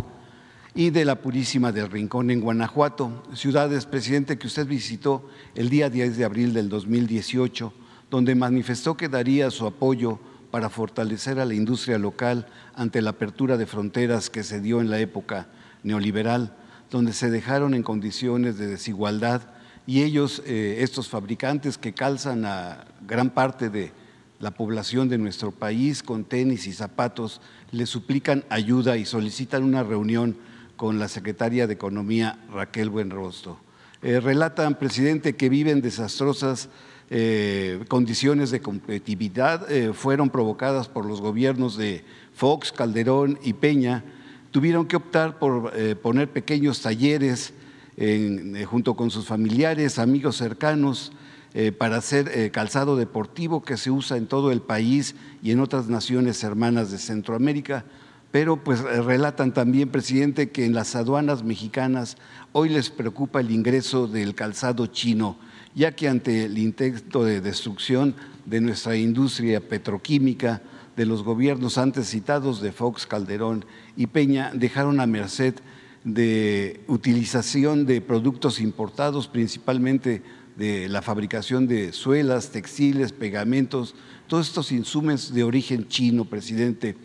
y 0.76 0.90
de 0.90 1.06
la 1.06 1.22
Purísima 1.22 1.72
del 1.72 1.90
Rincón 1.90 2.30
en 2.30 2.42
Guanajuato, 2.42 3.24
ciudades, 3.34 3.86
presidente, 3.86 4.38
que 4.38 4.48
usted 4.48 4.68
visitó 4.68 5.28
el 5.56 5.70
día 5.70 5.90
10 5.90 6.18
de 6.18 6.26
abril 6.26 6.54
del 6.54 6.70
2018, 6.70 7.74
donde 8.10 8.36
manifestó 8.36 8.96
que 8.96 9.10
daría 9.10 9.52
su 9.52 9.66
apoyo 9.66 10.20
para 10.52 10.70
fortalecer 10.70 11.40
a 11.40 11.46
la 11.46 11.54
industria 11.56 11.98
local 11.98 12.48
ante 12.76 13.02
la 13.02 13.12
apertura 13.12 13.58
de 13.58 13.66
fronteras 13.66 14.30
que 14.30 14.44
se 14.44 14.62
dio 14.62 14.82
en 14.82 14.90
la 14.90 15.00
época 15.00 15.48
neoliberal 15.84 16.58
donde 16.94 17.12
se 17.12 17.32
dejaron 17.32 17.74
en 17.74 17.82
condiciones 17.82 18.60
de 18.60 18.68
desigualdad 18.68 19.42
y 19.86 20.04
ellos, 20.04 20.42
eh, 20.46 20.78
estos 20.80 21.10
fabricantes 21.10 21.78
que 21.78 21.94
calzan 21.94 22.46
a 22.46 22.86
gran 23.06 23.30
parte 23.32 23.70
de 23.70 23.92
la 24.40 24.52
población 24.52 25.10
de 25.10 25.18
nuestro 25.18 25.52
país 25.52 26.04
con 26.04 26.24
tenis 26.24 26.68
y 26.68 26.74
zapatos, 26.74 27.42
le 27.72 27.86
suplican 27.86 28.46
ayuda 28.50 28.98
y 28.98 29.06
solicitan 29.06 29.64
una 29.64 29.84
reunión 29.84 30.38
con 30.78 31.00
la 31.00 31.08
secretaria 31.08 31.68
de 31.68 31.74
Economía, 31.74 32.40
Raquel 32.52 32.90
Buenrostro. 32.90 33.58
Eh, 34.02 34.20
relatan, 34.20 34.78
presidente, 34.78 35.36
que 35.36 35.50
viven 35.50 35.82
desastrosas 35.82 36.70
eh, 37.10 37.84
condiciones 37.90 38.52
de 38.52 38.62
competitividad, 38.62 39.68
fueron 39.94 40.30
provocadas 40.30 40.88
por 40.88 41.06
los 41.06 41.22
gobiernos 41.22 41.78
de 41.78 42.04
Fox, 42.34 42.72
Calderón 42.72 43.38
y 43.44 43.54
Peña, 43.54 44.04
tuvieron 44.52 44.88
que 44.88 44.96
optar 44.96 45.38
por 45.38 45.72
poner 46.02 46.30
pequeños 46.30 46.82
talleres 46.82 47.54
eh, 47.98 48.66
junto 48.68 48.96
con 48.96 49.12
sus 49.12 49.26
familiares, 49.26 50.00
amigos 50.00 50.38
cercanos, 50.38 51.12
eh, 51.54 51.72
para 51.72 51.98
hacer 51.98 52.32
eh, 52.34 52.50
calzado 52.50 52.96
deportivo 52.96 53.62
que 53.62 53.78
se 53.78 53.92
usa 53.92 54.18
en 54.18 54.26
todo 54.26 54.52
el 54.52 54.62
país 54.62 55.16
y 55.44 55.52
en 55.52 55.60
otras 55.60 55.88
naciones 55.88 56.44
hermanas 56.44 56.90
de 56.90 56.98
Centroamérica. 56.98 57.86
Pero 58.32 58.64
pues 58.64 58.82
relatan 58.82 59.54
también, 59.54 59.90
presidente, 59.90 60.50
que 60.50 60.66
en 60.66 60.74
las 60.74 60.96
aduanas 60.96 61.44
mexicanas 61.44 62.18
hoy 62.52 62.70
les 62.70 62.90
preocupa 62.90 63.42
el 63.42 63.52
ingreso 63.52 64.08
del 64.08 64.34
calzado 64.34 64.88
chino, 64.88 65.38
ya 65.76 65.92
que 65.92 66.10
ante 66.10 66.46
el 66.46 66.58
intento 66.58 67.24
de 67.24 67.42
destrucción 67.42 68.16
de 68.46 68.60
nuestra 68.60 68.96
industria 68.96 69.62
petroquímica, 69.62 70.64
de 70.96 71.06
los 71.06 71.24
gobiernos 71.24 71.78
antes 71.78 72.10
citados 72.10 72.62
de 72.62 72.72
Fox, 72.72 73.06
Calderón 73.08 73.66
y 73.96 74.08
Peña, 74.08 74.52
dejaron 74.54 75.00
a 75.00 75.06
merced 75.06 75.56
de 76.04 76.82
utilización 76.88 77.86
de 77.86 78.02
productos 78.02 78.60
importados, 78.60 79.28
principalmente 79.28 80.22
de 80.58 80.88
la 80.90 81.02
fabricación 81.02 81.68
de 81.68 81.94
suelas, 81.94 82.52
textiles, 82.52 83.12
pegamentos, 83.12 83.96
todos 84.28 84.48
estos 84.48 84.72
insumos 84.72 85.34
de 85.34 85.44
origen 85.44 85.88
chino, 85.88 86.26
presidente. 86.26 86.96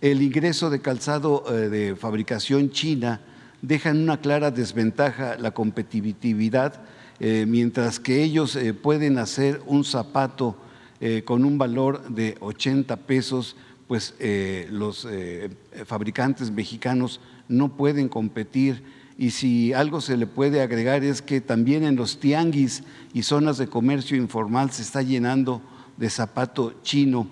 El 0.00 0.22
ingreso 0.22 0.70
de 0.70 0.80
calzado 0.80 1.44
eh, 1.48 1.68
de 1.68 1.96
fabricación 1.96 2.70
china 2.70 3.20
deja 3.62 3.90
en 3.90 4.02
una 4.02 4.20
clara 4.20 4.50
desventaja 4.50 5.36
la 5.38 5.52
competitividad, 5.52 6.82
eh, 7.18 7.46
mientras 7.48 7.98
que 7.98 8.22
ellos 8.22 8.54
eh, 8.56 8.74
pueden 8.74 9.18
hacer 9.18 9.62
un 9.66 9.84
zapato 9.84 10.58
con 11.26 11.44
un 11.44 11.58
valor 11.58 12.08
de 12.08 12.38
80 12.40 12.96
pesos, 12.96 13.54
pues 13.86 14.14
los 14.70 15.06
fabricantes 15.84 16.50
mexicanos 16.50 17.20
no 17.48 17.76
pueden 17.76 18.08
competir. 18.08 18.82
Y 19.18 19.30
si 19.30 19.72
algo 19.72 20.00
se 20.00 20.16
le 20.16 20.26
puede 20.26 20.60
agregar 20.60 21.02
es 21.02 21.22
que 21.22 21.40
también 21.40 21.84
en 21.84 21.96
los 21.96 22.20
tianguis 22.20 22.82
y 23.14 23.22
zonas 23.22 23.58
de 23.58 23.68
comercio 23.68 24.16
informal 24.16 24.70
se 24.70 24.82
está 24.82 25.02
llenando 25.02 25.62
de 25.96 26.10
zapato 26.10 26.74
chino. 26.82 27.26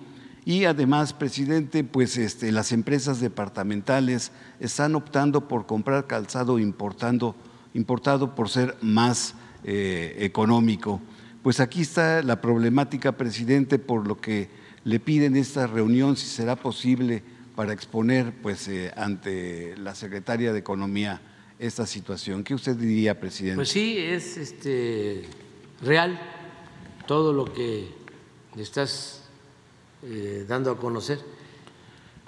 Y 0.45 0.65
además, 0.65 1.13
presidente, 1.13 1.83
pues 1.83 2.17
este, 2.17 2.51
las 2.51 2.71
empresas 2.71 3.19
departamentales 3.19 4.31
están 4.59 4.95
optando 4.95 5.47
por 5.47 5.65
comprar 5.65 6.05
calzado 6.05 6.59
importando, 6.59 7.35
importado 7.73 8.35
por 8.35 8.49
ser 8.49 8.75
más 8.81 9.33
eh, 9.63 10.15
económico. 10.19 11.01
Pues 11.41 11.59
aquí 11.59 11.81
está 11.81 12.21
la 12.21 12.41
problemática, 12.41 13.13
presidente, 13.13 13.79
por 13.79 14.07
lo 14.07 14.21
que 14.21 14.49
le 14.83 14.99
piden 14.99 15.35
esta 15.35 15.65
reunión, 15.65 16.15
si 16.15 16.27
será 16.27 16.55
posible 16.55 17.23
para 17.55 17.73
exponer 17.73 18.33
pues, 18.41 18.67
eh, 18.67 18.91
ante 18.95 19.75
la 19.77 19.95
secretaria 19.95 20.51
de 20.51 20.59
Economía 20.59 21.21
esta 21.57 21.85
situación. 21.85 22.43
¿Qué 22.43 22.53
usted 22.53 22.75
diría, 22.75 23.19
presidente? 23.19 23.55
Pues 23.55 23.69
sí, 23.69 23.97
es 23.97 24.35
este, 24.37 25.23
real 25.81 26.19
todo 27.07 27.31
lo 27.31 27.45
que 27.45 27.87
estás 28.57 29.21
eh, 30.03 30.45
dando 30.47 30.71
a 30.71 30.77
conocer. 30.77 31.19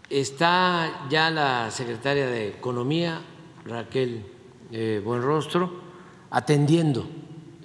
Está 0.10 1.08
ya 1.10 1.30
la 1.30 1.70
secretaria 1.72 2.28
de 2.28 2.48
Economía, 2.48 3.22
Raquel 3.66 4.24
eh, 4.72 5.02
Buenrostro, 5.04 5.82
atendiendo 6.30 7.06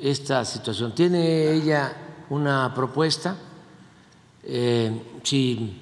esta 0.01 0.45
situación. 0.45 0.95
¿Tiene 0.95 1.53
ella 1.53 1.97
una 2.29 2.75
propuesta? 2.75 3.37
si 5.23 5.79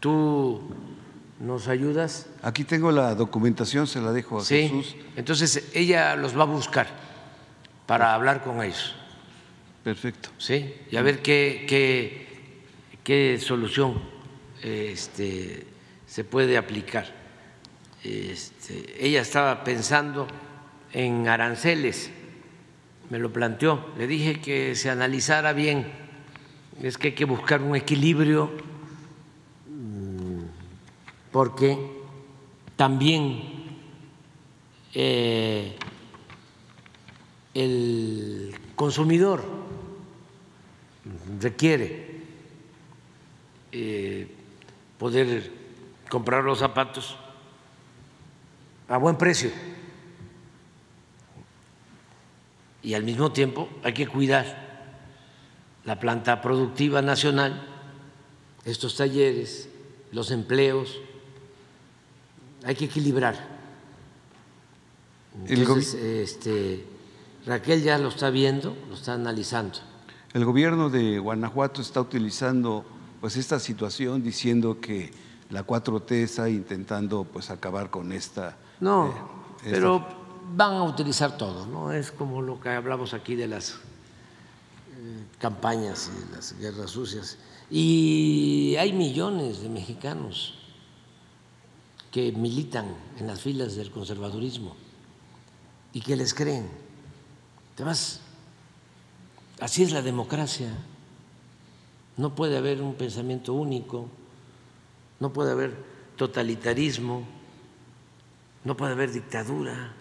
tú 0.00 0.58
¿Nos 1.40 1.68
ayudas? 1.68 2.26
Aquí 2.42 2.64
tengo 2.64 2.92
la 2.92 3.14
documentación, 3.14 3.86
se 3.86 4.00
la 4.00 4.12
dejo 4.12 4.38
a 4.38 4.44
sí, 4.44 4.68
Jesús. 4.68 4.96
Entonces 5.16 5.70
ella 5.74 6.14
los 6.16 6.38
va 6.38 6.42
a 6.42 6.46
buscar 6.46 6.86
para 7.86 8.14
hablar 8.14 8.42
con 8.42 8.62
ellos. 8.62 8.94
Perfecto. 9.82 10.30
Sí, 10.38 10.74
y 10.90 10.96
a 10.96 11.02
ver 11.02 11.20
qué, 11.22 11.66
qué, 11.68 12.26
qué 13.02 13.38
solución 13.40 14.00
este, 14.62 15.66
se 16.06 16.24
puede 16.24 16.56
aplicar. 16.56 17.06
Este, 18.02 19.04
ella 19.04 19.20
estaba 19.20 19.64
pensando 19.64 20.26
en 20.92 21.28
aranceles, 21.28 22.10
me 23.10 23.18
lo 23.18 23.32
planteó, 23.32 23.92
le 23.98 24.06
dije 24.06 24.40
que 24.40 24.74
se 24.74 24.88
analizara 24.88 25.52
bien, 25.52 25.86
es 26.82 26.96
que 26.96 27.08
hay 27.08 27.14
que 27.14 27.24
buscar 27.24 27.62
un 27.62 27.76
equilibrio 27.76 28.50
porque 31.34 31.76
también 32.76 33.42
eh, 34.94 35.76
el 37.52 38.56
consumidor 38.76 39.42
requiere 41.40 42.20
eh, 43.72 44.28
poder 44.96 45.50
comprar 46.08 46.44
los 46.44 46.60
zapatos 46.60 47.16
a 48.86 48.96
buen 48.98 49.16
precio. 49.16 49.50
Y 52.80 52.94
al 52.94 53.02
mismo 53.02 53.32
tiempo 53.32 53.68
hay 53.82 53.92
que 53.92 54.06
cuidar 54.06 54.92
la 55.84 55.98
planta 55.98 56.40
productiva 56.40 57.02
nacional, 57.02 57.66
estos 58.64 58.94
talleres, 58.96 59.68
los 60.12 60.30
empleos 60.30 61.00
hay 62.64 62.74
que 62.74 62.86
equilibrar. 62.86 63.54
Entonces, 65.46 65.94
este, 65.94 66.86
Raquel 67.46 67.82
ya 67.82 67.98
lo 67.98 68.08
está 68.08 68.30
viendo, 68.30 68.76
lo 68.88 68.94
está 68.94 69.14
analizando. 69.14 69.78
El 70.32 70.44
gobierno 70.44 70.90
de 70.90 71.18
Guanajuato 71.18 71.82
está 71.82 72.00
utilizando 72.00 72.84
pues 73.20 73.36
esta 73.36 73.58
situación 73.58 74.22
diciendo 74.22 74.80
que 74.80 75.12
la 75.50 75.66
4T 75.66 76.12
está 76.12 76.48
intentando 76.48 77.24
pues 77.24 77.50
acabar 77.50 77.90
con 77.90 78.12
esta. 78.12 78.56
No, 78.80 79.08
eh, 79.64 79.70
pero 79.70 80.04
van 80.54 80.74
a 80.74 80.82
utilizar 80.84 81.36
todo, 81.36 81.66
¿no? 81.66 81.92
Es 81.92 82.10
como 82.10 82.42
lo 82.42 82.60
que 82.60 82.70
hablamos 82.70 83.14
aquí 83.14 83.34
de 83.34 83.48
las 83.48 83.72
eh, 83.72 85.24
campañas 85.38 86.10
y 86.14 86.26
de 86.26 86.36
las 86.36 86.58
guerras 86.58 86.90
sucias. 86.90 87.38
Y 87.70 88.76
hay 88.78 88.92
millones 88.92 89.62
de 89.62 89.68
mexicanos 89.68 90.63
que 92.14 92.30
militan 92.30 92.86
en 93.18 93.26
las 93.26 93.40
filas 93.40 93.74
del 93.74 93.90
conservadurismo 93.90 94.76
y 95.92 96.00
que 96.00 96.14
les 96.14 96.32
creen. 96.32 96.68
Además, 97.74 98.20
así 99.58 99.82
es 99.82 99.90
la 99.90 100.00
democracia. 100.00 100.72
No 102.16 102.36
puede 102.36 102.56
haber 102.56 102.82
un 102.82 102.94
pensamiento 102.94 103.52
único, 103.52 104.08
no 105.18 105.32
puede 105.32 105.50
haber 105.50 105.74
totalitarismo, 106.14 107.26
no 108.62 108.76
puede 108.76 108.92
haber 108.92 109.10
dictadura. 109.10 109.92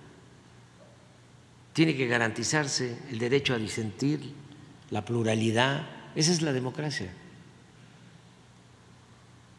Tiene 1.73 1.97
que 1.97 2.05
garantizarse 2.05 2.95
el 3.09 3.17
derecho 3.17 3.55
a 3.55 3.57
disentir, 3.57 4.35
la 4.91 5.03
pluralidad. 5.03 5.87
Esa 6.13 6.31
es 6.31 6.43
la 6.43 6.53
democracia. 6.53 7.11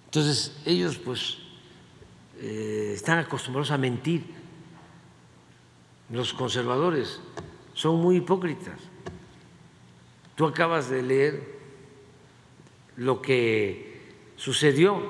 Entonces, 0.05 0.53
ellos 0.65 0.99
pues 0.99 1.39
eh, 2.47 2.93
están 2.93 3.21
acostumbrados 3.21 3.71
a 3.71 3.79
mentir. 3.79 4.23
Los 6.11 6.35
conservadores 6.35 7.19
son 7.73 8.03
muy 8.03 8.17
hipócritas. 8.17 8.79
Tú 10.35 10.47
acabas 10.47 10.91
de 10.91 11.03
leer 11.03 11.59
lo 12.99 13.23
que 13.23 14.13
sucedió 14.37 15.03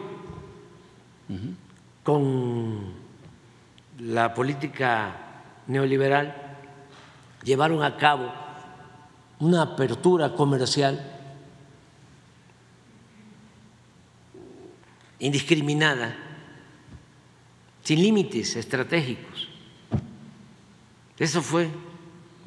con 2.04 2.92
la 3.98 4.32
política 4.32 5.42
neoliberal. 5.66 6.56
Llevaron 7.42 7.82
a 7.82 7.96
cabo 7.96 8.32
una 9.40 9.62
apertura 9.62 10.36
comercial 10.36 11.04
indiscriminada 15.18 16.23
sin 17.84 18.02
límites 18.02 18.56
estratégicos. 18.56 19.48
Eso 21.18 21.42
fue 21.42 21.68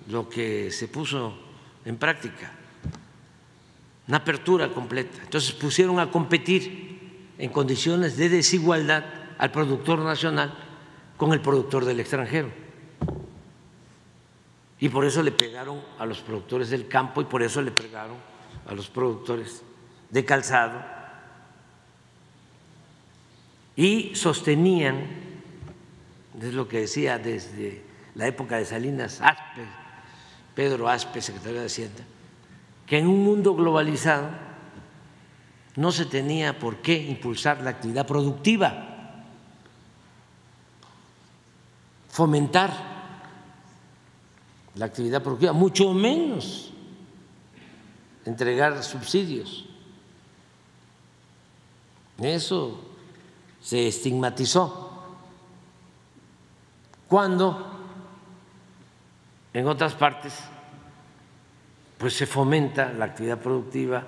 lo 0.09 0.27
que 0.27 0.71
se 0.71 0.87
puso 0.87 1.37
en 1.85 1.95
práctica, 1.97 2.51
una 4.07 4.17
apertura 4.17 4.69
completa. 4.73 5.19
Entonces 5.23 5.53
pusieron 5.53 5.99
a 5.99 6.11
competir 6.11 6.97
en 7.37 7.51
condiciones 7.51 8.17
de 8.17 8.29
desigualdad 8.29 9.05
al 9.37 9.51
productor 9.51 9.99
nacional 9.99 10.53
con 11.15 11.33
el 11.33 11.39
productor 11.39 11.85
del 11.85 11.99
extranjero. 11.99 12.49
Y 14.79 14.89
por 14.89 15.05
eso 15.05 15.23
le 15.23 15.31
pegaron 15.31 15.81
a 15.97 16.05
los 16.05 16.19
productores 16.19 16.69
del 16.69 16.87
campo 16.87 17.21
y 17.21 17.25
por 17.25 17.41
eso 17.41 17.61
le 17.61 17.71
pegaron 17.71 18.17
a 18.67 18.73
los 18.73 18.89
productores 18.89 19.63
de 20.09 20.25
calzado. 20.25 20.83
Y 23.75 24.15
sostenían, 24.15 25.26
es 26.41 26.53
lo 26.53 26.67
que 26.67 26.81
decía 26.81 27.17
desde 27.17 27.83
la 28.15 28.27
época 28.27 28.57
de 28.57 28.65
Salinas 28.65 29.21
Aspe, 29.21 29.65
Pedro 30.53 30.89
Aspe, 30.89 31.21
secretario 31.21 31.59
de 31.59 31.65
Hacienda, 31.65 32.03
que 32.85 32.99
en 32.99 33.07
un 33.07 33.23
mundo 33.23 33.55
globalizado 33.55 34.29
no 35.75 35.91
se 35.91 36.05
tenía 36.05 36.57
por 36.57 36.77
qué 36.77 36.93
impulsar 36.93 37.61
la 37.61 37.71
actividad 37.71 38.05
productiva, 38.05 39.23
fomentar 42.09 42.71
la 44.75 44.85
actividad 44.85 45.21
productiva, 45.21 45.53
mucho 45.53 45.93
menos 45.93 46.71
entregar 48.25 48.83
subsidios. 48.83 49.65
Eso 52.19 52.79
se 53.61 53.87
estigmatizó 53.87 54.86
cuando 57.07 57.73
en 59.53 59.67
otras 59.67 59.93
partes 59.93 60.33
pues 61.97 62.15
se 62.15 62.25
fomenta 62.25 62.93
la 62.93 63.05
actividad 63.05 63.39
productiva 63.39 64.03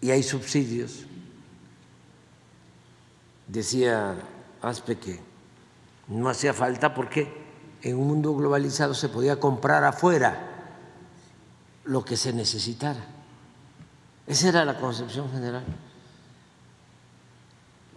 y 0.00 0.10
hay 0.10 0.22
subsidios. 0.22 1.04
Decía 3.46 4.16
Aspe 4.62 4.96
que 4.98 5.20
no 6.08 6.28
hacía 6.28 6.52
falta 6.52 6.92
porque 6.94 7.44
en 7.82 7.96
un 7.98 8.08
mundo 8.08 8.34
globalizado 8.34 8.94
se 8.94 9.08
podía 9.08 9.38
comprar 9.38 9.84
afuera 9.84 10.50
lo 11.84 12.04
que 12.04 12.16
se 12.16 12.32
necesitara. 12.32 13.04
Esa 14.26 14.48
era 14.48 14.64
la 14.64 14.78
concepción 14.78 15.30
general. 15.30 15.64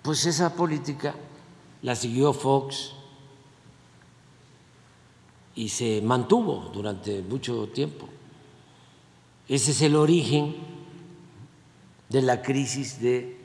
Pues 0.01 0.25
esa 0.25 0.53
política 0.53 1.15
la 1.81 1.95
siguió 1.95 2.33
Fox 2.33 2.96
y 5.57 5.69
se 5.69 6.03
mantuvo 6.03 6.69
durante 6.71 7.23
mucho 7.23 7.67
tiempo. 7.69 8.07
Ese 9.47 9.71
es 9.71 9.81
el 9.81 9.95
origen 9.95 10.55
de 12.09 12.21
la 12.21 12.43
crisis 12.43 13.01
de 13.01 13.35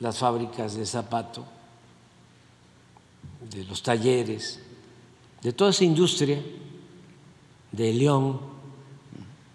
las 0.00 0.18
fábricas 0.18 0.74
de 0.74 0.84
zapato, 0.84 1.46
de 3.48 3.64
los 3.64 3.80
talleres, 3.80 4.60
de 5.40 5.52
toda 5.52 5.70
esa 5.70 5.84
industria 5.84 6.42
de 7.70 7.92
León 7.92 8.40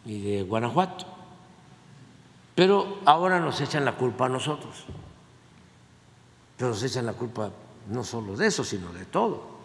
y 0.06 0.22
de 0.22 0.44
Guanajuato. 0.44 1.06
Pero 2.56 3.00
ahora 3.04 3.42
nos 3.42 3.60
echan 3.60 3.84
la 3.84 3.98
culpa 3.98 4.28
a 4.28 4.30
nosotros. 4.30 4.86
Pero 6.56 6.70
nos 6.70 6.82
echan 6.84 7.06
la 7.06 7.14
culpa 7.14 7.52
no 7.90 8.06
solo 8.06 8.38
de 8.38 8.48
eso, 8.48 8.64
sino 8.64 8.94
de 8.94 9.04
todo. 9.04 9.59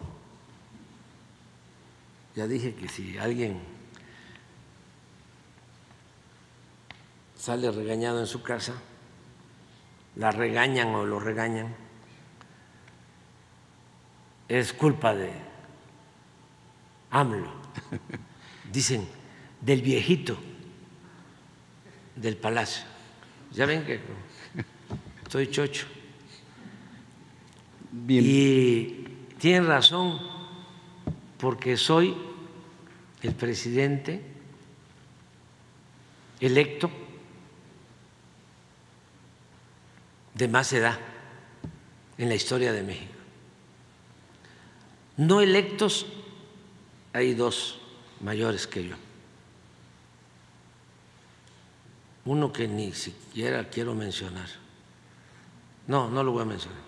Ya 2.35 2.47
dije 2.47 2.75
que 2.75 2.87
si 2.89 3.17
alguien 3.17 3.59
sale 7.35 7.71
regañado 7.71 8.19
en 8.19 8.27
su 8.27 8.43
casa, 8.43 8.73
la 10.15 10.31
regañan 10.31 10.93
o 10.95 11.05
lo 11.05 11.19
regañan, 11.19 11.75
es 14.47 14.73
culpa 14.73 15.15
de 15.15 15.31
AMLO. 17.11 17.51
Dicen, 18.71 19.07
del 19.61 19.81
viejito 19.81 20.37
del 22.15 22.37
palacio. 22.37 22.85
Ya 23.51 23.65
ven 23.65 23.85
que 23.85 23.99
estoy 25.23 25.47
chocho. 25.49 25.87
Y 28.07 29.05
tienen 29.39 29.67
razón, 29.67 30.19
porque 31.45 31.77
soy 31.77 32.17
el 33.21 33.35
presidente 33.35 34.19
electo 36.39 36.89
de 40.33 40.47
más 40.47 40.73
edad 40.73 40.99
en 42.17 42.29
la 42.29 42.33
historia 42.33 42.73
de 42.73 42.81
México. 42.81 43.13
No 45.17 45.39
electos 45.39 46.07
hay 47.13 47.35
dos 47.35 47.77
mayores 48.21 48.65
que 48.65 48.87
yo. 48.87 48.95
Uno 52.25 52.51
que 52.51 52.67
ni 52.67 52.91
siquiera 52.91 53.69
quiero 53.69 53.93
mencionar. 53.93 54.49
No, 55.85 56.09
no 56.09 56.23
lo 56.23 56.31
voy 56.31 56.41
a 56.41 56.45
mencionar. 56.45 56.81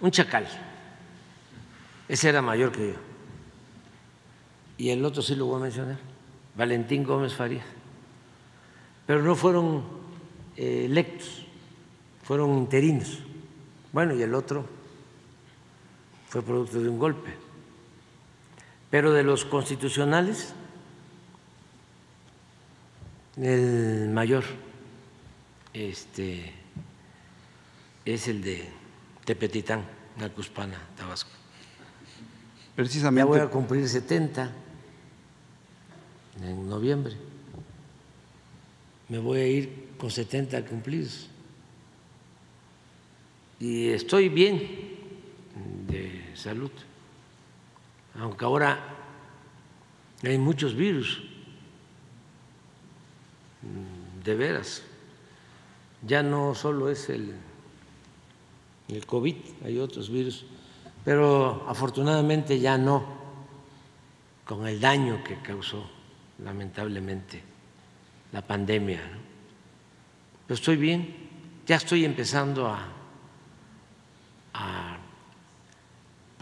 Un 0.00 0.10
chacal. 0.10 0.71
Ese 2.12 2.28
era 2.28 2.42
mayor 2.42 2.72
que 2.72 2.88
yo. 2.88 2.94
Y 4.76 4.90
el 4.90 5.02
otro 5.02 5.22
sí 5.22 5.34
lo 5.34 5.46
voy 5.46 5.56
a 5.56 5.62
mencionar. 5.62 5.98
Valentín 6.54 7.04
Gómez 7.04 7.32
Farías. 7.32 7.64
Pero 9.06 9.22
no 9.22 9.34
fueron 9.34 9.82
eh, 10.54 10.84
electos 10.84 11.46
fueron 12.22 12.58
interinos. 12.58 13.20
Bueno, 13.94 14.14
y 14.14 14.20
el 14.20 14.34
otro 14.34 14.66
fue 16.28 16.42
producto 16.42 16.82
de 16.82 16.90
un 16.90 16.98
golpe. 16.98 17.30
Pero 18.90 19.14
de 19.14 19.22
los 19.22 19.46
constitucionales, 19.46 20.52
el 23.38 24.10
mayor 24.10 24.44
este, 25.72 26.52
es 28.04 28.28
el 28.28 28.42
de 28.42 28.68
Tepetitán, 29.24 29.86
Nacuspana, 30.18 30.78
Tabasco. 30.94 31.41
Precisamente. 32.74 33.20
Ya 33.20 33.24
voy 33.26 33.40
a 33.40 33.50
cumplir 33.50 33.88
70 33.88 34.50
en 36.42 36.68
noviembre. 36.68 37.14
Me 39.08 39.18
voy 39.18 39.40
a 39.40 39.46
ir 39.46 39.88
con 39.98 40.10
70 40.10 40.64
cumplidos. 40.64 41.28
Y 43.60 43.90
estoy 43.90 44.28
bien 44.28 44.98
de 45.86 46.32
salud, 46.34 46.70
aunque 48.18 48.44
ahora 48.44 48.96
hay 50.24 50.38
muchos 50.38 50.74
virus, 50.74 51.22
de 54.24 54.34
veras, 54.34 54.82
ya 56.06 56.22
no 56.22 56.54
solo 56.54 56.90
es 56.90 57.08
el, 57.08 57.34
el 58.88 59.06
COVID, 59.06 59.36
hay 59.64 59.78
otros 59.78 60.10
virus, 60.10 60.44
pero 61.04 61.64
afortunadamente 61.68 62.58
ya 62.58 62.78
no 62.78 63.04
con 64.44 64.66
el 64.66 64.80
daño 64.80 65.22
que 65.24 65.40
causó 65.40 65.88
lamentablemente 66.38 67.42
la 68.32 68.42
pandemia. 68.42 69.00
Pero 70.46 70.54
estoy 70.54 70.76
bien, 70.76 71.14
ya 71.66 71.76
estoy 71.76 72.04
empezando 72.04 72.66
a 72.68 72.88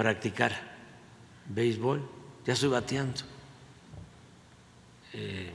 practicar 0.00 0.52
béisbol, 1.46 2.00
ya 2.46 2.54
estoy 2.54 2.70
bateando. 2.70 3.20
Eh, 5.12 5.52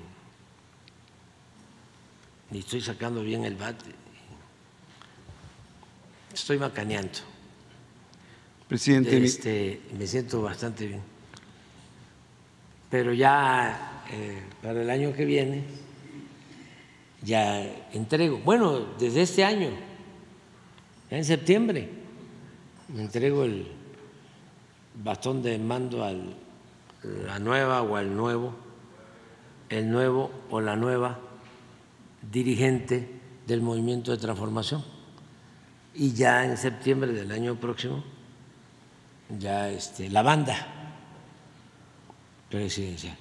y 2.52 2.60
estoy 2.60 2.82
sacando 2.82 3.24
bien 3.24 3.44
el 3.44 3.56
bate. 3.56 3.90
Estoy 6.32 6.60
macaneando. 6.60 7.35
Presidente, 8.68 9.24
este, 9.24 9.82
me 9.98 10.08
siento 10.08 10.42
bastante 10.42 10.88
bien. 10.88 11.02
Pero 12.90 13.14
ya 13.14 14.04
eh, 14.12 14.42
para 14.62 14.82
el 14.82 14.90
año 14.90 15.14
que 15.14 15.26
viene 15.26 15.64
ya 17.22 17.62
entrego. 17.92 18.40
Bueno, 18.40 18.80
desde 19.00 19.24
este 19.24 19.44
año, 19.44 19.70
en 21.10 21.26
septiembre 21.26 21.90
me 22.88 23.02
entrego 23.02 23.44
el 23.44 23.68
bastón 25.04 25.42
de 25.42 25.58
mando 25.58 26.04
a 26.04 26.14
la 27.04 27.40
nueva 27.40 27.82
o 27.82 27.96
al 27.96 28.16
nuevo, 28.16 28.54
el 29.70 29.92
nuevo 29.92 30.32
o 30.50 30.62
la 30.62 30.76
nueva 30.76 31.20
dirigente 32.32 33.10
del 33.46 33.62
movimiento 33.62 34.12
de 34.12 34.18
transformación. 34.18 34.84
Y 35.94 36.14
ya 36.14 36.46
en 36.46 36.58
septiembre 36.58 37.12
del 37.14 37.32
año 37.32 37.56
próximo, 37.56 38.04
ya 39.40 39.70
este, 39.70 40.10
la 40.10 40.22
banda 40.22 40.56
presidencial. 42.50 43.18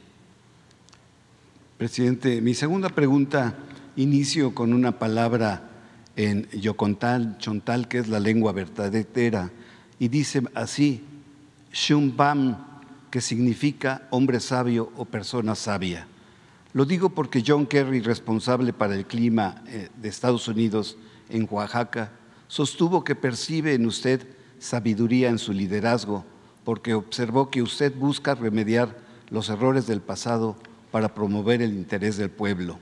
Presidente, 1.78 2.40
mi 2.40 2.54
segunda 2.54 2.88
pregunta 2.88 3.56
inicio 3.96 4.54
con 4.54 4.72
una 4.72 4.98
palabra 4.98 5.70
en 6.16 6.48
yocontal, 6.50 7.38
chontal, 7.38 7.88
que 7.88 7.98
es 7.98 8.08
la 8.08 8.20
lengua 8.20 8.52
verdadera, 8.52 9.50
y 9.98 10.08
dice 10.08 10.42
así, 10.54 11.04
Shumbam, 11.72 12.56
que 13.10 13.20
significa 13.20 14.06
hombre 14.10 14.40
sabio 14.40 14.92
o 14.96 15.04
persona 15.04 15.54
sabia. 15.54 16.06
Lo 16.72 16.84
digo 16.84 17.10
porque 17.10 17.42
John 17.46 17.66
Kerry, 17.66 18.00
responsable 18.00 18.72
para 18.72 18.94
el 18.94 19.06
clima 19.06 19.62
eh, 19.66 19.88
de 20.00 20.08
Estados 20.08 20.48
Unidos 20.48 20.96
en 21.28 21.46
Oaxaca, 21.50 22.10
sostuvo 22.48 23.04
que 23.04 23.14
percibe 23.14 23.74
en 23.74 23.86
usted 23.86 24.26
sabiduría 24.58 25.28
en 25.28 25.38
su 25.38 25.52
liderazgo, 25.52 26.24
porque 26.64 26.94
observó 26.94 27.50
que 27.50 27.62
usted 27.62 27.94
busca 27.94 28.34
remediar 28.34 28.96
los 29.30 29.48
errores 29.48 29.86
del 29.86 30.00
pasado 30.00 30.56
para 30.90 31.14
promover 31.14 31.62
el 31.62 31.74
interés 31.74 32.16
del 32.16 32.30
pueblo. 32.30 32.78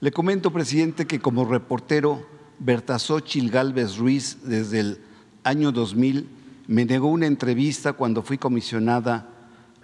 Le 0.00 0.10
comento, 0.12 0.52
presidente, 0.52 1.06
que 1.06 1.20
como 1.20 1.44
reportero, 1.44 2.26
Bertasóchil 2.58 3.50
Galvez 3.50 3.96
Ruiz, 3.96 4.38
desde 4.44 4.80
el 4.80 5.00
año 5.44 5.72
2000, 5.72 6.28
me 6.66 6.84
negó 6.84 7.08
una 7.08 7.26
entrevista 7.26 7.92
cuando 7.94 8.22
fui 8.22 8.38
comisionada 8.38 9.28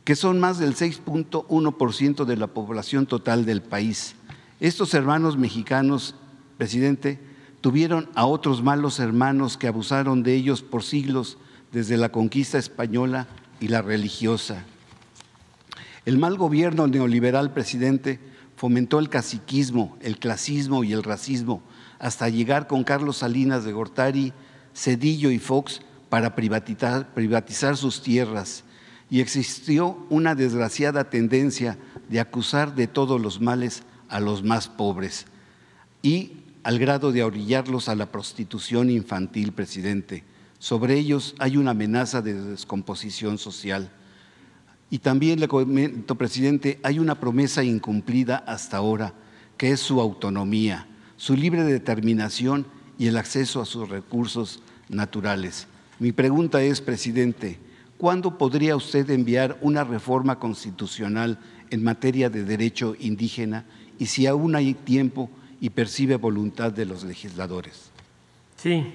que 0.04 0.16
son 0.16 0.40
más 0.40 0.58
del 0.58 0.74
6.1% 0.74 2.24
de 2.24 2.36
la 2.36 2.46
población 2.48 3.06
total 3.06 3.44
del 3.44 3.62
país. 3.62 4.14
Estos 4.58 4.94
hermanos 4.94 5.36
mexicanos, 5.36 6.14
presidente, 6.56 7.20
tuvieron 7.60 8.08
a 8.14 8.26
otros 8.26 8.62
malos 8.62 8.98
hermanos 8.98 9.56
que 9.56 9.68
abusaron 9.68 10.22
de 10.22 10.34
ellos 10.34 10.62
por 10.62 10.82
siglos 10.82 11.38
desde 11.72 11.96
la 11.96 12.10
conquista 12.10 12.58
española 12.58 13.28
y 13.60 13.68
la 13.68 13.82
religiosa. 13.82 14.64
El 16.06 16.18
mal 16.18 16.36
gobierno 16.36 16.86
neoliberal, 16.86 17.52
presidente, 17.52 18.18
fomentó 18.56 18.98
el 18.98 19.10
caciquismo, 19.10 19.96
el 20.00 20.18
clasismo 20.18 20.82
y 20.82 20.92
el 20.92 21.02
racismo, 21.02 21.62
hasta 21.98 22.28
llegar 22.30 22.66
con 22.66 22.84
Carlos 22.84 23.18
Salinas 23.18 23.64
de 23.64 23.72
Gortari, 23.72 24.32
Cedillo 24.74 25.30
y 25.30 25.38
Fox 25.38 25.82
para 26.08 26.34
privatizar, 26.34 27.12
privatizar 27.12 27.76
sus 27.76 28.02
tierras 28.02 28.64
y 29.10 29.20
existió 29.20 29.98
una 30.08 30.34
desgraciada 30.36 31.10
tendencia 31.10 31.76
de 32.08 32.20
acusar 32.20 32.74
de 32.74 32.86
todos 32.86 33.20
los 33.20 33.40
males 33.40 33.82
a 34.08 34.20
los 34.20 34.42
más 34.42 34.68
pobres 34.68 35.26
y 36.02 36.32
al 36.62 36.78
grado 36.78 37.10
de 37.10 37.24
orillarlos 37.24 37.88
a 37.88 37.94
la 37.94 38.12
prostitución 38.12 38.88
infantil, 38.88 39.52
presidente. 39.52 40.24
Sobre 40.58 40.94
ellos 40.94 41.34
hay 41.38 41.56
una 41.56 41.72
amenaza 41.72 42.22
de 42.22 42.34
descomposición 42.34 43.38
social. 43.38 43.90
Y 44.90 44.98
también 44.98 45.40
le 45.40 45.48
comento, 45.48 46.16
presidente, 46.16 46.78
hay 46.82 46.98
una 46.98 47.18
promesa 47.18 47.64
incumplida 47.64 48.36
hasta 48.46 48.76
ahora, 48.76 49.14
que 49.56 49.70
es 49.70 49.80
su 49.80 50.00
autonomía, 50.00 50.86
su 51.16 51.36
libre 51.36 51.64
determinación 51.64 52.66
y 52.98 53.06
el 53.06 53.16
acceso 53.16 53.60
a 53.60 53.66
sus 53.66 53.88
recursos 53.88 54.62
naturales. 54.88 55.66
Mi 55.98 56.12
pregunta 56.12 56.62
es, 56.62 56.80
presidente, 56.80 57.58
¿cuándo 58.00 58.38
podría 58.38 58.76
usted 58.76 59.10
enviar 59.10 59.58
una 59.60 59.84
reforma 59.84 60.38
constitucional 60.38 61.38
en 61.68 61.84
materia 61.84 62.30
de 62.30 62.44
derecho 62.44 62.96
indígena 62.98 63.66
y 63.98 64.06
si 64.06 64.26
aún 64.26 64.56
hay 64.56 64.72
tiempo 64.72 65.28
y 65.60 65.68
percibe 65.68 66.16
voluntad 66.16 66.72
de 66.72 66.86
los 66.86 67.04
legisladores? 67.04 67.90
Sí, 68.56 68.90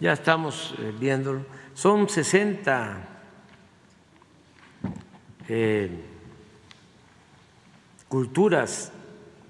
ya 0.00 0.12
estamos 0.12 0.76
eh, 0.78 0.94
viéndolo. 1.00 1.44
Son 1.74 2.08
60 2.08 3.08
eh, 5.48 5.90
culturas, 8.06 8.92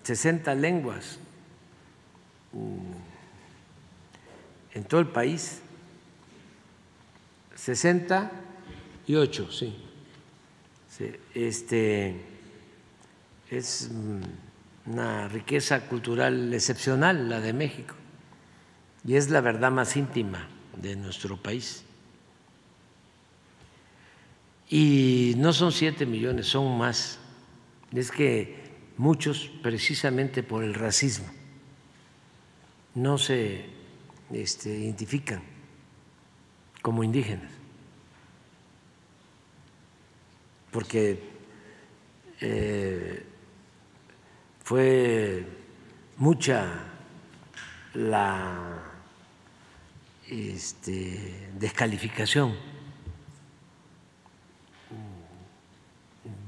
60 0.02 0.54
lenguas 0.54 1.18
mm, 2.54 2.78
en 4.78 4.84
todo 4.84 5.00
el 5.00 5.08
país. 5.08 5.60
60 7.54 8.43
y 9.06 9.14
ocho, 9.14 9.50
sí. 9.50 9.74
Este, 11.34 12.14
es 13.50 13.90
una 14.86 15.28
riqueza 15.28 15.86
cultural 15.86 16.52
excepcional 16.54 17.28
la 17.28 17.40
de 17.40 17.52
México 17.52 17.94
y 19.04 19.16
es 19.16 19.30
la 19.30 19.40
verdad 19.40 19.70
más 19.70 19.96
íntima 19.96 20.48
de 20.80 20.96
nuestro 20.96 21.36
país. 21.36 21.84
Y 24.68 25.34
no 25.36 25.52
son 25.52 25.72
siete 25.72 26.06
millones, 26.06 26.46
son 26.46 26.78
más. 26.78 27.18
Es 27.92 28.10
que 28.10 28.56
muchos, 28.96 29.50
precisamente 29.62 30.42
por 30.42 30.64
el 30.64 30.74
racismo, 30.74 31.26
no 32.94 33.18
se 33.18 33.66
este, 34.32 34.70
identifican 34.70 35.42
como 36.82 37.04
indígenas. 37.04 37.53
Porque 40.74 41.20
eh, 42.40 43.24
fue 44.64 45.46
mucha 46.16 46.66
la 47.94 48.82
este, 50.28 51.48
descalificación 51.56 52.56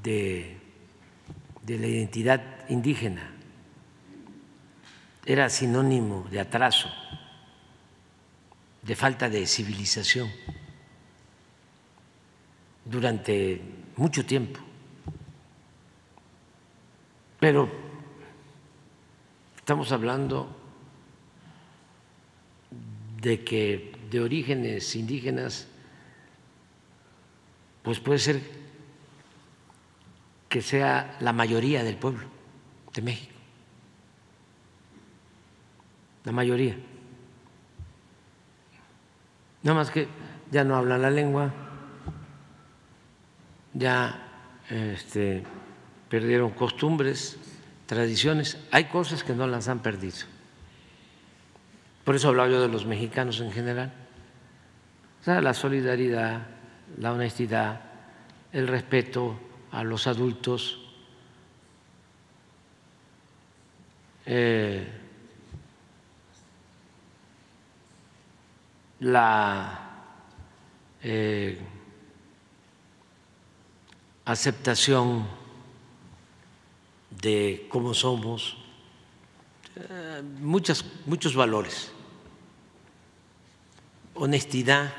de, 0.03 0.57
de 1.63 1.79
la 1.79 1.87
identidad 1.87 2.67
indígena. 2.67 3.31
Era 5.25 5.49
sinónimo 5.49 6.27
de 6.29 6.41
atraso, 6.41 6.89
de 8.81 8.93
falta 8.93 9.29
de 9.29 9.47
civilización 9.47 10.29
durante 12.83 13.76
mucho 13.97 14.25
tiempo. 14.25 14.59
Pero 17.39 17.69
estamos 19.57 19.91
hablando 19.91 20.55
de 23.21 23.43
que 23.43 23.93
de 24.09 24.21
orígenes 24.21 24.95
indígenas, 24.95 25.67
pues 27.83 27.99
puede 27.99 28.19
ser 28.19 28.41
que 30.47 30.61
sea 30.61 31.17
la 31.19 31.33
mayoría 31.33 31.83
del 31.83 31.97
pueblo 31.97 32.25
de 32.93 33.01
México, 33.01 33.33
la 36.23 36.31
mayoría. 36.31 36.77
Nada 39.63 39.77
más 39.77 39.91
que 39.91 40.07
ya 40.49 40.63
no 40.63 40.75
hablan 40.75 41.01
la 41.01 41.09
lengua, 41.09 41.66
ya 43.77 44.19
este, 44.69 45.43
perdieron 46.09 46.51
costumbres, 46.51 47.37
tradiciones, 47.85 48.57
hay 48.71 48.85
cosas 48.85 49.23
que 49.23 49.33
no 49.33 49.47
las 49.47 49.67
han 49.67 49.79
perdido. 49.79 50.17
Por 52.03 52.15
eso 52.15 52.29
hablaba 52.29 52.49
yo 52.49 52.61
de 52.61 52.69
los 52.69 52.85
mexicanos 52.85 53.39
en 53.41 53.51
general. 53.51 53.93
O 55.21 55.23
sea, 55.23 55.41
la 55.41 55.53
solidaridad, 55.53 56.47
la 56.97 57.13
honestidad, 57.13 57.81
el 58.51 58.67
respeto 58.67 59.39
a 59.71 59.83
los 59.83 60.07
adultos, 60.07 60.83
eh, 64.25 64.87
la 68.99 69.79
eh, 71.03 71.59
aceptación 74.27 75.25
de 77.09 77.65
cómo 77.69 77.93
somos, 77.93 78.57
eh, 79.77 80.21
muchas, 80.41 80.83
muchos 81.05 81.33
valores, 81.33 81.93
honestidad, 84.15 84.93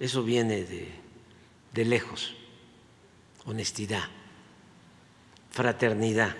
eso 0.00 0.24
viene 0.24 0.64
de, 0.64 0.92
de 1.72 1.84
lejos, 1.84 2.34
honestidad, 3.46 4.08
fraternidad, 5.52 6.34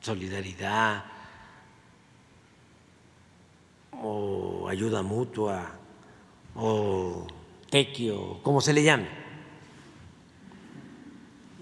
solidaridad 0.00 1.04
o 4.00 4.68
ayuda 4.68 5.02
mutua 5.02 5.72
o 6.54 7.26
tequio, 7.68 8.38
como 8.44 8.60
se 8.60 8.72
le 8.72 8.84
llame, 8.84 9.17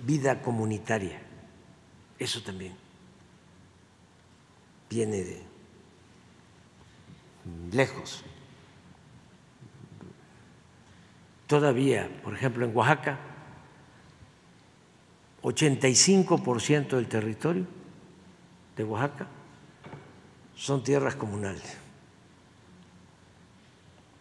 vida 0.07 0.41
comunitaria, 0.41 1.21
eso 2.19 2.41
también 2.43 2.75
viene 4.89 5.17
de 5.17 5.43
lejos. 7.73 8.23
Todavía, 11.47 12.09
por 12.23 12.35
ejemplo, 12.35 12.65
en 12.65 12.77
Oaxaca, 12.77 13.19
85% 15.43 16.89
del 16.97 17.09
territorio 17.09 17.67
de 18.77 18.85
Oaxaca 18.85 19.27
son 20.57 20.83
tierras 20.83 21.15
comunales. 21.15 21.77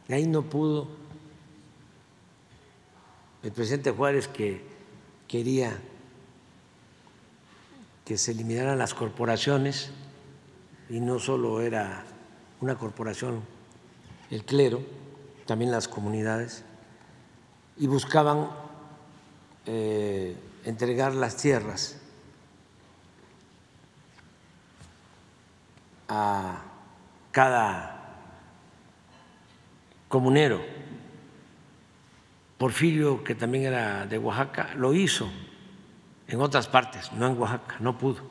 Ahí 0.09 0.27
no 0.27 0.43
pudo 0.43 0.87
el 3.41 3.51
presidente 3.51 3.91
Juárez 3.91 4.27
que 4.27 4.74
quería 5.35 5.77
que 8.05 8.17
se 8.17 8.31
eliminaran 8.31 8.77
las 8.77 8.93
corporaciones 8.93 9.89
y 10.89 11.01
no 11.01 11.19
solo 11.19 11.59
era 11.59 12.05
una 12.61 12.77
corporación 12.77 13.41
el 14.31 14.45
clero, 14.45 14.81
también 15.45 15.71
las 15.71 15.89
comunidades, 15.89 16.63
y 17.75 17.87
buscaban 17.87 18.49
eh, 19.65 20.37
entregar 20.63 21.13
las 21.13 21.35
tierras 21.35 21.97
a 26.07 26.61
cada 27.33 28.21
comunero. 30.07 30.61
Porfirio, 32.57 33.23
que 33.23 33.35
también 33.35 33.65
era 33.65 34.05
de 34.05 34.17
Oaxaca, 34.17 34.73
lo 34.75 34.93
hizo 34.93 35.29
en 36.27 36.39
otras 36.41 36.67
partes, 36.67 37.11
no 37.13 37.27
en 37.27 37.37
Oaxaca, 37.37 37.77
no 37.79 37.97
pudo. 37.97 38.21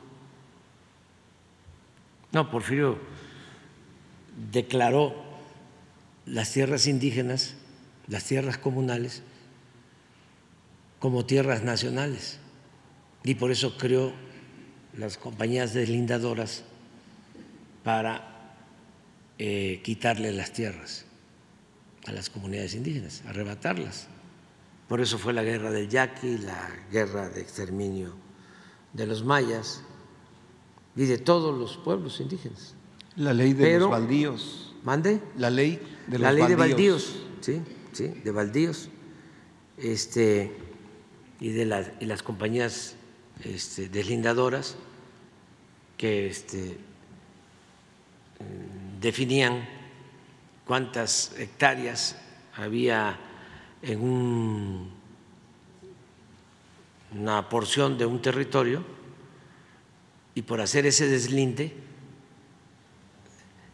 No, 2.31 2.49
Porfirio 2.49 2.99
declaró 4.51 5.15
las 6.25 6.51
tierras 6.51 6.87
indígenas, 6.87 7.55
las 8.07 8.25
tierras 8.25 8.57
comunales, 8.57 9.23
como 10.99 11.25
tierras 11.25 11.63
nacionales 11.63 12.39
y 13.23 13.35
por 13.35 13.51
eso 13.51 13.77
creó 13.77 14.11
las 14.97 15.17
compañías 15.17 15.73
deslindadoras 15.73 16.63
para 17.83 18.55
eh, 19.37 19.81
quitarle 19.83 20.31
las 20.31 20.51
tierras 20.51 21.05
a 22.07 22.11
las 22.11 22.29
comunidades 22.29 22.75
indígenas, 22.75 23.23
arrebatarlas. 23.27 24.07
Por 24.87 25.01
eso 25.01 25.17
fue 25.17 25.33
la 25.33 25.43
guerra 25.43 25.71
del 25.71 25.89
Yaqui, 25.89 26.37
la 26.37 26.69
guerra 26.91 27.29
de 27.29 27.41
exterminio 27.41 28.13
de 28.93 29.07
los 29.07 29.23
mayas 29.23 29.81
y 30.95 31.05
de 31.05 31.17
todos 31.17 31.57
los 31.57 31.77
pueblos 31.77 32.19
indígenas. 32.19 32.75
La 33.15 33.33
ley 33.33 33.53
de 33.53 33.79
los 33.79 33.89
baldíos. 33.89 34.75
¿Mande? 34.83 35.19
La 35.37 35.49
ley 35.49 35.81
de 36.07 36.19
los 36.19 36.21
La 36.21 36.31
ley 36.31 36.41
baldíos. 36.41 36.59
de 36.59 36.67
baldíos, 36.67 37.15
sí, 37.41 37.61
sí, 37.91 38.07
de 38.07 38.31
baldíos. 38.31 38.89
Este, 39.77 40.55
y 41.39 41.49
de 41.49 41.65
las, 41.65 41.91
y 41.99 42.05
las 42.05 42.23
compañías 42.23 42.95
este, 43.43 43.89
deslindadoras 43.89 44.77
que 45.97 46.27
este, 46.27 46.77
definían 49.01 49.67
cuántas 50.65 51.33
hectáreas 51.37 52.15
había 52.55 53.19
en 53.85 54.01
un- 54.01 54.89
una 57.13 57.47
porción 57.47 57.97
de 57.97 58.05
un 58.05 58.21
territorio 58.21 58.83
y 60.33 60.41
por 60.41 60.59
hacer 60.59 60.85
ese 60.85 61.07
deslinde 61.07 61.73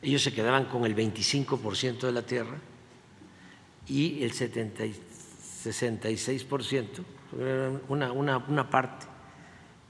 ellos 0.03 0.21
se 0.23 0.33
quedaban 0.33 0.65
con 0.65 0.85
el 0.85 0.95
25% 0.95 2.01
de 2.07 2.11
la 2.11 2.23
tierra 2.23 2.57
y 3.87 4.23
el 4.23 4.31
70 4.33 4.85
y 4.85 4.95
66%, 5.63 7.03
era 7.39 7.71
una, 7.87 8.11
una, 8.11 8.37
una 8.37 8.69
parte, 8.69 9.05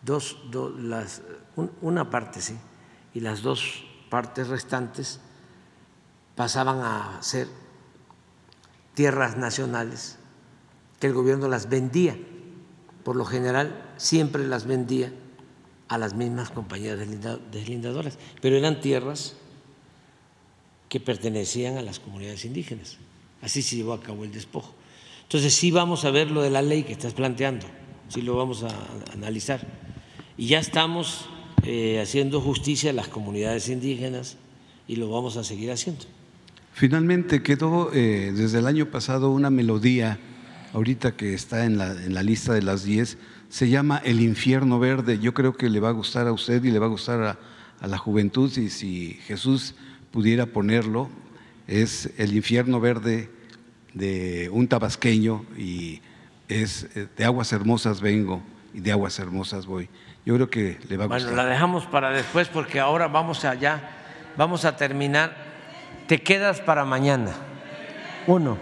dos, 0.02 0.38
las, 0.80 1.22
un- 1.56 1.72
una 1.82 2.10
parte 2.10 2.42
sí, 2.42 2.58
y 3.14 3.20
las 3.22 3.42
dos 3.42 3.86
partes 4.10 4.48
restantes 4.50 5.20
pasaban 6.36 6.80
a 6.82 7.22
ser 7.22 7.48
tierras 8.94 9.38
nacionales 9.38 10.18
que 11.00 11.08
el 11.08 11.14
gobierno 11.14 11.48
las 11.48 11.70
vendía. 11.70 12.18
Por 13.04 13.16
lo 13.16 13.26
general, 13.26 13.94
siempre 13.98 14.46
las 14.48 14.66
vendía 14.66 15.12
a 15.88 15.98
las 15.98 16.14
mismas 16.14 16.52
compañías 16.52 16.98
deslinda- 16.98 17.40
deslindadoras, 17.52 18.18
pero 18.42 18.56
eran 18.56 18.80
tierras 18.80 19.36
que 20.90 21.00
pertenecían 21.00 21.78
a 21.78 21.82
las 21.82 22.00
comunidades 22.00 22.46
indígenas. 22.46 22.98
Así 23.42 23.62
se 23.62 23.76
llevó 23.76 23.94
a 23.94 24.02
cabo 24.02 24.24
el 24.24 24.32
despojo. 24.32 24.74
Entonces 25.24 25.54
sí 25.54 25.72
vamos 25.72 26.06
a 26.06 26.12
ver 26.12 26.30
lo 26.30 26.42
de 26.42 26.50
la 26.50 26.62
ley 26.62 26.84
que 26.84 26.92
estás 26.92 27.14
planteando, 27.14 27.66
sí 28.10 28.22
lo 28.22 28.36
vamos 28.36 28.64
a 28.64 28.68
a 28.68 29.14
analizar. 29.14 29.66
Y 30.38 30.48
ya 30.48 30.60
estamos 30.60 31.26
eh, 31.64 32.00
haciendo 32.02 32.42
justicia 32.42 32.90
a 32.92 32.94
las 32.94 33.08
comunidades 33.08 33.70
indígenas 33.70 34.38
y 34.88 34.98
lo 34.98 35.10
vamos 35.10 35.38
a 35.38 35.44
seguir 35.44 35.72
haciendo. 35.72 36.06
Finalmente 36.82 37.44
quedó 37.44 37.92
eh, 37.94 38.34
desde 38.36 38.58
el 38.58 38.66
año 38.66 38.88
pasado 38.88 39.30
una 39.30 39.52
melodía, 39.52 40.18
ahorita 40.74 41.12
que 41.12 41.36
está 41.36 41.66
en 41.66 41.78
la, 41.78 41.92
en 41.92 42.16
la 42.16 42.24
lista 42.24 42.54
de 42.54 42.64
las 42.64 42.84
10, 42.84 43.20
se 43.50 43.70
llama 43.70 44.02
El 44.04 44.20
infierno 44.20 44.80
verde. 44.80 45.20
Yo 45.20 45.36
creo 45.36 45.54
que 45.54 45.70
le 45.70 45.80
va 45.80 45.90
a 45.90 45.92
gustar 45.92 46.26
a 46.26 46.32
usted 46.32 46.64
y 46.64 46.72
le 46.72 46.80
va 46.80 46.88
a 46.88 46.90
gustar 46.90 47.22
a, 47.22 47.38
a 47.82 47.86
la 47.88 48.00
juventud 48.00 48.52
y 48.58 48.72
si 48.72 49.20
Jesús 49.28 49.76
pudiera 50.10 50.48
ponerlo, 50.48 51.12
es 51.68 52.10
El 52.18 52.36
infierno 52.36 52.80
verde 52.80 53.30
de 53.94 54.50
un 54.52 54.68
tabasqueño 54.68 55.46
y 55.56 56.02
es 56.48 56.88
eh, 56.96 57.06
de 57.16 57.26
aguas 57.26 57.54
hermosas 57.54 58.02
vengo 58.02 58.42
y 58.74 58.80
de 58.80 58.92
aguas 58.92 59.20
hermosas 59.20 59.68
voy. 59.68 59.88
Yo 60.26 60.34
creo 60.34 60.50
que 60.50 60.80
le 60.90 60.98
va 60.98 61.04
a 61.04 61.08
Bueno, 61.10 61.26
gustar. 61.28 61.46
la 61.46 61.52
dejamos 61.52 61.86
para 61.86 62.10
después 62.10 62.48
porque 62.48 62.80
ahora 62.80 63.08
vamos 63.08 63.46
allá, 63.46 63.82
vamos 64.36 64.66
a 64.66 64.76
terminar. 64.76 65.51
Te 66.12 66.22
quedas 66.22 66.60
para 66.60 66.84
mañana. 66.84 67.32
Uno. 68.28 68.58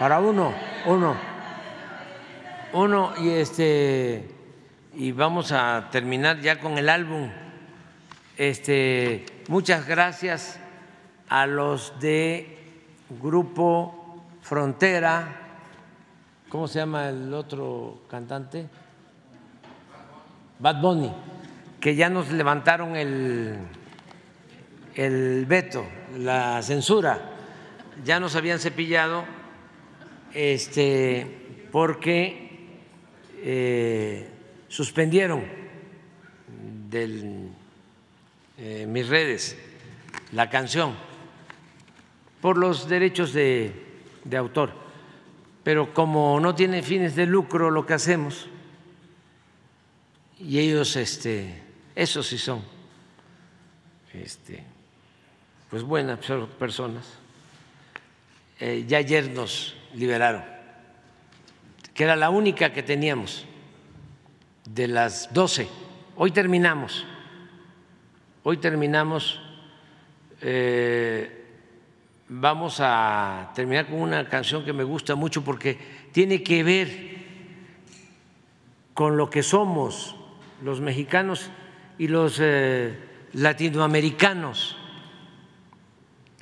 Para 0.00 0.18
uno, 0.18 0.52
uno. 0.84 1.14
Uno 2.72 3.12
y 3.18 3.28
este 3.28 4.28
y 4.92 5.12
vamos 5.12 5.52
a 5.52 5.86
terminar 5.92 6.40
ya 6.40 6.58
con 6.58 6.78
el 6.78 6.88
álbum. 6.88 7.30
Este, 8.36 9.24
muchas 9.46 9.86
gracias 9.86 10.58
a 11.28 11.46
los 11.46 12.00
de 12.00 12.58
Grupo 13.22 14.24
Frontera, 14.42 15.28
¿cómo 16.48 16.66
se 16.66 16.80
llama 16.80 17.08
el 17.08 17.32
otro 17.32 18.00
cantante? 18.10 18.66
Bad 20.58 20.80
Bunny, 20.80 21.12
que 21.78 21.94
ya 21.94 22.10
nos 22.10 22.32
levantaron 22.32 22.96
el, 22.96 23.60
el 24.96 25.44
veto, 25.46 25.86
la 26.18 26.62
censura, 26.62 27.32
ya 28.04 28.18
nos 28.18 28.34
habían 28.34 28.58
cepillado 28.58 29.24
este, 30.32 31.68
porque 31.70 32.46
eh, 33.38 34.28
suspendieron 34.68 35.44
de 36.90 37.48
eh, 38.58 38.86
mis 38.88 39.08
redes 39.08 39.56
la 40.32 40.48
canción 40.50 40.94
por 42.40 42.58
los 42.58 42.88
derechos 42.88 43.32
de, 43.32 43.72
autor. 44.36 44.72
Pero 45.62 45.92
como 45.92 46.38
no 46.40 46.54
tiene 46.54 46.82
fines 46.82 47.16
de 47.16 47.26
lucro 47.26 47.70
lo 47.70 47.84
que 47.86 47.94
hacemos, 47.94 48.48
y 50.38 50.58
ellos, 50.58 50.96
este, 50.96 51.62
esos 51.94 52.26
sí 52.26 52.38
son, 52.38 52.62
este, 54.12 54.64
pues 55.70 55.82
buenas 55.82 56.18
personas. 56.58 57.18
Eh, 58.58 58.84
ya 58.86 58.98
ayer 58.98 59.30
nos 59.30 59.76
liberaron, 59.94 60.42
que 61.92 62.04
era 62.04 62.16
la 62.16 62.30
única 62.30 62.72
que 62.72 62.82
teníamos 62.82 63.44
de 64.64 64.88
las 64.88 65.32
12. 65.32 65.68
Hoy 66.16 66.30
terminamos, 66.30 67.04
hoy 68.42 68.56
terminamos, 68.56 69.40
eh, 70.40 71.44
vamos 72.28 72.78
a 72.80 73.52
terminar 73.54 73.86
con 73.86 74.00
una 74.00 74.28
canción 74.28 74.64
que 74.64 74.72
me 74.72 74.84
gusta 74.84 75.14
mucho 75.14 75.44
porque 75.44 75.78
tiene 76.12 76.42
que 76.42 76.62
ver 76.64 77.16
con 78.94 79.18
lo 79.18 79.28
que 79.28 79.42
somos 79.42 80.16
los 80.62 80.80
mexicanos 80.80 81.50
y 81.98 82.08
los 82.08 82.38
eh, 82.40 82.98
latinoamericanos. 83.34 84.78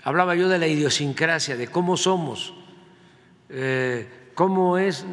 Hablaba 0.04 0.34
yo 0.34 0.48
de 0.48 0.58
la 0.58 0.66
idiosincrasia, 0.66 1.56
de 1.56 1.66
cómo 1.66 1.96
somos, 1.96 2.54
eh, 3.48 4.30
cómo 4.34 4.78
es 4.78 5.04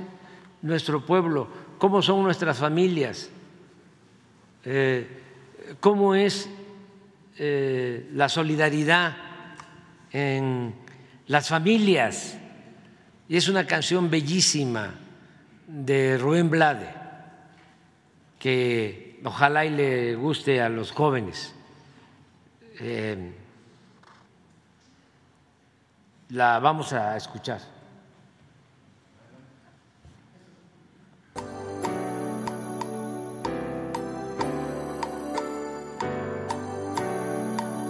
nuestro 0.62 1.06
pueblo, 1.06 1.48
cómo 1.78 2.02
son 2.02 2.24
nuestras 2.24 2.58
familias, 2.60 3.30
eh, 4.66 5.08
cómo 5.80 6.14
es 6.14 6.50
la 7.40 8.30
solidaridad 8.30 9.18
en 10.12 10.76
las 11.26 11.50
familias. 11.50 12.38
Y 13.28 13.38
es 13.38 13.48
una 13.48 13.66
canción 13.66 14.12
bellísima 14.12 14.94
de 15.66 16.18
Rubén 16.20 16.52
Blade 16.52 17.02
que 18.38 19.20
ojalá 19.24 19.66
y 19.66 19.70
le 19.70 20.16
guste 20.16 20.62
a 20.62 20.70
los 20.70 20.92
jóvenes. 20.92 21.54
Eh, 22.80 23.34
la 26.32 26.60
vamos 26.60 26.94
a 26.94 27.18
escuchar. 27.18 27.60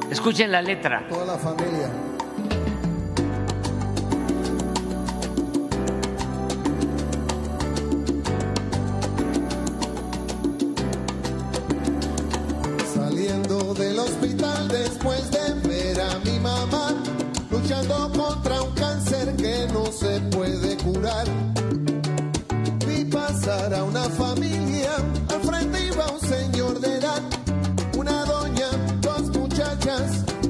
Escuchen 0.09 0.51
la 0.51 0.61
letra. 0.61 1.07
Toda 1.07 1.25
la 1.25 1.37
familia. 1.37 1.89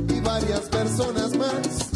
Y 0.09 0.19
varias 0.19 0.61
personas 0.61 1.33
más. 1.37 1.90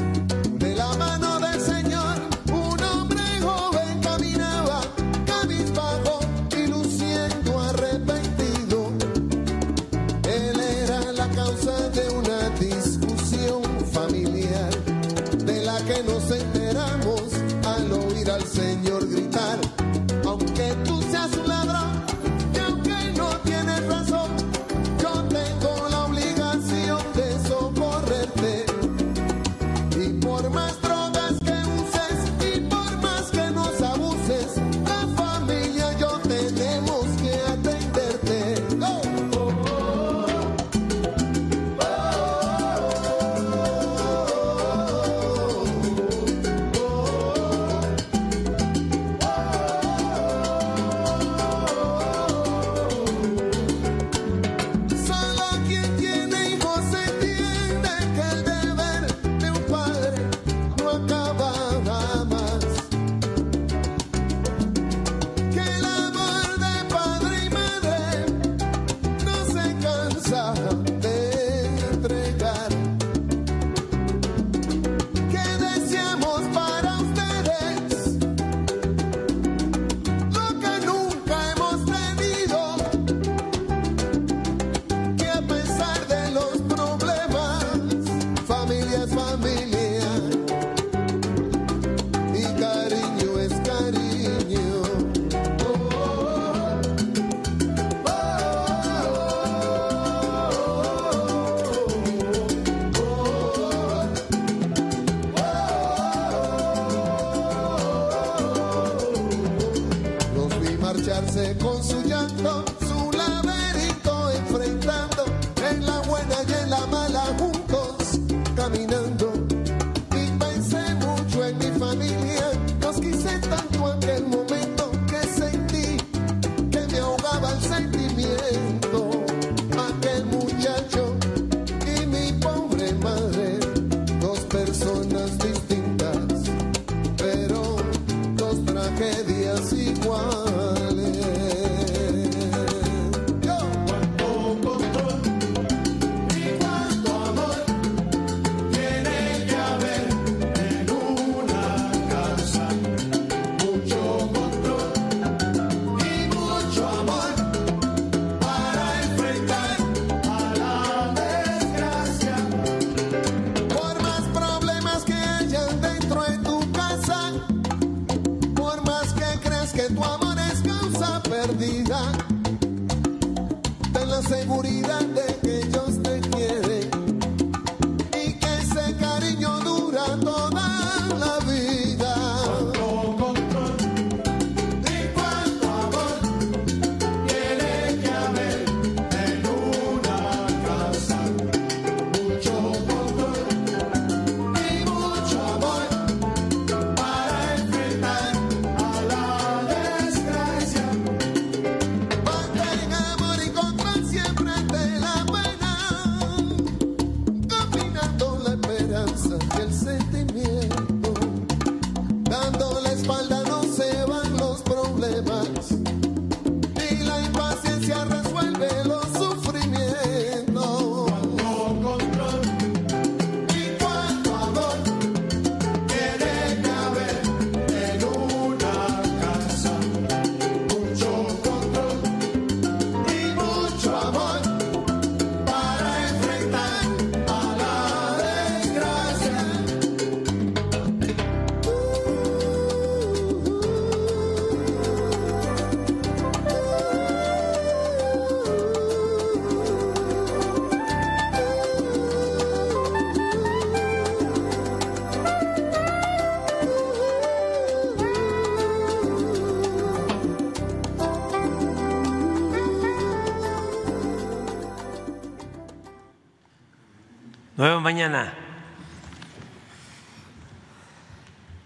Mañana. 267.86 268.35